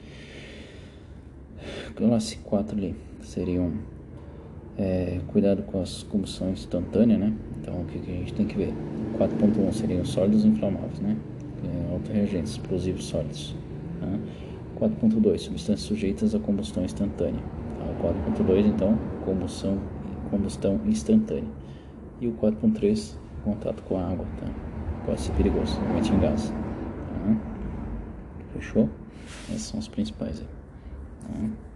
classe 1.95 2.37
4 2.39 2.77
ali 2.77 2.95
seriam 3.23 3.73
é, 4.79 5.21
cuidado 5.29 5.63
com 5.63 5.81
as 5.81 6.03
combustão 6.03 6.51
instantânea, 6.51 7.19
né? 7.19 7.33
Então 7.61 7.83
o 7.83 7.85
que, 7.85 7.99
que 7.99 8.11
a 8.11 8.15
gente 8.15 8.35
tem 8.35 8.47
que 8.47 8.57
ver? 8.57 8.73
4.1 9.19 9.73
seriam 9.73 10.05
sólidos 10.05 10.45
inflamáveis, 10.45 10.99
né? 11.01 11.17
É, 11.65 11.93
autorreagentes, 11.93 12.53
explosivos 12.53 13.05
sólidos. 13.05 13.55
Tá? 14.01 14.87
4.2 14.87 15.39
substâncias 15.39 15.87
sujeitas 15.87 16.35
à 16.35 16.39
combustão 16.39 16.85
instantânea. 16.85 17.43
Tá? 18.01 18.09
4.2 18.35 18.67
então 18.67 18.99
combustão, 19.25 19.79
combustão 20.31 20.81
instantânea. 20.87 21.51
E 22.21 22.27
o 22.27 22.33
4.3 22.33 23.17
contato 23.43 23.83
com 23.83 23.99
a 23.99 24.09
água, 24.09 24.27
tá? 24.41 24.47
Pode 25.07 25.21
ser 25.21 25.33
perigoso, 25.33 25.79
realmente 25.81 26.13
em 26.13 26.21
gás. 26.21 26.51
Tá? 26.51 27.37
Fechou? 28.55 28.89
Esses 29.49 29.63
são 29.63 29.81
os 29.81 29.89
principais 29.89 30.41
aí. 30.41 30.47
Tá? 31.23 31.73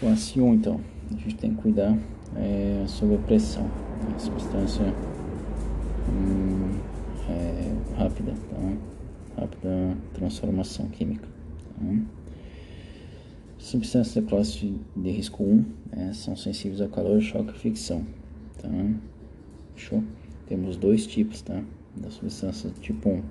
Classe 0.00 0.40
1, 0.40 0.54
então, 0.54 0.80
a 1.10 1.14
gente 1.14 1.34
tem 1.34 1.54
que 1.54 1.62
cuidar 1.62 1.96
é, 2.36 2.84
sobre 2.86 3.16
a 3.16 3.18
pressão. 3.18 3.68
A 4.14 4.18
substância 4.18 4.94
hum, 6.08 6.78
é 7.28 7.98
rápida, 7.98 8.32
tá? 8.32 9.40
rápida 9.40 9.96
transformação 10.14 10.86
química. 10.86 11.28
Tá? 11.78 12.18
Substâncias 13.58 14.14
da 14.14 14.30
classe 14.30 14.80
de 14.96 15.10
risco 15.10 15.42
1 15.42 15.64
né, 15.90 16.12
são 16.14 16.36
sensíveis 16.36 16.80
a 16.80 16.88
calor, 16.88 17.20
choque 17.20 17.50
e 17.50 17.58
fricção. 17.58 18.06
Tá? 18.58 18.68
Fechou? 19.74 20.02
Temos 20.46 20.76
dois 20.76 21.06
tipos 21.06 21.42
tá? 21.42 21.62
da 21.96 22.10
substância 22.10 22.70
tipo 22.80 23.08
1. 23.08 23.22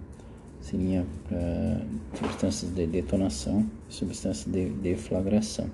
Seria 0.62 1.06
para 1.28 1.86
substâncias 2.18 2.74
de 2.74 2.88
detonação 2.88 3.70
e 3.90 3.94
substâncias 3.94 4.52
de 4.52 4.70
deflagração. 4.70 5.70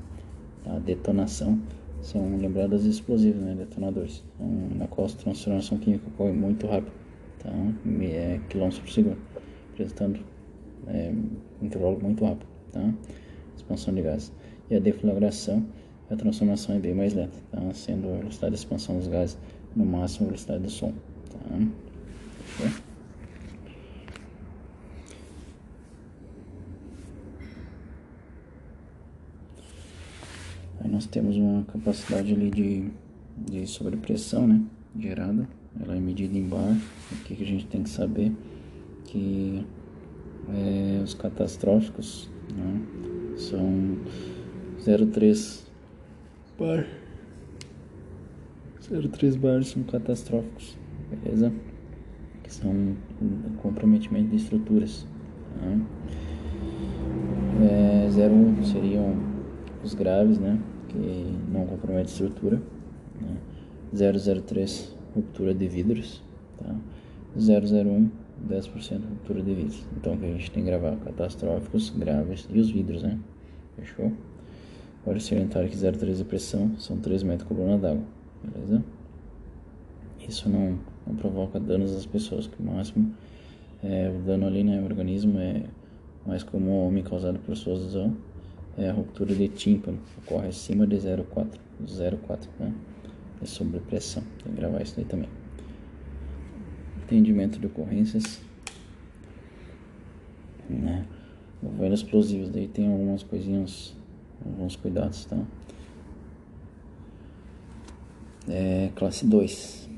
Tá? 0.63 0.77
Detonação 0.79 1.59
são 2.01 2.37
lembradas 2.37 2.85
explosivos, 2.85 3.41
né? 3.41 3.55
detonadores, 3.55 4.23
então, 4.35 4.77
na 4.77 4.87
qual 4.87 5.07
a 5.07 5.09
transformação 5.09 5.77
química 5.77 6.05
ocorre 6.07 6.33
muito 6.33 6.67
rápido, 6.67 6.91
tá? 7.39 7.49
é, 8.01 8.39
quilômetros 8.49 8.81
por 8.81 8.91
segundo, 8.91 9.17
apresentando 9.71 10.19
é, 10.87 11.13
intervalo 11.61 11.99
muito 12.01 12.25
rápido. 12.25 12.45
Tá? 12.71 12.93
Expansão 13.55 13.93
de 13.93 14.01
gases. 14.01 14.33
E 14.69 14.75
a 14.75 14.79
deflagração, 14.79 15.65
a 16.13 16.17
transformação 16.17 16.75
é 16.75 16.79
bem 16.79 16.93
mais 16.93 17.13
lenta, 17.13 17.37
tá? 17.51 17.59
sendo 17.73 18.07
a 18.09 18.17
velocidade 18.17 18.53
de 18.53 18.59
expansão 18.59 18.97
dos 18.97 19.07
gases 19.07 19.37
no 19.75 19.85
máximo 19.85 20.27
a 20.27 20.29
velocidade 20.29 20.63
do 20.63 20.69
som. 20.69 20.93
Tá? 21.31 21.39
Aí 30.81 30.89
nós 30.89 31.05
temos 31.07 31.35
uma 31.35 31.63
capacidade 31.63 32.33
ali 32.33 32.49
de, 32.51 32.91
de 33.37 33.67
sobrepressão, 33.67 34.47
né? 34.47 34.61
Gerada, 34.99 35.47
ela 35.81 35.95
é 35.95 35.99
medida 35.99 36.37
em 36.37 36.47
bar. 36.47 36.77
O 37.11 37.15
que, 37.23 37.35
que 37.35 37.43
a 37.43 37.47
gente 37.47 37.65
tem 37.65 37.81
que 37.81 37.89
saber? 37.89 38.31
Que 39.05 39.65
é, 40.49 41.01
os 41.03 41.13
catastróficos 41.15 42.29
né? 42.55 42.81
são 43.37 43.97
0,3 44.85 45.63
bar. 46.57 46.85
0,3 48.81 49.37
bar 49.37 49.63
são 49.63 49.83
catastróficos, 49.83 50.77
beleza? 51.09 51.53
Que 52.43 52.53
são 52.53 52.95
comprometimento 53.61 54.29
de 54.29 54.35
estruturas. 54.35 55.07
Tá? 55.59 55.77
É, 57.63 58.07
0,1 58.09 58.63
seriam 58.65 59.15
os 59.83 59.93
graves, 59.93 60.37
né? 60.37 60.59
Que 60.89 61.37
não 61.51 61.65
comprometem 61.65 62.03
a 62.03 62.05
estrutura. 62.05 62.61
Né? 63.21 63.37
003 64.45 64.95
ruptura 65.15 65.53
de 65.53 65.67
vidros. 65.67 66.21
Tá? 66.59 66.75
001 67.35 68.09
10% 68.47 69.01
ruptura 69.09 69.41
de 69.41 69.53
vidros. 69.53 69.85
Então 69.97 70.17
que 70.17 70.25
a 70.25 70.29
gente 70.29 70.51
tem 70.51 70.63
que 70.63 70.69
gravar 70.69 70.95
catastróficos, 70.97 71.89
graves 71.91 72.47
e 72.51 72.59
os 72.59 72.69
vidros, 72.69 73.03
né? 73.03 73.17
Fechou? 73.77 74.11
Pode 75.03 75.21
salientar 75.21 75.67
que 75.67 75.75
0,3 75.75 76.15
de 76.15 76.23
pressão 76.23 76.77
são 76.79 76.97
3 76.97 77.23
metros 77.23 77.47
coluna 77.47 77.77
d'água, 77.77 78.03
beleza? 78.43 78.83
Isso 80.27 80.49
não, 80.49 80.79
não 81.05 81.15
provoca 81.15 81.59
danos 81.59 81.93
às 81.93 82.05
pessoas, 82.05 82.47
que 82.47 82.61
o 82.61 82.65
máximo 82.65 83.13
é, 83.83 84.09
o 84.09 84.21
dano 84.25 84.47
ali 84.47 84.63
no 84.63 84.71
né, 84.71 84.81
organismo 84.81 85.37
é 85.39 85.63
mais 86.25 86.41
comum 86.41 86.87
homem 86.87 87.03
causado 87.03 87.37
por 87.39 87.51
exaustão 87.51 88.15
é 88.77 88.89
a 88.89 88.93
ruptura 88.93 89.35
de 89.35 89.47
tímpano, 89.49 89.99
ocorre 90.17 90.47
acima 90.47 90.87
de 90.87 90.95
0,4, 90.95 91.47
0,4, 91.85 92.47
né? 92.59 92.73
É 93.41 93.45
sobre 93.45 93.79
pressão, 93.79 94.23
tem 94.43 94.53
que 94.53 94.59
gravar 94.59 94.81
isso 94.81 94.99
aí 94.99 95.05
também. 95.05 95.29
Entendimento 97.03 97.59
de 97.59 97.67
ocorrências, 97.67 98.41
né? 100.69 101.05
Governo 101.61 101.93
explosivos, 101.93 102.49
daí 102.49 102.67
tem 102.67 102.87
algumas 102.87 103.21
coisinhas, 103.21 103.95
alguns 104.45 104.75
cuidados, 104.75 105.25
tá? 105.25 105.37
É, 108.47 108.89
classe 108.95 109.25
2, 109.25 109.89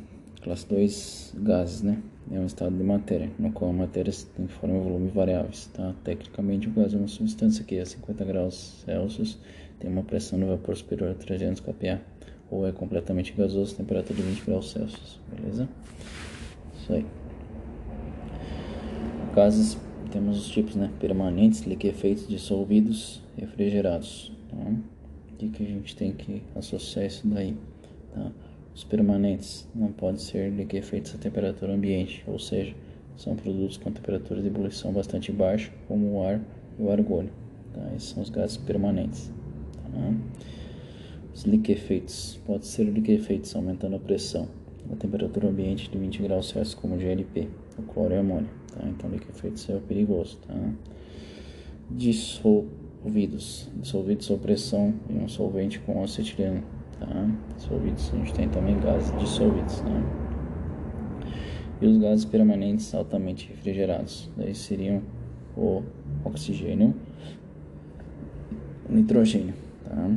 classe 0.41 0.67
2 0.67 1.33
gases, 1.37 1.81
né? 1.81 2.01
é 2.31 2.39
um 2.39 2.45
estado 2.45 2.75
de 2.75 2.83
matéria, 2.83 3.29
no 3.37 3.51
qual 3.51 3.69
a 3.69 3.73
matéria 3.73 4.11
tem 4.35 4.47
forma 4.47 4.77
e 4.77 4.79
volume 4.79 5.09
variáveis. 5.09 5.69
Tá? 5.73 5.93
Tecnicamente, 6.03 6.67
o 6.67 6.71
gás 6.71 6.93
é 6.93 6.97
uma 6.97 7.07
substância 7.07 7.63
que 7.63 7.79
a 7.79 7.85
50 7.85 8.25
graus 8.25 8.83
Celsius 8.83 9.37
tem 9.79 9.91
uma 9.91 10.03
pressão 10.03 10.39
no 10.39 10.47
vapor 10.47 10.75
superior 10.75 11.11
a 11.11 11.13
300 11.13 11.61
kPa, 11.61 12.01
ou 12.49 12.67
é 12.67 12.71
completamente 12.71 13.33
gasoso, 13.33 13.75
temperatura 13.75 14.15
de 14.15 14.23
20 14.23 14.45
graus 14.45 14.71
Celsius. 14.71 15.19
Beleza? 15.31 15.69
Isso 16.81 16.93
aí. 16.93 17.05
Gases, 19.35 19.77
temos 20.15 20.39
os 20.39 20.47
tipos 20.47 20.75
né? 20.77 20.89
permanentes, 20.97 21.63
liquefeitos, 21.63 22.25
dissolvidos, 22.25 23.21
refrigerados. 23.37 24.31
Tá? 24.49 24.55
O 24.55 25.35
que, 25.37 25.49
que 25.49 25.63
a 25.63 25.65
gente 25.65 25.93
tem 25.93 26.13
que 26.13 26.41
associar 26.55 27.05
isso 27.05 27.27
daí? 27.27 27.57
Tá? 28.13 28.31
Os 28.73 28.85
permanentes 28.85 29.67
não 29.75 29.91
podem 29.91 30.17
ser 30.17 30.49
liquefeitos 30.51 31.13
a 31.15 31.17
temperatura 31.17 31.73
ambiente, 31.73 32.23
ou 32.27 32.39
seja, 32.39 32.73
são 33.17 33.35
produtos 33.35 33.75
com 33.75 33.91
temperatura 33.91 34.41
de 34.41 34.47
ebulição 34.47 34.93
bastante 34.93 35.33
baixa, 35.33 35.69
como 35.85 36.13
o 36.13 36.23
ar 36.23 36.39
e 36.79 36.81
o 36.81 36.89
argônio. 36.89 37.33
Tá? 37.73 37.81
Esses 37.93 38.07
são 38.07 38.23
os 38.23 38.29
gases 38.29 38.55
permanentes. 38.55 39.29
Tá? 39.91 40.13
Os 41.33 41.43
liquefeitos 41.43 42.39
podem 42.45 42.63
ser 42.63 42.85
liquefeitos 42.85 43.53
aumentando 43.53 43.97
a 43.97 43.99
pressão 43.99 44.47
a 44.89 44.95
temperatura 44.95 45.49
ambiente 45.49 45.89
de 45.89 45.97
20 45.97 46.21
graus 46.21 46.49
Celsius, 46.49 46.75
como 46.75 46.95
o 46.95 46.97
GLP, 46.99 47.49
o 47.77 47.81
cloro 47.81 48.13
e 48.13 48.17
amônio. 48.17 48.64
Tá? 48.75 48.87
Então, 48.87 49.09
liquefeitos 49.09 49.69
é 49.69 49.79
perigoso. 49.79 50.37
Tá? 50.47 50.53
Dissolvidos, 51.89 53.69
dissolvidos 53.75 54.25
sob 54.25 54.41
pressão 54.41 54.93
em 55.09 55.23
um 55.23 55.27
solvente 55.27 55.79
com 55.79 56.03
acetileno 56.03 56.63
tá? 56.99 57.27
Dissolvidos, 57.55 58.11
a 58.13 58.17
gente 58.17 58.33
tem 58.33 58.49
também 58.49 58.79
gases 58.79 59.17
dissolvidos, 59.19 59.81
né? 59.81 60.03
E 61.81 61.87
os 61.87 61.97
gases 61.97 62.25
permanentes 62.25 62.93
altamente 62.95 63.49
refrigerados, 63.49 64.29
daí 64.37 64.55
seriam 64.55 65.01
o 65.57 65.83
oxigênio, 66.23 66.93
nitrogênio, 68.89 69.53
tá? 69.83 70.09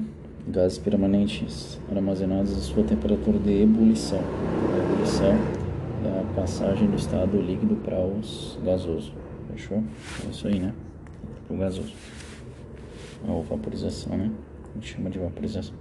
Gases 0.49 0.79
permanentes 0.79 1.79
armazenados 1.91 2.57
à 2.57 2.61
sua 2.61 2.83
temperatura 2.83 3.39
de 3.39 3.63
ebulição. 3.63 4.21
Ebulição 4.79 5.58
passagem 6.41 6.89
do 6.89 6.97
estado 6.97 7.41
líquido 7.41 7.77
para 7.77 8.01
os 8.01 8.59
gasoso. 8.65 9.13
Fechou? 9.51 9.83
É 10.27 10.31
isso 10.31 10.47
aí, 10.47 10.61
né? 10.61 10.73
Para 11.47 11.57
o 11.57 11.59
gasoso. 11.59 11.95
Ou 13.27 13.43
vaporização, 13.43 14.17
né? 14.17 14.31
A 14.71 14.75
gente 14.75 14.95
chama 14.95 15.11
de 15.11 15.19
vaporização 15.19 15.75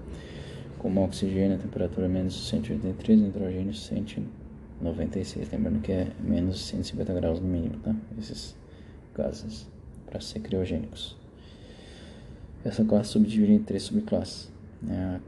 como 0.77 1.03
oxigênio 1.03 1.55
a 1.55 1.59
temperatura 1.59 2.05
é 2.05 2.09
menos 2.09 2.47
183, 2.49 3.19
nitrogênio 3.19 3.73
196, 3.73 5.51
lembrando 5.51 5.81
que 5.81 5.91
é 5.91 6.07
menos 6.19 6.65
150 6.65 7.13
graus 7.13 7.39
no 7.39 7.47
mínimo, 7.47 7.77
tá? 7.79 7.95
Esses 8.17 8.55
gases 9.15 9.67
para 10.05 10.21
ser 10.21 10.39
criogênicos. 10.39 11.17
Essa 12.63 12.85
classe 12.85 13.09
subdivide 13.09 13.53
em 13.53 13.59
três 13.59 13.84
subclasses, 13.84 14.51
né? 14.81 15.19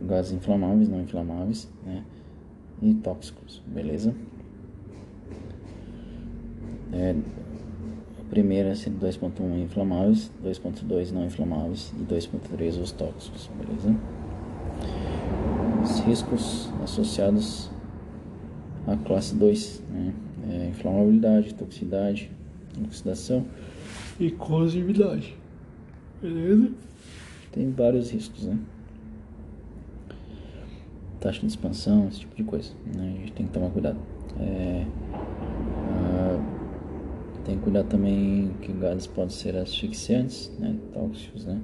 gases 0.00 0.32
inflamáveis, 0.32 0.88
não 0.88 1.00
inflamáveis, 1.00 1.68
né? 1.84 2.04
E 2.82 2.94
tóxicos, 2.94 3.62
beleza? 3.66 4.14
É, 6.92 7.14
a 8.20 8.30
primeira 8.30 8.74
sendo 8.74 9.04
2.1 9.04 9.62
inflamáveis, 9.62 10.30
2.2 10.44 11.10
não 11.10 11.24
inflamáveis 11.24 11.92
e 11.98 12.04
2.3 12.12 12.80
os 12.80 12.92
tóxicos, 12.92 13.50
beleza? 13.58 13.94
os 15.82 16.00
riscos 16.00 16.70
associados 16.82 17.70
à 18.86 18.96
classe 18.96 19.34
2, 19.34 19.82
né? 19.90 20.12
É, 20.50 20.68
inflamabilidade, 20.68 21.54
toxicidade, 21.54 22.30
oxidação 22.84 23.44
e 24.18 24.30
corrosividade. 24.30 25.36
Beleza? 26.20 26.72
Tem 27.52 27.70
vários 27.70 28.10
riscos, 28.10 28.44
né? 28.44 28.58
Taxa 31.20 31.40
de 31.40 31.46
expansão, 31.46 32.08
esse 32.08 32.20
tipo 32.20 32.34
de 32.34 32.44
coisa. 32.44 32.70
Né? 32.94 33.14
A 33.14 33.20
gente 33.20 33.32
tem 33.32 33.46
que 33.46 33.52
tomar 33.52 33.70
cuidado. 33.70 33.98
É, 34.38 34.86
tem 37.44 37.56
que 37.56 37.62
cuidar 37.62 37.84
também 37.84 38.50
que 38.62 38.72
gases 38.72 39.06
podem 39.06 39.30
ser 39.30 39.56
asfixiantes, 39.56 40.50
né? 40.58 40.76
tóxicos, 40.92 41.44
né? 41.44 41.60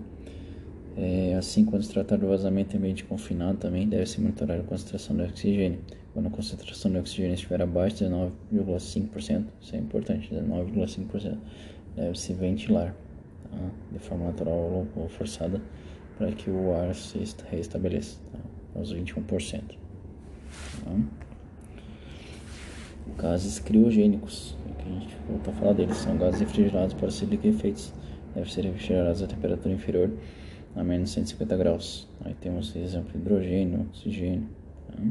É, 0.97 1.35
assim, 1.35 1.65
quando 1.65 1.83
se 1.83 1.91
tratar 1.93 2.17
do 2.17 2.27
vazamento 2.27 2.75
em 2.75 2.79
ambiente 2.79 3.05
confinado, 3.05 3.59
também 3.59 3.87
deve-se 3.87 4.19
monitorar 4.19 4.59
a 4.59 4.63
concentração 4.63 5.15
de 5.15 5.23
oxigênio. 5.25 5.81
Quando 6.15 6.29
a 6.29 6.31
concentração 6.31 6.91
de 6.91 6.99
oxigênio 6.99 7.35
estiver 7.35 7.61
abaixo 7.61 7.97
de 7.97 8.05
19,5%, 8.07 9.45
isso 9.61 9.77
é 9.77 9.79
importante, 9.79 10.35
19,5%, 10.35 11.37
deve-se 11.95 12.33
ventilar 12.33 12.97
tá? 13.51 13.71
de 13.93 13.99
forma 13.99 14.25
natural 14.25 14.87
ou 14.97 15.09
forçada 15.11 15.61
para 16.17 16.33
que 16.33 16.49
o 16.49 16.75
ar 16.75 16.95
se 16.95 17.19
restabeleça, 17.51 18.19
tá? 18.33 18.39
aos 18.75 18.95
21%. 18.95 19.61
Tá? 20.83 20.97
gases 23.17 23.59
criogênicos, 23.59 24.56
que 24.87 24.97
a 24.97 25.01
gente 25.01 25.17
volta 25.29 25.51
a 25.51 25.55
falar 25.55 25.73
deles, 25.73 25.97
são 25.97 26.17
gases 26.17 26.41
refrigerados 26.41 26.95
para 26.95 27.11
ser 27.11 27.27
liquefeitos, 27.27 27.93
devem 28.35 28.51
ser 28.51 28.65
refrigerados 28.65 29.23
a 29.23 29.27
temperatura 29.27 29.75
inferior 29.75 30.11
a 30.75 30.85
menos 30.85 31.11
150 31.11 31.57
graus. 31.57 32.09
Aí 32.25 32.35
temos, 32.35 32.71
por 32.71 32.83
exemplo, 32.83 33.11
hidrogênio, 33.19 33.81
oxigênio. 33.89 34.47
Tá? 34.89 35.03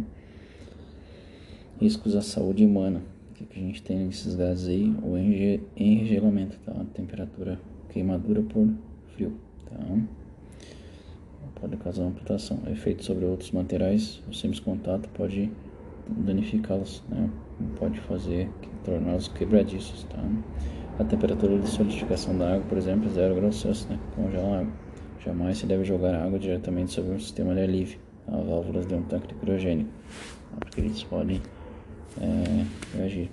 Riscos 1.82 2.16
à 2.16 2.22
saúde 2.22 2.64
humana. 2.64 3.02
O 3.32 3.34
que, 3.34 3.46
que 3.46 3.60
a 3.60 3.62
gente 3.62 3.82
tem 3.82 3.98
nesses 4.06 4.36
gases 4.36 4.68
aí? 4.68 4.96
O 5.04 5.18
enregelamento, 5.18 6.58
tá? 6.60 6.72
A 6.72 6.86
temperatura, 6.86 7.60
queimadura 7.90 8.42
por 8.44 8.70
frio. 9.14 9.34
Tá? 9.66 9.78
Pode 11.60 11.78
causar 11.78 12.04
amputação. 12.04 12.60
Efeito 12.68 13.04
sobre 13.04 13.26
outros 13.26 13.52
materiais, 13.52 14.22
o 14.30 14.34
simples 14.34 14.60
contato 14.60 15.10
pode 15.10 15.50
danificá-los, 16.10 17.04
né? 17.10 17.30
pode 17.80 18.00
fazer 18.02 18.50
torná-los 18.84 19.28
quebradiços. 19.30 20.04
Tá? 20.06 20.24
A 21.00 21.04
temperatura 21.04 21.60
de 21.60 21.68
solidificação 21.68 22.38
da 22.38 22.54
água, 22.54 22.66
por 22.70 22.78
exemplo, 22.78 23.08
é 23.08 23.14
0 23.14 23.36
graus 23.36 23.60
Celsius, 23.60 23.90
né? 23.90 24.00
congela 24.16 24.58
a 24.58 24.60
água. 24.62 24.74
Jamais 25.26 25.58
se 25.58 25.66
deve 25.66 25.84
jogar 25.84 26.16
água 26.16 26.38
diretamente 26.38 26.92
sobre 26.92 27.12
um 27.12 27.20
sistema 27.20 27.54
de 27.54 27.62
alívio, 27.62 28.00
a 28.28 28.38
válvulas 28.38 28.86
de 28.86 28.94
um 28.94 29.02
tanque 29.04 29.28
de 29.28 29.34
criogênico, 29.36 29.90
tá? 30.52 30.58
porque 30.60 30.82
eles 30.82 31.04
podem 31.04 31.42
é, 32.22 32.66
reagir. 32.96 33.30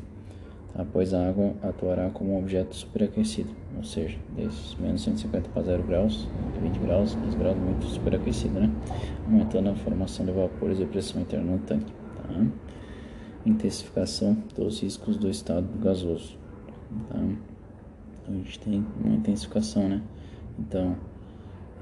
Tá? 0.74 0.86
Pois 0.90 1.12
a 1.12 1.28
água 1.28 1.54
atuará 1.62 2.08
como 2.10 2.32
um 2.32 2.38
objeto 2.38 2.74
superaquecido, 2.74 3.50
ou 3.76 3.84
seja, 3.84 4.18
desses 4.34 4.74
menos 4.76 5.02
150 5.02 5.50
para 5.50 5.62
0 5.62 5.82
graus, 5.82 6.28
20 6.62 6.78
graus, 6.78 7.14
10 7.14 7.34
graus 7.34 7.56
muito 7.56 7.84
superaquecido, 7.86 8.58
né? 8.58 8.70
aumentando 9.26 9.70
a 9.70 9.74
formação 9.74 10.24
de 10.24 10.32
vapores 10.32 10.80
e 10.80 10.86
pressão 10.86 11.20
interna 11.20 11.52
no 11.52 11.58
tanque. 11.58 11.92
Tá? 11.92 12.46
Intensificação 13.44 14.36
dos 14.54 14.80
riscos 14.80 15.16
do 15.16 15.28
estado 15.28 15.66
gasoso. 15.82 16.36
Tá? 17.08 17.18
Então 18.22 18.34
a 18.34 18.38
gente 18.38 18.58
tem 18.60 18.86
uma 19.04 19.16
intensificação, 19.16 19.88
né? 19.88 20.02
Então, 20.58 20.96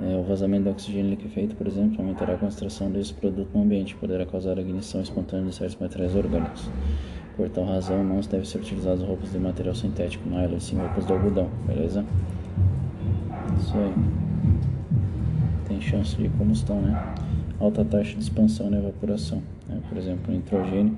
é, 0.01 0.17
o 0.17 0.23
vazamento 0.23 0.65
de 0.65 0.71
oxigênio 0.71 1.11
liquefeito, 1.11 1.55
por 1.55 1.67
exemplo, 1.67 2.01
aumentará 2.01 2.35
a 2.35 2.39
concentração 2.39 2.91
desse 2.91 3.13
produto 3.13 3.51
no 3.53 3.63
ambiente, 3.63 3.95
poderá 3.97 4.25
causar 4.25 4.57
a 4.57 4.61
ignição 4.63 5.03
espontânea 5.03 5.51
de 5.51 5.55
certos 5.55 5.77
materiais 5.79 6.15
orgânicos. 6.15 6.71
Por 7.37 7.49
tal 7.51 7.65
razão, 7.65 8.03
não 8.03 8.21
devem 8.21 8.45
ser 8.45 8.59
utilizadas 8.59 9.03
roupas 9.03 9.31
de 9.31 9.39
material 9.39 9.75
sintético, 9.75 10.29
nylon, 10.29 10.59
sim 10.59 10.77
roupas 10.77 11.07
de 11.07 11.13
algodão, 11.13 11.51
beleza? 11.67 12.05
Isso 13.59 13.77
aí. 13.77 13.95
Tem 15.69 15.81
chance 15.81 16.17
de 16.17 16.29
combustão, 16.31 16.81
né? 16.81 17.15
Alta 17.59 17.85
taxa 17.85 18.15
de 18.15 18.23
expansão 18.23 18.71
e 18.71 18.77
evaporação. 18.77 19.43
Né? 19.69 19.81
Por 19.89 19.99
exemplo, 19.99 20.33
nitrogênio 20.33 20.97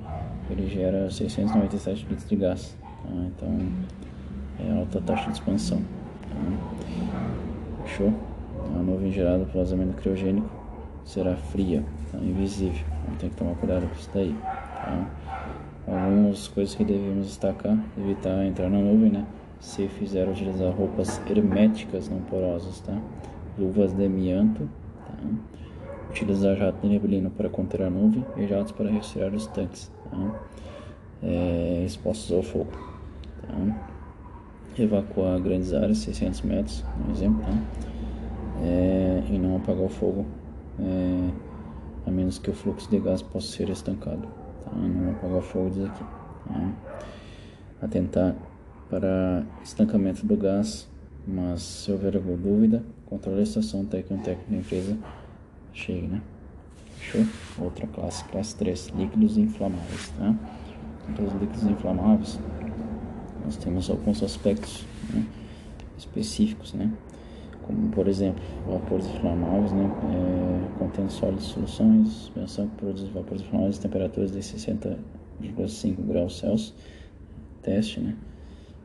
ele 0.50 0.68
gera 0.68 1.10
697 1.10 2.06
litros 2.08 2.28
de 2.28 2.36
gás. 2.36 2.76
Tá? 3.02 3.08
Então, 3.26 3.58
é 4.60 4.78
alta 4.78 5.00
taxa 5.00 5.26
de 5.26 5.32
expansão. 5.32 5.80
Tá? 6.28 7.82
Fechou? 7.84 8.12
A 8.74 8.78
nuvem 8.78 9.10
gerada 9.10 9.44
pelo 9.44 9.64
vazamento 9.64 9.94
criogênico 9.94 10.48
será 11.04 11.36
fria, 11.36 11.84
tá? 12.10 12.18
invisível. 12.18 12.84
Então 13.02 13.16
tem 13.16 13.30
que 13.30 13.36
tomar 13.36 13.54
cuidado 13.54 13.86
com 13.88 13.94
isso 13.94 14.10
daí. 14.14 14.34
Tá? 14.76 15.06
Algumas 15.86 16.46
coisas 16.48 16.74
que 16.74 16.84
devemos 16.84 17.26
destacar, 17.26 17.76
evitar 17.98 18.44
entrar 18.46 18.70
na 18.70 18.78
nuvem, 18.78 19.10
né? 19.10 19.26
Se 19.60 19.88
fizer 19.88 20.28
utilizar 20.28 20.72
roupas 20.72 21.20
herméticas 21.28 22.08
não 22.08 22.18
porosas, 22.20 22.80
tá? 22.80 22.96
Luvas 23.58 23.92
de 23.92 24.04
amianto, 24.04 24.68
tá? 25.06 25.14
Utilizar 26.10 26.56
jato 26.56 26.80
de 26.82 26.88
neblina 26.88 27.30
para 27.30 27.48
conter 27.48 27.82
a 27.82 27.90
nuvem 27.90 28.24
e 28.36 28.46
jatos 28.46 28.72
para 28.72 28.90
resfriar 28.90 29.34
os 29.34 29.46
tanques, 29.48 29.90
tá? 30.12 30.40
É, 31.22 31.82
expostos 31.84 32.30
ao 32.32 32.42
fogo, 32.42 32.70
tá? 33.42 33.88
Evacuar 34.78 35.40
grandes 35.40 35.72
áreas, 35.72 35.98
600 35.98 36.42
metros, 36.42 36.84
um 37.06 37.10
exemplo, 37.10 37.42
tá? 37.42 37.82
é, 38.62 39.22
e 39.28 39.38
não 39.38 39.56
apagar 39.56 39.84
o 39.84 39.88
fogo, 39.88 40.24
é, 40.78 41.30
a 42.06 42.10
menos 42.10 42.38
que 42.38 42.50
o 42.50 42.54
fluxo 42.54 42.88
de 42.90 42.98
gás 42.98 43.22
possa 43.22 43.48
ser 43.48 43.68
estancado. 43.68 44.26
Tá? 44.64 44.70
Não 44.72 45.10
apagar 45.10 45.38
o 45.38 45.42
fogo 45.42 45.70
diz 45.70 45.84
aqui. 45.84 46.04
Tá? 46.48 46.72
Atentar 47.82 48.34
para 48.88 49.44
estancamento 49.62 50.24
do 50.24 50.36
gás, 50.36 50.88
mas 51.26 51.62
se 51.62 51.90
houver 51.90 52.16
alguma 52.16 52.36
dúvida, 52.36 52.82
controle 53.06 53.40
a 53.40 53.42
estação 53.42 53.82
até 53.82 54.02
que 54.02 54.12
um 54.12 54.18
técnico 54.18 54.50
da 54.50 54.56
empresa 54.56 54.98
chegue, 55.72 56.06
né? 56.06 56.22
Outra 57.58 57.86
classe, 57.86 58.24
classe 58.24 58.56
3, 58.56 58.88
líquidos 58.96 59.36
inflamáveis, 59.36 60.08
tá? 60.18 60.34
Então, 61.08 61.26
os 61.26 61.32
líquidos 61.34 61.64
inflamáveis, 61.64 62.38
nós 63.44 63.56
temos 63.56 63.90
alguns 63.90 64.22
aspectos 64.22 64.86
né, 65.12 65.24
específicos, 65.98 66.72
né? 66.72 66.90
como 67.62 67.88
por 67.90 68.08
exemplo 68.08 68.42
vapores 68.66 69.06
inflamáveis, 69.06 69.72
né, 69.72 69.90
é, 70.10 70.78
contendo 70.78 71.10
sólidos 71.10 71.44
soluções, 71.44 72.08
suspensão 72.08 72.68
que 72.68 72.76
produz 72.76 73.08
vapores 73.08 73.42
inflamáveis 73.42 73.78
a 73.78 73.82
temperaturas 73.82 74.32
de 74.32 74.40
60,5 74.40 75.96
graus 76.06 76.38
Celsius, 76.38 76.74
teste, 77.62 78.00
né, 78.00 78.16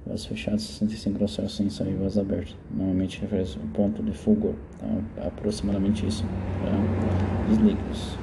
vasos 0.08 0.26
fechados 0.26 0.64
65 0.64 1.18
graus 1.18 1.34
Celsius 1.34 1.58
sem 1.58 1.70
sair 1.70 1.96
vasos 1.96 2.18
abertos, 2.18 2.56
normalmente 2.72 3.22
refere 3.22 3.44
ao 3.62 3.68
ponto 3.70 4.02
de 4.02 4.12
fulgor, 4.12 4.54
tá, 4.80 5.28
aproximadamente 5.28 6.06
isso, 6.06 6.24
tá, 6.24 7.52
os 7.52 7.58
líquidos. 7.58 8.18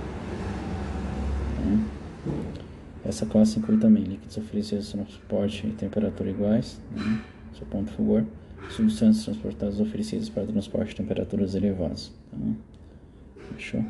Tá. 1.56 3.09
Essa 3.09 3.27
classe 3.27 3.59
inclui 3.59 3.78
também 3.78 4.02
líquidos 4.02 4.36
oferecidos 4.39 4.94
no 4.94 5.06
suporte 5.06 5.66
e 5.66 5.73
temperatura 5.73 6.31
iguais, 6.31 6.81
né, 6.97 7.20
seu 7.56 7.66
ponto 7.66 7.90
de 7.90 7.97
fulgor, 7.97 8.24
substâncias 8.70 9.24
transportadas 9.24 9.81
oferecidas 9.81 10.28
para 10.28 10.47
transporte 10.47 10.94
a 10.94 10.97
temperaturas 10.97 11.55
elevadas. 11.55 12.12
Tá? 12.31 12.39
Fechou? 13.52 13.85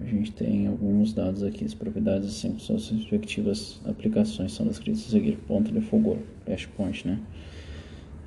A 0.00 0.04
gente 0.04 0.32
tem 0.32 0.66
alguns 0.66 1.12
dados 1.12 1.42
aqui, 1.42 1.64
as 1.64 1.74
propriedades 1.74 2.28
assim, 2.28 2.58
suas 2.58 2.88
respectivas 2.88 3.80
aplicações 3.84 4.52
são 4.52 4.66
descritas 4.66 5.06
a 5.06 5.10
seguir. 5.10 5.36
Ponto 5.46 5.72
de 5.72 5.80
fulgor, 5.80 6.18
flashpoint, 6.44 7.06
né? 7.06 7.18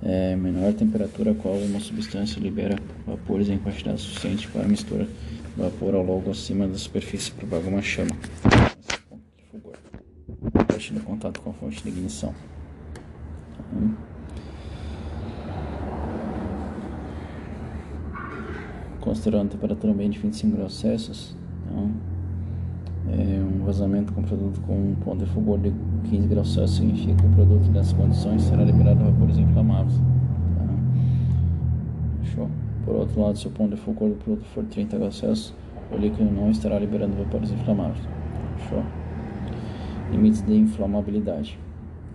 É, 0.03 0.35
menor 0.35 0.73
temperatura 0.73 1.31
a 1.31 1.35
qual 1.35 1.55
uma 1.55 1.79
substância 1.79 2.39
libera 2.39 2.75
vapores 3.05 3.49
em 3.49 3.57
quantidade 3.59 4.01
suficiente 4.01 4.47
para 4.47 4.67
misturar 4.67 5.07
vapor 5.55 5.93
ao 5.93 6.03
longo 6.03 6.31
acima 6.31 6.67
da 6.67 6.77
superfície 6.77 7.31
propaga 7.31 7.67
uma 7.67 7.81
chama. 7.81 8.11
É 8.45 9.09
ponto 9.09 9.23
de 9.37 9.43
fulgor. 9.43 9.77
Teste 10.67 10.93
de 10.93 10.99
contato 11.01 11.39
com 11.39 11.51
a 11.51 11.53
fonte 11.53 11.83
de 11.83 11.89
ignição. 11.89 12.33
Tá? 13.55 14.11
considerando 19.01 19.47
a 19.47 19.51
temperatura 19.51 19.91
ambiente 19.91 20.13
de 20.13 20.19
25 20.19 20.55
graus 20.55 20.79
Celsius, 20.79 21.35
então, 21.71 21.89
é 23.09 23.41
um 23.43 23.65
vazamento 23.65 24.13
com 24.13 24.21
produto 24.21 24.61
com 24.61 24.73
um 24.73 24.95
ponto 24.95 25.25
de 25.25 25.31
fulgor 25.31 25.59
de 25.59 25.73
15 26.09 26.27
graus 26.27 26.53
Celsius 26.53 26.77
significa 26.77 27.15
que 27.15 27.25
o 27.25 27.29
produto 27.31 27.71
nessas 27.71 27.93
condições 27.93 28.43
será 28.43 28.63
liberado 28.63 29.01
a 29.01 29.09
vapores 29.09 29.37
inflamáveis. 29.37 29.97
Tá? 32.35 32.47
Por 32.85 32.95
outro 32.95 33.21
lado, 33.21 33.37
se 33.37 33.47
o 33.47 33.51
ponto 33.51 33.75
de 33.75 33.81
fulgor 33.81 34.09
do 34.09 34.15
produto 34.15 34.43
for 34.45 34.63
30 34.65 34.97
graus 34.97 35.17
Celsius, 35.17 35.53
o 35.91 35.97
líquido 35.97 36.29
não 36.31 36.49
estará 36.51 36.79
liberando 36.79 37.15
vapores 37.15 37.51
inflamáveis. 37.51 38.01
Fechou? 38.57 38.83
Limites 40.11 40.41
de 40.41 40.55
inflamabilidade. 40.55 41.57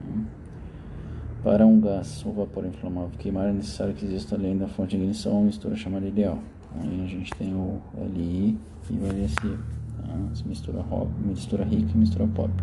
Tá? 0.01 1.51
Para 1.51 1.67
um 1.67 1.81
gás 1.81 2.25
ou 2.27 2.33
vapor 2.33 2.67
inflamável 2.67 3.11
queimar, 3.19 3.49
é 3.49 3.53
necessário 3.53 3.95
que 3.95 4.05
exista 4.05 4.35
além 4.35 4.57
da 4.57 4.67
fonte 4.67 4.97
de 4.97 5.03
ignição 5.03 5.33
uma 5.33 5.47
mistura 5.47 5.77
chamada 5.77 6.07
ideal. 6.07 6.39
Aí 6.81 7.03
a 7.05 7.07
gente 7.07 7.31
tem 7.35 7.55
o 7.55 7.81
LI 8.15 8.59
e 8.91 8.95
o 8.95 9.07
LSI. 9.07 9.59
Tá? 9.97 10.47
Mistura, 10.47 10.85
mistura 11.25 11.65
rica 11.65 11.91
e 11.95 11.99
mistura 11.99 12.27
pop. 12.29 12.51
Tá? 12.51 12.63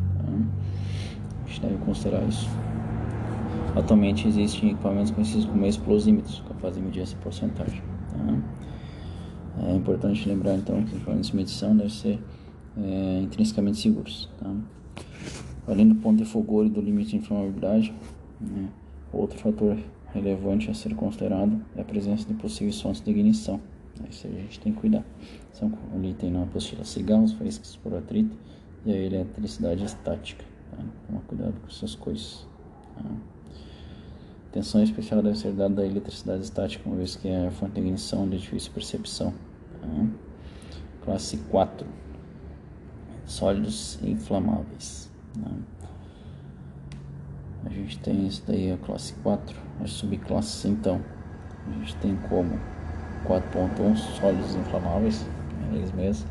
A 1.44 1.48
gente 1.48 1.62
deve 1.62 1.78
considerar 1.78 2.24
isso. 2.28 2.50
Atualmente 3.76 4.28
existem 4.28 4.72
equipamentos 4.72 5.12
conhecidos 5.12 5.46
como 5.46 5.66
explosímetros, 5.66 6.44
capazes 6.48 6.78
de 6.78 6.84
medir 6.84 7.02
essa 7.02 7.16
porcentagem. 7.18 7.82
Tá? 8.12 9.68
É 9.68 9.76
importante 9.76 10.28
lembrar 10.28 10.56
então 10.56 10.84
que 10.84 10.96
equipamentos 10.96 11.30
de 11.30 11.36
medição 11.36 11.76
devem 11.76 11.90
ser 11.90 12.20
é, 12.78 13.22
intrinsecamente 13.22 13.78
seguros. 13.78 14.30
Tá? 14.40 14.52
Além 15.68 15.88
do 15.88 15.96
ponto 15.96 16.18
de 16.18 16.26
fulgor 16.26 16.66
e 16.66 16.70
do 16.70 16.82
limite 16.82 17.12
de 17.12 17.18
inflamabilidade, 17.18 17.94
né, 18.42 18.70
outro 19.12 19.40
fator 19.40 19.78
relevante 20.14 20.70
a 20.70 20.74
ser 20.74 20.94
considerado 20.96 21.60
é 21.76 21.82
a 21.82 21.84
presença 21.84 22.28
de 22.28 22.34
possíveis 22.34 22.80
fontes 22.82 23.02
de 23.02 23.10
ignição. 23.10 23.60
Isso 24.10 24.28
a 24.28 24.30
gente 24.30 24.60
tem 24.60 24.74
que 24.74 24.80
cuidar. 24.80 25.04
São, 25.52 25.72
ali 25.94 26.14
tem 26.14 26.32
na 26.32 26.44
apostila 26.44 26.84
cigarros, 26.84 27.34
faíscas 27.34 27.76
por 27.76 27.94
atrito 27.94 28.36
e 28.86 28.92
a 28.92 28.96
eletricidade 28.96 29.84
estática. 29.84 30.44
Tá? 30.72 30.84
Toma 31.08 31.22
cuidado 31.28 31.54
com 31.62 31.68
essas 31.68 31.96
coisas. 31.96 32.48
Tá? 32.96 33.04
Atenção 34.50 34.84
especial 34.84 35.22
deve 35.22 35.38
ser 35.38 35.54
dada 35.54 35.82
à 35.82 35.86
eletricidade 35.86 36.44
estática, 36.44 36.88
uma 36.88 36.96
vez 36.96 37.16
que 37.16 37.28
é 37.28 37.50
fonte 37.52 37.74
de 37.74 37.82
ignição 37.82 38.28
de 38.28 38.38
difícil 38.38 38.72
percepção. 38.72 39.34
Tá? 39.82 40.08
Classe 41.04 41.38
4. 41.38 41.88
Sólidos 43.26 44.00
inflamáveis. 44.04 45.12
Tá? 45.42 45.52
A 47.66 47.70
gente 47.70 47.98
tem 48.00 48.28
isso 48.28 48.44
daí 48.46 48.72
a 48.72 48.78
classe 48.78 49.14
4, 49.24 49.58
as 49.82 49.92
subclasses 49.92 50.66
então. 50.66 51.02
A 51.66 51.72
gente 51.80 51.96
tem 51.98 52.16
como 52.28 52.60
4.1 53.28 53.96
sólidos 54.20 54.56
inflamáveis, 54.56 55.26
eles 55.74 55.92
mesmos, 55.92 56.26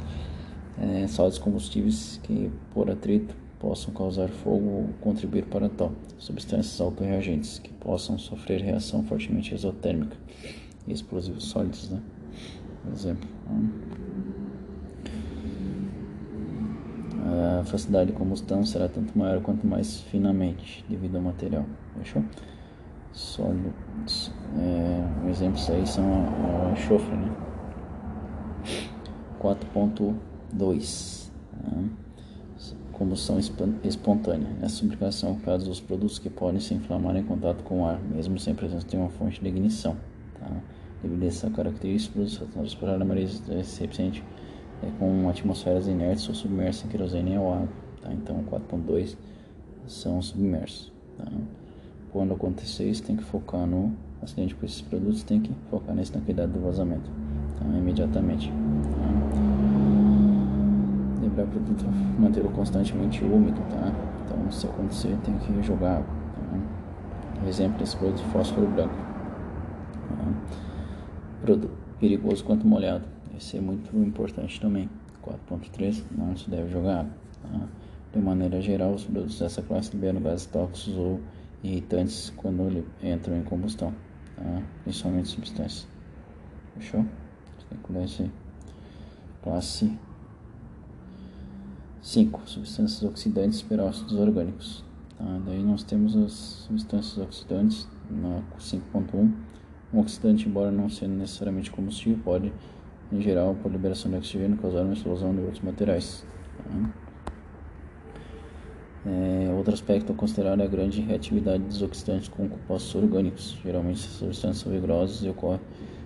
é, 0.81 1.07
sólidos 1.07 1.39
combustíveis 1.39 2.21
que 2.23 2.51
por 2.73 2.91
atrito 2.91 3.35
possam 3.59 3.95
causar 3.95 4.29
fogo 4.29 4.69
ou 4.69 4.89
contribuir 5.01 5.45
para 5.45 5.69
tal, 5.69 5.93
substâncias 6.19 6.81
autorreagentes 6.81 7.59
que 7.59 7.73
possam 7.73 8.19
sofrer 8.19 8.61
reação 8.61 9.05
fortemente 9.05 9.55
exotérmica 9.55 10.17
e 10.87 10.93
explosivos 10.93 11.45
sólidos, 11.45 11.89
né? 11.91 12.01
Por 12.83 12.93
exemplo. 12.93 13.29
A 17.25 17.65
facilidade 17.65 18.11
de 18.11 18.17
combustão 18.17 18.65
será 18.65 18.89
tanto 18.89 19.17
maior 19.17 19.41
quanto 19.41 19.65
mais 19.65 20.01
finamente, 20.01 20.85
devido 20.89 21.17
ao 21.17 21.23
material. 21.23 21.65
Fechou? 21.97 22.25
Sólidos. 23.13 24.33
É, 24.59 25.29
exemplos 25.31 25.69
aí 25.71 25.87
são 25.87 26.05
o 26.05 26.73
enxofre, 26.73 27.15
né? 27.17 27.31
4.2 29.41 31.31
né? 31.63 31.91
Combustão 32.93 33.39
espontânea. 33.83 34.49
Nessa 34.61 34.77
sublimentação, 34.77 35.35
caso 35.41 35.67
dos 35.67 35.81
produtos 35.81 36.19
que 36.19 36.31
podem 36.31 36.61
se 36.61 36.75
inflamar 36.75 37.17
em 37.17 37.25
contato 37.25 37.65
com 37.65 37.83
o 37.83 37.87
ar, 37.87 37.99
mesmo 38.01 38.39
sem 38.39 38.55
presença 38.55 38.87
de 38.87 38.97
uma 38.97 39.09
fonte 39.09 39.41
de 39.41 39.49
ignição. 39.49 39.97
Tá? 40.39 40.47
Devido 41.03 41.25
a 41.25 41.27
essa 41.27 41.51
característica, 41.51 42.21
os 42.21 42.37
transportar 42.37 43.01
a 43.01 43.05
maioria 43.05 43.29
recipiente 43.49 44.23
é 44.83 44.91
com 44.99 45.29
atmosferas 45.29 45.89
inertes 45.89 46.29
ou 46.29 46.35
submersas 46.35 46.85
em 46.85 46.89
querosene 46.89 47.37
ou 47.37 47.53
água. 47.53 47.69
Tá? 48.03 48.13
Então, 48.13 48.45
4.2 48.45 49.17
são 49.87 50.23
submersos. 50.23 50.93
Tá? 51.19 51.27
Quando 52.13 52.35
acontecer 52.35 52.91
isso, 52.91 53.03
tem 53.03 53.17
que 53.17 53.25
focar 53.25 53.67
no 53.67 53.91
acidente 54.23 54.55
com 54.55 54.67
esses 54.67 54.83
produtos, 54.83 55.23
tem 55.23 55.41
que 55.41 55.51
focar 55.71 55.95
nesse 55.95 56.13
cuidado 56.13 56.53
do 56.53 56.61
vazamento 56.61 57.11
tá? 57.59 57.65
imediatamente. 57.79 58.51
Tá? 58.51 58.53
Lembrar 61.23 61.47
produto 61.47 61.85
manter 62.19 62.43
constantemente 62.53 63.25
úmido, 63.25 63.59
tá? 63.71 63.93
Então, 64.27 64.51
se 64.51 64.67
acontecer, 64.67 65.17
tem 65.25 65.39
que 65.39 65.63
jogar 65.63 65.97
água. 65.97 66.15
Tá? 67.41 67.49
Exemplo, 67.49 67.83
esse 67.83 67.97
produto 67.97 68.23
fósforo 68.25 68.67
branco. 68.67 68.95
Tá? 68.95 70.33
Produto 71.41 71.71
perigoso 71.99 72.45
quanto 72.45 72.67
molhado. 72.67 73.05
Esse 73.35 73.57
é 73.57 73.61
muito 73.61 73.97
importante 73.97 74.61
também. 74.61 74.89
4.3 75.25 76.03
não 76.17 76.37
se 76.37 76.51
deve 76.51 76.71
jogar 76.71 77.01
água. 77.01 77.13
Tá? 77.43 77.61
De 78.13 78.21
maneira 78.21 78.61
geral, 78.61 78.93
os 78.93 79.05
produtos 79.05 79.39
dessa 79.39 79.63
classe 79.63 79.93
liberam 79.93 80.21
gases 80.21 80.45
tóxicos 80.45 80.95
ou 80.99 81.19
irritantes 81.63 82.33
quando 82.37 82.85
entram 83.03 83.37
em 83.37 83.43
combustão, 83.43 83.95
tá? 84.37 84.63
principalmente 84.83 85.29
substâncias. 85.29 85.87
Fechou? 86.75 87.05
Tem 87.69 87.79
que 87.79 87.85
cuidar. 87.85 88.31
Classe 89.43 89.99
5. 92.01 92.43
Substâncias 92.47 93.03
oxidantes 93.03 93.63
peróxidos 93.63 94.15
orgânicos. 94.15 94.85
Tá? 95.17 95.41
Daí 95.47 95.63
nós 95.63 95.83
temos 95.83 96.17
as 96.17 96.33
substâncias 96.33 97.19
oxidantes 97.19 97.89
na 98.11 98.43
5.1. 98.59 99.33
Um 99.95 100.01
oxidante, 100.01 100.49
embora 100.49 100.71
não 100.71 100.89
sendo 100.89 101.15
necessariamente 101.15 101.71
combustível, 101.71 102.19
pode, 102.25 102.53
em 103.13 103.21
geral, 103.21 103.55
por 103.55 103.71
liberação 103.71 104.11
de 104.11 104.17
oxigênio, 104.17 104.57
causar 104.57 104.83
uma 104.83 104.95
explosão 104.95 105.35
de 105.35 105.43
outros 105.43 105.61
materiais. 105.61 106.25
Tá? 106.59 107.12
É, 109.05 109.53
outro 109.53 109.75
aspecto 109.75 110.13
a 110.13 110.15
considerar 110.15 110.59
é 110.61 110.63
a 110.63 110.67
grande 110.67 111.01
reatividade 111.01 111.65
dos 111.65 111.83
oxidantes 111.83 112.29
com 112.29 112.49
compostos 112.49 112.95
orgânicos. 112.95 113.59
Geralmente, 113.65 113.99
substâncias 113.99 114.59
são 114.59 114.71
vigorosas 114.71 115.25
e 115.25 115.29
ocorre, 115.29 115.59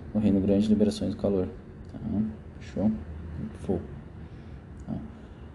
ocorrendo 0.09 0.39
grandes 0.39 0.67
liberações 0.67 1.11
de 1.11 1.17
calor. 1.17 1.47
Tá? 1.91 1.99
Show? 2.59 2.91
Fogo. 3.59 3.81
Tá? 4.85 4.95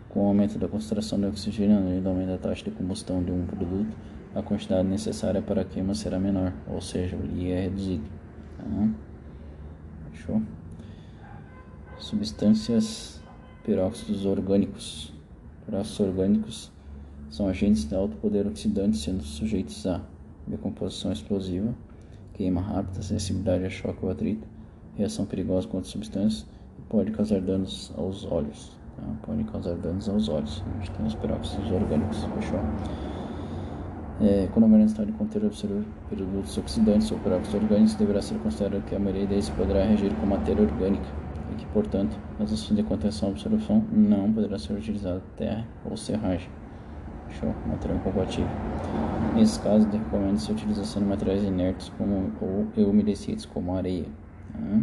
Com 0.09 0.25
o 0.25 0.27
aumento 0.29 0.57
da 0.57 0.69
concentração 0.69 1.19
de 1.19 1.27
oxigênio 1.27 1.79
e 1.99 2.01
o 2.01 2.09
aumento 2.09 2.29
da 2.29 2.39
taxa 2.39 2.65
de 2.65 2.71
combustão 2.71 3.23
de 3.25 3.33
um 3.33 3.45
produto, 3.45 3.93
a 4.37 4.43
quantidade 4.43 4.87
necessária 4.87 5.43
para 5.43 5.63
a 5.63 5.65
queima 5.65 5.95
será 5.95 6.21
menor, 6.21 6.53
ou 6.69 6.81
seja, 6.81 7.17
o 7.17 7.23
Li 7.23 7.51
é 7.51 7.63
reduzido. 7.63 8.05
Tá? 8.57 10.41
Substâncias 11.99 13.21
peróxidos 13.65 14.25
orgânicos. 14.27 15.13
Peróxidos 15.67 16.01
orgânicos 16.01 16.72
são 17.33 17.49
agentes 17.49 17.85
de 17.85 17.95
alto 17.95 18.15
poder 18.19 18.47
oxidante, 18.47 18.99
sendo 18.99 19.23
sujeitos 19.23 19.87
a 19.87 20.03
decomposição 20.47 21.11
explosiva, 21.11 21.75
queima 22.35 22.61
rápida, 22.61 23.01
sensibilidade 23.01 23.65
a 23.65 23.71
choque 23.71 24.05
ou 24.05 24.11
atrito, 24.11 24.47
reação 24.97 25.25
perigosa 25.25 25.67
com 25.67 25.79
outras 25.79 25.93
substâncias 25.93 26.47
e 26.79 26.83
pode 26.91 27.11
causar 27.11 27.41
danos 27.41 27.91
aos 27.97 28.27
olhos. 28.27 28.77
Tá? 28.97 29.03
Pode 29.27 29.45
causar 29.45 29.75
danos 29.77 30.11
aos 30.11 30.29
olhos. 30.29 30.63
A 30.67 30.79
gente 30.79 30.91
tem 30.91 31.07
os 31.07 31.15
peróxidos 31.15 31.71
orgânicos, 31.73 32.23
fechou? 32.35 32.61
É, 34.21 34.47
quando 34.53 34.65
houver 34.65 34.81
necessidade 34.81 35.11
de 35.11 35.17
conter 35.17 35.41
produtos 36.11 36.59
oxidantes 36.59 37.11
ou 37.11 37.19
peróxidos 37.21 37.63
orgânicos, 37.63 37.95
deverá 37.95 38.21
ser 38.21 38.39
considerado 38.41 38.85
que 38.85 38.95
a 38.95 38.99
maioria 38.99 39.27
deles 39.27 39.49
poderá 39.49 39.85
reagir 39.87 40.15
com 40.17 40.27
matéria 40.27 40.63
orgânica 40.63 41.07
e 41.51 41.55
que, 41.55 41.67
portanto, 41.69 42.15
as 42.39 42.53
ações 42.53 42.77
de 42.77 42.83
contenção 42.83 43.31
e 43.31 43.33
absorção 43.33 43.83
não 43.91 44.31
poderão 44.31 44.59
ser 44.59 44.75
utilizadas 44.75 45.23
terra 45.39 45.67
ou 45.89 45.97
serragem. 45.97 46.51
Show, 47.33 47.55
material 47.67 47.99
compatível. 48.01 48.51
Nesse 49.35 49.59
caso, 49.61 49.89
recomenda-se 49.89 50.51
a 50.51 50.55
utilização 50.55 51.03
de 51.03 51.09
materiais 51.09 51.43
inertes 51.43 51.91
como, 51.97 52.31
ou 52.41 52.91
umedecidos, 52.91 53.47
como 53.47 53.75
areia. 53.75 54.07
Tá? 54.53 54.81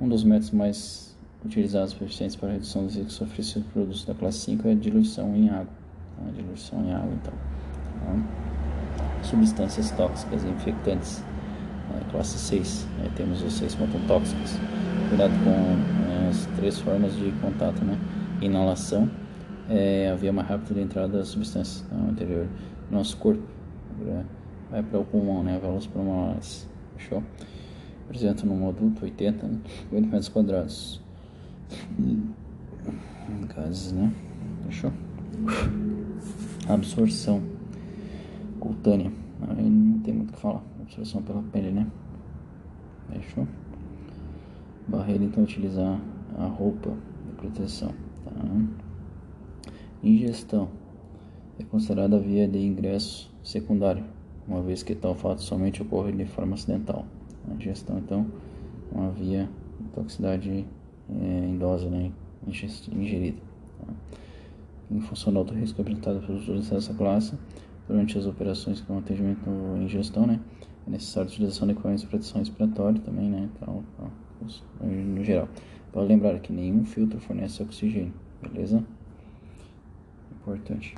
Um 0.00 0.08
dos 0.08 0.24
métodos 0.24 0.52
mais 0.52 1.16
utilizados 1.44 1.92
e 1.92 2.04
eficientes 2.04 2.36
para 2.36 2.52
redução 2.52 2.84
dos 2.84 2.96
riscos 2.96 3.20
oferecidos 3.20 3.64
por 3.64 3.72
produtos 3.72 4.04
da 4.04 4.14
classe 4.14 4.38
5 4.38 4.68
é 4.68 4.72
a 4.72 4.74
diluição 4.74 5.36
em 5.36 5.50
água. 5.50 5.68
Tá? 6.16 6.30
Diluição 6.34 6.84
em 6.84 6.92
água, 6.92 7.12
então. 7.12 7.34
Tá? 7.34 9.22
Substâncias 9.22 9.90
tóxicas 9.90 10.44
e 10.44 10.48
infectantes. 10.48 11.22
Né? 11.90 12.00
Classe 12.10 12.38
6, 12.38 12.86
né? 12.98 13.10
temos 13.16 13.42
os 13.42 13.52
6 13.54 13.74
pontos 13.74 14.00
tóxicos. 14.06 14.56
Cuidado 15.08 15.32
com 15.44 15.50
né, 15.50 16.28
as 16.30 16.46
três 16.56 16.78
formas 16.78 17.14
de 17.16 17.32
contato, 17.40 17.82
né? 17.82 17.98
Inalação 18.42 19.10
é 19.68 20.10
a 20.10 20.14
via 20.14 20.32
mais 20.32 20.48
rápida 20.48 20.74
de 20.74 20.80
entrada 20.80 21.18
das 21.18 21.28
substâncias 21.28 21.84
no 21.92 22.10
interior 22.10 22.46
do 22.88 22.96
nosso 22.96 23.16
corpo. 23.16 23.42
Vai 24.70 24.82
para 24.82 24.98
o 24.98 25.04
pulmão, 25.04 25.42
né? 25.42 25.58
Válvulas 25.58 25.86
pulmonares. 25.86 26.68
Fechou? 26.96 27.22
Apresenta 28.06 28.46
no 28.46 28.68
adulto 28.68 29.04
80, 29.04 29.46
né? 29.46 29.58
80 29.92 30.06
metros 30.06 30.28
quadrados. 30.28 31.00
Gases, 33.54 33.92
né? 33.92 34.12
Fechou? 34.66 34.92
Absorção 36.68 37.42
cutânea. 38.58 39.12
Aí 39.48 39.68
não 39.68 40.00
tem 40.00 40.14
muito 40.14 40.30
o 40.30 40.32
que 40.32 40.40
falar. 40.40 40.62
Absorção 40.80 41.22
pela 41.22 41.42
pele, 41.42 41.70
né? 41.70 41.86
Fechou? 43.12 43.46
Barreira, 44.86 45.24
então, 45.24 45.44
utilizar 45.44 46.00
a 46.38 46.46
roupa 46.46 46.90
de 47.26 47.32
proteção. 47.36 47.92
Tá? 48.24 48.32
Ingestão 50.02 50.68
é 51.58 51.64
considerada 51.64 52.16
a 52.16 52.20
via 52.20 52.46
de 52.46 52.56
ingresso 52.58 53.34
secundário, 53.42 54.04
uma 54.46 54.62
vez 54.62 54.84
que 54.84 54.94
tal 54.94 55.12
fato 55.12 55.42
somente 55.42 55.82
ocorre 55.82 56.12
de 56.12 56.24
forma 56.24 56.54
acidental. 56.54 57.04
A 57.50 57.54
ingestão, 57.54 57.98
então, 57.98 58.24
é 58.94 58.96
uma 58.96 59.10
via 59.10 59.48
de 59.80 59.88
toxicidade 59.88 60.64
é, 61.10 61.48
endógena 61.48 62.12
ingerida. 62.46 63.38
Tá? 63.80 63.92
Em 64.92 65.00
função 65.00 65.32
do 65.32 65.40
alto 65.40 65.52
risco 65.52 65.80
apresentado 65.80 66.24
pelos 66.24 66.42
usuários 66.42 66.70
dessa 66.70 66.94
classe, 66.94 67.34
durante 67.88 68.16
as 68.16 68.24
operações 68.24 68.80
com 68.80 68.98
atendimento 68.98 69.50
à 69.50 69.78
ingestão, 69.78 70.28
né, 70.28 70.38
é 70.86 70.90
necessária 70.90 71.28
a 71.28 71.32
utilização 71.32 71.66
de 71.66 71.72
equipamentos 71.72 72.02
de 72.04 72.08
proteção 72.08 72.38
respiratória 72.38 73.00
também, 73.00 73.28
né, 73.28 73.48
então, 73.56 73.82
no 74.80 75.24
geral. 75.24 75.48
Para 75.90 76.02
lembrar 76.02 76.38
que 76.38 76.52
nenhum 76.52 76.84
filtro 76.84 77.18
fornece 77.18 77.60
oxigênio, 77.64 78.12
beleza? 78.40 78.84
Importante. 80.48 80.94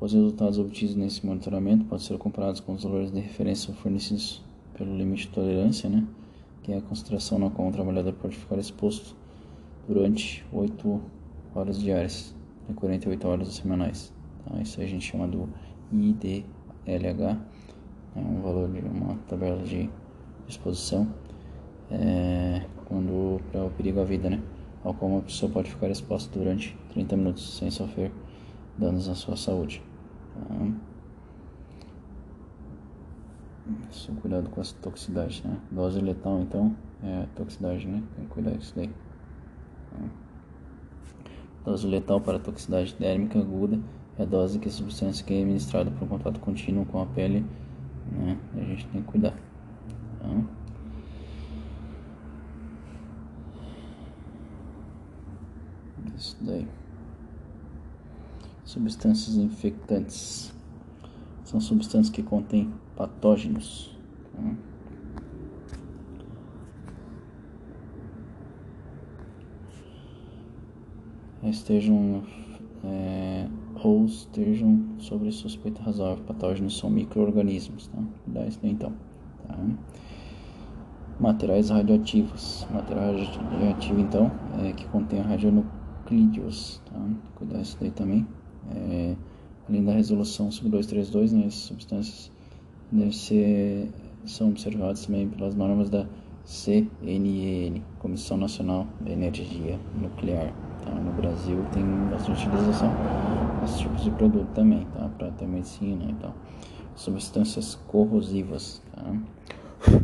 Os 0.00 0.12
resultados 0.12 0.58
obtidos 0.58 0.96
nesse 0.96 1.24
monitoramento 1.24 1.84
podem 1.84 2.04
ser 2.04 2.18
comparados 2.18 2.60
com 2.60 2.72
os 2.72 2.82
valores 2.82 3.10
de 3.10 3.20
referência 3.20 3.72
fornecidos 3.74 4.42
pelo 4.74 4.96
limite 4.96 5.26
de 5.26 5.34
tolerância, 5.34 5.88
né? 5.88 6.06
que 6.62 6.72
é 6.72 6.78
a 6.78 6.82
concentração 6.82 7.38
na 7.38 7.50
qual 7.50 7.68
o 7.68 7.72
trabalhador 7.72 8.12
pode 8.14 8.36
ficar 8.36 8.58
exposto 8.58 9.16
durante 9.88 10.44
8 10.52 11.00
horas 11.54 11.80
diárias 11.80 12.34
e 12.68 12.72
48 12.72 13.28
horas 13.28 13.48
semanais. 13.48 14.12
Tá? 14.44 14.60
Isso 14.60 14.80
a 14.80 14.86
gente 14.86 15.04
chama 15.04 15.26
do 15.26 15.48
IDLH, 15.92 17.38
é 18.14 18.20
um 18.20 18.40
valor 18.40 18.70
de 18.70 18.80
uma 18.80 19.16
tabela 19.28 19.62
de 19.62 19.90
exposição 20.48 21.08
é, 21.90 22.64
quando 22.86 23.40
para 23.50 23.64
o 23.64 23.70
perigo 23.70 24.00
à 24.00 24.04
vida, 24.04 24.30
né? 24.30 24.40
Ao 24.84 24.94
qual 24.94 25.10
uma 25.10 25.22
pessoa 25.22 25.50
pode 25.50 25.70
ficar 25.70 25.88
exposta 25.90 26.36
durante 26.38 26.76
30 26.90 27.16
minutos 27.16 27.56
sem 27.56 27.70
sofrer 27.70 28.12
danos 28.76 29.08
à 29.08 29.14
sua 29.14 29.36
saúde. 29.36 29.82
Só 33.90 34.12
cuidado 34.14 34.50
com 34.50 34.60
essa 34.60 34.74
toxicidade, 34.82 35.42
né? 35.44 35.56
Dose 35.70 36.00
letal, 36.00 36.40
então, 36.40 36.74
é 37.02 37.26
toxicidade, 37.36 37.86
né? 37.86 38.02
Tem 38.16 38.24
que 38.24 38.30
cuidar 38.30 38.50
disso 38.52 38.72
daí. 38.74 38.90
Dose 41.64 41.86
letal 41.86 42.20
para 42.20 42.38
toxicidade 42.40 42.94
térmica 42.94 43.38
aguda 43.38 43.78
é 44.18 44.22
a 44.22 44.26
dose 44.26 44.58
que 44.58 44.68
a 44.68 44.70
substância 44.70 45.24
que 45.24 45.32
é 45.32 45.38
administrada 45.38 45.90
por 45.92 46.08
contato 46.08 46.40
contínuo 46.40 46.84
com 46.84 47.00
a 47.00 47.06
pele, 47.06 47.46
né? 48.10 48.36
A 48.56 48.60
gente 48.60 48.86
tem 48.88 49.00
que 49.00 49.06
cuidar. 49.06 49.34
Tá? 50.18 50.61
Isso 56.16 56.36
daí. 56.40 56.66
Substâncias 58.64 59.36
infectantes. 59.36 60.52
São 61.44 61.60
substâncias 61.60 62.10
que 62.10 62.22
contêm 62.22 62.72
patógenos. 62.96 63.96
Tá? 64.32 64.54
Estejam 71.48 72.22
é, 72.84 73.48
ou 73.82 74.04
estejam 74.04 74.84
sobre 74.98 75.30
suspeita 75.32 75.82
razoável. 75.82 76.24
Patógenos 76.24 76.78
são 76.78 76.88
micro-organismos. 76.88 77.88
Tá? 77.88 77.98
Dá 78.26 78.46
isso 78.46 78.60
daí 78.62 78.72
então. 78.72 78.92
Tá? 79.46 79.58
Materiais 81.20 81.70
radioativos. 81.70 82.66
Material 82.70 83.14
radioativo 83.50 84.00
então 84.00 84.30
é 84.64 84.72
que 84.72 84.86
contém 84.86 85.20
radionuclídeos. 86.12 86.80
Tá? 86.84 87.00
Cuidar 87.36 87.60
isso 87.60 87.76
daí 87.80 87.90
também. 87.90 88.26
É, 88.74 89.16
além 89.68 89.84
da 89.84 89.92
resolução 89.92 90.50
sub 90.50 90.68
232, 90.68 91.32
né, 91.32 91.50
substâncias 91.50 92.30
devem 92.90 93.12
ser, 93.12 93.90
são 94.24 94.50
observadas 94.50 95.06
também 95.06 95.28
pelas 95.28 95.54
normas 95.54 95.88
da 95.88 96.06
CNEN, 96.44 97.82
Comissão 97.98 98.36
Nacional 98.36 98.86
de 99.00 99.12
Energia 99.12 99.78
Nuclear. 100.00 100.52
Tá? 100.84 100.94
No 100.94 101.12
Brasil 101.12 101.64
tem 101.72 101.84
bastante 102.10 102.46
utilização 102.46 102.92
desses 103.60 103.80
tipos 103.80 104.02
de 104.02 104.10
produto 104.10 104.48
também, 104.54 104.84
tá? 104.94 105.08
para 105.16 105.28
até 105.28 105.46
medicina 105.46 106.04
e 106.10 106.14
tal. 106.14 106.34
Substâncias 106.94 107.74
corrosivas. 107.86 108.82
Tá? 108.94 110.02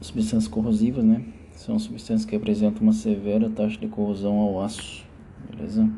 Substâncias 0.00 0.48
corrosivas, 0.48 1.04
né? 1.04 1.35
São 1.56 1.78
substâncias 1.78 2.26
que 2.26 2.36
apresentam 2.36 2.82
uma 2.82 2.92
severa 2.92 3.48
taxa 3.48 3.78
de 3.78 3.88
corrosão 3.88 4.38
ao 4.38 4.62
aço, 4.62 5.06
beleza? 5.50 5.90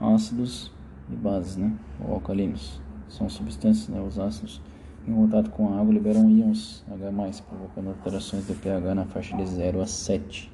Ácidos 0.00 0.72
e 1.08 1.14
bases, 1.14 1.56
né? 1.56 1.72
Ou 2.04 2.14
alcalinos. 2.14 2.80
São 3.08 3.28
substâncias, 3.28 3.88
né? 3.88 4.00
Os 4.00 4.18
ácidos 4.18 4.60
em 5.06 5.14
contato 5.14 5.48
com 5.50 5.72
a 5.72 5.80
água 5.80 5.94
liberam 5.94 6.28
íons 6.28 6.84
H+, 6.90 7.42
provocando 7.48 7.88
alterações 7.88 8.44
de 8.44 8.54
pH 8.54 8.94
na 8.96 9.04
faixa 9.04 9.36
de 9.36 9.46
0 9.46 9.80
a 9.80 9.86
7. 9.86 10.52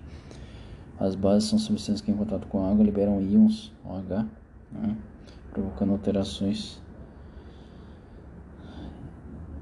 As 1.00 1.14
bases 1.14 1.48
são 1.48 1.58
substâncias 1.58 2.02
que 2.02 2.10
em 2.10 2.16
contato 2.16 2.46
com 2.46 2.62
a 2.62 2.70
água 2.70 2.84
liberam 2.84 3.22
íons 3.22 3.72
OH, 3.86 4.26
né? 4.70 4.96
provocando 5.50 5.92
alterações 5.92 6.78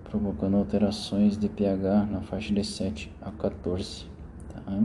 provocando 0.02 0.56
alterações 0.56 1.38
de 1.38 1.48
pH 1.48 2.06
na 2.06 2.22
faixa 2.22 2.52
de 2.52 2.64
7 2.64 3.12
a 3.20 3.30
14. 3.30 4.15
Tá? 4.66 4.82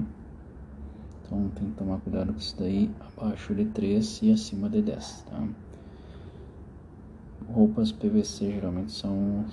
Então 1.26 1.50
tem 1.56 1.70
que 1.70 1.76
tomar 1.76 1.98
cuidado 2.00 2.32
com 2.32 2.40
isso 2.40 2.56
daí, 2.58 2.90
abaixo 3.18 3.54
de 3.54 3.66
3 3.66 4.22
e 4.24 4.32
acima 4.32 4.70
de 4.70 4.82
10. 4.82 5.26
Tá? 5.30 5.48
Roupas 7.52 7.92
PVC 7.92 8.52
geralmente 8.52 8.94
são 8.94 9.46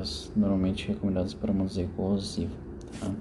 as 0.00 0.32
normalmente 0.34 0.88
recomendadas 0.88 1.34
para 1.34 1.52
manuseio 1.52 1.88
corrosivo. 1.90 2.56
Tá? 2.98 3.12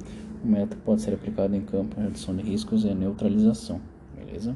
O 0.44 0.48
método 0.48 0.82
pode 0.84 1.02
ser 1.02 1.14
aplicado 1.14 1.56
em 1.56 1.62
campo, 1.62 2.00
redução 2.00 2.36
de 2.36 2.42
riscos 2.44 2.86
e 2.86 2.94
neutralização, 2.94 3.82
beleza? 4.16 4.56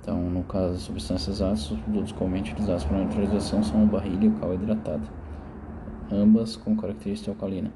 Então, 0.00 0.20
no 0.28 0.42
caso, 0.44 0.78
substâncias 0.78 1.40
ácidas, 1.40 1.70
os 1.70 1.80
produtos 1.80 2.12
comumente 2.12 2.52
utilizados 2.52 2.84
para 2.84 2.98
neutralização 2.98 3.62
são 3.62 3.84
o 3.84 3.86
barrilho 3.86 4.24
e 4.24 4.28
o 4.28 4.32
cal 4.32 4.54
hidratado 4.54 5.08
ambas 6.10 6.56
com 6.56 6.76
característica 6.76 7.30
alcalina. 7.30 7.72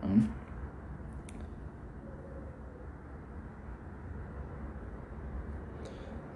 Tá? 0.00 0.08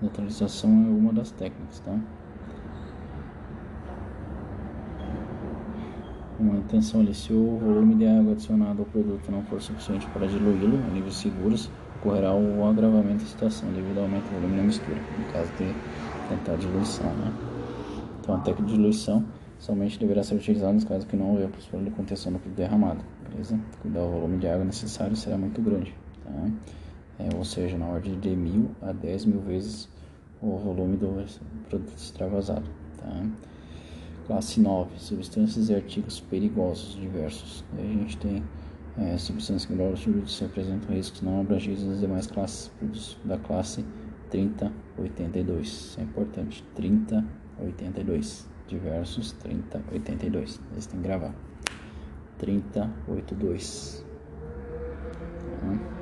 Neutralização 0.01 0.70
é 0.70 0.89
uma 0.91 1.12
das 1.12 1.31
técnicas, 1.33 1.81
tá? 1.81 1.99
Uma 6.39 6.59
atenção 6.59 7.01
ali, 7.01 7.12
se 7.12 7.33
o 7.33 7.59
volume 7.59 7.97
de 7.97 8.07
água 8.07 8.33
adicionado 8.33 8.83
ao 8.83 8.87
produto 8.87 9.29
não 9.29 9.43
for 9.43 9.61
suficiente 9.61 10.07
para 10.09 10.29
diluí-lo 10.29 10.79
a 10.87 10.95
níveis 10.95 11.16
seguros, 11.16 11.69
ocorrerá 11.97 12.33
o 12.33 12.65
agravamento 12.65 13.25
da 13.25 13.29
situação 13.29 13.69
devido 13.73 13.99
ao 13.99 14.05
aumento 14.05 14.23
do 14.27 14.35
volume 14.41 14.57
da 14.57 14.62
mistura, 14.62 14.99
no 15.19 15.33
caso 15.33 15.51
de 15.55 15.75
tentar 16.29 16.55
diluição, 16.57 17.12
né? 17.15 17.33
Então 18.20 18.37
a 18.37 18.39
técnica 18.39 18.69
de 18.69 18.77
diluição 18.77 19.25
somente 19.59 19.99
deverá 19.99 20.23
ser 20.23 20.37
utilizado 20.37 20.75
nos 20.75 20.85
casos 20.85 21.05
que 21.07 21.16
não 21.16 21.31
houver 21.31 21.49
possibilidade 21.49 21.91
de 21.91 21.97
contenção 21.97 22.33
do 22.33 22.39
derramado, 22.55 23.01
beleza? 23.29 23.59
Cuidar 23.83 24.03
o 24.03 24.11
volume 24.11 24.39
de 24.39 24.47
água 24.47 24.65
necessário 24.65 25.16
será 25.16 25.37
muito 25.37 25.61
grande, 25.61 25.93
tá? 26.25 26.31
É, 27.19 27.35
ou 27.36 27.45
seja, 27.45 27.77
na 27.77 27.86
ordem 27.86 28.19
de 28.20 28.35
mil 28.36 28.70
a 28.81 28.93
dez 28.93 29.24
mil 29.24 29.40
vezes 29.40 29.89
o 30.40 30.57
volume 30.57 30.97
do 30.97 31.24
produto 31.69 31.97
extravasado, 31.97 32.69
tá? 32.97 33.27
Classe 34.27 34.61
9, 34.61 34.90
substâncias 34.99 35.69
e 35.69 35.74
artigos 35.74 36.20
perigosos 36.20 36.95
diversos. 36.95 37.65
A 37.77 37.82
gente 37.82 38.16
tem 38.19 38.45
é, 38.99 39.16
substâncias 39.16 39.65
que 39.65 39.74
produtos 39.74 40.43
apresentam 40.43 40.95
riscos 40.95 41.23
não 41.23 41.40
abrangidos 41.40 41.85
nas 41.85 42.01
demais 42.01 42.27
classes 42.27 42.70
da 43.24 43.39
classe 43.39 43.85
3082. 44.31 45.66
Isso 45.66 46.01
é 46.01 46.03
importante. 46.03 46.62
3082 46.74 48.47
diversos 48.66 49.32
3082. 49.32 50.61
Eles 50.73 50.86
têm 50.86 51.01
que 51.01 51.07
gravar. 51.07 51.35
3082. 52.39 54.05
Tá. 55.61 55.98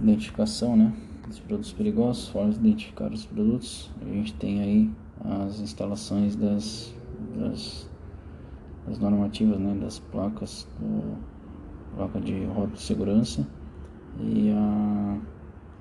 Identificação, 0.00 0.76
né? 0.76 0.92
Dos 1.26 1.40
produtos 1.40 1.72
perigosos, 1.72 2.28
formas 2.28 2.58
de 2.58 2.68
identificar 2.68 3.12
os 3.12 3.24
produtos. 3.24 3.90
A 4.02 4.04
gente 4.04 4.34
tem 4.34 4.60
aí 4.60 4.90
as 5.24 5.60
instalações 5.60 6.36
das, 6.36 6.94
das, 7.36 7.88
das 8.86 8.98
normativas, 8.98 9.58
né? 9.58 9.74
Das 9.80 9.98
placas, 9.98 10.68
do, 10.78 11.16
placa 11.96 12.20
de 12.20 12.44
roda 12.44 12.72
de 12.72 12.82
segurança 12.82 13.46
e 14.20 14.50
a 14.50 15.18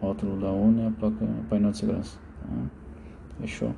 rótulo 0.01 0.39
da 0.39 0.51
ONU 0.51 0.81
e 0.81 0.87
a 0.87 0.91
placa 0.91 1.27
painel 1.49 1.71
de 1.71 1.77
segurança. 1.77 2.19
Tá? 2.41 2.69
Fechou? 3.39 3.73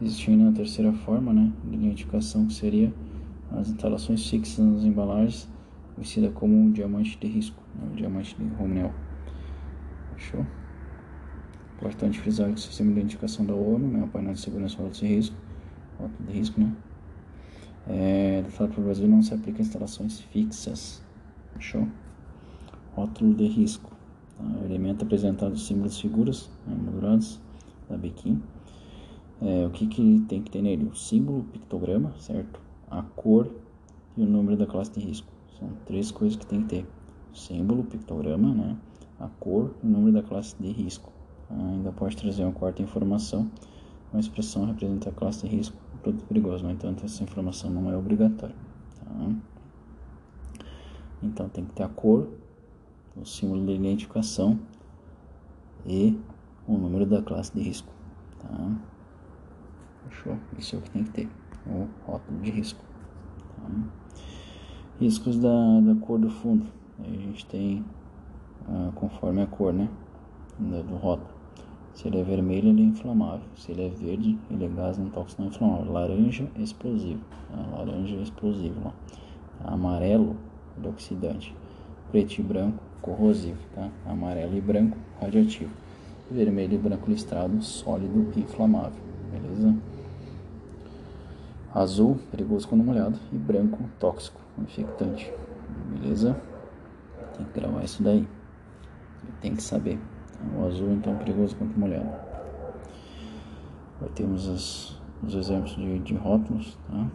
Existindo 0.00 0.48
a 0.48 0.52
terceira 0.52 0.92
forma 0.92 1.32
né, 1.32 1.52
de 1.64 1.76
identificação, 1.76 2.46
que 2.46 2.54
seria 2.54 2.92
as 3.52 3.68
instalações 3.68 4.28
fixas 4.28 4.64
nas 4.64 4.84
embalagens, 4.84 5.48
conhecida 5.94 6.30
como 6.30 6.72
diamante 6.72 7.18
de 7.18 7.26
risco, 7.26 7.62
né, 7.76 7.88
diamante 7.94 8.36
de 8.36 8.44
Romanel. 8.54 8.92
Fechou? 10.14 10.46
Importante 11.76 12.20
frisar 12.20 12.48
que 12.48 12.54
o 12.54 12.58
sistema 12.58 12.92
de 12.92 13.00
identificação 13.00 13.44
da 13.44 13.54
ONU, 13.54 13.88
né, 13.88 14.04
o 14.04 14.08
painel 14.08 14.34
de 14.34 14.40
segurança 14.40 14.76
rótulo 14.76 15.00
de 15.00 15.06
risco, 15.06 15.36
rótulo 15.98 16.28
de 16.28 16.38
risco, 16.38 16.60
né, 16.60 16.72
é, 17.88 18.44
para 18.56 18.66
o 18.66 18.84
Brasil 18.84 19.08
não 19.08 19.22
se 19.22 19.34
aplica 19.34 19.58
a 19.58 19.62
instalações 19.62 20.20
fixas. 20.20 21.02
Fechou? 21.54 21.88
Rótulo 22.94 23.34
de 23.34 23.46
risco. 23.46 23.90
O 24.38 24.64
elemento 24.64 25.04
apresentado 25.04 25.56
símbolos 25.56 26.00
figuras 26.00 26.50
né, 26.66 26.74
moldurados 26.74 27.40
da 27.88 27.96
Bequim. 27.96 28.40
É, 29.40 29.66
o 29.66 29.70
que, 29.70 29.86
que 29.86 30.24
tem 30.28 30.42
que 30.42 30.50
ter 30.50 30.62
nele? 30.62 30.84
O 30.84 30.94
símbolo, 30.94 31.40
o 31.40 31.44
pictograma, 31.44 32.12
certo? 32.18 32.60
A 32.88 33.02
cor 33.02 33.50
e 34.16 34.22
o 34.22 34.26
número 34.26 34.56
da 34.56 34.66
classe 34.66 34.92
de 34.92 35.00
risco. 35.00 35.26
São 35.58 35.68
três 35.86 36.10
coisas 36.10 36.36
que 36.36 36.46
tem 36.46 36.62
que 36.62 36.68
ter. 36.68 36.86
O 37.32 37.36
símbolo, 37.36 37.80
o 37.80 37.84
pictograma, 37.84 38.54
né? 38.54 38.76
A 39.22 39.28
cor 39.38 39.72
e 39.82 39.86
o 39.86 39.88
número 39.88 40.12
da 40.12 40.22
classe 40.22 40.56
de 40.60 40.70
risco. 40.70 41.12
Ainda 41.48 41.92
pode 41.92 42.16
trazer 42.16 42.42
uma 42.42 42.52
quarta 42.52 42.82
informação. 42.82 43.48
Uma 44.12 44.20
expressão 44.20 44.66
representa 44.66 45.10
a 45.10 45.12
classe 45.12 45.46
de 45.46 45.56
risco 45.56 45.76
do 45.92 45.98
produto 45.98 46.24
perigoso. 46.26 46.64
No 46.64 46.70
entanto, 46.72 47.04
essa 47.04 47.22
informação 47.22 47.70
não 47.70 47.90
é 47.90 47.96
obrigatória. 47.96 48.54
Tá? 48.98 49.32
Então 51.22 51.48
tem 51.48 51.64
que 51.64 51.72
ter 51.72 51.84
a 51.84 51.88
cor, 51.88 52.28
o 53.16 53.24
símbolo 53.24 53.64
de 53.64 53.72
identificação 53.72 54.58
e 55.86 56.18
o 56.66 56.76
número 56.76 57.06
da 57.06 57.22
classe 57.22 57.54
de 57.54 57.62
risco. 57.62 57.92
Tá? 58.40 58.76
Fechou? 60.08 60.36
Isso 60.58 60.74
é 60.74 60.78
o 60.80 60.82
que 60.82 60.90
tem 60.90 61.04
que 61.04 61.10
ter, 61.10 61.28
o 61.66 61.86
rótulo 62.04 62.40
de 62.40 62.50
risco. 62.50 62.84
Tá? 63.56 63.70
Riscos 64.98 65.38
da, 65.38 65.80
da 65.80 65.94
cor 66.00 66.18
do 66.18 66.28
fundo. 66.28 66.66
a 66.98 67.08
gente 67.08 67.46
tem 67.46 67.84
ah, 68.68 68.90
conforme 68.94 69.42
a 69.42 69.46
cor, 69.46 69.72
né? 69.72 69.88
Do 70.58 70.96
rótulo. 70.96 71.42
Se 71.94 72.08
ele 72.08 72.20
é 72.20 72.22
vermelho, 72.22 72.70
ele 72.70 72.82
é 72.82 72.86
inflamável. 72.86 73.46
Se 73.56 73.72
ele 73.72 73.86
é 73.86 73.88
verde, 73.88 74.38
ele 74.50 74.64
é 74.64 74.68
gás 74.68 74.96
não 74.96 75.10
tóxico 75.10 75.42
não 75.42 75.48
inflamável. 75.48 75.92
Laranja, 75.92 76.48
explosivo. 76.56 77.20
Tá? 77.50 77.76
Laranja, 77.76 78.16
explosivo. 78.16 78.80
Lá. 78.84 78.92
Tá? 79.62 79.72
Amarelo, 79.72 80.36
é 80.82 80.88
oxidante. 80.88 81.54
Preto 82.10 82.38
e 82.38 82.42
branco, 82.42 82.82
corrosivo. 83.00 83.58
Tá? 83.74 83.90
Amarelo 84.06 84.56
e 84.56 84.60
branco, 84.60 84.96
radioativo. 85.20 85.70
Vermelho 86.30 86.74
e 86.74 86.78
branco 86.78 87.10
listrado, 87.10 87.62
sólido 87.62 88.32
e 88.36 88.40
inflamável. 88.40 88.98
Beleza? 89.30 89.76
Azul, 91.74 92.18
perigoso 92.30 92.66
quando 92.68 92.84
molhado. 92.84 93.18
E 93.32 93.36
branco, 93.36 93.78
tóxico, 93.98 94.40
infectante. 94.58 95.32
Beleza? 95.90 96.40
Tem 97.36 97.46
que 97.46 97.60
gravar 97.60 97.84
isso 97.84 98.02
daí. 98.02 98.26
Tem 99.40 99.54
que 99.54 99.62
saber. 99.62 99.98
O 100.56 100.66
azul 100.66 100.92
então 100.92 101.16
perigoso 101.16 101.56
quanto 101.56 101.78
molhado. 101.78 102.10
Aí 104.00 104.08
temos 104.14 104.48
as, 104.48 105.00
os 105.22 105.34
exemplos 105.34 105.76
de, 105.76 105.98
de 106.00 106.14
rótulos, 106.14 106.76
tá? 106.88 107.06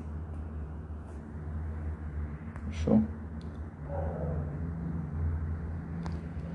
Fechou? 2.67 3.01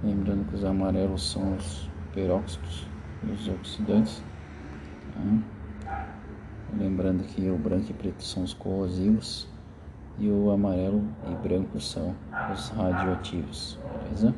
Lembrando 0.02 0.48
que 0.48 0.54
os 0.54 0.64
amarelos 0.64 1.30
são 1.30 1.54
os 1.56 1.90
peróxidos 2.12 2.86
e 3.22 3.30
os 3.30 3.48
oxidantes. 3.48 4.22
Tá? 5.14 6.02
Lembrando 6.76 7.22
que 7.24 7.50
o 7.50 7.58
branco 7.58 7.90
e 7.90 7.94
preto 7.94 8.22
são 8.22 8.42
os 8.44 8.54
corrosivos 8.54 9.48
e 10.18 10.28
o 10.28 10.50
amarelo 10.50 11.04
e 11.30 11.34
branco 11.46 11.78
são 11.80 12.14
os 12.52 12.70
radioativos, 12.70 13.78
beleza? 14.02 14.34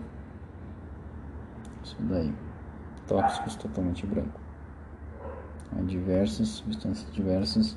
Isso 1.95 2.03
daí. 2.09 2.35
Tóxicos 3.07 3.55
totalmente 3.57 4.07
branco. 4.07 4.41
Há 5.77 5.81
diversas, 5.83 6.49
substâncias 6.49 7.13
diversas, 7.13 7.77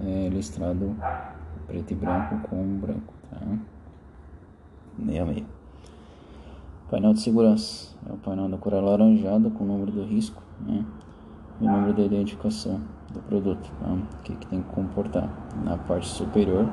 é, 0.00 0.28
listrado 0.28 0.96
preto 1.66 1.92
e 1.92 1.94
branco 1.94 2.48
com 2.48 2.78
branco, 2.78 3.14
tá? 3.30 3.40
Meia 4.98 5.24
meia. 5.24 5.44
Painel 6.90 7.14
de 7.14 7.20
segurança. 7.20 7.96
É 8.08 8.12
o 8.12 8.16
painel 8.16 8.48
da 8.48 8.56
cor 8.56 8.74
alaranjada 8.74 9.50
com 9.50 9.64
o 9.64 9.66
número 9.66 9.92
do 9.92 10.04
risco, 10.04 10.42
né? 10.60 10.84
E 11.60 11.64
o 11.64 11.70
número 11.70 11.94
da 11.94 12.02
identificação 12.02 12.80
do 13.12 13.20
produto, 13.20 13.70
tá? 13.80 13.92
O 13.92 14.22
que, 14.22 14.34
que 14.34 14.46
tem 14.46 14.62
que 14.62 14.68
comportar. 14.70 15.28
Na 15.64 15.76
parte 15.76 16.08
superior 16.08 16.66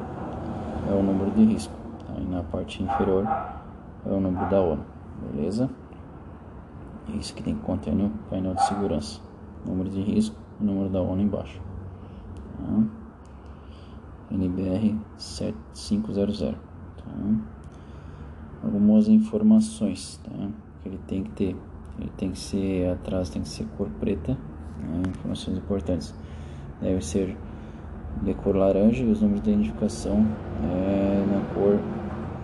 é 0.90 0.94
o 0.94 1.04
número 1.04 1.32
de 1.32 1.44
risco, 1.44 1.74
tá? 2.06 2.14
e 2.20 2.26
na 2.26 2.44
parte 2.44 2.84
inferior 2.84 3.26
é 4.06 4.10
o 4.10 4.20
número 4.20 4.50
da 4.50 4.62
ONU, 4.62 4.86
beleza? 5.32 5.70
Isso 7.16 7.34
que 7.34 7.44
tem 7.44 7.56
que 7.56 7.62
conter 7.62 7.94
no 7.96 8.10
painel 8.30 8.54
de 8.54 8.66
segurança. 8.68 9.22
Número 9.66 9.90
de 9.90 10.02
risco 10.02 10.48
número 10.60 10.90
da 10.90 11.02
ONU 11.02 11.22
embaixo. 11.22 11.62
Tá? 12.58 12.84
NBR 14.32 14.98
7500. 15.18 16.40
Tá? 16.40 16.56
Algumas 18.64 19.08
informações 19.08 20.20
tá? 20.24 20.50
que 20.82 20.90
ele 20.90 21.00
tem 21.08 21.24
que 21.24 21.32
ter. 21.32 21.56
Ele 22.00 22.12
tem 22.16 22.32
que 22.32 22.40
ser 22.40 22.92
atrás, 22.92 23.30
tem 23.30 23.42
que 23.42 23.50
ser 23.50 23.66
cor 23.78 23.90
preta. 24.00 24.38
Né? 24.80 25.04
Informações 25.10 25.58
importantes. 25.58 26.14
Deve 26.82 27.04
ser 27.04 27.36
de 28.22 28.34
cor 28.36 28.56
laranja 28.56 29.04
e 29.04 29.12
os 29.12 29.22
números 29.22 29.44
de 29.44 29.52
identificação 29.52 30.26
é, 30.64 31.26
na 31.32 31.54
cor 31.54 31.80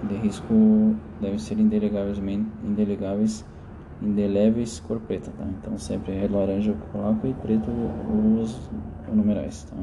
de 0.07 0.15
risco 0.15 0.95
devem 1.21 1.39
ser 1.39 1.59
indelegáveis, 1.59 2.19
indelegáveis 2.63 3.45
indeléveis 4.03 4.79
cor 4.81 4.99
preta, 4.99 5.31
tá? 5.31 5.45
Então 5.59 5.77
sempre 5.77 6.13
é 6.13 6.27
laranja 6.27 6.71
eu 6.71 6.77
coloco 6.91 7.25
e 7.25 7.33
preto 7.33 7.71
os 8.41 8.69
numerais, 9.11 9.63
tá? 9.63 9.77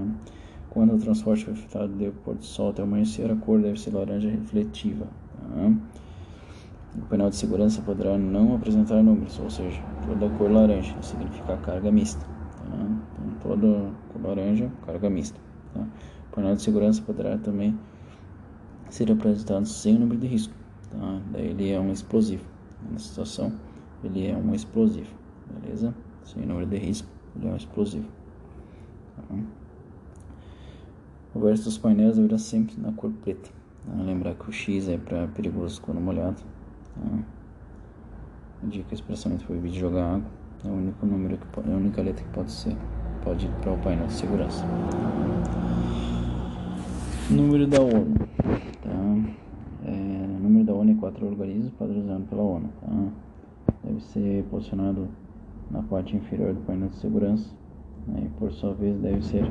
Quando 0.68 0.94
o 0.94 0.98
transporte 0.98 1.44
foi 1.44 1.54
efetuado 1.54 1.92
de 1.94 2.10
pôr 2.10 2.36
do 2.36 2.44
sol 2.44 2.70
até 2.70 2.82
amanhecer, 2.82 3.30
a 3.30 3.36
cor 3.36 3.60
deve 3.60 3.80
ser 3.80 3.92
laranja 3.94 4.28
refletiva, 4.28 5.06
tá? 5.36 5.72
O 6.96 7.02
painel 7.02 7.30
de 7.30 7.36
segurança 7.36 7.80
poderá 7.82 8.18
não 8.18 8.54
apresentar 8.54 9.02
números, 9.02 9.38
ou 9.38 9.48
seja, 9.48 9.80
toda 10.06 10.28
cor 10.36 10.50
laranja 10.50 10.94
significa 11.02 11.56
carga 11.56 11.90
mista, 11.90 12.24
tá? 12.24 12.76
Então 13.36 13.56
toda 13.56 13.90
cor 14.12 14.22
laranja, 14.22 14.70
carga 14.84 15.08
mista, 15.08 15.40
tá? 15.74 15.80
O 15.80 16.34
painel 16.34 16.54
de 16.54 16.62
segurança 16.62 17.02
poderá 17.02 17.38
também 17.38 17.76
ser 18.90 19.10
apresentado 19.10 19.66
sem 19.66 19.98
número 19.98 20.20
de 20.20 20.26
risco, 20.26 20.54
tá? 20.90 21.20
Daí 21.32 21.48
ele 21.48 21.70
é 21.70 21.80
um 21.80 21.90
explosivo 21.90 22.44
na 22.90 22.98
situação 22.98 23.52
ele 24.02 24.26
é 24.26 24.36
um 24.36 24.54
explosivo, 24.54 25.14
beleza? 25.62 25.94
Sem 26.24 26.44
número 26.46 26.66
de 26.66 26.76
risco, 26.76 27.08
ele 27.36 27.48
é 27.48 27.52
um 27.52 27.56
explosivo. 27.56 28.08
Tá? 29.16 29.34
O 31.34 31.40
verso 31.40 31.64
dos 31.64 31.78
painéis 31.78 32.16
deverá 32.16 32.38
sempre 32.38 32.80
na 32.80 32.92
cor 32.92 33.10
preta. 33.22 33.50
Tá? 33.86 34.02
Lembrar 34.02 34.34
que 34.34 34.48
o 34.48 34.52
X 34.52 34.88
é 34.88 34.96
para 34.96 35.26
perigoso 35.28 35.80
quando 35.80 36.00
molhado. 36.00 36.42
Tá? 36.94 37.18
Indica 38.62 38.88
a 38.90 38.94
expressão 38.94 39.32
entre 39.32 39.46
proibido 39.46 39.72
de 39.74 39.80
jogar 39.80 40.14
água. 40.14 40.30
É 40.64 40.68
o 40.68 40.72
único 40.72 41.06
número 41.06 41.38
que 41.38 41.46
pode, 41.46 41.70
é 41.70 41.72
a 41.72 41.76
única 41.76 42.02
letra 42.02 42.22
que 42.24 42.30
pode 42.30 42.52
ser. 42.52 42.76
Pode 43.24 43.46
ir 43.46 43.52
para 43.60 43.72
o 43.72 43.78
painel 43.78 44.06
de 44.06 44.12
segurança. 44.12 44.64
Número 47.30 47.66
da 47.66 47.80
ONU. 47.80 48.14
Tá? 48.82 48.90
É, 49.84 49.90
número 50.40 50.64
da 50.64 50.74
ONU 50.74 50.92
é 50.92 50.94
quatro 50.96 51.26
organismos 51.26 51.70
padronizados 51.72 52.28
pela 52.28 52.42
ONU. 52.42 52.68
Tá? 52.80 53.29
Deve 53.82 54.00
ser 54.00 54.44
posicionado 54.44 55.08
na 55.70 55.82
parte 55.82 56.16
inferior 56.16 56.54
do 56.54 56.60
painel 56.62 56.88
de 56.88 56.96
segurança 56.96 57.50
né, 58.06 58.24
e 58.26 58.38
por 58.38 58.52
sua 58.52 58.74
vez 58.74 58.98
deve 58.98 59.22
ser 59.22 59.44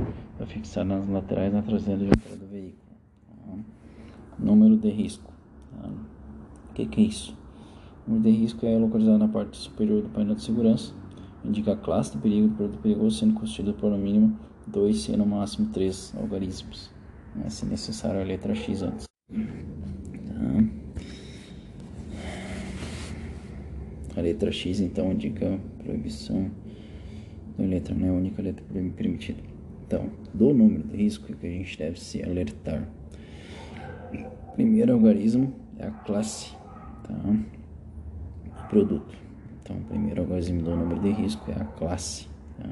fixado 0.47 0.89
nas 0.89 1.07
laterais 1.07 1.53
na 1.53 1.61
traseira 1.61 1.99
do 1.99 2.47
veículo. 2.47 2.81
Tá? 3.45 3.57
Número 4.37 4.77
de 4.77 4.89
risco. 4.89 5.31
Tá? 5.71 5.87
O 5.87 6.73
que, 6.73 6.85
que 6.85 7.01
é 7.01 7.03
isso? 7.05 7.37
O 8.07 8.11
número 8.11 8.31
de 8.31 8.37
risco 8.37 8.65
é 8.65 8.77
localizado 8.77 9.17
na 9.17 9.27
parte 9.27 9.57
superior 9.57 10.01
do 10.01 10.09
painel 10.09 10.35
de 10.35 10.43
segurança, 10.43 10.93
indica 11.43 11.73
a 11.73 11.77
classe 11.77 12.11
de 12.11 12.17
perigo 12.19 12.47
do 12.47 12.55
produto 12.55 12.79
perigoso 12.81 13.17
sendo 13.17 13.33
constituído 13.33 13.73
por 13.73 13.91
no 13.91 13.97
mínimo 13.97 14.37
dois 14.67 15.07
e 15.07 15.17
no 15.17 15.25
máximo 15.25 15.69
três 15.69 16.13
algarismos, 16.15 16.91
né, 17.35 17.49
se 17.49 17.65
necessário 17.65 18.21
a 18.21 18.23
letra 18.23 18.53
X 18.53 18.81
antes. 18.81 19.05
Tá? 19.29 20.78
A 24.19 24.21
letra 24.21 24.51
X 24.51 24.81
então 24.81 25.13
indica 25.13 25.57
proibição 25.81 26.51
da 27.57 27.63
letra, 27.63 27.95
né? 27.95 28.09
A 28.09 28.11
única 28.11 28.41
letra 28.41 28.65
permitida. 28.97 29.39
Então, 29.87 30.09
do 30.33 30.53
número 30.53 30.83
de 30.83 30.97
risco 30.97 31.33
que 31.33 31.47
a 31.47 31.49
gente 31.49 31.77
deve 31.77 31.97
se 31.97 32.21
alertar. 32.21 32.85
Primeiro 34.55 34.91
algarismo 34.91 35.53
é 35.77 35.87
a 35.87 35.91
classe, 35.91 36.51
tá? 37.03 38.67
Produto. 38.67 39.15
Então, 39.63 39.77
o 39.77 39.81
primeiro 39.85 40.19
algarismo 40.19 40.63
do 40.63 40.75
número 40.75 40.99
de 40.99 41.11
risco 41.11 41.49
é 41.49 41.55
a 41.55 41.63
classe, 41.63 42.27
tá? 42.57 42.69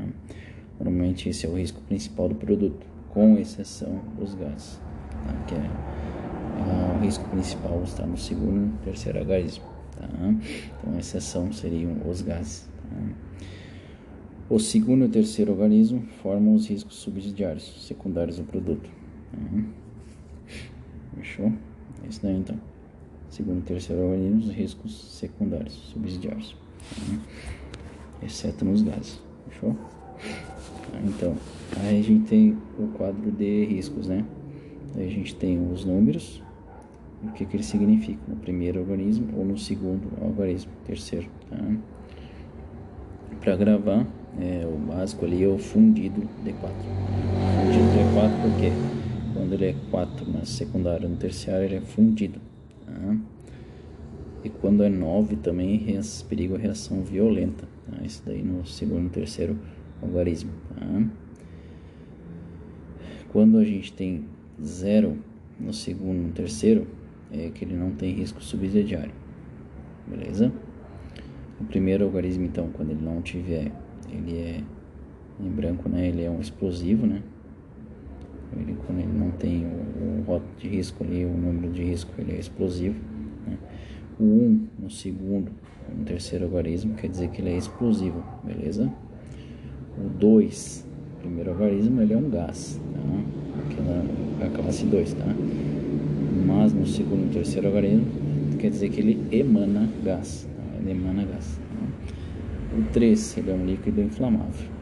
Normalmente 0.77 1.29
esse 1.29 1.45
é 1.45 1.49
o 1.49 1.55
risco 1.55 1.79
principal 1.83 2.27
do 2.27 2.35
produto, 2.35 2.85
com 3.11 3.37
exceção 3.37 4.01
dos 4.19 4.35
gases, 4.35 4.81
tá? 5.25 5.33
que 5.47 5.55
é, 5.55 5.59
é 5.59 6.97
o 6.97 6.99
risco 6.99 7.23
principal 7.29 7.81
está 7.83 8.05
no 8.05 8.17
segundo 8.17 8.77
terceiro 8.83 9.19
algarismo. 9.19 9.76
Tá? 9.97 10.07
Então, 10.07 10.95
a 10.95 10.99
exceção 10.99 11.51
seriam 11.51 11.97
os 12.07 12.21
gases. 12.21 12.67
Tá? 12.89 12.97
O 14.49 14.59
segundo 14.59 15.03
e 15.03 15.07
o 15.07 15.09
terceiro 15.09 15.51
organismo 15.51 16.01
formam 16.21 16.55
os 16.55 16.67
riscos 16.67 16.95
subsidiários, 16.95 17.85
secundários 17.85 18.37
do 18.37 18.43
produto. 18.43 18.89
Tá? 19.31 19.63
Fechou? 21.17 21.51
É 22.03 22.07
isso 22.07 22.21
daí 22.23 22.37
então. 22.37 22.57
Segundo 23.29 23.59
e 23.59 23.63
terceiro 23.63 24.03
organismo, 24.03 24.39
os 24.39 24.49
riscos 24.51 25.17
secundários, 25.17 25.73
subsidiários. 25.91 26.55
Tá? 26.95 28.25
Exceto 28.25 28.63
nos 28.63 28.81
gases. 28.81 29.19
Fechou? 29.49 29.73
Tá? 29.73 30.99
Então, 31.03 31.35
aí 31.77 31.99
a 31.99 32.03
gente 32.03 32.27
tem 32.27 32.57
o 32.79 32.87
quadro 32.87 33.31
de 33.31 33.65
riscos, 33.65 34.07
né? 34.07 34.23
Aí 34.95 35.07
a 35.07 35.11
gente 35.11 35.35
tem 35.35 35.59
os 35.71 35.83
números, 35.83 36.41
o 37.23 37.31
que, 37.31 37.45
que 37.45 37.55
ele 37.55 37.63
significa 37.63 38.19
no 38.27 38.35
primeiro 38.35 38.79
organismo 38.79 39.27
ou 39.35 39.45
no 39.45 39.57
segundo 39.57 40.07
organismo, 40.21 40.71
terceiro. 40.85 41.27
Tá? 41.49 41.57
Para 43.41 43.55
gravar, 43.55 44.05
é, 44.39 44.65
o 44.65 44.77
básico 44.77 45.25
ali 45.25 45.43
é 45.43 45.47
o 45.47 45.57
fundido 45.57 46.21
D4. 46.45 46.69
Fundido 47.63 47.87
D4 47.95 48.41
porque 48.41 48.71
quando 49.33 49.53
ele 49.53 49.65
é 49.65 49.75
4 49.89 50.31
na 50.31 50.45
secundária 50.45 51.07
no 51.07 51.15
terciário 51.15 51.65
ele 51.65 51.75
é 51.75 51.81
fundido. 51.81 52.39
Tá? 52.85 53.17
E 54.43 54.49
quando 54.49 54.83
é 54.83 54.89
9 54.89 55.37
também 55.37 55.99
perigo 56.29 56.55
a 56.55 56.59
reação 56.59 57.01
violenta. 57.01 57.67
Tá? 57.89 58.03
Isso 58.03 58.21
daí 58.25 58.43
no 58.43 58.65
segundo 58.65 59.07
e 59.07 59.09
terceiro 59.09 59.57
algarismo. 60.01 60.51
Tá? 60.75 61.03
Quando 63.29 63.57
a 63.57 63.63
gente 63.63 63.91
tem 63.93 64.25
0 64.61 65.17
no 65.59 65.73
segundo 65.73 66.29
e 66.29 66.31
terceiro, 66.31 66.87
é 67.31 67.49
que 67.49 67.65
ele 67.65 67.75
não 67.75 67.91
tem 67.91 68.13
risco 68.13 68.41
subsidiário. 68.41 69.13
Beleza? 70.07 70.51
O 71.59 71.65
primeiro 71.65 72.05
algarismo, 72.05 72.45
então, 72.45 72.69
quando 72.71 72.91
ele 72.91 73.03
não 73.03 73.21
tiver, 73.21 73.71
ele 74.09 74.37
é 74.37 74.63
em 75.39 75.49
branco, 75.49 75.89
né? 75.89 76.07
Ele 76.07 76.23
é 76.23 76.29
um 76.29 76.39
explosivo, 76.39 77.05
né? 77.05 77.21
Ele, 78.55 78.77
quando 78.85 78.99
ele 78.99 79.11
não 79.11 79.31
tem 79.31 79.65
o, 79.65 80.19
o 80.19 80.23
rótulo 80.25 80.51
de 80.57 80.67
risco 80.67 81.03
ali, 81.03 81.25
o 81.25 81.29
número 81.29 81.71
de 81.71 81.83
risco, 81.83 82.11
ele 82.17 82.33
é 82.33 82.39
explosivo. 82.39 82.95
Né? 83.45 83.57
O 84.19 84.23
1 84.23 84.67
no 84.79 84.89
segundo, 84.89 85.51
no 85.95 86.05
terceiro 86.05 86.45
algarismo, 86.45 86.95
quer 86.95 87.09
dizer 87.09 87.29
que 87.29 87.41
ele 87.41 87.49
é 87.49 87.57
explosivo, 87.57 88.23
beleza? 88.43 88.91
O 89.97 90.09
2, 90.09 90.87
primeiro 91.19 91.51
algarismo, 91.51 92.01
ele 92.01 92.13
é 92.13 92.17
um 92.17 92.29
gás, 92.29 92.79
tá? 92.93 92.99
Aquela, 93.65 94.47
a 94.47 94.49
classe 94.55 94.85
2, 94.85 95.13
tá? 95.13 95.25
Mas 96.45 96.73
no 96.73 96.85
segundo 96.85 97.27
e 97.27 97.33
terceiro 97.33 97.67
algarismo, 97.67 98.05
quer 98.59 98.69
dizer 98.69 98.89
que 98.89 99.01
ele 99.01 99.27
emana 99.31 99.89
gás, 100.03 100.47
ele 100.79 100.91
emana 100.91 101.23
gás. 101.25 101.57
Tá? 101.57 102.77
O 102.77 102.83
3, 102.91 103.37
ele 103.37 103.51
é 103.51 103.53
um 103.53 103.65
líquido 103.65 104.01
inflamável 104.01 104.77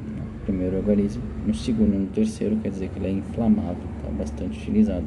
primeiro 0.46 0.78
algarismo. 0.78 1.24
No 1.46 1.54
segundo 1.54 1.96
e 1.96 1.98
no 1.98 2.08
terceiro 2.08 2.56
quer 2.58 2.70
dizer 2.70 2.90
que 2.90 3.00
ele 3.00 3.08
é 3.08 3.12
inflamável, 3.12 3.84
está 3.98 4.10
bastante 4.12 4.60
utilizado. 4.60 5.06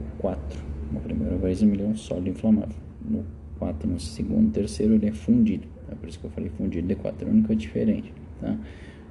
O 0.00 0.18
4, 0.18 0.60
no 0.92 1.00
primeiro 1.00 1.34
algarismo 1.34 1.74
ele 1.74 1.82
é 1.82 1.86
um 1.86 1.96
sólido 1.96 2.30
inflamável. 2.30 2.76
No 3.04 3.24
4, 3.58 3.88
no 3.88 4.00
segundo 4.00 4.48
e 4.48 4.52
terceiro 4.52 4.94
ele 4.94 5.08
é 5.08 5.12
fundido. 5.12 5.66
É 5.90 5.94
por 5.94 6.08
isso 6.08 6.18
que 6.18 6.26
eu 6.26 6.30
falei 6.30 6.50
fundido 6.56 6.86
D4, 6.88 7.14
é 7.20 7.24
a 7.24 7.28
única 7.28 7.54
diferente. 7.54 8.14
Tá? 8.40 8.56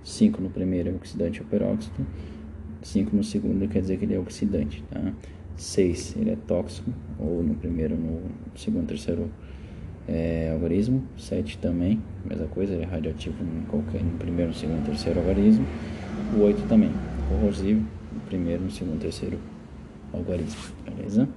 5 0.03 0.41
no 0.41 0.49
primeiro 0.49 0.89
é 0.89 0.93
oxidante 0.93 1.41
ou 1.41 1.47
peróxido. 1.47 2.05
5 2.81 3.15
no 3.15 3.23
segundo 3.23 3.67
quer 3.67 3.81
dizer 3.81 3.97
que 3.97 4.05
ele 4.05 4.15
é 4.15 4.19
oxidante. 4.19 4.83
Tá? 4.89 5.13
6 5.55 6.15
ele 6.17 6.31
é 6.31 6.35
tóxico, 6.47 6.91
ou 7.19 7.43
no 7.43 7.55
primeiro, 7.55 7.95
no 7.95 8.21
segundo, 8.55 8.87
terceiro 8.87 9.29
é, 10.07 10.51
algarismo, 10.51 11.03
7 11.17 11.57
também, 11.59 12.01
mesma 12.25 12.47
coisa, 12.47 12.73
ele 12.73 12.83
é 12.83 12.85
radioativo 12.85 13.35
em 13.43 13.63
qualquer, 13.65 14.03
no 14.03 14.17
primeiro, 14.17 14.51
no 14.51 14.57
segundo, 14.57 14.85
terceiro 14.85 15.19
algarismo, 15.19 15.65
o 16.35 16.41
8 16.41 16.67
também, 16.67 16.91
corrosivo, 17.29 17.85
no 18.11 18.19
primeiro, 18.21 18.63
no 18.63 18.71
segundo, 18.71 18.99
terceiro 18.99 19.39
algarismo, 20.11 20.61
beleza? 20.85 21.27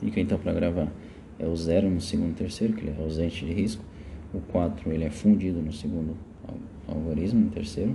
Fica 0.00 0.20
então 0.20 0.38
para 0.38 0.52
gravar, 0.52 0.92
é 1.38 1.46
o 1.46 1.56
0 1.56 1.90
no 1.90 2.00
segundo, 2.00 2.34
terceiro, 2.34 2.74
que 2.74 2.82
ele 2.82 2.94
é 2.98 3.02
ausente 3.02 3.44
de 3.44 3.52
risco, 3.52 3.82
o 4.34 4.40
4 4.40 4.92
ele 4.92 5.04
é 5.04 5.10
fundido 5.10 5.60
no 5.62 5.72
segundo 5.72 6.16
algarismo, 6.86 7.40
no 7.40 7.50
terceiro, 7.50 7.94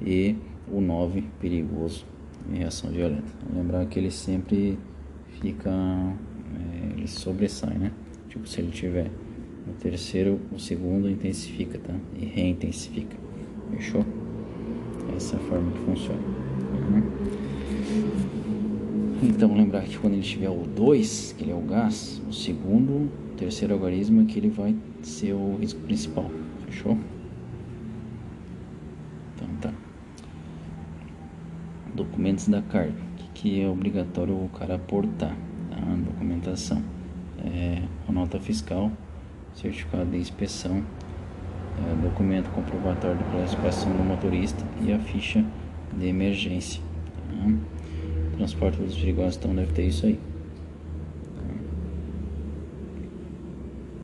e 0.00 0.36
o 0.70 0.80
9 0.80 1.24
perigoso 1.40 2.06
em 2.50 2.56
reação 2.58 2.90
violenta. 2.90 3.28
Lembrar 3.54 3.86
que 3.86 3.98
ele 3.98 4.10
sempre 4.10 4.78
fica, 5.40 5.70
é, 5.70 6.92
ele 6.96 7.08
sobressai, 7.08 7.76
né? 7.76 7.92
Tipo, 8.28 8.48
se 8.48 8.60
ele 8.60 8.70
tiver 8.70 9.10
no 9.66 9.74
terceiro, 9.74 10.40
o 10.52 10.58
segundo 10.58 11.08
intensifica, 11.08 11.78
tá? 11.78 11.94
E 12.16 12.24
reintensifica. 12.24 13.16
Fechou? 13.70 14.04
Essa 15.16 15.36
é 15.36 15.38
a 15.38 15.42
forma 15.42 15.72
que 15.72 15.78
funciona. 15.80 16.20
Uhum. 16.20 17.02
Então, 19.22 19.54
lembrar 19.54 19.82
que 19.82 19.98
quando 19.98 20.14
ele 20.14 20.22
tiver 20.22 20.48
o 20.48 20.64
2, 20.64 21.34
que 21.36 21.44
ele 21.44 21.50
é 21.50 21.54
o 21.54 21.60
gás, 21.60 22.22
o 22.28 22.32
segundo, 22.32 22.92
o 22.92 23.34
terceiro 23.36 23.74
algarismo 23.74 24.22
é 24.22 24.24
que 24.24 24.38
ele 24.38 24.48
vai 24.48 24.76
ser 25.02 25.32
o 25.32 25.56
risco 25.56 25.80
principal. 25.80 26.30
Fechou? 26.66 26.96
Então 29.34 29.48
tá. 29.60 29.72
Documentos 31.98 32.46
da 32.46 32.62
carga. 32.62 32.94
O 33.18 33.32
que, 33.34 33.60
é 33.60 33.68
obrigatório 33.68 34.32
o 34.32 34.48
cara 34.50 34.76
aportar? 34.76 35.34
Tá? 35.68 35.76
Documentação 36.04 36.80
é, 37.44 37.82
a 38.08 38.12
nota 38.12 38.38
fiscal, 38.38 38.90
certificado 39.52 40.06
de 40.06 40.18
inspeção, 40.18 40.84
é, 41.78 42.02
documento 42.02 42.50
comprovatório 42.50 43.18
de 43.18 43.24
classificação 43.24 43.92
do 43.92 44.04
motorista 44.04 44.64
e 44.80 44.92
a 44.92 44.98
ficha 45.00 45.44
de 45.96 46.06
emergência. 46.06 46.80
Tá? 47.28 47.52
Transporte 48.36 48.80
dos 48.80 48.96
perigosos, 48.96 49.36
então 49.36 49.52
deve 49.54 49.72
ter 49.72 49.86
isso 49.86 50.06
aí. 50.06 50.20